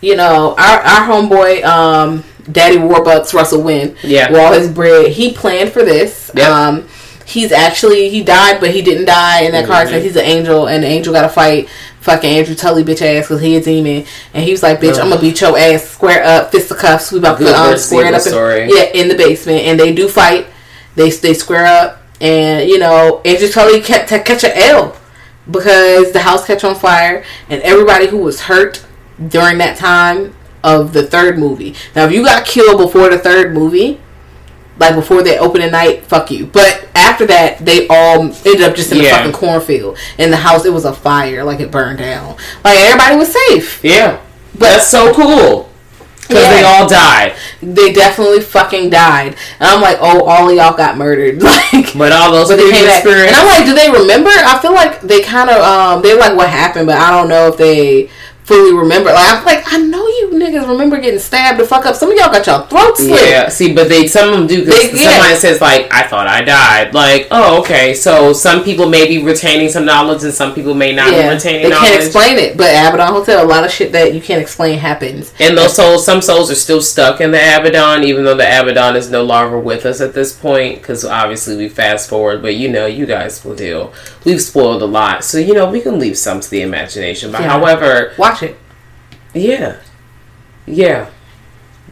you 0.00 0.16
know, 0.16 0.54
our 0.58 0.78
our 0.80 1.08
homeboy, 1.08 1.64
um, 1.64 2.24
Daddy 2.50 2.76
Warbucks, 2.76 3.32
Russell 3.34 3.62
Wynn, 3.62 3.94
Yeah. 4.02 4.32
all 4.34 4.52
his 4.52 4.68
bread, 4.68 5.08
he 5.12 5.32
planned 5.32 5.72
for 5.72 5.82
this. 5.84 6.30
Yep. 6.34 6.48
Um, 6.48 6.88
he's 7.24 7.52
actually 7.52 8.08
he 8.08 8.22
died, 8.22 8.58
but 8.60 8.70
he 8.70 8.82
didn't 8.82 9.04
die 9.06 9.42
in 9.42 9.52
that 9.52 9.66
car 9.66 9.76
Mm-hmm. 9.76 9.94
accident. 9.94 10.04
He's 10.04 10.16
an 10.16 10.24
angel, 10.24 10.66
and 10.66 10.82
the 10.82 10.88
angel 10.88 11.12
got 11.12 11.22
to 11.22 11.28
fight 11.28 11.68
fucking 12.00 12.28
Andrew 12.28 12.56
Tully 12.56 12.82
bitch 12.82 13.00
ass 13.00 13.28
because 13.28 13.40
he 13.40 13.56
a 13.56 13.60
demon, 13.60 14.04
and 14.34 14.42
he 14.44 14.50
was 14.50 14.62
like, 14.62 14.80
"Bitch, 14.80 14.98
I'm 15.00 15.08
gonna 15.08 15.20
beat 15.20 15.40
your 15.40 15.56
ass 15.56 15.84
square 15.88 16.24
up, 16.24 16.50
fisticuffs. 16.50 17.12
We 17.12 17.18
about 17.18 17.38
to 17.38 17.46
um, 17.56 17.78
square 17.78 18.06
it 18.06 18.14
up, 18.14 18.22
in, 18.62 18.70
yeah, 18.76 18.82
in 19.00 19.08
the 19.08 19.14
basement." 19.14 19.60
And 19.62 19.78
they 19.78 19.94
do 19.94 20.08
fight. 20.08 20.46
They 20.96 21.10
they 21.10 21.32
square 21.34 21.64
up, 21.66 22.02
and 22.20 22.68
you 22.68 22.78
know 22.78 23.20
Andrew 23.24 23.48
Tully 23.48 23.80
kept 23.80 24.08
to 24.08 24.18
catch 24.20 24.42
a 24.42 24.56
L 24.66 24.96
because 25.50 26.12
the 26.12 26.20
house 26.20 26.44
catch 26.46 26.64
on 26.64 26.74
fire, 26.74 27.24
and 27.48 27.62
everybody 27.62 28.08
who 28.08 28.18
was 28.18 28.42
hurt 28.42 28.84
during 29.28 29.58
that 29.58 29.76
time 29.76 30.34
of 30.64 30.92
the 30.92 31.02
third 31.06 31.38
movie. 31.38 31.74
Now, 31.94 32.04
if 32.06 32.12
you 32.12 32.24
got 32.24 32.44
killed 32.46 32.78
before 32.78 33.08
the 33.10 33.18
third 33.18 33.52
movie, 33.54 34.00
like 34.78 34.94
before 34.94 35.22
they 35.22 35.38
opening 35.38 35.70
night, 35.70 36.04
fuck 36.06 36.30
you. 36.30 36.46
But 36.46 36.88
after 36.94 37.26
that, 37.26 37.64
they 37.64 37.86
all 37.88 38.22
ended 38.22 38.62
up 38.62 38.74
just 38.74 38.90
in 38.92 38.98
the 38.98 39.04
Yeah. 39.04 39.18
fucking 39.18 39.32
cornfield. 39.32 39.98
In 40.18 40.30
the 40.30 40.36
house, 40.38 40.64
it 40.64 40.72
was 40.72 40.84
a 40.84 40.92
fire, 40.94 41.44
like 41.44 41.60
it 41.60 41.70
burned 41.70 41.98
down. 41.98 42.36
Like 42.64 42.78
everybody 42.78 43.16
was 43.16 43.32
safe. 43.48 43.80
yeah, 43.82 44.16
But- 44.58 44.70
that's 44.70 44.88
so 44.88 45.12
cool 45.12 45.68
because 46.26 46.42
Yeah. 46.44 46.50
they 46.54 46.62
all 46.64 46.88
died. 46.88 47.34
They 47.62 47.92
definitely 47.92 48.40
fucking 48.40 48.88
died. 48.90 49.36
And 49.60 49.68
I'm 49.68 49.80
like, 49.82 49.98
oh, 50.00 50.22
all 50.24 50.48
of 50.48 50.56
y'all 50.56 50.72
got 50.76 50.96
murdered. 50.96 51.42
Like, 51.72 51.92
But 51.96 52.12
all 52.12 52.32
those 52.32 52.48
but 52.48 52.56
they 52.56 52.70
came 52.70 52.86
back. 52.86 53.04
And. 53.04 53.36
I'm 53.36 53.46
like, 53.46 53.66
do 53.66 53.74
they 53.74 53.90
remember? 53.90 54.30
I 54.30 54.58
feel 54.60 54.72
like 54.72 55.00
they 55.02 55.20
kind 55.20 55.50
of, 55.50 55.60
um, 55.62 56.02
they're 56.02 56.18
like, 56.18 56.34
what 56.36 56.48
happened? 56.48 56.86
But 56.86 56.96
I 56.96 57.10
don't 57.10 57.28
know 57.28 57.48
if 57.48 57.56
they 57.58 58.08
fully 58.44 58.74
remember. 58.74 59.10
Like, 59.12 59.32
I'm 59.38 59.44
like, 59.44 59.72
I 59.72 59.78
know 59.78 60.06
you 60.06 60.30
niggas 60.34 60.68
remember 60.68 60.98
getting 61.00 61.20
stabbed 61.20 61.60
the 61.60 61.64
fuck 61.64 61.86
up. 61.86 61.94
Some 61.94 62.10
of 62.10 62.16
y'all 62.18 62.32
got 62.32 62.46
y'all 62.46 62.66
throats 62.66 63.00
slit. 63.00 63.28
Yeah, 63.30 63.48
see, 63.48 63.72
but 63.72 63.88
they 63.88 64.06
some 64.06 64.28
of 64.30 64.34
them 64.34 64.46
do 64.46 64.64
They- 64.64 64.90
yeah. 64.92 65.10
somebody 65.12 65.34
says 65.36 65.60
like, 65.60 65.92
"I 65.92 66.02
thought 66.04 66.26
I 66.26 66.42
died." 66.42 66.92
Like, 66.94 67.28
oh, 67.30 67.60
okay. 67.60 67.94
So 67.94 68.32
some 68.32 68.64
people 68.64 68.88
may 68.88 69.06
be 69.06 69.22
retaining 69.22 69.68
some 69.68 69.84
knowledge, 69.84 70.22
and 70.24 70.32
some 70.34 70.54
people 70.54 70.74
may 70.74 70.92
not 70.92 71.10
be 71.10 71.16
retaining 71.28 71.62
they 71.62 71.68
knowledge. 71.70 71.88
can't 71.90 72.02
explain 72.04 72.38
it, 72.38 72.56
but 72.56 72.66
Abaddon 72.70 73.14
Hotel, 73.14 73.44
a 73.44 73.46
lot 73.46 73.64
of 73.64 73.70
shit 73.70 73.92
that 73.92 74.14
you 74.14 74.20
can't 74.20 74.42
explain 74.42 74.78
happens. 74.78 75.32
and 75.38 75.56
those 75.56 75.74
souls, 75.76 76.04
some 76.04 76.20
souls 76.20 76.50
are 76.50 76.54
still 76.56 76.80
stuck 76.82 77.20
in 77.20 77.30
the 77.30 77.38
Abaddon, 77.38 78.04
even 78.04 78.24
though 78.24 78.34
the 78.34 78.44
Abaddon 78.44 78.96
is 78.96 79.08
no 79.10 79.22
longer 79.22 79.58
with 79.58 79.86
us 79.86 80.00
at 80.00 80.14
this 80.14 80.32
point. 80.32 80.80
Because 80.82 81.04
obviously 81.04 81.56
we 81.56 81.68
fast 81.68 82.08
forward, 82.08 82.42
but 82.42 82.54
you 82.56 82.68
know, 82.68 82.86
you 82.86 83.06
guys 83.06 83.44
will 83.44 83.54
deal. 83.54 83.92
We've 84.24 84.40
spoiled 84.42 84.82
a 84.82 84.86
lot, 84.86 85.24
so 85.24 85.38
you 85.38 85.54
know 85.54 85.66
we 85.70 85.80
can 85.80 85.98
leave 85.98 86.18
some 86.18 86.40
to 86.40 86.50
the 86.50 86.62
imagination. 86.62 87.30
But 87.32 87.42
Yeah. 87.42 87.48
however, 87.50 88.12
Watch 88.32 88.42
it. 88.42 88.58
Yeah, 89.34 89.80
yeah. 90.66 91.10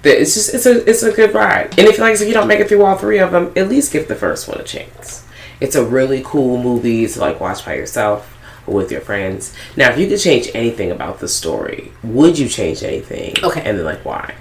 It's 0.02 0.34
just 0.34 0.54
it's 0.54 0.66
a 0.66 0.88
it's 0.88 1.02
a 1.02 1.12
good 1.12 1.34
ride. 1.34 1.78
And 1.78 1.86
if 1.88 1.98
like 1.98 2.14
if 2.14 2.26
you 2.26 2.32
don't 2.32 2.48
make 2.48 2.60
it 2.60 2.68
through 2.68 2.82
all 2.84 2.96
three 2.96 3.18
of 3.18 3.32
them, 3.32 3.52
at 3.56 3.68
least 3.68 3.92
give 3.92 4.08
the 4.08 4.14
first 4.14 4.48
one 4.48 4.58
a 4.58 4.62
chance. 4.64 5.26
It's 5.60 5.76
a 5.76 5.84
really 5.84 6.22
cool 6.24 6.62
movie 6.62 7.06
to 7.06 7.20
like 7.20 7.40
watch 7.40 7.64
by 7.64 7.74
yourself 7.74 8.38
or 8.66 8.74
with 8.74 8.90
your 8.90 9.02
friends. 9.02 9.54
Now, 9.76 9.90
if 9.90 9.98
you 9.98 10.08
could 10.08 10.20
change 10.20 10.48
anything 10.54 10.90
about 10.90 11.20
the 11.20 11.28
story, 11.28 11.92
would 12.02 12.38
you 12.38 12.48
change 12.48 12.82
anything? 12.82 13.34
Okay. 13.42 13.60
and 13.62 13.76
then 13.78 13.84
like 13.84 14.02
why? 14.04 14.34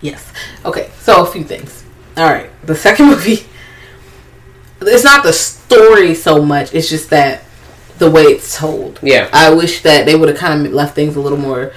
Yes. 0.00 0.32
Okay, 0.64 0.90
so 1.00 1.24
a 1.24 1.26
few 1.26 1.42
things. 1.42 1.84
All 2.16 2.30
right, 2.30 2.50
the 2.64 2.76
second 2.76 3.06
movie. 3.10 3.44
It's 4.80 5.02
not 5.02 5.24
the 5.24 5.32
story 5.32 6.14
so 6.14 6.44
much. 6.44 6.72
It's 6.72 6.88
just 6.88 7.10
that 7.10 7.42
the 7.98 8.10
way 8.10 8.22
it's 8.24 8.56
told. 8.56 8.98
Yeah. 9.02 9.28
I 9.32 9.50
wish 9.52 9.82
that 9.82 10.06
they 10.06 10.14
would 10.16 10.28
have 10.28 10.38
kind 10.38 10.66
of 10.66 10.72
left 10.72 10.94
things 10.94 11.16
a 11.16 11.20
little 11.20 11.38
more, 11.38 11.72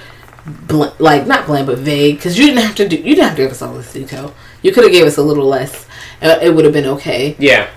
bl- 0.46 0.94
like 0.98 1.26
not 1.26 1.46
bland 1.46 1.66
but 1.66 1.78
vague, 1.78 2.16
because 2.16 2.38
you 2.38 2.46
didn't 2.46 2.62
have 2.64 2.74
to 2.76 2.88
do. 2.88 2.96
You 2.96 3.14
didn't 3.14 3.24
have 3.24 3.36
to 3.36 3.42
give 3.42 3.50
us 3.52 3.62
all 3.62 3.74
this 3.74 3.92
detail. 3.92 4.34
You 4.62 4.72
could 4.72 4.84
have 4.84 4.92
gave 4.92 5.06
us 5.06 5.16
a 5.18 5.22
little 5.22 5.46
less. 5.46 5.86
Uh, 6.20 6.38
it 6.40 6.50
would 6.54 6.64
have 6.64 6.72
been 6.74 6.86
okay. 6.86 7.34
Yeah, 7.38 7.68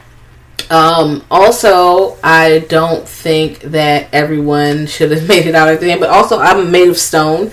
Um, 0.70 1.24
also, 1.32 2.18
I 2.24 2.60
don't 2.70 3.08
think 3.08 3.62
that 3.62 4.08
everyone 4.14 4.86
should 4.88 5.12
have 5.12 5.28
made 5.28 5.48
it 5.48 5.56
out 5.56 5.68
at 5.68 5.80
the 5.80 5.92
end. 5.92 6.00
But 6.00 6.10
also, 6.10 6.38
I'm 6.40 6.72
made 6.72 6.88
of 6.88 6.98
stone. 6.98 7.52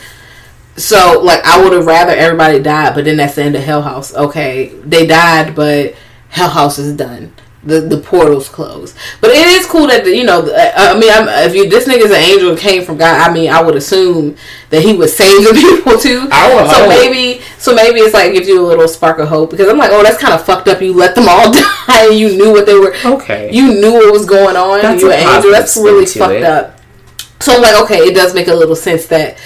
So, 0.76 1.20
like, 1.22 1.45
I 1.45 1.62
would 1.62 1.72
have 1.74 1.84
rather 1.86 2.12
everybody 2.12 2.59
died, 2.59 2.95
but 2.95 3.05
then 3.05 3.16
that's 3.18 3.34
the 3.34 3.43
end 3.43 3.57
of 3.57 3.62
Hell 3.62 3.82
House. 3.82 4.14
Okay, 4.14 4.68
they 4.84 5.07
died, 5.07 5.55
but 5.55 5.95
Hell 6.30 6.49
House 6.51 6.78
is 6.78 6.95
done. 6.97 7.32
The 7.64 7.80
the 7.80 7.98
portal's 7.98 8.48
closed. 8.48 8.96
But 9.20 9.30
it 9.30 9.46
is 9.46 9.66
cool 9.66 9.86
that 9.86 10.04
you 10.04 10.24
know. 10.24 10.52
I 10.52 10.98
mean, 10.98 11.10
I'm, 11.12 11.28
if 11.48 11.54
you 11.54 11.68
this 11.68 11.86
nigga's 11.86 12.10
an 12.10 12.16
angel 12.16 12.50
and 12.50 12.58
came 12.58 12.84
from 12.84 12.96
God, 12.96 13.20
I 13.20 13.32
mean, 13.32 13.50
I 13.50 13.62
would 13.62 13.76
assume 13.76 14.36
that 14.70 14.82
he 14.82 14.94
would 14.94 15.10
save 15.22 15.44
the 15.44 15.54
people 15.54 15.98
too. 15.98 16.28
I 16.32 16.54
would 16.54 16.68
so 16.68 16.80
hope. 16.80 16.88
maybe, 16.88 17.40
so 17.58 17.74
maybe 17.74 18.00
it's 18.00 18.14
like 18.14 18.32
gives 18.32 18.48
you 18.48 18.60
a 18.60 18.66
little 18.66 18.88
spark 18.88 19.20
of 19.20 19.28
hope 19.28 19.50
because 19.50 19.68
I'm 19.68 19.78
like, 19.78 19.90
oh, 19.92 20.02
that's 20.02 20.18
kind 20.18 20.34
of 20.34 20.44
fucked 20.44 20.66
up. 20.66 20.82
You 20.82 20.92
let 20.92 21.14
them 21.14 21.28
all 21.28 21.52
die, 21.52 22.08
and 22.10 22.18
you 22.18 22.36
knew 22.36 22.50
what 22.50 22.66
they 22.66 22.74
were. 22.74 22.94
Okay. 23.04 23.52
You 23.52 23.80
knew 23.80 23.92
what 23.92 24.12
was 24.12 24.26
going 24.26 24.56
on. 24.56 24.82
That's 24.82 25.02
you 25.02 25.12
an 25.12 25.20
angel. 25.20 25.52
That's 25.52 25.76
really 25.76 26.06
fucked 26.06 26.34
it. 26.34 26.42
up. 26.42 26.80
So 27.40 27.54
I'm 27.54 27.62
like, 27.62 27.80
okay, 27.82 27.98
it 27.98 28.14
does 28.14 28.34
make 28.34 28.48
a 28.48 28.54
little 28.54 28.76
sense 28.76 29.06
that 29.06 29.38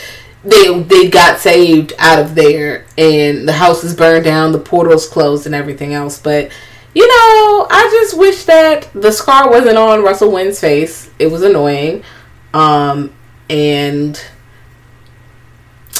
they 0.46 0.82
they 0.82 1.08
got 1.08 1.38
saved 1.38 1.92
out 1.98 2.18
of 2.18 2.34
there, 2.34 2.86
and 2.96 3.46
the 3.48 3.52
house 3.52 3.84
is 3.84 3.94
burned 3.94 4.24
down, 4.24 4.52
the 4.52 4.58
portal's 4.58 5.08
closed, 5.08 5.46
and 5.46 5.54
everything 5.54 5.92
else. 5.92 6.18
But 6.18 6.50
you 6.96 7.06
know, 7.06 7.66
I 7.70 7.90
just 7.92 8.16
wish 8.16 8.44
that 8.44 8.88
the 8.94 9.12
scar 9.12 9.50
wasn't 9.50 9.76
on 9.76 10.02
Russell 10.02 10.32
Wynn's 10.32 10.58
face. 10.58 11.10
It 11.18 11.26
was 11.26 11.42
annoying, 11.42 12.02
um, 12.54 13.12
and 13.50 14.14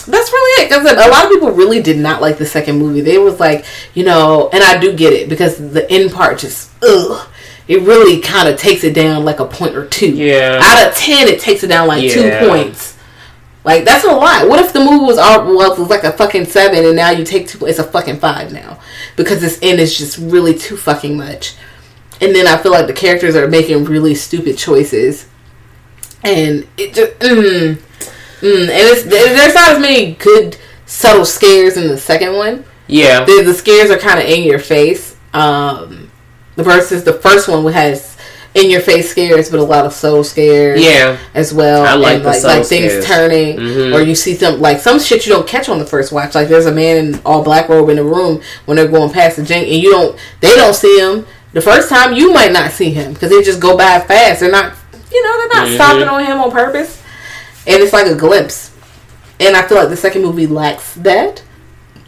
that's 0.07 0.32
really 0.32 0.62
it. 0.64 0.70
Because 0.70 0.90
a 0.90 1.11
lot 1.11 1.26
of 1.26 1.30
people 1.30 1.51
really 1.51 1.82
did 1.82 1.99
not 1.99 2.22
like 2.22 2.38
the 2.38 2.47
second 2.47 2.78
movie. 2.78 3.03
They 3.03 3.18
was 3.18 3.38
like, 3.38 3.66
you 3.92 4.07
know, 4.07 4.49
and 4.55 4.64
I 4.64 4.78
do 4.78 4.97
get 4.97 5.12
it 5.12 5.28
because 5.28 5.59
the 5.59 5.86
end 5.90 6.12
part 6.12 6.38
just 6.38 6.70
ugh. 6.82 7.28
It 7.68 7.82
really 7.82 8.20
kind 8.22 8.49
of 8.49 8.59
takes 8.59 8.82
it 8.82 8.94
down 8.94 9.26
like 9.26 9.38
a 9.38 9.44
point 9.44 9.76
or 9.76 9.86
two. 9.86 10.12
Yeah. 10.14 10.61
Out 10.62 10.88
of 10.88 10.94
ten, 10.97 11.28
it 11.28 11.40
takes 11.40 11.62
it 11.62 11.66
down 11.66 11.88
like 11.88 12.05
Yeah. 12.05 12.40
two 12.40 12.49
points. 12.49 12.97
Like 13.64 13.84
that's 13.84 14.05
a 14.07 14.12
lot. 14.12 14.49
What 14.49 14.64
if 14.64 14.72
the 14.72 14.80
movie 14.80 15.05
was 15.05 15.18
all 15.18 15.44
well, 15.55 15.74
it 15.74 15.78
was 15.78 15.90
like 15.90 16.05
a 16.05 16.12
fucking 16.12 16.47
seven, 16.47 16.86
and 16.86 16.97
now 16.97 17.11
you 17.11 17.22
take 17.22 17.49
two? 17.49 17.66
It's 17.66 17.78
a 17.78 17.84
fucking 17.84 18.18
five 18.18 18.51
now 18.51 18.78
because 19.16 19.40
this 19.40 19.58
end 19.62 19.80
is 19.80 19.96
just 19.96 20.18
really 20.18 20.54
too 20.56 20.76
fucking 20.76 21.16
much. 21.16 21.54
And 22.20 22.34
then 22.34 22.46
I 22.46 22.56
feel 22.56 22.72
like 22.72 22.86
the 22.86 22.92
characters 22.92 23.34
are 23.36 23.48
making 23.48 23.84
really 23.84 24.14
stupid 24.14 24.56
choices, 24.56 25.26
and 26.22 26.66
it 26.78 26.94
just 26.94 27.18
mm, 27.18 27.74
mm, 27.74 28.60
and 28.60 28.70
it's 28.70 29.02
there's 29.02 29.54
not 29.54 29.72
as 29.72 29.80
many 29.80 30.14
good 30.14 30.56
subtle 30.86 31.24
scares 31.24 31.76
in 31.76 31.88
the 31.88 31.98
second 31.98 32.34
one. 32.34 32.64
yeah, 32.86 33.24
The, 33.24 33.42
the 33.44 33.52
scares 33.54 33.90
are 33.90 33.98
kind 33.98 34.18
of 34.18 34.26
in 34.26 34.44
your 34.44 34.58
face. 34.58 35.16
Um, 35.34 36.10
versus 36.56 37.04
the 37.04 37.12
first 37.12 37.48
one 37.48 37.70
has 37.72 38.15
in 38.57 38.70
your 38.70 38.80
face 38.80 39.11
scares, 39.11 39.50
but 39.50 39.61
a 39.61 39.62
lot 39.62 39.84
of 39.84 39.92
soul 39.92 40.24
scares 40.24 40.80
yeah. 40.82 41.18
as 41.34 41.52
well. 41.52 41.84
I 41.84 41.94
like 41.94 42.16
and 42.16 42.24
the 42.24 42.28
like, 42.30 42.42
like 42.42 42.64
things 42.66 42.90
scares. 42.90 43.04
turning, 43.07 43.57
Mhm. 43.59 43.94
or 43.94 44.00
you 44.00 44.14
see 44.14 44.34
some 44.34 44.61
like 44.61 44.80
some 44.80 44.98
shit 44.98 45.26
you 45.26 45.32
don't 45.32 45.46
catch 45.46 45.68
on 45.68 45.78
the 45.78 45.84
first 45.86 46.11
watch. 46.11 46.34
Like 46.34 46.48
there's 46.48 46.64
a 46.66 46.72
man 46.72 46.96
in 46.96 47.20
all 47.26 47.42
black 47.42 47.68
robe 47.68 47.90
in 47.90 47.96
the 47.96 48.02
room 48.04 48.40
when 48.64 48.76
they're 48.78 48.88
going 48.88 49.11
past 49.12 49.36
the 49.36 49.42
jank, 49.42 49.62
and 49.64 49.82
you 49.82 49.90
don't 49.92 50.16
they 50.40 50.54
don't 50.57 50.74
see 50.74 50.98
him 50.98 51.26
the 51.52 51.61
first 51.61 51.90
time. 51.90 52.14
You 52.14 52.32
might 52.32 52.50
not 52.50 52.72
see 52.72 52.90
him 52.90 53.12
because 53.12 53.30
they 53.30 53.42
just 53.42 53.61
go 53.61 53.76
by 53.76 54.00
fast. 54.00 54.40
They're 54.40 54.50
not 54.50 54.72
you 55.12 55.22
know 55.22 55.36
they're 55.38 55.61
not 55.61 55.68
Mhm. 55.68 55.74
stopping 55.74 56.09
on 56.09 56.24
him 56.24 56.40
on 56.40 56.50
purpose, 56.50 56.98
and 57.66 57.82
it's 57.82 57.92
like 57.92 58.07
a 58.07 58.14
glimpse. 58.14 58.70
And 59.38 59.54
I 59.54 59.62
feel 59.62 59.76
like 59.76 59.90
the 59.90 59.96
second 59.98 60.22
movie 60.22 60.46
lacks 60.46 60.94
that. 60.96 61.42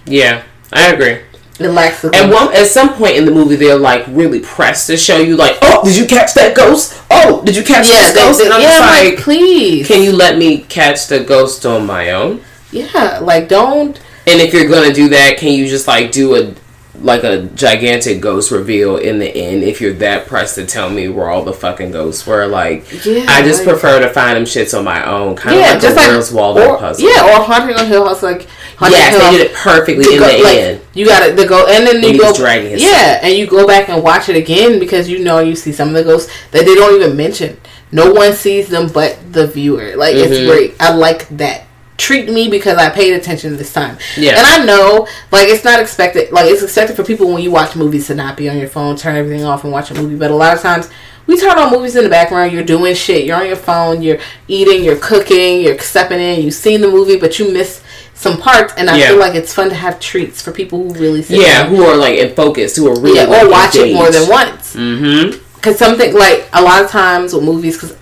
Yeah, 0.07 0.41
I 0.73 0.89
agree. 0.93 1.19
It 1.61 1.69
lacks 1.71 2.03
the 2.03 2.11
And 2.15 2.31
one 2.33 2.55
at 2.55 2.69
some 2.69 2.95
point 2.95 3.17
in 3.17 3.25
the 3.25 3.33
movie, 3.33 3.57
they're 3.57 3.77
like 3.77 4.05
really 4.09 4.41
pressed 4.41 4.87
to 4.89 4.97
show 4.97 5.19
you, 5.19 5.37
like, 5.37 5.57
oh, 5.63 5.83
did 5.85 5.97
you 5.97 6.07
catch 6.07 6.35
that 6.35 6.57
ghost? 6.57 7.01
Oh, 7.11 7.43
did 7.45 7.57
you 7.57 7.65
catch 7.65 7.89
yeah, 7.89 8.13
they, 8.13 8.21
ghost? 8.21 8.39
they, 8.39 8.45
and 8.45 8.55
I'm 8.55 8.61
yeah, 8.61 8.69
just 8.69 8.81
like, 8.81 9.15
like, 9.17 9.19
please, 9.25 9.87
can 9.89 10.03
you 10.03 10.13
let 10.13 10.39
me 10.39 10.59
catch 10.59 11.09
the 11.09 11.21
ghost 11.25 11.67
on 11.67 11.85
my 11.87 12.11
own? 12.13 12.43
yeah, 12.71 13.19
like 13.23 13.49
don't 13.49 13.97
And 14.27 14.41
if 14.41 14.53
you're 14.53 14.69
gonna 14.69 14.93
do 14.93 15.09
that, 15.09 15.39
can 15.39 15.53
you 15.55 15.67
just 15.67 15.89
like 15.89 16.13
do 16.13 16.37
a 16.37 16.55
like 17.01 17.23
a 17.23 17.43
gigantic 17.55 18.21
ghost 18.21 18.51
reveal 18.51 18.97
in 18.97 19.19
the 19.21 19.29
end? 19.29 19.63
If 19.63 19.81
you're 19.81 19.95
that 19.95 20.27
pressed 20.27 20.57
to 20.57 20.67
tell 20.67 20.91
me 20.91 21.09
where 21.09 21.29
all 21.29 21.45
the 21.45 21.53
fucking 21.53 21.93
ghosts 21.93 22.27
were, 22.27 22.47
like, 22.47 22.85
Yeah, 23.07 23.25
I 23.29 23.43
just 23.43 23.61
like- 23.61 23.69
prefer 23.69 24.01
to 24.01 24.11
find 24.11 24.37
them 24.37 24.45
shits 24.45 24.77
on 24.77 24.85
my 24.85 25.05
own, 25.09 25.35
kind 25.37 25.57
yeah, 25.57 25.69
of 25.69 25.73
like 25.75 25.83
just 25.83 25.97
a 25.97 26.01
like 26.01 26.09
Where's 26.09 26.33
Waldo 26.33 26.69
or, 26.71 26.79
puzzle. 26.79 27.09
Yeah, 27.09 27.23
or 27.39 27.43
Haunting 27.45 27.77
on 27.77 27.87
Hill 27.87 28.07
House, 28.07 28.23
like 28.23 28.47
Haunting 28.79 28.99
yes, 28.99 29.11
Hill 29.21 29.33
they 29.33 29.39
did 29.39 29.51
it 29.51 29.57
perfectly 29.57 30.05
in 30.15 30.21
go- 30.21 30.29
the 30.37 30.43
like, 30.45 30.57
end. 30.57 30.81
You 30.95 31.05
got 31.07 31.27
to 31.27 31.33
the 31.35 31.47
go, 31.47 31.67
and 31.67 31.85
then 31.87 31.97
And 31.97 32.05
you 32.05 32.19
go 32.19 32.33
dragging 32.33 32.79
Yeah, 32.79 33.19
and 33.23 33.35
you 33.35 33.47
go 33.47 33.67
back 33.67 33.89
and 33.89 34.03
watch 34.03 34.29
it 34.29 34.37
again 34.37 34.79
because 34.79 35.09
you 35.09 35.19
know 35.25 35.41
you 35.41 35.57
see 35.57 35.73
some 35.73 35.89
of 35.89 35.95
the 35.95 36.05
ghosts 36.05 36.31
that 36.53 36.65
they 36.65 36.75
don't 36.77 36.95
even 36.95 37.17
mention. 37.17 37.59
No 37.91 38.13
one 38.13 38.33
sees 38.35 38.69
them 38.69 38.89
but 38.89 39.19
the 39.33 39.47
viewer. 39.49 39.97
Like 39.97 40.15
it's 40.15 40.33
Mhm. 40.39 40.47
great. 40.47 40.75
I 40.79 40.93
like 40.95 41.29
that. 41.39 41.65
Treat 41.97 42.31
me 42.31 42.49
because 42.49 42.79
I 42.79 42.91
paid 42.91 43.15
attention 43.15 43.57
this 43.57 43.73
time. 43.73 43.99
Yeah. 44.17 44.37
and 44.39 44.47
I 44.47 44.65
know 44.65 45.09
like 45.33 45.49
it's 45.49 45.65
not 45.65 45.81
expected. 45.81 46.31
Like 46.31 46.47
it's 46.47 46.63
expected 46.63 46.95
for 46.95 47.03
people 47.03 47.33
when 47.33 47.43
you 47.43 47.51
watch 47.51 47.75
movies 47.75 48.07
to 48.07 48.15
not 48.15 48.37
be 48.37 48.49
on 48.49 48.59
your 48.59 48.69
phone, 48.69 48.95
turn 48.97 49.17
everything 49.17 49.45
off, 49.45 49.65
and 49.65 49.73
watch 49.73 49.91
a 49.91 49.95
movie. 49.95 50.15
But 50.15 50.31
a 50.31 50.35
lot 50.37 50.55
of 50.55 50.63
times. 50.63 50.89
We 51.27 51.39
turn 51.39 51.59
on 51.59 51.71
movies 51.71 51.95
in 51.95 52.05
the 52.05 52.09
background. 52.09 52.53
You're 52.53 52.63
doing 52.63 52.95
shit. 52.95 53.27
You're 53.27 53.37
on 53.37 53.47
your 53.47 53.55
phone. 53.57 54.01
You're 54.01 54.17
eating. 54.47 54.83
You're 54.83 54.97
cooking. 54.97 55.61
You're 55.61 55.79
stepping 55.79 56.21
in. 56.21 56.41
You've 56.41 56.55
seen 56.55 56.81
the 56.81 56.89
movie, 56.89 57.17
but 57.17 57.39
you 57.39 57.53
miss 57.53 57.83
some 58.19 58.37
parts. 58.37 58.75
And 58.77 58.91
I 58.91 58.97
Yeah. 58.99 59.09
feel 59.11 59.19
like 59.19 59.35
it's 59.35 59.55
fun 59.55 59.69
to 59.69 59.75
have 59.77 60.01
treats 60.01 60.43
for 60.43 60.51
people 60.51 60.79
who 60.83 60.95
really 60.99 61.25
Yeah, 61.29 61.63
down 61.63 61.69
who 61.75 61.85
are 61.85 61.97
like 61.97 62.19
in 62.19 62.35
focus, 62.35 62.75
who 62.77 62.89
are 62.89 62.99
really 62.99 63.17
yeah, 63.21 63.27
like, 63.27 63.45
or 63.45 63.49
watch 63.49 63.77
it 63.77 63.95
more 63.95 64.07
than 64.11 64.23
engaged. 64.25 64.31
once. 64.31 64.75
Mm-hmm. 64.75 65.39
Because 65.55 65.79
something 65.79 66.15
like 66.15 66.49
a 66.53 66.63
lot 66.63 66.83
of 66.85 66.91
times 66.91 67.33
with 67.33 67.45
movies, 67.45 67.77
because 67.77 67.95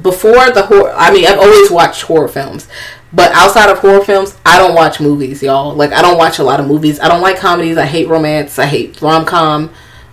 before 0.00 0.50
the 0.50 0.62
horror, 0.62 0.92
I 0.96 1.10
mean, 1.12 1.26
I've 1.26 1.38
always 1.38 1.70
watched 1.70 2.02
horror 2.02 2.28
films, 2.28 2.66
but 3.12 3.30
outside 3.32 3.70
of 3.70 3.78
horror 3.78 4.04
films, 4.04 4.34
I 4.44 4.58
don't 4.58 4.74
watch 4.74 5.00
movies, 5.00 5.42
y'all. 5.42 5.74
Like, 5.74 5.92
I 5.92 6.00
don't 6.02 6.16
watch 6.16 6.38
a 6.38 6.42
lot 6.44 6.60
of 6.60 6.66
movies. 6.66 6.98
I 7.00 7.08
don't 7.08 7.20
like 7.20 7.38
comedies. 7.38 7.76
I 7.78 7.84
hate 7.86 8.08
romance. 8.08 8.58
I 8.58 8.66
hate 8.66 9.00
rom 9.02 9.24
com. 9.26 9.70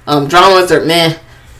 Um, 0.07 0.27
dramas 0.27 0.71
are 0.71 0.83
meh. 0.83 1.15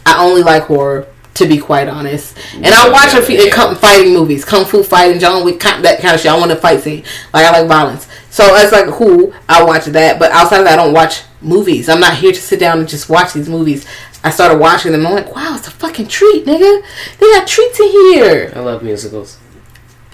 I 0.06 0.24
only 0.26 0.44
like 0.44 0.64
horror. 0.64 1.06
To 1.40 1.48
be 1.48 1.58
quite 1.58 1.88
honest, 1.88 2.38
and 2.54 2.68
I 2.68 2.90
watch 2.90 3.14
a 3.14 3.22
few 3.22 3.38
Yeah. 3.40 3.74
fighting 3.76 4.14
movies, 4.14 4.44
kung 4.44 4.66
fu 4.66 4.84
fighting, 4.84 5.20
John 5.20 5.46
Wick, 5.46 5.58
that 5.62 6.02
kind 6.02 6.14
of 6.14 6.20
shit. 6.20 6.30
I 6.30 6.38
want 6.38 6.52
to 6.52 6.58
fight 6.58 6.84
scene, 6.84 7.04
like 7.34 7.46
I 7.46 7.52
like 7.62 7.66
violence. 7.68 8.08
So 8.30 8.56
it's 8.56 8.74
like 8.74 8.88
who 8.88 9.34
I 9.48 9.64
watch 9.64 9.86
that, 9.86 10.20
but 10.20 10.32
outside 10.34 10.60
of 10.60 10.66
that, 10.66 10.78
I 10.78 10.84
don't 10.84 10.94
watch 10.94 11.22
movies. 11.42 11.88
I'm 11.88 12.02
not 12.02 12.16
here 12.16 12.34
to 12.34 12.42
sit 12.42 12.60
down 12.60 12.80
and 12.80 12.90
just 12.90 13.08
watch 13.10 13.32
these 13.32 13.48
movies. 13.48 13.86
I 14.22 14.32
started 14.32 14.58
watching 14.60 14.92
them. 14.92 15.08
I'm 15.08 15.14
like, 15.14 15.34
wow, 15.34 15.56
it's 15.56 15.68
a 15.68 15.72
fucking 15.72 16.10
treat, 16.10 16.46
nigga. 16.46 16.84
They 17.20 17.26
got 17.28 17.48
treats 17.48 17.80
in 17.80 17.88
here. 17.90 18.52
I 18.54 18.60
love 18.60 18.84
musicals. 18.84 19.38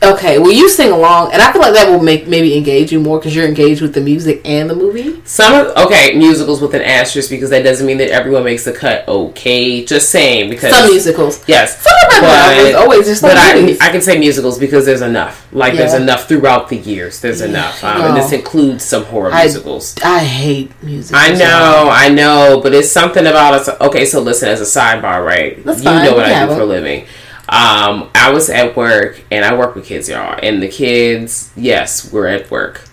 Okay, 0.06 0.38
well, 0.40 0.52
you 0.52 0.70
sing 0.70 0.92
along, 0.92 1.34
and 1.34 1.42
I 1.42 1.52
feel 1.52 1.62
like 1.62 1.74
that 1.74 1.90
will 1.90 2.04
make 2.04 2.28
maybe 2.28 2.56
engage 2.56 2.92
you 2.92 3.00
more 3.00 3.18
because 3.18 3.36
you're 3.36 3.48
engaged 3.48 3.82
with 3.82 3.94
the 3.94 4.02
music 4.02 4.42
and 4.46 4.70
the 4.70 4.76
movie. 4.76 5.22
Some 5.26 5.54
of, 5.54 5.76
okay 5.86 6.16
musicals 6.16 6.62
with 6.62 6.74
an 6.76 6.82
asterisk 6.82 7.30
because 7.30 7.50
that 7.50 7.64
doesn't 7.64 7.86
mean 7.86 7.98
that 7.98 8.10
everyone 8.10 8.44
makes 8.44 8.66
the 8.66 8.72
cut. 8.74 9.08
Okay, 9.08 9.84
just 9.84 10.10
saying 10.10 10.50
because 10.50 10.76
Some 10.76 10.90
musicals. 10.90 11.44
Yes, 11.48 11.82
Some 11.82 11.94
of 12.06 12.12
them 12.12 12.22
but, 12.22 12.76
always 12.76 13.06
just 13.06 13.22
but 13.22 13.38
I, 13.38 13.60
movies. 13.60 13.80
I 13.82 13.90
can 13.90 14.02
say 14.02 14.18
musicals 14.20 14.60
because 14.60 14.86
there's 14.86 15.02
enough. 15.02 15.48
Like 15.52 15.74
there's 15.74 15.94
enough 15.94 16.28
throughout 16.28 16.70
the 16.70 16.78
years. 16.78 17.20
There's 17.22 17.42
enough, 17.42 17.84
um, 17.84 18.02
and 18.02 18.18
this 18.18 18.32
includes 18.32 18.84
some 18.84 19.06
horror 19.06 19.32
I- 19.32 19.44
musicals. 19.44 19.96
I 20.04 20.20
hate 20.20 20.72
musicals. 20.84 21.22
I 21.24 21.34
know, 21.34 21.90
I 21.92 22.10
know, 22.10 22.60
but 22.62 22.74
it's 22.74 22.92
something 22.92 23.26
about 23.26 23.54
us. 23.56 23.70
Okay, 23.82 24.06
so 24.06 24.22
listen, 24.22 24.50
as 24.50 24.62
a 24.62 24.80
sidebar, 24.80 25.26
right? 25.26 25.64
That's 25.64 25.80
you 25.80 25.86
fine, 25.86 26.06
know 26.06 26.16
what 26.16 26.26
I 26.26 26.46
do 26.46 26.54
for 26.54 26.62
a 26.62 26.66
living. 26.66 27.06
Um, 27.48 28.10
I 28.16 28.32
was 28.34 28.50
at 28.50 28.76
work, 28.76 29.24
and 29.32 29.46
I 29.46 29.56
work 29.56 29.76
with 29.76 29.86
kids, 29.86 30.10
y'all. 30.10 30.38
And 30.42 30.62
the 30.64 30.68
kids, 30.70 31.52
yes, 31.56 32.12
we're 32.12 32.28
at 32.28 32.50
work. 32.50 32.88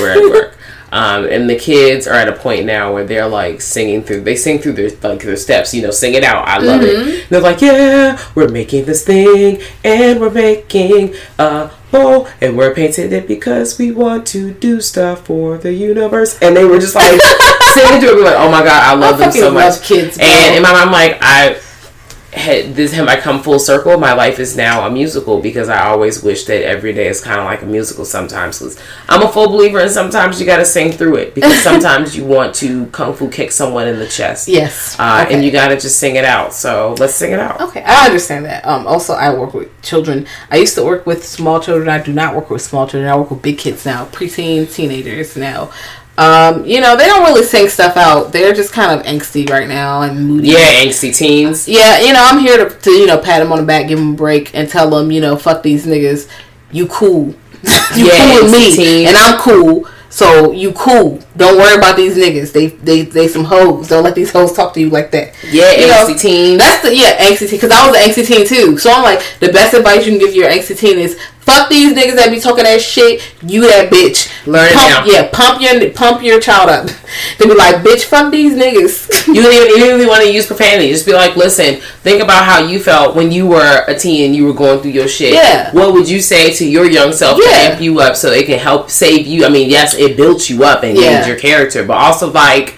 We're 0.00 0.10
at 0.12 0.30
work. 0.30 0.54
Um, 0.90 1.26
and 1.26 1.50
the 1.50 1.58
kids 1.58 2.06
are 2.06 2.14
at 2.14 2.28
a 2.28 2.32
point 2.32 2.64
now 2.64 2.94
where 2.94 3.04
they're 3.04 3.28
like 3.28 3.60
singing 3.60 4.02
through. 4.02 4.22
They 4.22 4.36
sing 4.36 4.58
through 4.58 4.72
their 4.72 4.88
like 5.02 5.20
their 5.22 5.36
steps, 5.36 5.74
you 5.74 5.82
know, 5.82 5.90
sing 5.90 6.14
it 6.14 6.24
out. 6.24 6.48
I 6.48 6.56
love 6.56 6.80
Mm-hmm. 6.80 7.08
it. 7.10 7.28
They're 7.28 7.42
like, 7.42 7.60
yeah, 7.60 8.18
we're 8.34 8.48
making 8.48 8.86
this 8.86 9.04
thing, 9.04 9.60
and 9.84 10.18
we're 10.18 10.30
making 10.30 11.14
a 11.38 11.70
bowl, 11.92 12.26
and 12.40 12.56
we're 12.56 12.74
painting 12.74 13.12
it 13.12 13.28
because 13.28 13.78
we 13.78 13.92
want 13.92 14.26
to 14.28 14.54
do 14.54 14.80
stuff 14.80 15.26
for 15.26 15.58
the 15.58 15.74
universe. 15.74 16.38
And 16.40 16.56
they 16.56 16.64
were 16.64 16.78
just 16.78 16.94
like 16.94 17.20
singing 17.74 18.00
to 18.00 18.06
it. 18.06 18.14
We're 18.16 18.24
like, 18.24 18.36
oh 18.38 18.50
my 18.50 18.64
god, 18.64 18.82
I 18.82 18.94
love 18.94 19.16
I 19.20 19.24
them 19.24 19.32
so 19.32 19.50
much. 19.52 19.82
kids, 19.82 20.16
bro. 20.16 20.26
and 20.26 20.56
in 20.56 20.62
my 20.62 20.72
mind, 20.72 20.86
I'm 20.88 20.90
like, 20.92 21.18
I 21.20 21.60
had 22.32 22.74
this 22.74 22.92
have 22.92 23.08
I 23.08 23.18
come 23.18 23.42
full 23.42 23.58
circle. 23.58 23.96
My 23.98 24.12
life 24.12 24.38
is 24.38 24.54
now 24.56 24.86
a 24.86 24.90
musical 24.90 25.40
because 25.40 25.70
I 25.70 25.86
always 25.86 26.22
wish 26.22 26.44
that 26.44 26.62
every 26.62 26.92
day 26.92 27.08
is 27.08 27.22
kind 27.22 27.40
of 27.40 27.46
like 27.46 27.62
a 27.62 27.66
musical 27.66 28.04
sometimes. 28.04 28.58
Because 28.58 28.78
I'm 29.08 29.22
a 29.22 29.28
full 29.28 29.48
believer, 29.48 29.78
and 29.78 29.90
sometimes 29.90 30.38
you 30.38 30.44
got 30.44 30.58
to 30.58 30.64
sing 30.66 30.92
through 30.92 31.16
it 31.16 31.34
because 31.34 31.58
sometimes 31.62 32.14
you 32.16 32.24
want 32.26 32.54
to 32.56 32.84
kung 32.88 33.14
fu 33.14 33.30
kick 33.30 33.50
someone 33.50 33.88
in 33.88 33.98
the 33.98 34.06
chest. 34.06 34.46
Yes. 34.48 34.94
Uh, 34.98 35.22
Okay. 35.24 35.34
and 35.34 35.44
you 35.44 35.50
got 35.50 35.68
to 35.68 35.76
just 35.80 35.98
sing 35.98 36.16
it 36.16 36.24
out. 36.24 36.52
So 36.52 36.94
let's 36.98 37.14
sing 37.14 37.32
it 37.32 37.40
out. 37.40 37.60
Okay, 37.62 37.82
I 37.82 38.06
understand 38.06 38.44
that. 38.44 38.64
Um, 38.66 38.86
also, 38.86 39.14
I 39.14 39.32
work 39.34 39.54
with 39.54 39.70
children. 39.82 40.26
I 40.50 40.56
used 40.58 40.74
to 40.74 40.84
work 40.84 41.06
with 41.06 41.26
small 41.26 41.60
children. 41.60 41.88
I 41.88 42.02
do 42.02 42.12
not 42.12 42.36
work 42.36 42.50
with 42.50 42.60
small 42.62 42.86
children. 42.86 43.10
I 43.10 43.16
work 43.16 43.30
with 43.30 43.40
big 43.42 43.56
kids 43.58 43.86
now, 43.86 44.04
preteens, 44.06 44.74
teenagers 44.74 45.34
now. 45.36 45.70
Um, 46.18 46.64
you 46.66 46.80
know, 46.80 46.96
they 46.96 47.06
don't 47.06 47.22
really 47.22 47.44
sing 47.44 47.68
stuff 47.68 47.96
out. 47.96 48.32
They're 48.32 48.52
just 48.52 48.72
kind 48.72 48.98
of 48.98 49.06
angsty 49.06 49.48
right 49.48 49.68
now 49.68 50.02
and 50.02 50.26
moody. 50.26 50.48
Yeah, 50.48 50.82
angsty 50.82 51.14
teens. 51.16 51.68
Yeah, 51.68 52.00
you 52.00 52.12
know, 52.12 52.20
I'm 52.28 52.40
here 52.40 52.68
to, 52.68 52.74
to 52.76 52.90
you 52.90 53.06
know 53.06 53.18
pat 53.18 53.40
them 53.40 53.52
on 53.52 53.58
the 53.60 53.64
back, 53.64 53.86
give 53.86 53.98
them 54.00 54.14
a 54.14 54.16
break, 54.16 54.52
and 54.54 54.68
tell 54.68 54.90
them, 54.90 55.12
you 55.12 55.20
know, 55.20 55.36
fuck 55.36 55.62
these 55.62 55.86
niggas. 55.86 56.28
You 56.72 56.88
cool. 56.88 57.26
you 57.96 58.06
Yeah, 58.06 58.32
cool 58.34 58.44
with 58.44 58.52
me, 58.52 58.74
teen. 58.74 59.06
and 59.08 59.16
I'm 59.16 59.38
cool. 59.38 59.86
So 60.10 60.50
you 60.52 60.72
cool. 60.72 61.20
Don't 61.36 61.56
worry 61.56 61.76
about 61.76 61.96
these 61.96 62.16
niggas. 62.16 62.52
They 62.52 62.68
they 62.68 63.02
they 63.02 63.28
some 63.28 63.44
hoes. 63.44 63.86
Don't 63.88 64.02
let 64.02 64.16
these 64.16 64.32
hoes 64.32 64.52
talk 64.54 64.74
to 64.74 64.80
you 64.80 64.90
like 64.90 65.12
that. 65.12 65.34
Yeah, 65.48 65.70
You 65.72 65.86
know, 65.86 66.04
angsty 66.04 66.18
teens. 66.20 66.58
That's 66.58 66.82
the 66.82 66.96
yeah 66.96 67.24
angsty 67.28 67.48
teen. 67.48 67.60
Because 67.60 67.70
I 67.70 67.86
was 67.88 67.96
an 67.96 68.02
angsty 68.10 68.26
teen 68.26 68.44
too. 68.46 68.76
So 68.78 68.90
I'm 68.90 69.02
like, 69.04 69.22
the 69.38 69.52
best 69.52 69.72
advice 69.74 70.04
you 70.06 70.12
can 70.12 70.18
give 70.18 70.34
your 70.34 70.50
angsty 70.50 70.76
teen 70.76 70.98
is 70.98 71.16
fuck 71.48 71.70
these 71.70 71.94
niggas 71.96 72.16
that 72.16 72.30
be 72.30 72.40
talking 72.40 72.64
that 72.64 72.80
shit. 72.80 73.22
You 73.42 73.62
that 73.62 73.90
bitch. 73.90 74.28
Learn 74.46 74.68
it 74.68 74.74
pump, 74.74 74.88
now. 74.90 75.04
Yeah, 75.06 75.28
pump 75.32 75.60
your 75.62 75.90
pump 75.92 76.22
your 76.22 76.40
child 76.40 76.68
up. 76.68 76.86
they 77.38 77.46
be 77.46 77.54
like, 77.54 77.76
bitch, 77.76 78.04
fuck 78.04 78.30
these 78.30 78.54
niggas. 78.54 79.26
You 79.26 79.42
don't 79.42 79.52
even, 79.52 79.68
you 79.68 79.94
even 79.94 80.06
want 80.08 80.22
to 80.22 80.32
use 80.32 80.46
profanity. 80.46 80.90
Just 80.90 81.06
be 81.06 81.12
like, 81.12 81.36
listen, 81.36 81.80
think 82.02 82.22
about 82.22 82.44
how 82.44 82.60
you 82.66 82.78
felt 82.80 83.16
when 83.16 83.32
you 83.32 83.46
were 83.46 83.84
a 83.88 83.98
teen 83.98 84.26
and 84.26 84.36
you 84.36 84.44
were 84.46 84.52
going 84.52 84.80
through 84.80 84.90
your 84.92 85.08
shit. 85.08 85.32
Yeah. 85.34 85.72
What 85.72 85.92
would 85.94 86.08
you 86.08 86.20
say 86.20 86.52
to 86.54 86.66
your 86.66 86.84
young 86.84 87.12
self 87.12 87.38
to 87.38 87.44
Yeah. 87.48 87.70
amp 87.70 87.80
you 87.80 88.00
up 88.00 88.16
so 88.16 88.30
it 88.30 88.46
can 88.46 88.58
help 88.58 88.90
save 88.90 89.26
you? 89.26 89.44
I 89.46 89.48
mean, 89.48 89.70
yes, 89.70 89.94
it 89.94 90.16
built 90.16 90.48
you 90.50 90.64
up 90.64 90.82
and 90.82 90.96
Yeah. 90.98 91.26
your 91.26 91.38
character, 91.38 91.84
but 91.84 91.96
also 91.96 92.30
like 92.30 92.76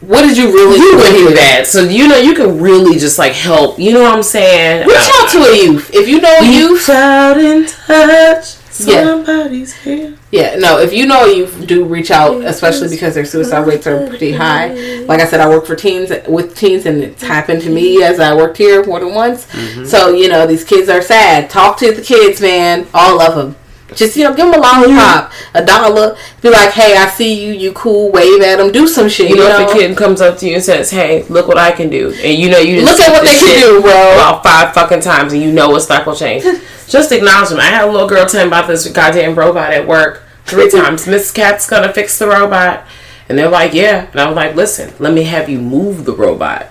what 0.00 0.22
did 0.22 0.36
you 0.36 0.46
really 0.52 0.76
you 0.78 0.92
do 0.92 1.24
with 1.26 1.34
that? 1.34 1.58
that. 1.64 1.66
So 1.66 1.82
you 1.82 2.08
know 2.08 2.16
you 2.16 2.34
can 2.34 2.60
really 2.60 2.98
just 2.98 3.18
like 3.18 3.32
help. 3.32 3.78
You 3.78 3.92
know 3.92 4.02
what 4.02 4.14
I'm 4.14 4.22
saying? 4.22 4.86
Reach 4.86 4.96
Uh, 4.96 5.22
out 5.22 5.30
to 5.32 5.38
a 5.38 5.64
youth. 5.64 5.90
If 5.92 6.08
you 6.08 6.20
know 6.20 6.38
a 6.40 6.44
youth, 6.46 6.88
out 6.88 7.38
in 7.38 7.66
touch. 7.66 8.56
Yeah. 8.82 9.04
Somebody's 9.04 9.74
here. 9.74 10.14
yeah, 10.30 10.56
no, 10.56 10.78
if 10.78 10.94
you 10.94 11.04
know 11.04 11.26
a 11.26 11.36
youth, 11.36 11.66
do 11.66 11.84
reach 11.84 12.10
out, 12.10 12.42
especially 12.44 12.88
because 12.88 13.14
their 13.14 13.26
suicide 13.26 13.66
rates 13.66 13.86
are 13.86 14.06
pretty 14.06 14.32
high. 14.32 14.68
Like 15.00 15.20
I 15.20 15.26
said, 15.26 15.38
I 15.40 15.48
work 15.50 15.66
for 15.66 15.76
teens 15.76 16.10
with 16.26 16.56
teens, 16.56 16.86
and 16.86 17.02
it's 17.02 17.22
happened 17.22 17.60
to 17.62 17.68
me 17.70 18.02
as 18.02 18.18
I 18.20 18.34
worked 18.34 18.56
here 18.56 18.82
more 18.86 18.98
than 19.00 19.12
once. 19.12 19.44
Mm-hmm. 19.46 19.84
So 19.84 20.14
you 20.14 20.28
know, 20.30 20.46
these 20.46 20.64
kids 20.64 20.88
are 20.88 21.02
sad. 21.02 21.50
Talk 21.50 21.76
to 21.80 21.92
the 21.92 22.00
kids, 22.00 22.40
man. 22.40 22.86
All 22.94 23.20
of 23.20 23.34
them. 23.34 23.56
Just 23.94 24.16
you 24.16 24.24
know, 24.24 24.30
give 24.34 24.46
them 24.46 24.54
a 24.54 24.58
lollipop, 24.58 25.32
a 25.54 25.64
dollar. 25.64 26.16
Be 26.42 26.50
like, 26.50 26.70
hey, 26.70 26.96
I 26.96 27.08
see 27.08 27.44
you. 27.44 27.52
You 27.52 27.72
cool. 27.72 28.10
Wave 28.12 28.40
at 28.42 28.56
them. 28.56 28.72
Do 28.72 28.86
some 28.86 29.08
shit. 29.08 29.30
You 29.30 29.36
know, 29.36 29.60
if 29.60 29.70
a 29.70 29.72
kid 29.72 29.96
comes 29.96 30.20
up 30.20 30.38
to 30.38 30.46
you 30.48 30.54
and 30.54 30.62
says, 30.64 30.90
"Hey, 30.90 31.24
look 31.24 31.48
what 31.48 31.58
I 31.58 31.72
can 31.72 31.90
do," 31.90 32.10
and 32.22 32.38
you 32.38 32.50
know 32.50 32.58
you 32.58 32.82
Look 32.82 33.00
at 33.00 33.10
what 33.12 33.24
they 33.24 33.36
can 33.36 33.60
do, 33.60 33.80
bro. 33.80 33.90
about 33.90 34.42
five 34.42 34.72
fucking 34.74 35.00
times, 35.00 35.32
and 35.32 35.42
you 35.42 35.52
know 35.52 35.74
it's 35.76 35.88
not 35.88 36.04
gonna 36.04 36.16
change. 36.16 36.44
just 36.88 37.12
acknowledge 37.12 37.50
them. 37.50 37.58
I 37.60 37.64
had 37.64 37.88
a 37.88 37.90
little 37.90 38.08
girl 38.08 38.26
tell 38.26 38.42
me 38.42 38.48
about 38.48 38.66
this 38.68 38.86
goddamn 38.90 39.34
robot 39.34 39.72
at 39.72 39.86
work 39.86 40.22
three 40.46 40.70
times. 40.78 41.06
Miss 41.06 41.30
Cat's 41.30 41.66
gonna 41.68 41.92
fix 41.92 42.18
the 42.18 42.26
robot, 42.28 42.86
and 43.28 43.38
they're 43.38 43.50
like, 43.50 43.74
"Yeah," 43.74 44.08
and 44.10 44.20
I 44.20 44.26
was 44.26 44.36
like, 44.36 44.54
"Listen, 44.54 44.92
let 44.98 45.12
me 45.12 45.24
have 45.24 45.48
you 45.48 45.58
move 45.58 46.04
the 46.04 46.14
robot." 46.14 46.70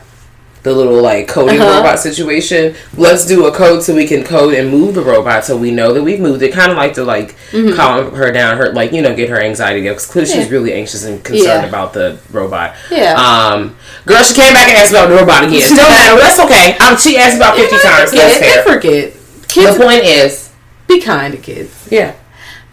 The 0.62 0.74
little 0.74 1.02
like 1.02 1.28
coding 1.30 1.62
Uh-huh. 1.62 1.78
robot 1.78 2.00
situation. 2.00 2.76
Let's 2.98 3.26
do 3.26 3.46
a 3.48 3.52
code 3.52 3.82
so 3.82 3.96
we 3.96 4.06
can 4.06 4.26
code 4.26 4.54
and 4.54 4.70
move 4.70 4.96
the 4.96 5.02
robot 5.02 5.46
so 5.46 5.56
we 5.56 5.72
know 5.72 5.94
that 5.94 6.04
we've 6.04 6.20
moved 6.20 6.42
it. 6.42 6.52
Kind 6.52 6.70
of 6.72 6.78
like 6.78 6.94
to 6.96 7.06
like 7.06 7.36
calm 7.78 8.14
her 8.14 8.30
down, 8.32 8.58
her 8.58 8.74
like 8.74 8.92
you 8.92 9.02
know 9.02 9.16
get 9.16 9.30
her 9.30 9.40
anxiety 9.40 9.82
because 9.82 10.06
clearly 10.06 10.30
she's 10.30 10.44
Mm-hmm. 10.46 10.54
Really 10.54 10.74
anxious 10.74 11.06
and 11.06 11.24
concerned 11.24 11.64
Yeah. 11.64 11.70
about 11.70 11.94
the 11.94 12.20
robot. 12.32 12.76
Yeah. 12.92 13.14
Um, 13.16 13.78
girl, 14.06 14.22
she 14.24 14.34
came 14.34 14.54
back 14.54 14.68
and 14.68 14.78
asked 14.78 14.92
about 14.92 15.08
the 15.08 15.16
robot 15.16 15.46
again. 15.46 15.62
Still 15.62 15.78
matter. 15.78 16.20
That's 16.20 16.40
okay. 16.42 16.76
Um, 16.86 16.98
she 16.98 17.18
asked 17.18 17.38
about 17.38 17.56
fifty 17.56 17.78
times. 17.80 18.12
That's 18.12 18.36
Forget, 18.38 18.64
fair. 18.66 19.14
forget. 19.14 19.76
The 19.78 19.84
point 19.84 20.04
is, 20.04 20.52
be 20.88 21.00
kind 21.00 21.32
to 21.34 21.40
kids. 21.40 21.88
yeah, 21.90 22.16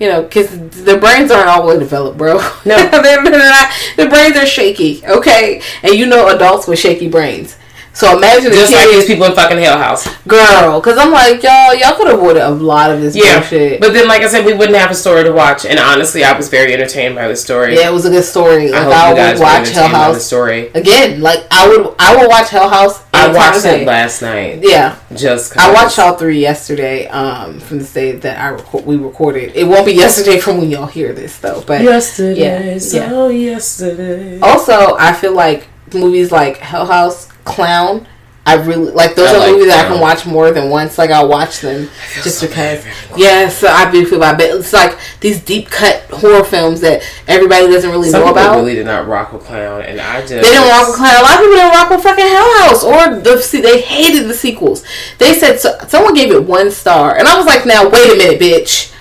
You 0.01 0.09
know, 0.09 0.22
because 0.22 0.49
their 0.84 0.99
brains 0.99 1.30
aren't 1.30 1.49
all 1.49 1.66
the 1.68 1.78
developed, 1.78 2.18
bro. 2.18 2.39
No. 2.64 2.76
they're, 2.91 3.22
not. 3.22 3.70
Their 3.97 4.09
brains 4.11 4.37
are 4.37 4.45
shaky, 4.47 5.03
okay? 5.07 5.62
And 5.82 5.95
you 5.95 6.07
know 6.07 6.28
adults 6.34 6.66
with 6.66 6.78
shaky 6.78 7.09
brains. 7.09 7.57
So 7.97 8.15
imagine 8.15 8.53
just 8.53 8.75
like 8.75 8.91
these 8.91 9.07
people 9.07 9.25
in 9.25 9.33
fucking 9.33 9.57
Hell 9.57 9.79
House. 9.79 10.07
girl. 10.29 10.81
Because 10.81 10.99
I'm 10.99 11.11
like, 11.13 11.43
y'all, 11.43 11.75
y'all 11.75 11.97
could 11.97 12.13
avoid 12.13 12.37
a 12.37 12.51
lot 12.51 12.91
of 12.91 13.01
this 13.01 13.17
Yeah, 13.17 13.39
bullshit. 13.41 13.81
but 13.81 13.95
then, 13.95 14.07
like 14.07 14.21
I 14.21 14.27
said, 14.29 14.45
we 14.45 14.53
wouldn't 14.53 14.77
have 14.77 14.91
a 14.91 14.95
story 14.95 15.25
to 15.25 15.33
watch. 15.33 15.65
And 15.65 15.79
honestly, 15.79 16.23
I 16.23 16.37
was 16.37 16.51
very 16.51 16.75
entertained 16.75 17.15
by 17.15 17.27
the 17.27 17.35
story. 17.37 17.75
yeah, 17.75 17.89
it 17.89 17.93
was 17.95 18.05
a 18.05 18.11
good 18.11 18.25
story. 18.25 18.71
I 18.71 18.85
Like 18.85 18.85
hope 18.85 18.93
I, 18.95 19.09
you 19.11 19.17
guys 19.17 19.39
would 19.39 19.45
watch 19.45 19.69
Hell 19.71 19.85
by 19.87 19.93
the 19.93 19.97
House 19.97 20.27
story. 20.27 20.69
again. 20.75 21.23
Like 21.23 21.45
I 21.51 21.69
would, 21.69 21.95
I 21.99 22.17
would 22.17 22.29
watch 22.29 22.51
Hell 22.51 22.69
House. 22.69 23.03
I 23.15 23.33
watched 23.33 23.65
it 23.65 23.87
last 23.87 24.21
night. 24.21 24.59
Yeah, 24.63 24.97
Just 25.15 25.55
'cause 25.55 25.63
I 25.65 25.73
watched 25.73 25.99
all 25.99 26.17
three 26.17 26.39
yesterday. 26.39 27.07
Um, 27.09 27.59
from 27.61 27.79
the 27.79 27.85
day 27.85 28.13
that 28.13 28.39
I 28.39 28.49
record, 28.49 28.85
we 28.85 28.97
recorded. 28.99 29.53
It 29.57 29.65
won't 29.67 29.87
be 29.87 29.93
yesterday 29.95 30.39
from 30.39 30.59
when 30.59 30.69
y'all 30.69 30.85
hear 30.85 31.15
this 31.15 31.39
though. 31.39 31.65
But 31.67 31.81
yesterday. 31.81 32.73
Yeah, 32.75 32.79
so 32.79 33.29
yesterday. 33.29 34.39
Also, 34.41 34.97
I 34.99 35.15
feel 35.15 35.33
like 35.35 35.67
movies 35.95 36.31
like 36.31 36.59
Hell 36.59 36.85
House, 36.85 37.29
Clown. 37.47 38.07
I 38.49 38.55
really 38.55 38.93
like 38.93 39.17
those 39.17 39.29
I 39.31 39.35
are 39.35 39.39
like 39.41 39.51
movies 39.55 39.67
that 39.67 39.87
I 39.87 39.89
can 39.89 40.01
watch 40.01 40.25
more 40.25 40.53
than 40.53 40.71
once. 40.71 40.99
Like 40.99 41.11
I'll 41.11 41.27
watch 41.29 41.63
them 41.63 41.89
just 42.23 42.41
because. 42.41 42.87
Yeah, 43.17 43.49
so 43.49 43.67
I 43.67 43.91
do 43.91 44.07
feel 44.07 44.21
bad, 44.21 44.39
but 44.39 44.47
it's 44.51 44.73
like 44.73 44.97
these 45.19 45.43
deep 45.43 45.69
cut 45.69 46.03
horror 46.13 46.45
films 46.45 46.81
that 46.83 47.03
everybody 47.27 47.67
doesn't 47.67 47.91
really 47.91 48.09
Some 48.09 48.21
know 48.23 48.31
about. 48.31 48.55
really 48.55 48.77
did 48.77 48.87
not 48.87 49.09
rock 49.09 49.33
with 49.33 49.43
clown, 49.43 49.83
and 49.83 50.01
I 50.01 50.21
just 50.21 50.31
they 50.31 50.43
didn't 50.43 50.69
rock 50.69 50.87
with 50.87 50.97
Clown. 50.97 51.19
A 51.19 51.23
lot 51.25 51.35
of 51.35 51.41
people 51.41 51.57
didn't 51.57 51.73
rock 51.73 51.91
with 51.91 52.03
fucking 52.05 52.25
Hell 52.25 52.59
House, 52.61 52.85
or 52.85 53.19
the 53.19 53.43
se- 53.43 53.63
they 53.63 53.81
hated 53.81 54.29
the 54.29 54.35
sequels. 54.35 54.85
They 55.19 55.35
said 55.37 55.59
so, 55.59 55.77
someone 55.89 56.15
gave 56.15 56.31
it 56.33 56.45
one 56.45 56.71
star, 56.71 57.17
and 57.17 57.27
I 57.27 57.37
was 57.37 57.47
like, 57.47 57.67
"Now 57.67 57.89
wait 57.89 58.13
a 58.13 58.17
minute, 58.17 58.41
bitch." 58.41 58.93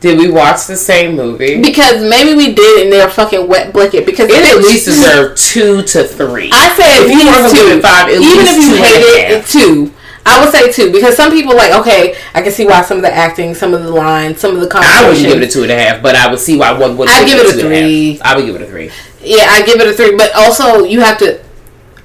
Did 0.00 0.18
we 0.18 0.30
watch 0.30 0.66
the 0.66 0.76
same 0.76 1.14
movie? 1.14 1.60
Because 1.60 2.00
maybe 2.08 2.34
we 2.34 2.54
did 2.54 2.84
in 2.84 2.90
their 2.90 3.08
fucking 3.10 3.46
wet 3.46 3.72
blanket. 3.72 4.06
Because 4.06 4.30
It 4.30 4.56
at 4.56 4.62
least 4.62 4.86
deserved 4.86 5.36
two 5.36 5.82
to 5.82 6.04
three. 6.04 6.50
I 6.52 6.74
said 6.74 7.04
If 7.04 7.10
you 7.12 7.20
at 7.20 7.26
weren't 7.26 7.42
least 7.42 7.54
gonna 7.54 7.54
give 7.54 7.72
two. 7.72 7.78
it 7.78 7.82
five, 7.82 8.08
even 8.08 8.46
if 8.46 8.56
you 8.56 8.70
two 8.70 8.76
and 8.76 8.84
hate 8.84 9.30
it, 9.36 9.46
two. 9.46 9.92
I 10.26 10.44
would 10.44 10.52
say 10.52 10.70
two 10.70 10.92
because 10.92 11.16
some 11.16 11.32
people 11.32 11.56
like 11.56 11.72
okay, 11.80 12.14
I 12.34 12.42
can 12.42 12.52
see 12.52 12.66
why 12.66 12.82
some 12.82 12.98
of 12.98 13.02
the 13.02 13.12
acting, 13.12 13.54
some 13.54 13.72
of 13.74 13.82
the 13.82 13.90
lines, 13.90 14.38
some 14.40 14.54
of 14.54 14.60
the 14.60 14.68
conversation. 14.68 15.04
I 15.04 15.08
wouldn't 15.08 15.26
give 15.26 15.42
it 15.42 15.48
a 15.48 15.50
two 15.50 15.62
and 15.62 15.72
a 15.72 15.78
half, 15.78 16.02
but 16.02 16.14
I 16.14 16.30
would 16.30 16.38
see 16.40 16.58
why 16.58 16.72
one 16.72 16.96
would. 16.98 17.08
I'd 17.08 17.26
give 17.26 17.38
it 17.38 17.56
a 17.56 17.58
three. 17.58 18.20
I 18.22 18.36
would 18.36 18.44
give 18.44 18.54
it 18.54 18.62
a 18.62 18.66
three. 18.66 18.90
Yeah, 19.22 19.46
I 19.48 19.62
give 19.62 19.80
it 19.80 19.86
a 19.88 19.92
three. 19.94 20.16
But 20.16 20.34
also, 20.34 20.84
you 20.84 21.00
have 21.00 21.18
to. 21.18 21.40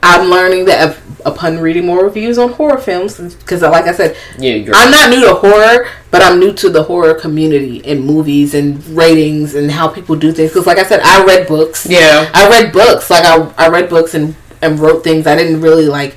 I'm 0.05 0.29
learning 0.29 0.65
that 0.65 0.89
up- 0.89 0.97
upon 1.25 1.59
reading 1.59 1.85
more 1.87 2.03
reviews 2.03 2.37
on 2.37 2.49
horror 2.53 2.77
films, 2.77 3.17
because 3.17 3.61
like 3.63 3.85
I 3.85 3.93
said, 3.93 4.15
Yeah, 4.37 4.71
I'm 4.75 4.91
not 4.91 5.09
new 5.09 5.21
to 5.27 5.33
horror, 5.33 5.87
but 6.11 6.21
I'm 6.21 6.39
new 6.39 6.53
to 6.53 6.69
the 6.69 6.83
horror 6.83 7.15
community 7.15 7.81
and 7.85 8.05
movies 8.05 8.53
and 8.53 8.85
ratings 8.89 9.55
and 9.55 9.71
how 9.71 9.87
people 9.87 10.15
do 10.15 10.31
things. 10.31 10.51
Because 10.51 10.67
like 10.67 10.77
I 10.77 10.83
said, 10.83 11.01
I 11.03 11.23
read 11.25 11.47
books. 11.47 11.87
Yeah. 11.89 12.29
I 12.33 12.47
read 12.49 12.71
books. 12.71 13.09
Like 13.09 13.25
I, 13.25 13.51
I 13.57 13.69
read 13.69 13.89
books 13.89 14.13
and 14.13 14.35
and 14.61 14.79
wrote 14.79 15.03
things. 15.03 15.25
I 15.27 15.35
didn't 15.35 15.61
really 15.61 15.87
like 15.87 16.15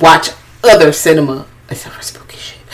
watch 0.00 0.30
other 0.64 0.92
cinema 0.92 1.46
except 1.68 1.94
for 1.94 2.02
spooky 2.02 2.36
shit. 2.38 2.58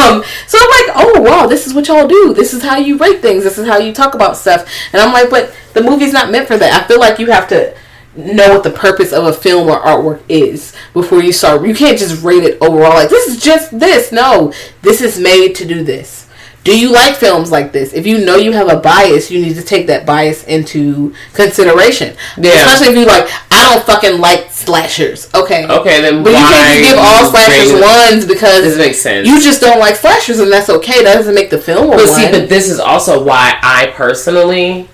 Um, 0.00 0.22
so 0.46 0.56
I'm 0.58 0.70
like, 0.70 0.96
oh 0.96 1.20
wow, 1.20 1.46
this 1.46 1.66
is 1.66 1.74
what 1.74 1.86
y'all 1.88 2.06
do. 2.08 2.32
This 2.32 2.54
is 2.54 2.62
how 2.62 2.76
you 2.78 2.96
rate 2.96 3.20
things. 3.20 3.44
This 3.44 3.58
is 3.58 3.66
how 3.66 3.76
you 3.78 3.92
talk 3.92 4.14
about 4.14 4.36
stuff. 4.36 4.66
And 4.92 5.02
I'm 5.02 5.12
like, 5.12 5.28
but 5.28 5.54
the 5.74 5.82
movie's 5.82 6.12
not 6.12 6.30
meant 6.30 6.46
for 6.46 6.56
that. 6.56 6.82
I 6.82 6.86
feel 6.86 7.00
like 7.00 7.18
you 7.18 7.26
have 7.26 7.48
to 7.48 7.76
know 8.16 8.50
what 8.54 8.64
the 8.64 8.70
purpose 8.70 9.12
of 9.12 9.24
a 9.24 9.32
film 9.32 9.68
or 9.68 9.80
artwork 9.80 10.20
is 10.28 10.74
before 10.92 11.22
you 11.22 11.32
start. 11.32 11.66
You 11.66 11.74
can't 11.74 11.98
just 11.98 12.22
rate 12.24 12.42
it 12.44 12.58
overall 12.60 12.94
like 12.94 13.08
this 13.08 13.28
is 13.28 13.40
just 13.42 13.78
this. 13.78 14.12
No, 14.12 14.52
this 14.82 15.00
is 15.00 15.18
made 15.18 15.54
to 15.56 15.64
do 15.64 15.84
this. 15.84 16.26
Do 16.62 16.78
you 16.78 16.92
like 16.92 17.16
films 17.16 17.50
like 17.50 17.72
this? 17.72 17.94
If 17.94 18.06
you 18.06 18.22
know 18.22 18.36
you 18.36 18.52
have 18.52 18.68
a 18.68 18.76
bias, 18.76 19.30
you 19.30 19.40
need 19.40 19.54
to 19.54 19.62
take 19.62 19.86
that 19.86 20.04
bias 20.04 20.44
into 20.44 21.14
consideration. 21.32 22.14
Yeah. 22.36 22.50
Especially 22.52 22.88
if 22.92 22.98
you 22.98 23.06
like, 23.06 23.30
I 23.50 23.72
don't 23.72 23.82
fucking 23.86 24.20
like 24.20 24.50
slashers. 24.50 25.32
Okay. 25.34 25.66
Okay, 25.66 26.02
then 26.02 26.22
But 26.22 26.30
you 26.30 26.36
can't 26.36 26.84
give 26.84 26.98
all 26.98 27.30
slashers 27.30 27.72
ones 27.72 28.26
because 28.26 28.62
This 28.62 28.76
makes 28.76 28.98
sense. 29.00 29.26
you 29.26 29.40
just 29.40 29.62
don't 29.62 29.78
like 29.80 29.96
slashers, 29.96 30.38
and 30.38 30.52
that's 30.52 30.68
okay. 30.68 31.02
That 31.02 31.14
doesn't 31.14 31.34
make 31.34 31.48
the 31.48 31.56
film 31.58 31.88
But 31.88 31.96
one. 31.96 32.06
see, 32.08 32.30
but 32.30 32.50
this 32.50 32.68
is 32.68 32.78
also 32.78 33.24
why 33.24 33.58
I 33.62 33.86
personally 33.96 34.90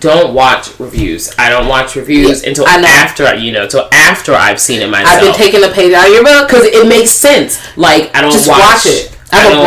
don't 0.00 0.34
watch 0.34 0.78
reviews. 0.80 1.32
I 1.38 1.48
don't 1.50 1.68
watch 1.68 1.96
reviews 1.96 2.42
Yeah, 2.42 2.48
until 2.50 2.66
I 2.66 2.76
after 2.76 3.34
you 3.36 3.52
know, 3.52 3.66
till 3.66 3.88
after 3.92 4.32
I've 4.34 4.60
seen 4.60 4.82
it 4.82 4.88
myself. 4.90 5.14
I've 5.14 5.22
been 5.22 5.34
taking 5.34 5.64
a 5.64 5.68
page 5.72 5.92
out 5.92 6.06
of 6.08 6.12
your 6.14 6.24
book. 6.24 6.48
because 6.48 6.64
it 6.64 6.88
makes 6.88 7.10
sense. 7.10 7.58
Like 7.76 8.14
I 8.14 8.20
don't 8.20 8.32
Just 8.32 8.48
watch, 8.48 8.58
watch, 8.60 8.86
it. 8.86 9.18
I 9.32 9.36
have 9.36 9.52
a 9.52 9.60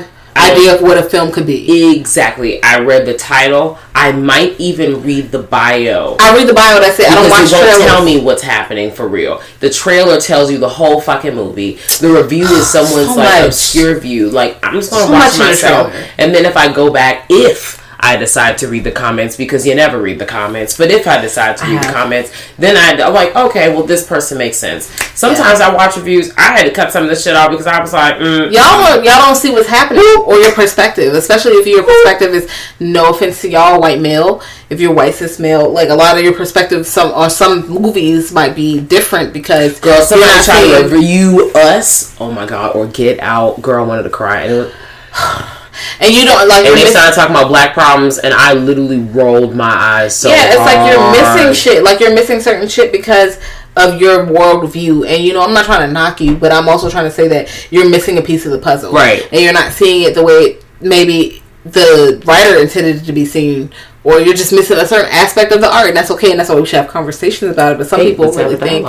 broad 0.00 0.08
idea 0.34 0.74
of 0.74 0.82
what 0.82 0.96
a 0.98 1.02
film 1.02 1.30
could 1.30 1.46
be. 1.46 1.96
Exactly. 1.96 2.62
I 2.62 2.80
read 2.80 3.06
the 3.06 3.14
title. 3.14 3.78
I 3.94 4.10
might 4.12 4.58
even 4.58 5.02
read 5.02 5.30
the 5.30 5.38
bio. 5.40 6.16
I 6.18 6.34
read 6.36 6.48
the 6.48 6.54
bio. 6.54 6.80
That's 6.80 6.98
it. 6.98 7.08
I 7.10 7.14
don't 7.14 7.30
watch 7.30 7.44
it 7.48 7.52
won't 7.52 7.64
trailers. 7.66 7.84
tell 7.84 8.04
me 8.04 8.20
what's 8.20 8.42
happening 8.42 8.90
for 8.90 9.06
real. 9.06 9.40
The 9.60 9.70
trailer 9.70 10.18
tells 10.20 10.50
you 10.50 10.58
the 10.58 10.68
whole 10.68 11.00
fucking 11.00 11.34
movie. 11.34 11.74
The 12.00 12.08
review 12.10 12.46
is 12.46 12.66
someone's 12.70 13.08
So 13.14 13.16
like 13.16 13.40
much. 13.42 13.46
obscure 13.48 14.00
view. 14.00 14.30
Like 14.30 14.58
I'm 14.62 14.74
just 14.74 14.90
gonna 14.90 15.06
So 15.06 15.12
watch 15.12 15.38
myself, 15.38 15.94
and 16.18 16.34
then 16.34 16.44
if 16.46 16.56
I 16.56 16.72
go 16.72 16.92
back, 16.92 17.26
if 17.28 17.81
I 18.04 18.16
decide 18.16 18.58
to 18.58 18.68
read 18.68 18.82
the 18.82 18.90
comments, 18.90 19.36
because 19.36 19.64
you 19.64 19.76
never 19.76 20.02
read 20.02 20.18
the 20.18 20.26
comments, 20.26 20.76
but 20.76 20.90
if 20.90 21.06
I 21.06 21.20
decide 21.20 21.56
to 21.58 21.66
read 21.66 21.84
the 21.84 21.92
comments, 21.92 22.32
then 22.58 22.76
I, 22.76 23.00
I'm 23.00 23.14
like, 23.14 23.34
okay, 23.36 23.68
well 23.72 23.84
this 23.84 24.04
person 24.04 24.38
makes 24.38 24.56
sense. 24.56 24.86
Sometimes 25.14 25.60
I 25.60 25.72
watch 25.72 25.96
reviews. 25.96 26.32
I 26.36 26.56
had 26.56 26.64
to 26.64 26.72
cut 26.72 26.90
some 26.90 27.04
of 27.04 27.08
this 27.08 27.22
shit 27.22 27.36
off 27.36 27.52
because 27.52 27.68
I 27.68 27.80
was 27.80 27.92
like, 27.92 28.16
mm, 28.16 28.52
Y'all 28.52 28.82
don't, 28.82 29.04
y'all 29.04 29.20
don't 29.20 29.36
see 29.36 29.52
what's 29.52 29.68
happening 29.68 30.02
or 30.26 30.34
your 30.34 30.52
perspective, 30.52 31.14
especially 31.14 31.52
if 31.52 31.66
your 31.66 31.84
perspective 31.84 32.34
is 32.34 32.50
no 32.80 33.10
offense 33.10 33.40
to 33.42 33.48
y'all 33.48 33.80
white 33.80 34.00
male. 34.00 34.42
If 34.68 34.80
you're 34.80 34.92
white 34.92 35.14
cis 35.14 35.38
male, 35.38 35.70
like 35.70 35.90
a 35.90 35.94
lot 35.94 36.18
of 36.18 36.24
your 36.24 36.34
perspective, 36.34 36.86
some 36.86 37.12
or 37.12 37.30
some 37.30 37.68
movies 37.68 38.32
might 38.32 38.56
be 38.56 38.80
different 38.80 39.32
because 39.32 39.78
Girl, 39.78 40.02
somebody 40.02 40.44
tried 40.44 40.82
to 40.82 40.88
review 40.88 41.52
us. 41.54 42.18
Oh 42.20 42.32
my 42.32 42.46
god, 42.46 42.74
or 42.74 42.88
Get 42.88 43.20
Out. 43.20 43.62
Girl 43.62 43.86
wanted 43.86 44.04
to 44.04 44.10
cry. 44.10 44.72
And, 46.00 46.08
it 46.08 46.08
was, 46.08 46.08
and 46.08 46.14
you 46.14 46.24
don't 46.24 46.48
like. 46.48 46.64
and 46.66 46.76
they 46.78 46.84
miss- 46.84 46.92
started 46.92 47.14
talking 47.14 47.34
about 47.34 47.48
black 47.48 47.74
problems, 47.74 48.18
and 48.18 48.32
I 48.34 48.54
literally 48.54 49.00
rolled 49.00 49.54
my 49.54 49.70
eyes 49.70 50.16
so 50.16 50.28
yeah, 50.28 50.48
it's 50.48 50.58
like 50.58 50.90
you're 50.90 51.10
missing 51.12 51.52
shit. 51.54 51.82
Like 51.84 52.00
you're 52.00 52.14
missing 52.14 52.40
certain 52.40 52.68
shit 52.68 52.92
because 52.92 53.38
of 53.76 54.00
your 54.00 54.26
worldview. 54.26 55.06
And 55.08 55.24
you 55.24 55.32
know, 55.32 55.42
I'm 55.42 55.54
not 55.54 55.64
trying 55.64 55.86
to 55.86 55.92
knock 55.92 56.20
you, 56.20 56.36
but 56.36 56.52
I'm 56.52 56.68
also 56.68 56.90
trying 56.90 57.04
to 57.04 57.10
say 57.10 57.28
that 57.28 57.68
you're 57.70 57.88
missing 57.88 58.18
a 58.18 58.22
piece 58.22 58.44
of 58.46 58.52
the 58.52 58.58
puzzle, 58.58 58.92
Right. 58.92 59.26
And 59.32 59.40
you're 59.40 59.52
not 59.52 59.72
seeing 59.72 60.02
it 60.02 60.14
the 60.14 60.22
way 60.24 60.58
maybe 60.80 61.42
the 61.64 62.22
writer 62.26 62.58
intended 62.60 62.96
it 62.96 63.04
to 63.06 63.12
be 63.12 63.24
seen. 63.24 63.72
Or 64.04 64.18
you're 64.18 64.34
just 64.34 64.52
missing 64.52 64.78
a 64.78 64.86
certain 64.86 65.10
aspect 65.12 65.52
of 65.52 65.60
the 65.60 65.72
art, 65.72 65.86
and 65.86 65.96
that's 65.96 66.10
okay, 66.10 66.32
and 66.32 66.40
that's 66.40 66.48
why 66.50 66.56
we 66.56 66.66
should 66.66 66.78
have 66.80 66.88
conversations 66.88 67.52
about 67.52 67.72
it. 67.74 67.78
But 67.78 67.86
some 67.86 68.00
people 68.00 68.32
really 68.32 68.56
think, 68.56 68.84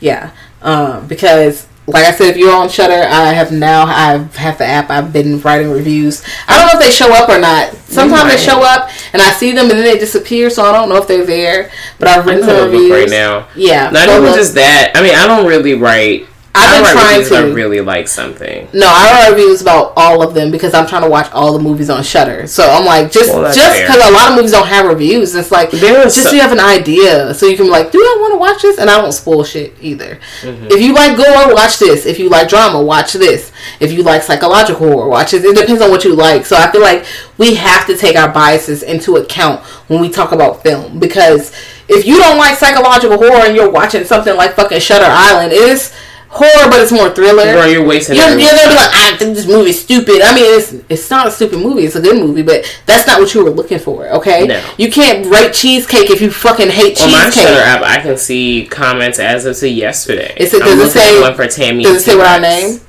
yeah, 0.00 0.32
um, 0.60 1.06
because 1.06 1.66
like 1.86 2.04
I 2.04 2.12
said, 2.12 2.30
if 2.30 2.36
you're 2.36 2.54
on 2.54 2.68
Shudder, 2.68 3.08
I 3.08 3.32
have 3.32 3.52
now 3.52 3.84
I 3.84 4.18
have 4.18 4.58
the 4.58 4.64
app. 4.64 4.90
I've 4.90 5.12
been 5.12 5.40
writing 5.40 5.70
reviews. 5.70 6.22
I 6.46 6.56
don't 6.56 6.66
know 6.66 6.78
if 6.78 6.86
they 6.86 6.92
show 6.92 7.12
up 7.12 7.28
or 7.28 7.38
not. 7.38 7.74
Sometimes 7.88 8.30
they 8.30 8.38
show 8.38 8.62
up 8.62 8.90
and 9.12 9.20
I 9.20 9.32
see 9.32 9.52
them 9.52 9.70
and 9.70 9.72
then 9.72 9.84
they 9.84 9.98
disappear, 9.98 10.50
so 10.50 10.62
I 10.62 10.72
don't 10.72 10.88
know 10.88 10.96
if 10.96 11.08
they're 11.08 11.26
there. 11.26 11.70
But 11.98 12.08
I've 12.08 12.26
written 12.26 12.44
I'm 12.44 12.48
some 12.48 12.70
reviews 12.70 12.90
right 12.90 13.10
now. 13.10 13.48
Yeah, 13.56 13.90
Not 13.90 14.08
even 14.08 14.32
just 14.34 14.54
that. 14.54 14.92
I 14.94 15.02
mean, 15.02 15.14
I 15.14 15.26
don't 15.26 15.46
really 15.46 15.74
write. 15.74 16.26
I've 16.52 16.82
been 16.82 16.92
trying 16.92 17.20
if 17.20 17.32
I 17.32 17.42
to. 17.42 17.54
really 17.54 17.80
like 17.80 18.08
something. 18.08 18.66
No, 18.72 18.86
I 18.88 19.12
write 19.12 19.30
reviews 19.30 19.62
about 19.62 19.92
all 19.96 20.20
of 20.20 20.34
them 20.34 20.50
because 20.50 20.74
I'm 20.74 20.86
trying 20.86 21.02
to 21.02 21.08
watch 21.08 21.30
all 21.32 21.52
the 21.52 21.60
movies 21.62 21.88
on 21.88 22.02
Shudder. 22.02 22.48
So 22.48 22.68
I'm 22.68 22.84
like, 22.84 23.12
just 23.12 23.32
Well, 23.32 23.52
just 23.52 23.80
because 23.80 23.96
a 24.08 24.12
lot 24.12 24.30
of 24.30 24.36
movies 24.36 24.50
don't 24.50 24.66
have 24.66 24.86
reviews, 24.86 25.34
it's 25.36 25.52
like 25.52 25.70
just 25.70 26.16
so- 26.16 26.22
so 26.30 26.32
you 26.34 26.40
have 26.40 26.50
an 26.52 26.58
idea, 26.60 27.32
so 27.34 27.46
you 27.46 27.56
can 27.56 27.66
be 27.66 27.70
like, 27.70 27.92
do 27.92 27.98
I 27.98 28.18
want 28.20 28.34
to 28.34 28.38
watch 28.38 28.62
this? 28.62 28.78
And 28.78 28.90
I 28.90 29.00
don't 29.00 29.12
spoil 29.12 29.44
shit 29.44 29.74
either. 29.80 30.18
Mm-hmm. 30.42 30.66
If 30.70 30.80
you 30.80 30.92
like 30.92 31.16
gore, 31.16 31.54
watch 31.54 31.78
this. 31.78 32.04
If 32.04 32.18
you 32.18 32.28
like 32.28 32.48
drama, 32.48 32.82
watch 32.82 33.12
this. 33.12 33.52
If 33.78 33.92
you 33.92 34.02
like 34.02 34.22
psychological 34.22 34.88
horror, 34.88 35.08
watch 35.08 35.30
this. 35.30 35.44
It 35.44 35.54
depends 35.56 35.80
on 35.82 35.90
what 35.90 36.04
you 36.04 36.14
like. 36.16 36.46
So 36.46 36.56
I 36.56 36.70
feel 36.72 36.82
like 36.82 37.04
we 37.38 37.54
have 37.54 37.86
to 37.86 37.96
take 37.96 38.16
our 38.16 38.28
biases 38.28 38.82
into 38.82 39.16
account 39.16 39.60
when 39.88 40.00
we 40.00 40.10
talk 40.10 40.32
about 40.32 40.62
film 40.64 40.98
because 40.98 41.52
if 41.88 42.04
you 42.06 42.18
don't 42.18 42.38
like 42.38 42.56
psychological 42.58 43.16
horror 43.18 43.46
and 43.46 43.54
you're 43.56 43.70
watching 43.70 44.04
something 44.04 44.34
like 44.36 44.54
fucking 44.54 44.80
Shutter 44.80 45.06
Island, 45.08 45.52
it 45.52 45.58
is 45.60 45.92
horror, 46.30 46.70
but 46.70 46.80
it's 46.80 46.92
more 46.92 47.10
thriller. 47.10 47.42
Girl, 47.44 47.66
you're 47.68 47.84
wasting. 47.84 48.16
You're, 48.16 48.28
you're 48.30 48.38
gonna 48.54 48.68
be 48.70 48.76
like, 48.76 48.90
ah, 48.94 49.12
I 49.14 49.16
think 49.16 49.34
this 49.34 49.46
movie's 49.46 49.82
stupid. 49.82 50.22
I 50.22 50.34
mean, 50.34 50.44
it's 50.58 50.72
it's 50.88 51.10
not 51.10 51.26
a 51.26 51.30
stupid 51.30 51.58
movie. 51.58 51.82
It's 51.84 51.96
a 51.96 52.00
good 52.00 52.16
movie, 52.24 52.42
but 52.42 52.64
that's 52.86 53.06
not 53.06 53.20
what 53.20 53.34
you 53.34 53.44
were 53.44 53.50
looking 53.50 53.78
for. 53.80 54.08
Okay, 54.08 54.46
No. 54.46 54.62
you 54.78 54.90
can't 54.90 55.26
rate 55.26 55.52
cheesecake 55.52 56.08
if 56.10 56.20
you 56.22 56.30
fucking 56.30 56.70
hate 56.70 57.00
on 57.02 57.10
my 57.10 57.24
cheesecake. 57.26 57.48
Shudder 57.48 57.60
app, 57.60 57.82
I 57.82 58.00
can 58.00 58.16
see 58.16 58.66
comments 58.70 59.18
as 59.18 59.44
of 59.44 59.56
to 59.58 59.68
yesterday. 59.68 60.32
It- 60.36 60.54
I'm 60.54 60.60
does 60.60 60.94
it 60.94 60.98
say- 60.98 61.20
one 61.20 61.34
for 61.34 61.46
Tammy? 61.46 61.82
Does 61.84 61.96
it 62.02 62.10
say 62.10 62.16
what 62.16 62.26
our 62.26 62.40
name 62.40 62.80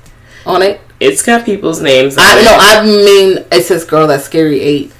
on 0.46 0.62
it? 0.62 0.80
It's 1.00 1.22
got 1.22 1.44
people's 1.44 1.80
names. 1.80 2.14
I 2.16 2.42
know. 2.42 2.56
I 2.60 2.86
mean, 2.86 3.44
it 3.50 3.64
says 3.64 3.84
"Girl 3.84 4.06
That's 4.06 4.24
Scary 4.24 4.60
8. 4.60 4.92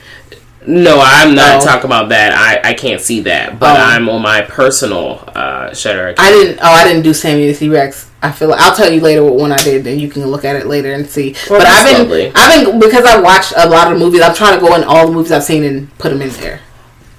No, 0.67 1.01
I'm 1.03 1.35
not 1.35 1.63
Oh. 1.63 1.65
talking 1.65 1.87
about 1.87 2.09
that. 2.11 2.33
I, 2.33 2.71
I 2.71 2.75
can't 2.75 3.01
see 3.01 3.21
that, 3.23 3.59
but 3.59 3.77
Oh. 3.77 3.83
I'm 3.83 4.09
on 4.09 4.23
my 4.23 4.43
personal 4.43 5.23
uh, 5.35 5.75
Shudder 5.75 6.09
account. 6.09 6.29
I 6.29 6.31
didn't. 6.33 6.59
Oh, 6.63 6.71
I 6.71 6.85
didn't 6.85 7.03
do 7.03 7.13
Sammy 7.15 7.51
the 7.53 7.69
Rex. 7.69 8.09
I 8.23 8.31
feel 8.31 8.49
like 8.49 8.61
I'll 8.61 8.75
tell 8.77 8.91
you 8.93 9.01
later 9.01 9.25
what 9.25 9.35
one 9.35 9.51
I 9.51 9.57
did, 9.57 9.85
and 9.87 10.01
you 10.01 10.09
can 10.09 10.25
look 10.27 10.45
at 10.45 10.55
it 10.55 10.67
later 10.67 10.93
and 10.93 11.05
see. 11.09 11.35
Well, 11.51 11.59
but 11.59 11.67
I've 11.67 11.87
been, 11.89 11.99
lovely. 12.03 12.33
I've 12.35 12.65
been 12.65 12.79
because 12.79 13.05
I 13.05 13.21
watched 13.21 13.53
a 13.57 13.69
lot 13.69 13.93
of 13.93 13.99
movies. 13.99 14.21
I'm 14.23 14.35
trying 14.35 14.55
to 14.59 14.65
go 14.65 14.75
in 14.77 14.85
all 14.85 15.07
the 15.09 15.13
movies 15.13 15.33
I've 15.33 15.43
seen 15.43 15.65
and 15.65 15.99
put 15.99 16.11
them 16.11 16.23
in 16.23 16.31
there. 16.31 16.61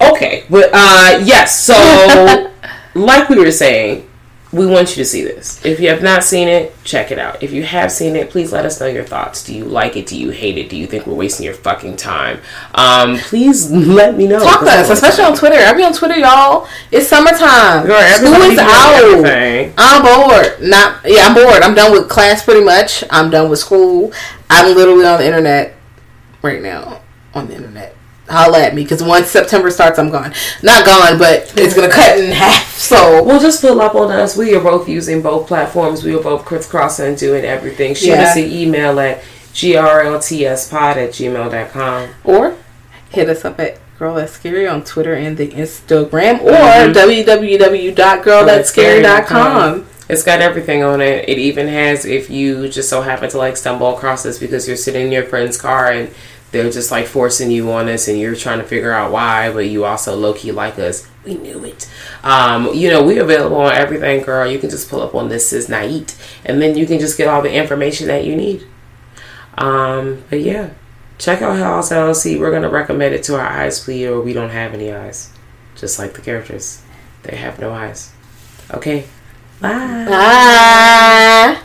Okay, 0.01 0.45
but 0.49 0.69
uh, 0.73 1.19
yes. 1.23 1.59
So, 1.61 2.51
like 2.95 3.27
we 3.27 3.37
were 3.37 3.51
saying, 3.51 4.07
we 4.53 4.67
want 4.67 4.89
you 4.91 4.95
to 4.97 5.05
see 5.05 5.23
this. 5.23 5.63
If 5.65 5.79
you 5.79 5.89
have 5.89 6.03
not 6.03 6.23
seen 6.23 6.47
it, 6.47 6.75
check 6.83 7.09
it 7.11 7.17
out. 7.17 7.41
If 7.41 7.51
you 7.51 7.63
have 7.63 7.91
seen 7.91 8.15
it, 8.15 8.29
please 8.29 8.51
let 8.51 8.65
us 8.65 8.79
know 8.79 8.85
your 8.85 9.03
thoughts. 9.03 9.43
Do 9.43 9.53
you 9.55 9.65
like 9.65 9.97
it? 9.97 10.05
Do 10.05 10.15
you 10.17 10.29
hate 10.29 10.57
it? 10.59 10.69
Do 10.69 10.77
you 10.77 10.85
think 10.85 11.07
we're 11.07 11.15
wasting 11.15 11.43
your 11.45 11.55
fucking 11.55 11.97
time? 11.97 12.39
Um, 12.75 13.17
please 13.17 13.71
let 13.71 14.15
me 14.15 14.27
know. 14.27 14.39
Talk 14.39 14.59
to 14.61 14.67
us, 14.71 14.89
especially 14.91 15.23
on 15.23 15.35
Twitter. 15.35 15.55
I 15.57 15.73
be 15.73 15.83
on 15.83 15.93
Twitter, 15.93 16.17
y'all. 16.17 16.67
It's 16.91 17.07
summertime. 17.07 17.85
Girl, 17.87 17.99
School 18.15 18.27
everybody 18.35 18.53
is 18.53 18.59
out. 18.59 18.93
everything. 19.03 19.73
I'm 19.77 20.01
bored. 20.03 20.61
Not 20.61 21.01
yeah, 21.05 21.25
I'm 21.27 21.33
bored. 21.33 21.63
I'm 21.63 21.73
done 21.73 21.91
with 21.91 22.07
class 22.07 22.45
pretty 22.45 22.63
much. 22.63 23.03
I'm 23.09 23.31
done 23.31 23.49
with 23.49 23.59
school. 23.59 24.13
I'm 24.51 24.75
literally 24.75 25.05
on 25.05 25.19
the 25.19 25.25
internet 25.25 25.73
right 26.43 26.61
now. 26.61 27.01
On 27.33 27.47
the 27.47 27.55
internet. 27.55 27.95
Holla 28.29 28.61
at 28.61 28.73
me 28.73 28.83
because 28.83 29.03
once 29.03 29.27
September 29.27 29.69
starts, 29.69 29.99
I'm 29.99 30.09
gone. 30.09 30.33
Not 30.61 30.85
gone, 30.85 31.17
but 31.17 31.51
it's 31.57 31.73
gonna 31.75 31.89
cut 31.91 32.17
in 32.19 32.31
half. 32.31 32.71
So 32.83 33.23
we'll 33.23 33.39
just 33.39 33.61
pull 33.61 33.79
up 33.81 33.95
on 33.95 34.11
us. 34.11 34.35
We 34.35 34.53
are 34.55 34.59
both 34.61 34.89
using 34.89 35.21
both 35.21 35.47
platforms. 35.47 36.03
We 36.03 36.13
are 36.15 36.21
both 36.21 36.43
crisscrossing 36.43 37.05
and 37.05 37.17
doing 37.17 37.45
everything. 37.45 37.95
Shoot 37.95 38.07
Yeah. 38.09 38.23
us 38.23 38.35
an 38.35 38.51
email 38.51 38.99
at 38.99 39.23
grltspod 39.53 40.97
at 40.97 41.11
gmail.com. 41.11 42.09
or 42.25 42.55
hit 43.09 43.29
us 43.29 43.45
up 43.45 43.57
at 43.61 43.77
Girl 43.97 44.15
That's 44.15 44.33
Scary 44.33 44.67
on 44.67 44.83
Twitter 44.83 45.13
and 45.13 45.37
the 45.37 45.47
Instagram 45.47 46.41
or 46.41 46.51
Mhm. 46.51 46.93
www.girlthat'sscary.com. 46.93 49.85
It's 50.09 50.23
got 50.23 50.41
everything 50.41 50.83
on 50.83 50.99
it. 51.01 51.23
It 51.29 51.37
even 51.37 51.67
has 51.69 52.03
if 52.05 52.29
you 52.29 52.67
just 52.67 52.89
so 52.89 53.01
happen 53.01 53.29
to 53.29 53.37
like 53.37 53.55
stumble 53.55 53.95
across 53.95 54.23
this 54.23 54.37
because 54.37 54.67
you're 54.67 54.75
sitting 54.77 55.05
in 55.07 55.11
your 55.13 55.23
friend's 55.23 55.55
car 55.57 55.89
and 55.91 56.09
they're 56.53 56.69
just 56.69 56.91
like 56.91 57.07
forcing 57.07 57.49
you 57.49 57.71
on 57.71 57.89
us 57.89 58.07
and 58.07 58.19
you're 58.19 58.35
trying 58.35 58.59
to 58.59 58.63
figure 58.63 58.91
out 58.91 59.11
why, 59.11 59.51
but 59.51 59.65
you 59.65 59.85
also 59.85 60.15
low 60.15 60.33
key 60.33 60.51
like 60.51 60.77
us. 60.77 61.09
We 61.25 61.33
knew 61.35 61.65
it. 61.65 61.89
Um, 62.23 62.71
you 62.73 62.91
know, 62.91 63.03
we 63.03 63.17
available 63.17 63.57
on 63.57 63.73
everything, 63.73 64.21
girl. 64.23 64.49
You 64.49 64.59
can 64.59 64.69
just 64.69 64.87
pull 64.87 65.01
up 65.01 65.15
on 65.15 65.29
this 65.29 65.51
is 65.51 65.67
Nait 65.67 66.15
and 66.45 66.61
then 66.61 66.77
you 66.77 66.85
can 66.85 66.99
just 66.99 67.17
get 67.17 67.27
all 67.27 67.41
the 67.41 67.51
information 67.51 68.07
that 68.07 68.23
you 68.23 68.35
need. 68.35 68.67
Um, 69.57 70.23
but 70.29 70.41
yeah. 70.41 70.69
Check 71.17 71.41
out 71.41 71.57
House 71.57 71.91
LLC. 71.91 72.39
We're 72.39 72.51
gonna 72.51 72.69
recommend 72.69 73.15
it 73.15 73.23
to 73.23 73.35
our 73.35 73.47
eyes 73.47 73.83
bleed 73.83 74.05
or 74.05 74.21
we 74.21 74.33
don't 74.33 74.49
have 74.49 74.73
any 74.73 74.91
eyes. 74.91 75.31
Just 75.75 75.97
like 75.97 76.13
the 76.13 76.21
characters. 76.21 76.83
They 77.23 77.35
have 77.35 77.59
no 77.59 77.71
eyes. 77.71 78.11
Okay. 78.71 79.05
Bye. 79.59 80.05
Bye. 80.07 81.61